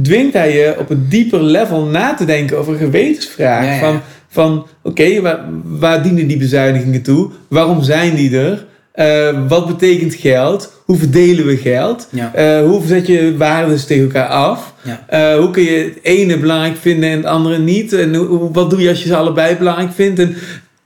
dwingt 0.02 0.32
hij 0.32 0.56
je 0.56 0.74
op 0.78 0.90
een 0.90 1.06
dieper 1.08 1.42
level 1.42 1.84
na 1.84 2.14
te 2.14 2.24
denken 2.24 2.58
over 2.58 2.72
een 2.72 2.78
gewetensvraag. 2.78 3.64
Ja, 3.64 3.70
ja, 3.70 3.74
ja. 3.74 3.78
Van, 3.78 4.00
van 4.28 4.66
oké, 4.82 5.20
waar, 5.20 5.40
waar 5.64 6.02
dienen 6.02 6.26
die 6.26 6.36
bezuinigingen 6.36 7.02
toe? 7.02 7.30
Waarom 7.48 7.82
zijn 7.82 8.14
die 8.14 8.38
er? 8.38 8.66
Eh, 8.92 9.48
wat 9.48 9.66
betekent 9.66 10.14
geld? 10.14 10.72
Hoe 10.84 10.96
verdelen 10.96 11.46
we 11.46 11.56
geld? 11.56 12.08
Ja. 12.10 12.34
Eh, 12.34 12.60
hoe 12.60 12.86
zet 12.86 13.06
je 13.06 13.36
waarden 13.36 13.86
tegen 13.86 14.04
elkaar 14.04 14.28
af? 14.28 14.74
Eh, 15.06 15.36
hoe 15.36 15.50
kun 15.50 15.62
je 15.62 15.92
het 15.94 15.98
ene 16.02 16.38
belangrijk 16.38 16.76
vinden 16.76 17.10
en 17.10 17.16
het 17.16 17.26
andere 17.26 17.58
niet? 17.58 17.92
En 17.92 18.14
hoe, 18.14 18.52
wat 18.52 18.70
doe 18.70 18.80
je 18.80 18.88
als 18.88 19.02
je 19.02 19.08
ze 19.08 19.16
allebei 19.16 19.56
belangrijk 19.56 19.92
vindt? 19.94 20.18
En 20.20 20.36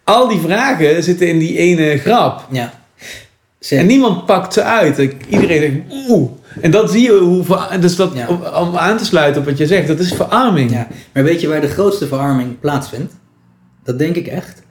al 0.05 0.29
die 0.29 0.41
vragen 0.41 1.03
zitten 1.03 1.29
in 1.29 1.39
die 1.39 1.57
ene 1.57 1.99
grap. 1.99 2.47
Ja. 2.51 2.73
En 3.69 3.87
niemand 3.87 4.27
pakt 4.27 4.53
ze 4.53 4.63
uit. 4.63 5.09
Iedereen 5.29 5.61
denkt, 5.61 5.95
oeh. 6.09 6.31
En 6.61 6.71
dat 6.71 6.91
zie 6.91 7.03
je 7.03 7.19
hoe... 7.19 7.45
Dus 7.81 7.97
dat, 7.97 8.13
Ja. 8.15 8.29
om, 8.61 8.77
aan 8.77 8.97
te 8.97 9.05
sluiten 9.05 9.41
op 9.41 9.49
wat 9.49 9.59
je 9.59 9.67
zegt, 9.67 9.87
dat 9.89 9.99
is 9.99 10.13
verarming. 10.13 10.71
Ja, 10.71 10.89
maar 11.13 11.23
weet 11.23 11.41
je 11.41 11.49
waar 11.49 11.61
de 11.61 11.69
grootste 11.69 12.07
verarming 12.07 12.61
plaatsvindt? 12.61 13.13
Dat 13.85 13.99
denk 13.99 14.17
ik 14.17 14.27
echt. 14.27 14.63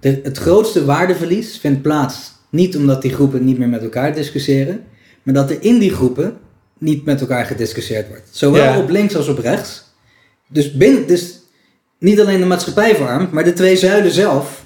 De, 0.00 0.20
het 0.22 0.38
grootste 0.38 0.84
waardeverlies 0.84 1.58
vindt 1.58 1.82
plaats 1.82 2.32
niet 2.50 2.76
omdat 2.76 3.02
die 3.02 3.12
groepen 3.12 3.44
niet 3.44 3.58
meer 3.58 3.68
met 3.68 3.82
elkaar 3.82 4.14
discussiëren, 4.14 4.80
maar 5.22 5.34
dat 5.34 5.50
er 5.50 5.62
in 5.62 5.78
die 5.78 5.90
groepen 5.94 6.36
niet 6.78 7.04
met 7.04 7.20
elkaar 7.20 7.44
gediscussieerd 7.44 8.08
wordt. 8.08 8.28
Zowel 8.30 8.64
Ja. 8.64 8.78
op 8.78 8.88
links 8.90 9.16
als 9.16 9.28
op 9.28 9.38
rechts. 9.38 9.84
Dus, 10.48 10.72
binnen, 10.72 11.06
dus 11.06 11.38
niet 11.98 12.20
alleen 12.20 12.40
de 12.40 12.46
maatschappij 12.46 12.94
verarmt, 12.96 13.32
maar 13.32 13.44
de 13.44 13.52
twee 13.52 13.76
zuilen 13.76 14.10
zelf 14.12 14.64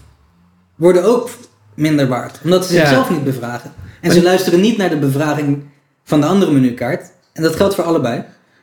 worden 0.75 1.05
ook 1.05 1.31
minder 1.75 2.09
waard. 2.09 2.41
Omdat 2.45 2.67
ze 2.67 2.73
zichzelf 2.75 3.11
niet 3.11 3.25
bevragen. 3.25 3.73
En 4.01 4.13
ze 4.13 4.23
luisteren 4.23 4.61
niet 4.61 4.77
naar 4.77 4.91
de 4.91 4.97
bevraging 4.99 5.63
van 6.05 6.21
de 6.21 6.27
andere 6.27 6.53
menukaart. 6.53 7.11
En 7.33 7.43
dat 7.43 7.57
geldt 7.57 7.75
voor 7.75 7.85
allebei. 7.85 8.23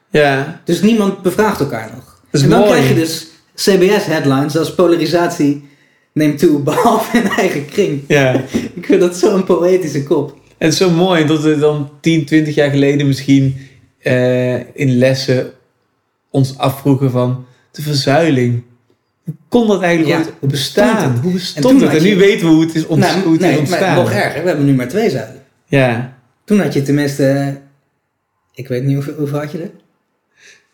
Ja. 0.09 0.61
Dus 0.65 0.81
niemand 0.81 1.21
bevraagt 1.21 1.59
elkaar 1.59 1.89
nog. 1.95 2.21
Dat 2.31 2.41
is 2.41 2.41
en 2.41 2.49
dan 2.49 2.59
mooi. 2.59 2.71
krijg 2.71 2.87
je 2.89 2.95
dus 2.95 3.27
CBS-headlines 3.55 4.57
als 4.57 4.75
polarisatie 4.75 5.69
neemt 6.13 6.39
toe, 6.39 6.59
behalve 6.69 7.17
in 7.17 7.27
eigen 7.29 7.65
kring. 7.65 8.01
Ja. 8.07 8.33
Ik 8.75 8.85
vind 8.85 9.01
dat 9.01 9.17
zo'n 9.17 9.43
poëtische 9.43 10.03
kop. 10.03 10.29
En 10.57 10.67
het 10.67 10.71
is 10.73 10.77
zo 10.77 10.89
mooi 10.89 11.25
dat 11.25 11.41
we 11.41 11.57
dan 11.59 11.89
10, 12.01 12.25
20 12.25 12.55
jaar 12.55 12.69
geleden 12.69 13.07
misschien 13.07 13.55
eh, 13.99 14.53
in 14.55 14.97
lessen 14.97 15.51
ons 16.29 16.57
afvroegen 16.57 17.11
van 17.11 17.45
de 17.71 17.81
verzuiling. 17.81 18.63
Hoe 19.25 19.33
kon 19.49 19.67
dat 19.67 19.81
eigenlijk 19.81 20.23
Ja, 20.25 20.31
hoe 20.39 20.49
bestaan? 20.49 21.19
Hoe 21.23 21.31
bestond 21.31 21.81
het? 21.81 21.89
En 21.95 22.03
nu 22.03 22.09
je- 22.09 22.15
weten 22.15 22.47
we 22.47 22.53
hoe 22.53 22.61
het 22.65 22.75
is, 22.75 22.85
ont- 22.85 22.99
Nou, 22.99 23.21
hoe 23.21 23.31
het 23.31 23.41
nee, 23.41 23.51
is 23.53 23.59
ontstaan. 23.59 23.95
Maar 23.95 24.03
nog 24.03 24.11
erger, 24.11 24.41
we 24.41 24.47
hebben 24.47 24.65
nu 24.65 24.73
maar 24.73 24.87
twee 24.87 25.09
zuilen. 25.09 25.41
Ja. 25.65 26.19
Toen 26.51 26.59
had 26.59 26.73
je 26.73 26.81
tenminste, 26.81 27.57
ik 28.53 28.67
weet 28.67 28.83
niet 28.83 28.95
hoeveel, 28.95 29.13
hoeveel 29.13 29.39
had 29.39 29.51
je 29.51 29.57
er? 29.57 29.71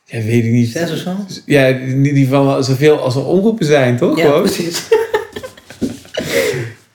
ja, 0.06 0.26
weet 0.26 0.44
ik 0.44 0.52
niet. 0.52 0.70
Zes 0.70 0.92
of 0.92 0.98
zo? 0.98 1.16
Ja, 1.46 1.66
in 1.66 2.06
ieder 2.06 2.24
geval 2.24 2.64
zoveel 2.64 3.00
als 3.00 3.16
er 3.16 3.26
omroepen 3.26 3.66
zijn, 3.66 3.98
toch? 3.98 4.18
Ja, 4.18 4.26
Gewoon? 4.26 4.42
precies. 4.42 4.88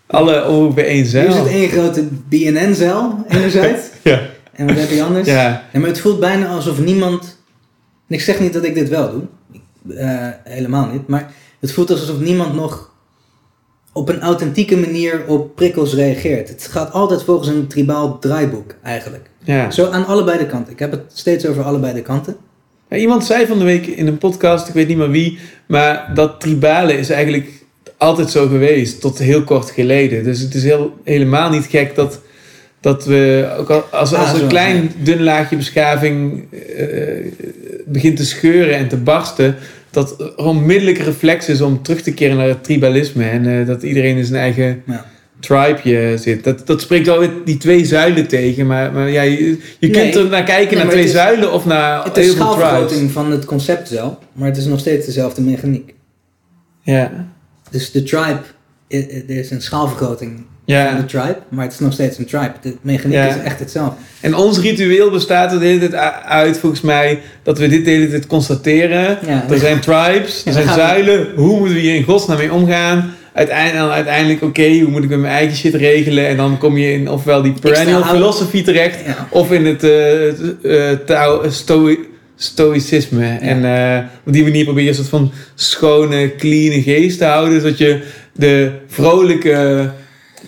Alle 0.06 0.48
omroepen 0.48 0.84
één 0.84 1.12
Nu 1.12 1.20
is 1.20 1.34
het 1.34 1.46
één 1.46 1.68
grote 1.68 2.08
BNN-zeil, 2.28 3.24
enerzijds. 3.28 3.86
Ja. 4.02 4.20
En 4.52 4.66
wat 4.66 4.76
heb 4.76 4.90
je 4.90 5.02
anders? 5.02 5.28
Ja. 5.28 5.68
Nee, 5.72 5.82
maar 5.82 5.90
het 5.90 6.00
voelt 6.00 6.20
bijna 6.20 6.46
alsof 6.46 6.78
niemand... 6.78 7.38
En 8.08 8.14
ik 8.14 8.20
zeg 8.20 8.40
niet 8.40 8.52
dat 8.52 8.64
ik 8.64 8.74
dit 8.74 8.88
wel 8.88 9.10
doe. 9.10 9.22
Eh, 9.96 10.28
helemaal 10.44 10.86
niet. 10.86 11.06
Maar 11.06 11.32
het 11.60 11.72
voelt 11.72 11.90
alsof 11.90 12.20
niemand 12.20 12.54
nog 12.54 12.91
op 13.92 14.08
een 14.08 14.20
authentieke 14.20 14.76
manier 14.76 15.24
op 15.26 15.54
prikkels 15.54 15.94
reageert. 15.94 16.48
Het 16.48 16.68
gaat 16.70 16.92
altijd 16.92 17.22
volgens 17.22 17.48
een 17.48 17.66
tribaal 17.66 18.18
draaiboek, 18.18 18.74
eigenlijk. 18.82 19.30
Ja. 19.44 19.70
Zo 19.70 19.90
aan 19.90 20.06
allebei 20.06 20.38
de 20.38 20.46
kanten. 20.46 20.72
Ik 20.72 20.78
heb 20.78 20.90
het 20.90 21.02
steeds 21.14 21.46
over 21.46 21.62
allebei 21.62 21.94
de 21.94 22.02
kanten. 22.02 22.36
Ja, 22.88 22.96
iemand 22.96 23.24
zei 23.24 23.46
van 23.46 23.58
de 23.58 23.64
week 23.64 23.86
in 23.86 24.06
een 24.06 24.18
podcast, 24.18 24.68
ik 24.68 24.74
weet 24.74 24.88
niet 24.88 24.96
meer 24.96 25.10
wie, 25.10 25.38
maar 25.66 26.10
dat 26.14 26.40
tribale 26.40 26.98
is 26.98 27.10
eigenlijk 27.10 27.48
altijd 27.96 28.30
zo 28.30 28.46
geweest, 28.48 29.00
tot 29.00 29.18
heel 29.18 29.42
kort 29.42 29.70
geleden. 29.70 30.24
Dus 30.24 30.40
het 30.40 30.54
is 30.54 30.62
heel, 30.62 30.96
helemaal 31.04 31.50
niet 31.50 31.66
gek 31.66 31.94
dat, 31.94 32.20
dat 32.80 33.04
we, 33.04 33.54
ook 33.58 33.70
al- 33.70 33.84
als, 33.90 34.12
Ah, 34.14 34.30
als 34.30 34.40
een 34.40 34.48
klein 34.48 34.92
dun 35.02 35.22
laagje 35.22 35.56
beschaving 35.56 36.44
eh, 36.76 37.32
begint 37.86 38.16
te 38.16 38.24
scheuren 38.26 38.74
en 38.76 38.88
te 38.88 38.96
barsten, 38.96 39.56
dat 39.92 40.20
er 40.20 40.36
onmiddellijk 40.36 40.98
reflex 40.98 41.48
is 41.48 41.60
om 41.60 41.82
terug 41.82 42.02
te 42.02 42.12
keren 42.14 42.36
naar 42.36 42.48
het 42.48 42.64
tribalisme 42.64 43.24
en 43.24 43.60
eh, 43.60 43.66
dat 43.66 43.82
iedereen 43.82 44.16
in 44.16 44.24
zijn 44.24 44.40
eigen 44.40 44.82
Ja. 44.86 45.04
tribeje 45.40 46.18
zit. 46.18 46.44
Dat, 46.44 46.66
dat 46.66 46.80
spreekt 46.80 47.06
wel 47.06 47.18
weer 47.18 47.30
die 47.44 47.56
twee 47.56 47.84
zuilen 47.84 48.26
tegen, 48.26 48.66
maar, 48.66 48.92
maar 48.92 49.10
ja, 49.10 49.22
je, 49.22 49.58
je 49.78 49.88
Nee. 49.88 49.90
kunt 49.90 50.14
er 50.14 50.28
naar 50.30 50.44
kijken 50.44 50.74
Nee, 50.76 50.84
naar 50.84 50.92
twee 50.92 51.04
is- 51.04 51.12
zuilen 51.12 51.52
of 51.52 51.64
naar 51.64 52.04
Het 52.04 52.16
is 52.16 52.30
schaalvergroting 52.32 53.10
van 53.10 53.30
het 53.30 53.44
concept 53.44 53.88
zelf, 53.88 54.14
maar 54.32 54.48
het 54.48 54.56
is 54.56 54.64
nog 54.66 54.78
steeds 54.78 55.06
dezelfde 55.06 55.42
mechaniek. 55.42 55.94
Ja. 56.82 57.26
Dus 57.70 57.90
de 57.90 58.02
tribe, 58.02 58.40
er 59.28 59.36
is 59.36 59.50
een 59.50 59.62
schaalvergroting 59.62 60.44
Ja. 60.64 60.88
van 60.90 60.96
de 61.00 61.04
tribe, 61.04 61.38
maar 61.48 61.64
het 61.64 61.72
is 61.72 61.78
nog 61.78 61.92
steeds 61.92 62.18
een 62.18 62.24
tribe. 62.26 62.52
De 62.62 62.74
mechaniek 62.82 63.16
Ja. 63.16 63.26
is 63.26 63.42
echt 63.42 63.58
hetzelfde. 63.58 63.94
En 64.20 64.34
ons 64.36 64.58
ritueel 64.58 65.10
bestaat 65.10 65.52
er 65.52 65.58
de 65.58 65.64
hele 65.66 65.88
tijd 65.88 65.94
uit, 66.24 66.58
volgens 66.58 66.80
mij, 66.80 67.20
dat 67.42 67.58
we 67.58 67.68
dit 67.68 67.84
de 67.84 67.90
hele 67.90 68.08
tijd 68.10 68.26
constateren. 68.26 69.18
Ja. 69.26 69.44
Er 69.50 69.58
zijn 69.58 69.80
tribes, 69.80 70.42
er 70.46 70.52
zijn 70.52 70.66
we- 70.66 70.72
zuilen. 70.72 71.26
Hoe 71.36 71.58
moeten 71.58 71.74
we 71.74 71.80
hier 71.80 71.94
in 71.94 72.02
godsnaam 72.04 72.38
mee 72.38 72.52
omgaan? 72.52 73.14
Uiteindelijk, 73.32 73.92
uiteindelijk 73.92 74.42
oké, 74.42 74.78
hoe 74.80 74.90
moet 74.90 75.02
ik 75.04 75.08
met 75.08 75.18
mijn 75.18 75.32
eigen 75.34 75.56
shit 75.56 75.74
regelen? 75.74 76.26
En 76.28 76.36
dan 76.36 76.58
kom 76.58 76.76
je 76.76 76.92
in 76.92 77.08
ofwel 77.10 77.42
die 77.42 77.52
perennial 77.60 78.02
philosophy 78.04 78.62
terecht, 78.62 78.98
Ja. 79.06 79.26
of 79.30 79.52
in 79.52 79.66
het 79.66 79.82
stoi- 81.54 81.98
stoïcisme. 82.36 83.26
En 83.40 83.58
op 84.26 84.32
die 84.32 84.42
manier 84.42 84.64
probeer 84.64 84.82
je 84.82 84.88
een 84.88 84.94
soort 84.94 85.08
van 85.08 85.32
schone, 85.54 86.34
clean 86.36 86.82
geest 86.82 87.18
te 87.18 87.24
houden. 87.24 87.60
Zodat 87.60 87.78
je 87.78 88.00
de 88.32 88.72
vrolijke, 88.86 89.90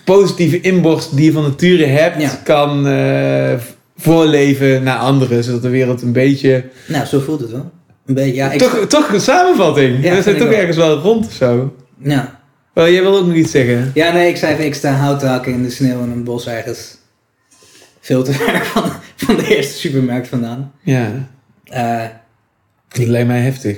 positieve 0.03 0.61
inborst 0.61 1.15
die 1.15 1.25
je 1.25 1.31
van 1.31 1.43
nature 1.43 1.85
hebt, 1.85 2.21
Ja. 2.21 2.39
kan 2.43 2.87
eh, 2.87 3.53
voorleven 3.97 4.83
naar 4.83 4.97
anderen. 4.97 5.43
Zodat 5.43 5.61
de 5.61 5.69
wereld 5.69 6.01
een 6.01 6.11
beetje... 6.11 6.65
Nou, 6.87 7.05
zo 7.05 7.19
voelt 7.19 7.39
het 7.39 7.51
wel. 7.51 7.71
Een 8.05 8.13
beetje, 8.13 8.33
ja, 8.35 8.51
ik, 8.51 8.59
Toch, 8.59 8.85
toch 8.87 9.13
een 9.13 9.21
samenvatting. 9.21 10.03
Ja, 10.03 10.13
vind 10.13 10.25
ik 10.27 10.37
toch 10.37 10.47
wel. 10.49 10.57
ergens 10.57 10.77
wel 10.77 10.97
rond 10.97 11.25
of 11.25 11.33
zo. 11.33 11.75
ja. 12.03 12.43
Wel, 12.73 12.89
jij 12.89 13.01
wil 13.01 13.17
ook 13.17 13.25
nog 13.25 13.35
iets 13.35 13.51
zeggen. 13.51 13.91
ja, 13.93 14.11
nee, 14.13 14.29
ik 14.29 14.37
zei, 14.37 14.63
ik 14.65 14.73
sta 14.75 14.91
hout 14.91 15.19
te 15.19 15.25
hakken 15.25 15.53
in 15.53 15.63
de 15.63 15.69
sneeuw 15.69 16.03
in 16.03 16.11
een 16.11 16.23
bos 16.23 16.47
ergens. 16.47 16.97
Veel 17.99 18.23
te 18.23 18.33
ver 18.39 18.65
van, 18.65 18.91
van 19.15 19.35
de 19.35 19.55
eerste 19.55 19.73
supermarkt 19.73 20.27
vandaan. 20.27 20.71
Ja, 20.83 21.29
Eh, 21.65 22.03
dat 22.87 23.07
lijkt 23.07 23.27
mij 23.27 23.39
heftig. 23.41 23.77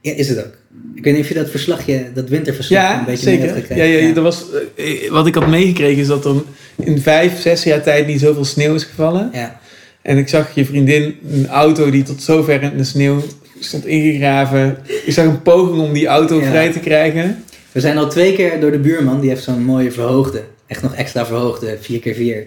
ja, 0.00 0.12
is 0.12 0.28
het 0.28 0.44
ook. 0.46 0.56
Ik 0.94 1.04
weet 1.04 1.12
niet 1.14 1.22
of 1.22 1.28
je 1.28 1.34
dat 1.34 1.50
verslagje, 1.50 2.06
dat 2.14 2.28
winterverslag 2.28 2.82
een 2.92 2.98
Ja, 2.98 3.04
beetje 3.04 3.30
mee 3.30 3.38
zeker. 3.38 3.54
hebt 3.54 3.68
Ja, 3.68 3.74
gekregen. 3.74 4.08
ja, 4.08 4.14
Er 4.14 4.22
was, 4.22 4.44
eh, 4.76 5.10
wat 5.10 5.26
ik 5.26 5.34
had 5.34 5.46
meegekregen 5.48 6.00
is 6.00 6.06
dat 6.06 6.24
er 6.24 6.34
in 6.76 6.98
vijf, 7.00 7.40
zes 7.40 7.62
jaar 7.62 7.82
tijd 7.82 8.06
niet 8.06 8.20
zoveel 8.20 8.44
sneeuw 8.44 8.74
is 8.74 8.84
gevallen. 8.84 9.30
Ja. 9.32 9.60
En 10.02 10.18
ik 10.18 10.28
zag 10.28 10.54
je 10.54 10.64
vriendin 10.64 11.16
een 11.30 11.46
auto 11.48 11.90
die 11.90 12.02
tot 12.02 12.22
zover 12.22 12.62
in 12.62 12.76
de 12.76 12.84
sneeuw 12.84 13.22
stond 13.60 13.86
ingegraven. 13.86 14.76
Ik 15.04 15.12
zag 15.12 15.24
een 15.26 15.42
poging 15.42 15.78
om 15.82 15.92
die 15.92 16.06
auto 16.06 16.40
Ja. 16.40 16.48
vrij 16.48 16.72
te 16.72 16.80
krijgen. 16.80 17.44
We 17.72 17.80
zijn 17.80 17.98
al 17.98 18.08
twee 18.08 18.34
keer 18.34 18.60
door 18.60 18.70
de 18.70 18.78
buurman, 18.78 19.20
die 19.20 19.28
heeft 19.30 19.42
zo'n 19.42 19.62
mooie 19.64 19.92
verhoogde, 19.92 20.42
echt 20.66 20.82
nog 20.82 20.94
extra 20.94 21.26
verhoogde 21.26 21.78
4x4 21.80 22.46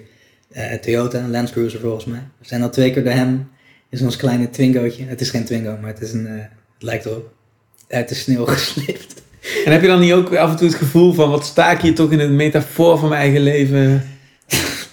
eh, 0.51 0.73
Toyota, 0.81 1.19
een 1.19 1.31
Land 1.31 1.51
Cruiser 1.51 1.79
volgens 1.79 2.05
mij. 2.05 2.19
We 2.39 2.47
zijn 2.47 2.61
al 2.61 2.69
twee 2.69 2.91
keer 2.91 3.03
door 3.03 3.13
hem, 3.13 3.47
is 3.89 4.01
ons 4.01 4.15
kleine 4.15 4.49
Twingootje, 4.49 5.03
het 5.07 5.21
is 5.21 5.29
geen 5.29 5.45
Twingo, 5.45 5.77
maar 5.81 5.89
het, 5.93 6.01
is 6.01 6.13
een, 6.13 6.27
eh, 6.27 6.33
het 6.33 6.83
lijkt 6.83 7.05
erop, 7.05 7.29
uit 7.89 8.09
de 8.09 8.15
sneeuw 8.15 8.45
geslipt. 8.55 9.15
En 9.65 9.71
heb 9.71 9.81
je 9.81 9.87
dan 9.87 9.99
niet 9.99 10.13
ook 10.13 10.35
af 10.35 10.49
en 10.49 10.55
toe 10.55 10.67
het 10.67 10.77
gevoel 10.77 11.13
van... 11.13 11.29
wat 11.29 11.45
sta 11.45 11.71
ik 11.71 11.79
hier 11.79 11.95
toch 11.95 12.11
in 12.11 12.19
een 12.19 12.35
metafoor 12.35 12.97
van 12.97 13.09
mijn 13.09 13.21
eigen 13.21 13.41
leven 13.41 14.09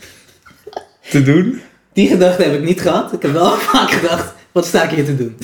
te 1.10 1.22
doen? 1.22 1.60
Die 1.92 2.08
gedachte 2.08 2.42
heb 2.42 2.54
ik 2.54 2.64
niet 2.64 2.80
gehad, 2.80 3.12
ik 3.12 3.22
heb 3.22 3.32
wel 3.32 3.56
vaak 3.72 3.90
gedacht, 3.90 4.34
wat 4.52 4.66
sta 4.66 4.82
ik 4.82 4.90
hier 4.90 5.04
te 5.04 5.16
doen? 5.16 5.36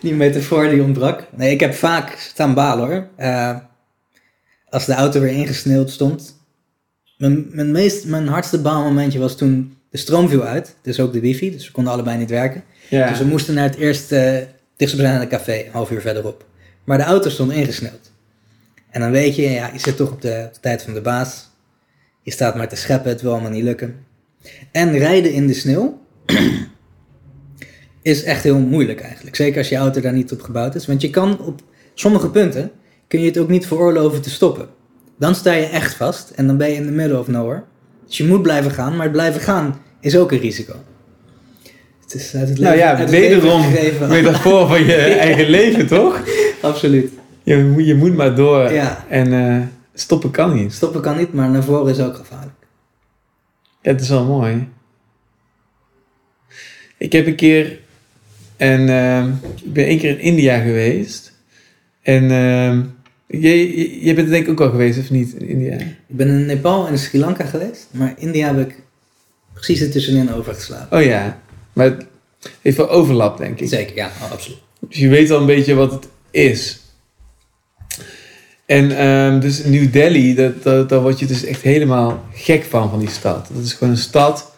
die 0.00 0.14
metafoor 0.14 0.68
die 0.68 0.82
ontbrak. 0.82 1.26
Nee, 1.36 1.52
ik 1.52 1.60
heb 1.60 1.74
vaak 1.74 2.16
staan 2.18 2.54
balen 2.54 2.88
hoor. 2.88 3.08
Eh, 3.16 3.56
als 4.68 4.84
de 4.84 4.94
auto 4.94 5.20
weer 5.20 5.32
ingesneeuwd 5.32 5.90
stond. 5.90 6.38
Mijn, 7.16 7.46
mijn, 7.50 7.70
meest, 7.70 8.06
mijn 8.06 8.28
hardste 8.28 8.60
baalmomentje 8.60 9.18
was 9.18 9.36
toen 9.36 9.76
de 9.90 9.98
stroom 9.98 10.28
viel 10.28 10.42
uit. 10.42 10.76
Dus 10.82 11.00
ook 11.00 11.12
de 11.12 11.20
wifi, 11.20 11.50
dus 11.50 11.66
we 11.66 11.72
konden 11.72 11.92
allebei 11.92 12.18
niet 12.18 12.30
werken. 12.30 12.64
Ja. 12.88 13.08
Dus 13.08 13.18
we 13.18 13.24
moesten 13.24 13.54
naar 13.54 13.68
het 13.68 13.76
eerste 13.76 14.48
dichtstbijzijnde 14.80 15.26
café, 15.26 15.64
een 15.64 15.72
half 15.72 15.90
uur 15.90 16.00
verderop. 16.00 16.44
Maar 16.84 16.98
de 16.98 17.04
auto 17.04 17.28
stond 17.28 17.52
ingesneeuwd. 17.52 18.12
En 18.90 19.00
dan 19.00 19.10
weet 19.10 19.36
je, 19.36 19.42
ja, 19.42 19.70
je 19.72 19.78
zit 19.78 19.96
toch 19.96 20.10
op 20.10 20.22
de, 20.22 20.50
tijd 20.60 20.82
van 20.82 20.94
de 20.94 21.00
baas. 21.00 21.48
Je 22.22 22.30
staat 22.30 22.54
maar 22.54 22.68
te 22.68 22.76
scheppen, 22.76 23.10
het 23.10 23.22
wil 23.22 23.32
allemaal 23.32 23.50
niet 23.50 23.64
lukken. 23.64 24.06
En 24.72 24.98
rijden 24.98 25.32
in 25.32 25.46
de 25.46 25.54
sneeuw 25.54 26.00
is 28.02 28.22
echt 28.22 28.42
heel 28.42 28.58
moeilijk 28.58 29.00
eigenlijk. 29.00 29.36
Zeker 29.36 29.58
als 29.58 29.68
je 29.68 29.76
auto 29.76 30.00
daar 30.00 30.12
niet 30.12 30.32
op 30.32 30.40
gebouwd 30.40 30.74
is. 30.74 30.86
Want 30.86 31.00
je 31.00 31.10
kan 31.10 31.40
op 31.40 31.62
sommige 31.94 32.30
punten, 32.30 32.70
kun 33.08 33.20
je 33.20 33.26
het 33.26 33.38
ook 33.38 33.48
niet 33.48 33.66
veroorloven 33.66 34.22
te 34.22 34.30
stoppen. 34.30 34.68
Dan 35.18 35.34
sta 35.34 35.52
je 35.52 35.66
echt 35.66 35.94
vast 35.94 36.30
en 36.30 36.46
dan 36.46 36.56
ben 36.56 36.68
je 36.68 36.74
in 36.74 36.84
the 36.84 36.92
middle 36.92 37.18
of 37.18 37.26
nowhere. 37.26 37.62
Dus 38.06 38.16
je 38.16 38.24
moet 38.24 38.42
blijven 38.42 38.70
gaan, 38.70 38.96
maar 38.96 39.10
blijven 39.10 39.40
gaan 39.40 39.80
is 40.00 40.16
ook 40.16 40.32
een 40.32 40.38
risico. 40.38 40.74
Het 42.12 42.20
is 42.20 42.34
uit 42.34 42.48
het 42.48 42.58
Nou 42.58 42.76
ja, 42.76 42.88
uit 42.90 42.98
het 42.98 43.10
leven 43.10 43.34
wederom 43.40 43.62
gegeven. 43.62 44.08
metafoor 44.08 44.68
van 44.68 44.84
je 44.84 44.94
eigen 45.26 45.48
leven, 45.50 45.86
toch? 45.86 46.22
Absoluut. 46.62 47.12
Je, 47.42 47.56
moet- 47.56 47.86
je 47.86 47.94
moet 47.94 48.16
maar 48.16 48.34
door. 48.34 48.72
Ja. 48.72 49.04
En 49.08 49.32
eh, 49.32 49.62
stoppen 49.94 50.30
kan 50.30 50.54
niet. 50.54 50.72
Stoppen 50.72 51.00
kan 51.00 51.16
niet, 51.16 51.32
maar 51.32 51.50
naar 51.50 51.64
voren 51.64 51.92
is 51.92 52.00
ook 52.00 52.16
gevaarlijk. 52.16 52.54
Ja, 53.82 53.90
het 53.92 54.00
is 54.00 54.08
wel 54.08 54.24
mooi. 54.24 54.68
Ik 56.98 57.12
heb 57.12 57.26
een 57.26 57.34
keer... 57.34 57.78
En, 58.56 58.88
ehm, 58.88 59.28
ik 59.64 59.72
ben 59.72 59.84
één 59.86 59.98
keer 59.98 60.10
in 60.10 60.18
India 60.20 60.58
geweest. 60.58 61.32
En 62.02 62.28
jij, 63.26 63.66
jij- 63.68 63.98
jij 64.00 64.14
bent 64.14 64.26
er 64.26 64.32
denk 64.32 64.44
ik 64.44 64.50
ook 64.50 64.60
al 64.60 64.70
geweest, 64.70 64.98
of 64.98 65.10
niet, 65.10 65.32
in 65.32 65.48
India? 65.48 65.74
Ik 65.78 65.86
ben 66.06 66.28
in 66.28 66.46
Nepal 66.46 66.86
en 66.86 66.98
Sri 66.98 67.18
Lanka 67.18 67.44
geweest, 67.44 67.86
maar 67.90 68.14
India 68.18 68.54
heb 68.54 68.68
ik 68.68 68.82
precies 69.52 69.80
ertussenin 69.80 70.32
overgeslagen. 70.32 70.98
Oh 70.98 71.04
ja, 71.04 71.40
maar 71.72 71.86
het 71.86 72.06
heeft 72.60 72.76
wel 72.76 72.90
overlap, 72.90 73.38
denk 73.38 73.60
ik. 73.60 73.68
Zeker, 73.68 73.96
ja, 73.96 74.10
oh, 74.22 74.32
absoluut. 74.32 74.58
Dus 74.80 74.98
je 74.98 75.08
weet 75.08 75.30
al 75.30 75.40
een 75.40 75.46
beetje 75.46 75.74
wat 75.74 75.92
het 75.92 76.08
is. 76.30 76.80
En 78.66 78.96
ehm, 78.96 79.40
dus 79.40 79.64
New 79.64 79.92
Delhi, 79.92 80.34
dat, 80.34 80.62
dat, 80.62 80.88
daar 80.88 81.02
word 81.02 81.18
je 81.18 81.26
dus 81.26 81.44
echt 81.44 81.62
helemaal 81.62 82.24
gek 82.34 82.64
van, 82.64 82.90
van 82.90 82.98
die 82.98 83.10
stad. 83.10 83.48
Dat 83.52 83.64
is 83.64 83.72
gewoon 83.72 83.92
een 83.92 83.98
stad. 83.98 84.52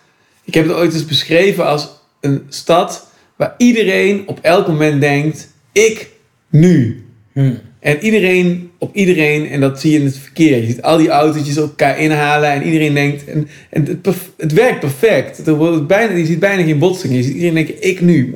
Ik 0.45 0.55
heb 0.55 0.67
het 0.67 0.77
ooit 0.77 0.93
eens 0.93 1.07
beschreven 1.07 1.67
als 1.67 1.89
een 2.21 2.47
stad 2.49 3.07
waar 3.37 3.55
iedereen 3.57 4.29
op 4.29 4.39
elk 4.43 4.67
moment 4.67 5.01
denkt: 5.01 5.49
ik 5.73 6.11
nu. 6.49 7.05
Hmm. 7.33 7.61
En 7.81 7.99
iedereen 8.05 8.72
op 8.83 8.95
iedereen, 8.95 9.49
en 9.49 9.61
dat 9.61 9.81
zie 9.81 9.93
je 9.93 9.99
in 9.99 10.05
het 10.05 10.19
verkeer. 10.19 10.57
Je 10.57 10.67
ziet 10.67 10.83
al 10.83 10.97
die 10.97 11.09
autootjes 11.09 11.59
op 11.59 11.69
elkaar 11.69 11.99
inhalen 11.99 12.51
en 12.51 12.63
iedereen 12.63 12.95
denkt, 12.95 13.25
en, 13.25 13.49
en 13.71 13.85
het, 13.85 14.03
perf- 14.03 14.31
het 14.37 14.53
werkt 14.53 14.81
perfect. 14.81 15.47
Er 15.47 15.55
wordt 15.55 15.87
bijna, 15.87 16.15
je 16.15 16.27
ziet 16.27 16.39
bijna 16.39 16.63
geen 16.63 16.79
botsingen. 16.79 17.17
Je 17.17 17.23
ziet 17.23 17.35
iedereen 17.35 17.55
denken, 17.55 17.75
ik 17.89 18.01
nu. 18.01 18.35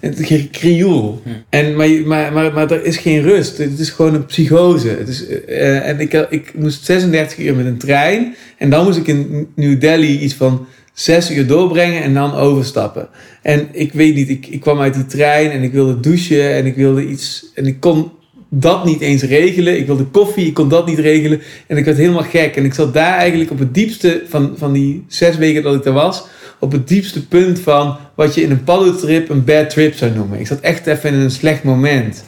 En 0.00 0.10
het 0.10 0.30
is 0.30 0.50
krioel. 0.50 1.22
En, 1.48 1.76
maar, 1.76 1.88
maar, 1.88 2.32
maar, 2.32 2.52
maar 2.52 2.70
er 2.70 2.84
is 2.84 2.96
geen 2.96 3.22
rust. 3.22 3.58
Het 3.58 3.78
is 3.78 3.90
gewoon 3.90 4.14
een 4.14 4.26
psychose. 4.26 4.88
Het 4.88 5.08
is, 5.08 5.26
eh, 5.26 5.88
en 5.88 6.00
ik, 6.00 6.12
ik 6.30 6.52
moest 6.54 6.84
36 6.84 7.38
uur 7.38 7.54
met 7.54 7.66
een 7.66 7.78
trein. 7.78 8.34
En 8.58 8.70
dan 8.70 8.84
moest 8.84 8.98
ik 8.98 9.06
in 9.06 9.48
New 9.54 9.80
Delhi 9.80 10.18
iets 10.18 10.34
van 10.34 10.66
6 10.92 11.30
uur 11.30 11.46
doorbrengen 11.46 12.02
en 12.02 12.14
dan 12.14 12.34
overstappen. 12.34 13.08
En 13.42 13.68
ik 13.72 13.92
weet 13.92 14.14
niet, 14.14 14.28
ik, 14.28 14.46
ik 14.46 14.60
kwam 14.60 14.80
uit 14.80 14.94
die 14.94 15.06
trein 15.06 15.50
en 15.50 15.62
ik 15.62 15.72
wilde 15.72 16.00
douchen 16.00 16.54
en 16.54 16.66
ik 16.66 16.74
wilde 16.74 17.06
iets. 17.06 17.50
En 17.54 17.66
ik 17.66 17.80
kon 17.80 18.10
dat 18.48 18.84
niet 18.84 19.00
eens 19.00 19.22
regelen. 19.22 19.78
Ik 19.78 19.86
wilde 19.86 20.04
koffie, 20.04 20.46
ik 20.46 20.54
kon 20.54 20.68
dat 20.68 20.86
niet 20.86 20.98
regelen. 20.98 21.42
En 21.66 21.76
ik 21.76 21.84
werd 21.84 21.96
helemaal 21.96 22.22
gek. 22.22 22.56
En 22.56 22.64
ik 22.64 22.74
zat 22.74 22.94
daar 22.94 23.16
eigenlijk 23.16 23.50
op 23.50 23.58
het 23.58 23.74
diepste 23.74 24.22
van, 24.28 24.54
van 24.56 24.72
die 24.72 25.04
zes 25.08 25.36
weken 25.36 25.62
dat 25.62 25.74
ik 25.74 25.82
daar 25.82 25.92
was. 25.92 26.24
Op 26.58 26.72
het 26.72 26.88
diepste 26.88 27.26
punt 27.26 27.60
van 27.60 27.96
wat 28.14 28.34
je 28.34 28.42
in 28.42 28.50
een 28.50 28.64
paddeltrip 28.64 29.28
een 29.28 29.44
bad 29.44 29.70
trip 29.70 29.94
zou 29.94 30.12
noemen. 30.12 30.40
Ik 30.40 30.46
zat 30.46 30.60
echt 30.60 30.86
even 30.86 31.12
in 31.12 31.18
een 31.18 31.30
slecht 31.30 31.62
moment. 31.62 32.24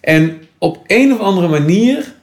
En 0.00 0.38
op 0.58 0.78
een 0.86 1.12
of 1.12 1.18
andere 1.18 1.48
manier 1.48 2.14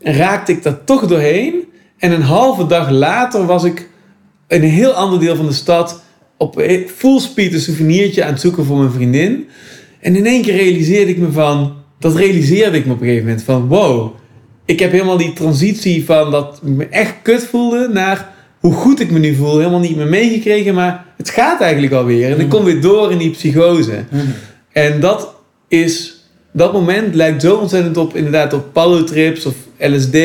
raakte 0.00 0.52
ik 0.52 0.62
daar 0.62 0.84
toch 0.84 1.06
doorheen. 1.06 1.54
En 1.98 2.12
een 2.12 2.22
halve 2.22 2.66
dag 2.66 2.90
later 2.90 3.46
was 3.46 3.64
ik 3.64 3.88
in 4.48 4.62
een 4.62 4.68
heel 4.68 4.92
ander 4.92 5.20
deel 5.20 5.36
van 5.36 5.46
de 5.46 5.52
stad 5.52 6.02
op 6.36 6.62
full 6.96 7.18
speed 7.18 7.52
een 7.52 7.60
souvenirtje 7.60 8.24
aan 8.24 8.32
het 8.32 8.40
zoeken 8.40 8.64
voor 8.64 8.78
mijn 8.78 8.92
vriendin. 8.92 9.48
En 10.00 10.16
in 10.16 10.26
één 10.26 10.42
keer 10.42 10.56
realiseerde 10.56 11.10
ik 11.10 11.18
me 11.18 11.32
van, 11.32 11.72
dat 11.98 12.16
realiseerde 12.16 12.78
ik 12.78 12.86
me 12.86 12.92
op 12.92 13.00
een 13.00 13.06
gegeven 13.06 13.26
moment 13.26 13.44
van, 13.44 13.66
wow, 13.66 14.14
ik 14.64 14.78
heb 14.78 14.92
helemaal 14.92 15.16
die 15.16 15.32
transitie 15.32 16.04
van 16.04 16.30
dat 16.30 16.60
ik 16.64 16.68
me 16.68 16.86
echt 16.86 17.14
kut 17.22 17.44
voelde 17.44 17.88
naar 17.92 18.28
hoe 18.60 18.72
goed 18.72 19.00
ik 19.00 19.10
me 19.10 19.18
nu 19.18 19.34
voel, 19.34 19.58
helemaal 19.58 19.80
niet 19.80 19.96
meer 19.96 20.06
meegekregen, 20.06 20.74
maar 20.74 21.04
het 21.16 21.30
gaat 21.30 21.60
eigenlijk 21.60 21.92
alweer. 21.92 22.30
En 22.32 22.40
ik 22.40 22.48
kom 22.48 22.64
weer 22.64 22.80
door 22.80 23.12
in 23.12 23.18
die 23.18 23.30
psychose. 23.30 24.04
En 24.72 25.00
dat 25.00 25.34
is, 25.68 26.24
dat 26.52 26.72
moment 26.72 27.14
lijkt 27.14 27.42
zo 27.42 27.56
ontzettend 27.56 27.96
op 27.96 28.16
inderdaad 28.16 28.52
op 28.52 28.72
pallotrips 28.72 29.46
of 29.46 29.54
LSD 29.78 30.16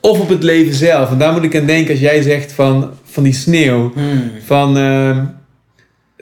of 0.00 0.20
op 0.20 0.28
het 0.28 0.42
leven 0.42 0.74
zelf. 0.74 1.10
En 1.10 1.18
daar 1.18 1.32
moet 1.32 1.42
ik 1.42 1.56
aan 1.56 1.66
denken 1.66 1.90
als 1.90 2.00
jij 2.00 2.22
zegt 2.22 2.52
van, 2.52 2.90
van 3.04 3.22
die 3.22 3.32
sneeuw. 3.32 3.92
Van, 4.44 4.76
ehm, 4.76 5.24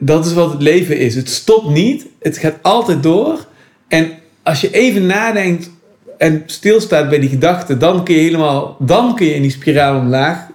dat 0.00 0.26
is 0.26 0.32
wat 0.32 0.52
het 0.52 0.62
leven 0.62 0.98
is. 0.98 1.14
Het 1.14 1.28
stopt 1.28 1.68
niet, 1.68 2.06
het 2.18 2.38
gaat 2.38 2.56
altijd 2.62 3.02
door. 3.02 3.46
En 3.88 4.10
als 4.42 4.60
je 4.60 4.70
even 4.70 5.06
nadenkt 5.06 5.70
en 6.18 6.42
stilstaat 6.46 7.08
bij 7.08 7.18
die 7.18 7.28
gedachte, 7.28 7.76
dan 7.76 8.04
kun 8.04 8.14
je 8.14 8.20
helemaal, 8.20 8.76
dan 8.80 9.14
kun 9.14 9.26
je 9.26 9.34
in 9.34 9.42
die 9.42 9.50
spiraal 9.50 9.98
omlaag 9.98 10.46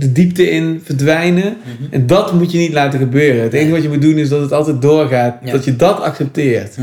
de 0.00 0.12
diepte 0.12 0.50
in 0.50 0.80
verdwijnen. 0.84 1.56
En 1.90 2.06
dat 2.06 2.32
moet 2.32 2.52
je 2.52 2.58
niet 2.58 2.72
laten 2.72 2.98
gebeuren. 2.98 3.42
Het 3.42 3.52
enige 3.52 3.72
wat 3.72 3.82
je 3.82 3.88
moet 3.88 4.02
doen 4.02 4.18
is 4.18 4.28
dat 4.28 4.40
het 4.40 4.52
altijd 4.52 4.82
doorgaat. 4.82 5.38
Ja. 5.44 5.52
Dat 5.52 5.64
je 5.64 5.76
dat 5.76 6.00
accepteert. 6.00 6.76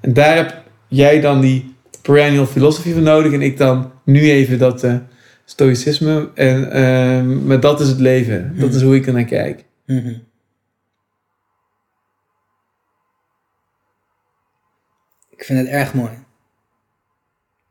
En 0.00 0.12
daar 0.12 0.36
heb 0.36 0.62
jij 0.88 1.20
dan 1.20 1.40
die 1.40 1.74
perennial 2.02 2.46
philosophy 2.46 2.92
voor 2.92 3.02
nodig. 3.02 3.32
En 3.32 3.42
ik 3.42 3.56
dan 3.56 3.90
nu 4.04 4.30
even 4.30 4.58
dat 4.58 4.84
eh, 4.84 4.94
stoïcisme. 5.44 6.28
En, 6.34 6.72
ehm, 6.72 7.46
maar 7.46 7.60
dat 7.60 7.80
is 7.80 7.88
het 7.88 8.00
leven. 8.00 8.54
Dat 8.56 8.74
is 8.74 8.82
hoe 8.82 8.94
ik 8.94 9.06
er 9.06 9.12
naar 9.12 9.24
kijk. 9.24 9.64
Mhm. 9.90 10.18
Ik 15.30 15.44
vind 15.44 15.58
het 15.58 15.68
erg 15.68 15.94
mooi. 15.94 16.10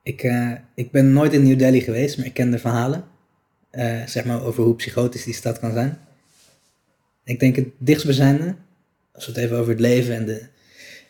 Ik, 0.04 0.24
eh, 0.24 0.52
ik 0.76 0.92
ben 0.92 1.14
nooit 1.14 1.34
in 1.34 1.44
New 1.44 1.60
Delhi 1.60 1.82
geweest, 1.82 2.18
maar 2.18 2.26
ik 2.26 2.34
ken 2.34 2.52
de 2.52 2.60
verhalen. 2.60 3.04
eh, 3.70 4.06
zeg 4.06 4.26
maar 4.26 4.44
over 4.44 4.64
hoe 4.64 4.76
psychotisch 4.76 5.24
die 5.24 5.34
stad 5.34 5.60
kan 5.60 5.72
zijn. 5.74 6.00
Ik 7.24 7.40
denk 7.40 7.56
het 7.56 7.68
dichtstbijzijnde, 7.78 8.56
als 9.12 9.26
we 9.26 9.32
het 9.32 9.42
even 9.42 9.58
over 9.58 9.72
het 9.72 9.80
leven 9.80 10.16
en, 10.16 10.26
de, 10.26 10.48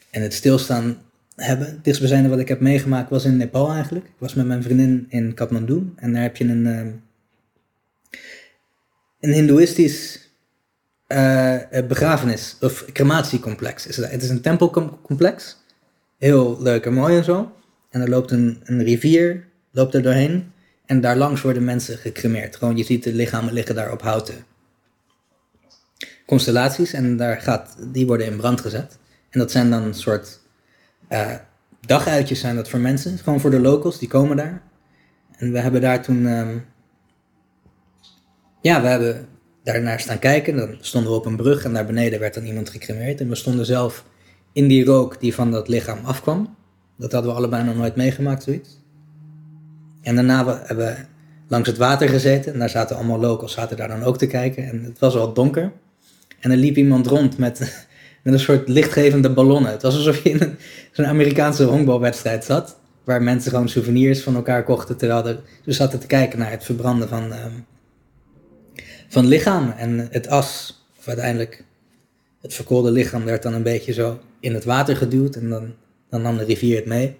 en 0.09 0.21
het 0.21 0.33
stilstaan 0.33 1.01
hebben. 1.35 1.67
Het 1.67 1.83
dichtstbijzijnde 1.83 2.29
wat 2.29 2.39
ik 2.39 2.47
heb 2.47 2.59
meegemaakt 2.59 3.09
was 3.09 3.25
in 3.25 3.37
Nepal 3.37 3.71
eigenlijk. 3.71 4.05
Ik 4.05 4.11
was 4.17 4.33
met 4.33 4.45
mijn 4.45 4.63
vriendin 4.63 5.05
in 5.09 5.33
Kathmandu 5.33 5.93
en 5.95 6.13
daar 6.13 6.21
heb 6.21 6.37
je 6.37 6.43
een, 6.45 6.67
ehm, 6.67 6.91
een 9.19 9.33
hindoeïstisch 9.33 10.28
eh, 11.09 11.85
begrafenis 11.87 12.57
of 12.61 12.85
crematiecomplex. 12.93 13.87
Is 13.87 13.97
het, 13.97 14.11
het 14.11 14.23
is 14.23 14.29
een 14.29 14.41
tempelcomplex. 14.41 15.57
Heel 16.17 16.61
leuk 16.61 16.85
en 16.85 16.93
mooi 16.93 17.17
en 17.17 17.23
zo. 17.23 17.51
En 17.89 18.01
er 18.01 18.09
loopt 18.09 18.31
een, 18.31 18.61
een 18.63 18.83
rivier, 18.83 19.47
loopt 19.71 19.93
er 19.93 20.01
doorheen. 20.01 20.51
En 20.85 21.01
daar 21.01 21.17
langs 21.17 21.41
worden 21.41 21.63
mensen 21.63 21.97
gecremeerd. 21.97 22.55
Gewoon, 22.55 22.77
je 22.77 22.83
ziet 22.83 23.03
de 23.03 23.13
lichamen 23.13 23.53
liggen 23.53 23.75
daar 23.75 23.91
op 23.91 24.01
houten 24.01 24.35
constellaties. 26.25 26.93
En 26.93 27.17
daar 27.17 27.41
gaat, 27.41 27.75
die 27.87 28.07
worden 28.07 28.25
in 28.25 28.37
brand 28.37 28.61
gezet. 28.61 28.97
En 29.29 29.39
dat 29.39 29.51
zijn 29.51 29.69
dan 29.69 29.83
een 29.83 29.93
soort 29.93 30.39
eh, 31.07 31.35
daguitjes 31.81 32.39
zijn 32.39 32.55
dat 32.55 32.69
voor 32.69 32.79
mensen. 32.79 33.17
Gewoon 33.17 33.39
voor 33.39 33.51
de 33.51 33.59
locals, 33.59 33.99
die 33.99 34.09
komen 34.09 34.37
daar. 34.37 34.61
En 35.37 35.51
we 35.51 35.59
hebben 35.59 35.81
daar 35.81 36.03
toen... 36.03 36.27
ehm, 36.27 36.57
ja, 38.61 38.81
we 38.81 38.87
hebben 38.87 39.27
daarnaar 39.63 39.99
staan 39.99 40.19
kijken. 40.19 40.57
Dan 40.57 40.77
stonden 40.81 41.11
we 41.11 41.17
op 41.17 41.25
een 41.25 41.35
brug 41.35 41.63
en 41.63 41.73
daar 41.73 41.85
beneden 41.85 42.19
werd 42.19 42.33
dan 42.33 42.45
iemand 42.45 42.69
gecremeerd. 42.69 43.21
En 43.21 43.29
we 43.29 43.35
stonden 43.35 43.65
zelf 43.65 44.05
in 44.53 44.67
die 44.67 44.85
rook 44.85 45.19
die 45.19 45.33
van 45.33 45.51
dat 45.51 45.67
lichaam 45.67 45.99
afkwam. 46.05 46.55
Dat 46.97 47.11
hadden 47.11 47.31
we 47.31 47.37
allebei 47.37 47.63
nog 47.63 47.75
nooit 47.75 47.95
meegemaakt, 47.95 48.43
zoiets. 48.43 48.79
En 50.01 50.15
daarna 50.15 50.45
we, 50.45 50.59
hebben 50.63 50.85
we 50.85 50.95
langs 51.47 51.67
het 51.67 51.77
water 51.77 52.09
gezeten. 52.09 52.53
En 52.53 52.59
daar 52.59 52.69
zaten 52.69 52.95
allemaal 52.95 53.19
locals, 53.19 53.53
zaten 53.53 53.77
daar 53.77 53.87
dan 53.87 54.03
ook 54.03 54.17
te 54.17 54.27
kijken. 54.27 54.63
En 54.63 54.83
het 54.83 54.99
was 54.99 55.13
wel 55.13 55.33
donker. 55.33 55.71
En 56.39 56.51
er 56.51 56.57
liep 56.57 56.75
iemand 56.75 57.07
rond 57.07 57.37
met, 57.37 57.59
met 58.23 58.33
een 58.33 58.39
soort 58.39 58.67
lichtgevende 58.67 59.29
ballonnen. 59.29 59.71
Het 59.71 59.81
was 59.81 59.95
alsof 59.95 60.23
je 60.23 60.29
in 60.29 60.57
zo'n 60.91 61.05
Amerikaanse 61.05 61.63
honkbalwedstrijd 61.63 62.45
zat. 62.45 62.77
Waar 63.03 63.23
mensen 63.23 63.51
gewoon 63.51 63.69
souvenirs 63.69 64.21
van 64.21 64.35
elkaar 64.35 64.63
kochten. 64.63 64.97
Terwijl 64.97 65.27
er, 65.27 65.39
ze 65.65 65.71
zaten 65.71 65.99
te 65.99 66.07
kijken 66.07 66.39
naar 66.39 66.51
het 66.51 66.63
verbranden 66.63 67.09
van, 67.09 67.33
ehm, 67.33 67.51
van 69.09 69.27
lichamen. 69.27 69.77
En 69.77 70.07
het 70.11 70.27
as, 70.27 70.79
of 70.97 71.07
uiteindelijk 71.07 71.63
het 72.41 72.53
verkoolde 72.53 72.91
lichaam, 72.91 73.23
werd 73.23 73.43
dan 73.43 73.53
een 73.53 73.63
beetje 73.63 73.93
zo 73.93 74.19
in 74.39 74.53
het 74.53 74.63
water 74.63 74.95
geduwd. 74.95 75.35
En 75.35 75.49
dan, 75.49 75.73
dan 76.09 76.21
nam 76.21 76.37
de 76.37 76.43
rivier 76.43 76.75
het 76.75 76.85
mee. 76.85 77.17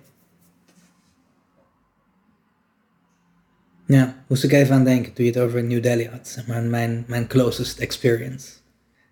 Ja, 3.86 4.24
moest 4.28 4.44
ik 4.44 4.52
even 4.52 4.76
aan 4.76 4.84
denken 4.84 5.14
toen 5.14 5.26
je 5.26 5.32
het 5.32 5.40
over 5.40 5.64
New 5.64 5.84
Delhi 5.84 6.06
had. 6.06 6.28
Zeg 6.28 6.48
maar 6.48 6.62
mijn, 6.62 7.04
mijn 7.08 7.28
closest 7.28 7.80
experience. 7.80 8.48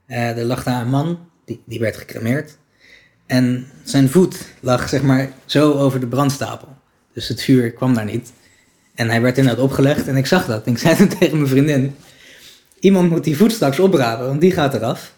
Eh, 0.06 0.38
er 0.38 0.44
lag 0.44 0.64
daar 0.64 0.82
een 0.82 0.90
man, 0.90 1.30
die, 1.46 1.62
die 1.66 1.80
werd 1.80 1.98
gecremeerd. 1.98 2.58
En 3.26 3.68
zijn 3.84 4.10
voet 4.10 4.46
lag 4.60 4.90
zeg 4.90 5.02
maar 5.02 5.32
zo 5.46 5.74
over 5.74 6.00
de 6.00 6.08
brandstapel. 6.08 6.76
Dus 7.14 7.28
het 7.28 7.42
vuur 7.42 7.72
kwam 7.72 7.94
daar 7.94 8.06
niet. 8.06 8.32
En 8.96 9.10
hij 9.10 9.22
werd 9.22 9.38
inderdaad 9.38 9.64
opgelegd 9.64 10.08
en 10.08 10.16
ik 10.16 10.26
zag 10.26 10.46
dat. 10.46 10.68
Ik 10.68 10.78
zei 10.78 10.96
toen 10.98 11.08
tegen 11.08 11.38
mijn 11.38 11.50
vriendin, 11.50 11.96
iemand 12.80 13.10
moet 13.10 13.24
die 13.24 13.38
voet 13.38 13.52
straks 13.52 13.80
oprapen, 13.80 14.26
want 14.28 14.42
die 14.42 14.52
gaat 14.52 14.74
eraf. 14.74 15.16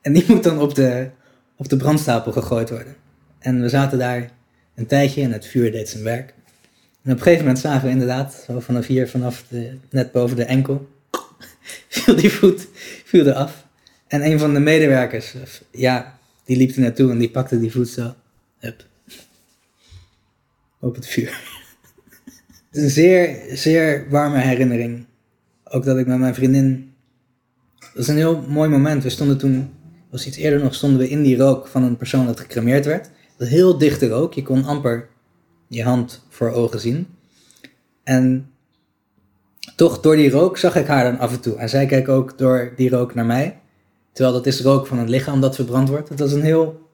En 0.00 0.12
die 0.12 0.24
moet 0.28 0.42
dan 0.42 0.58
op 0.58 0.74
de, 0.74 1.08
op 1.56 1.68
de 1.68 1.76
brandstapel 1.76 2.32
gegooid 2.32 2.70
worden. 2.70 2.96
En 3.38 3.60
we 3.60 3.68
zaten 3.68 3.98
daar 3.98 4.30
een 4.74 4.86
tijdje 4.86 5.22
en 5.22 5.32
het 5.32 5.46
vuur 5.46 5.72
deed 5.72 5.88
zijn 5.88 6.02
werk. 6.02 6.34
En 7.02 7.10
op 7.10 7.16
een 7.16 7.22
gegeven 7.22 7.44
moment 7.44 7.58
zagen 7.58 7.84
we 7.84 7.90
inderdaad, 7.90 8.44
zo 8.46 8.60
vanaf 8.60 8.86
hier, 8.86 9.08
vanaf 9.08 9.44
de, 9.48 9.78
net 9.90 10.12
boven 10.12 10.36
de 10.36 10.44
enkel, 10.44 10.88
viel 11.88 12.16
die 12.16 12.30
voet 12.30 12.66
viel 13.04 13.26
eraf. 13.26 13.66
En 14.06 14.24
een 14.24 14.38
van 14.38 14.54
de 14.54 14.60
medewerkers, 14.60 15.34
ja, 15.70 16.18
die 16.44 16.56
liep 16.56 16.74
er 16.74 16.80
naartoe 16.80 17.10
en 17.10 17.18
die 17.18 17.30
pakte 17.30 17.60
die 17.60 17.72
voet 17.72 17.88
zo. 17.88 18.14
Op 20.80 20.94
het 20.94 21.06
vuur. 21.06 21.40
Een 22.70 22.90
zeer, 22.90 23.56
zeer 23.56 24.06
warme 24.10 24.38
herinnering. 24.38 25.06
Ook 25.74 25.84
dat 25.84 25.98
ik 25.98 26.06
met 26.06 26.18
mijn 26.18 26.34
vriendin. 26.34 26.94
Dat 27.78 28.02
is 28.02 28.08
een 28.08 28.16
heel 28.16 28.44
mooi 28.48 28.68
moment. 28.68 29.02
We 29.02 29.10
stonden 29.10 29.38
toen, 29.38 29.72
was 30.10 30.26
iets 30.26 30.36
eerder 30.36 30.62
nog, 30.62 30.74
stonden 30.74 30.98
we 30.98 31.08
in 31.08 31.22
die 31.22 31.36
rook 31.36 31.66
van 31.66 31.82
een 31.82 31.96
persoon 31.96 32.26
dat 32.26 32.40
gecremeerd 32.40 32.84
werd. 32.84 33.10
Dat 33.36 33.48
heel 33.48 33.78
dichte 33.78 34.08
rook. 34.08 34.34
Je 34.34 34.42
kon 34.42 34.64
amper 34.64 35.08
je 35.68 35.82
hand 35.82 36.26
voor 36.28 36.50
ogen 36.50 36.80
zien. 36.80 37.06
En 38.04 38.50
toch 39.76 40.00
door 40.00 40.16
die 40.16 40.30
rook 40.30 40.58
zag 40.58 40.76
ik 40.76 40.86
haar 40.86 41.04
dan 41.04 41.18
af 41.18 41.32
en 41.32 41.40
toe. 41.40 41.56
En 41.56 41.68
zij 41.68 41.86
keek 41.86 42.08
ook 42.08 42.38
door 42.38 42.72
die 42.76 42.90
rook 42.90 43.14
naar 43.14 43.26
mij. 43.26 43.60
Terwijl 44.12 44.34
dat 44.36 44.46
is 44.46 44.60
rook 44.60 44.86
van 44.86 44.98
het 44.98 45.08
lichaam 45.08 45.40
dat 45.40 45.54
verbrand 45.54 45.88
wordt. 45.88 46.08
Het 46.08 46.20
was 46.20 46.32
een 46.32 46.42
heel 46.42 46.88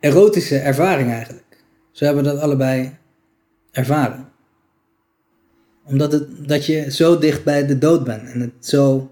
erotische 0.00 0.58
ervaring 0.58 1.10
eigenlijk. 1.10 1.64
Zo 1.92 2.04
hebben 2.04 2.24
dat 2.24 2.38
allebei 2.38 2.96
ervaren. 3.70 4.34
Omdat 5.86 6.12
het, 6.12 6.48
dat 6.48 6.66
je 6.66 6.90
zo 6.90 7.18
dicht 7.18 7.44
bij 7.44 7.66
de 7.66 7.78
dood 7.78 8.04
bent 8.04 8.30
en 8.30 8.40
het 8.40 8.66
zo 8.66 9.10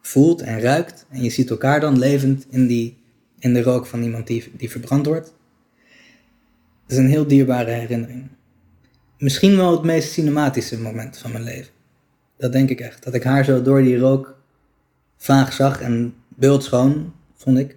voelt 0.00 0.40
en 0.40 0.60
ruikt. 0.60 1.06
En 1.08 1.22
je 1.22 1.30
ziet 1.30 1.50
elkaar 1.50 1.80
dan 1.80 1.98
levend 1.98 2.46
in, 2.50 2.66
die, 2.66 2.96
in 3.38 3.54
de 3.54 3.62
rook 3.62 3.86
van 3.86 4.02
iemand 4.02 4.26
die, 4.26 4.52
die 4.56 4.70
verbrand 4.70 5.06
wordt. 5.06 5.34
Het 6.82 6.92
is 6.92 6.96
een 6.96 7.08
heel 7.08 7.26
dierbare 7.26 7.70
herinnering. 7.70 8.28
Misschien 9.18 9.56
wel 9.56 9.72
het 9.72 9.82
meest 9.82 10.12
cinematische 10.12 10.80
moment 10.80 11.18
van 11.18 11.32
mijn 11.32 11.44
leven. 11.44 11.72
Dat 12.38 12.52
denk 12.52 12.70
ik 12.70 12.80
echt. 12.80 13.04
Dat 13.04 13.14
ik 13.14 13.22
haar 13.22 13.44
zo 13.44 13.62
door 13.62 13.82
die 13.82 13.98
rook 13.98 14.36
vaag 15.16 15.52
zag 15.52 15.80
en 15.80 16.14
beeldschoon, 16.28 17.12
vond 17.34 17.58
ik. 17.58 17.76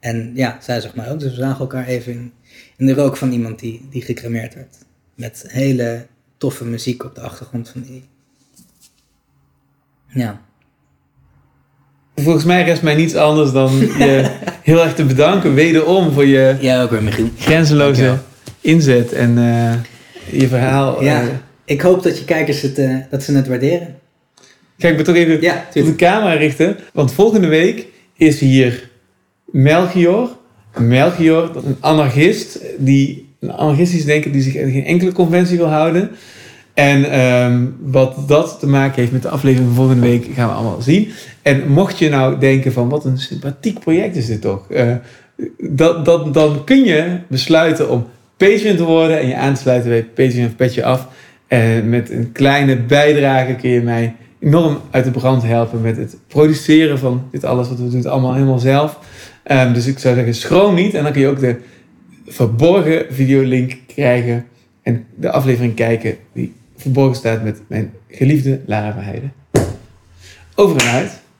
En 0.00 0.32
ja, 0.34 0.58
zij 0.60 0.80
zag 0.80 0.94
mij 0.94 1.10
ook. 1.10 1.20
Dus 1.20 1.30
we 1.30 1.40
zagen 1.40 1.60
elkaar 1.60 1.86
even 1.86 2.12
in, 2.12 2.32
in 2.76 2.86
de 2.86 2.94
rook 2.94 3.16
van 3.16 3.32
iemand 3.32 3.58
die, 3.58 3.86
die 3.90 4.02
gecremeerd 4.02 4.54
werd. 4.54 4.76
Met 5.14 5.44
hele 5.48 6.06
toffe 6.38 6.64
muziek 6.64 7.04
op 7.04 7.14
de 7.14 7.20
achtergrond 7.20 7.68
van 7.68 7.82
die. 7.82 8.04
Ja. 10.06 10.40
Volgens 12.14 12.44
mij 12.44 12.62
rest 12.62 12.82
mij 12.82 12.94
niets 12.94 13.14
anders 13.14 13.52
dan 13.52 13.76
je 13.78 14.30
heel 14.62 14.82
erg 14.82 14.94
te 14.94 15.04
bedanken, 15.04 15.54
wederom, 15.54 16.12
voor 16.12 16.26
je 16.26 16.56
ja, 16.60 16.82
ook 16.82 16.90
weer, 16.90 17.02
Michiel. 17.02 17.28
grenzeloze 17.38 18.02
Dankjewel. 18.02 18.18
inzet 18.60 19.12
en 19.12 19.38
eh, 19.38 20.40
je 20.40 20.48
verhaal. 20.48 21.02
Ja, 21.02 21.22
eh, 21.22 21.28
ik 21.64 21.80
hoop 21.80 22.02
dat 22.02 22.18
je 22.18 22.24
kijkers 22.24 22.62
het, 22.62 22.78
eh, 22.78 22.96
dat 23.10 23.22
ze 23.22 23.32
het 23.32 23.48
waarderen. 23.48 23.98
Kijk, 24.78 24.92
ik 24.92 24.96
moet 24.96 25.06
toch 25.06 25.16
even 25.16 25.40
Ja, 25.40 25.66
op 25.74 25.84
de 25.84 25.94
camera 25.94 26.32
richten. 26.32 26.76
Want 26.92 27.12
volgende 27.12 27.46
week 27.46 27.86
is 28.16 28.40
hier 28.40 28.90
Melchior. 29.44 30.36
Melchior, 30.78 31.52
dat 31.52 31.62
is 31.62 31.68
een 31.68 31.76
anarchist, 31.80 32.60
die, 32.78 33.25
een 33.40 33.52
anarchistisch 33.52 34.04
die 34.04 34.42
zich 34.42 34.62
aan 34.62 34.70
geen 34.70 34.84
enkele 34.84 35.12
conventie 35.12 35.56
wil 35.56 35.68
houden. 35.68 36.10
En 36.74 37.10
ehm, 37.10 37.64
wat 37.80 38.28
dat 38.28 38.56
te 38.60 38.66
maken 38.66 39.00
heeft 39.00 39.12
met 39.12 39.22
de 39.22 39.28
aflevering 39.28 39.68
van 39.68 39.76
volgende 39.76 40.06
week 40.08 40.26
gaan 40.34 40.48
we 40.48 40.54
allemaal 40.54 40.80
zien. 40.80 41.08
En 41.42 41.68
mocht 41.68 41.98
je 41.98 42.08
nou 42.08 42.38
denken 42.38 42.72
van 42.72 42.88
wat 42.88 43.04
een 43.04 43.18
sympathiek 43.18 43.78
project 43.78 44.16
is 44.16 44.26
dit 44.26 44.40
toch. 44.40 44.70
eh, 44.70 44.94
dat, 45.58 46.04
dat, 46.04 46.34
dan 46.34 46.64
kun 46.64 46.84
je 46.84 47.18
besluiten 47.28 47.90
om 47.90 48.06
Patreon 48.36 48.76
te 48.76 48.84
worden 48.84 49.20
en 49.20 49.28
je 49.28 49.36
aan 49.36 49.54
te 49.54 49.60
sluiten 49.60 49.90
bij 49.90 50.04
Patreon 50.04 50.46
of 50.46 50.56
Petje 50.56 50.84
Af. 50.84 51.08
En 51.46 51.88
met 51.88 52.10
een 52.10 52.32
kleine 52.32 52.76
bijdrage 52.76 53.54
kun 53.54 53.70
je 53.70 53.80
mij 53.80 54.14
enorm 54.40 54.80
uit 54.90 55.04
de 55.04 55.10
brand 55.10 55.42
helpen 55.42 55.80
met 55.80 55.96
het 55.96 56.16
produceren 56.28 56.98
van 56.98 57.28
dit 57.30 57.44
alles 57.44 57.68
wat 57.68 57.78
we 57.78 57.88
doen, 57.88 57.96
het 57.96 58.06
allemaal 58.06 58.34
helemaal 58.34 58.58
zelf. 58.58 58.98
Ehm, 59.42 59.72
dus 59.72 59.86
ik 59.86 59.98
zou 59.98 60.14
zeggen, 60.14 60.34
schroom 60.34 60.74
niet. 60.74 60.94
En 60.94 61.02
dan 61.02 61.12
kun 61.12 61.20
je 61.20 61.28
ook 61.28 61.40
de 61.40 61.56
verborgen 62.26 63.14
videolink 63.14 63.76
krijgen 63.86 64.46
en 64.82 65.06
de 65.14 65.30
aflevering 65.30 65.74
kijken 65.74 66.16
die 66.32 66.54
verborgen 66.76 67.16
staat 67.16 67.42
met 67.42 67.60
mijn 67.66 67.92
geliefde 68.08 68.60
Lara 68.66 68.92
Verheijden. 68.92 69.32
Over 70.54 70.80
en 70.80 70.90
uit. 70.90 71.24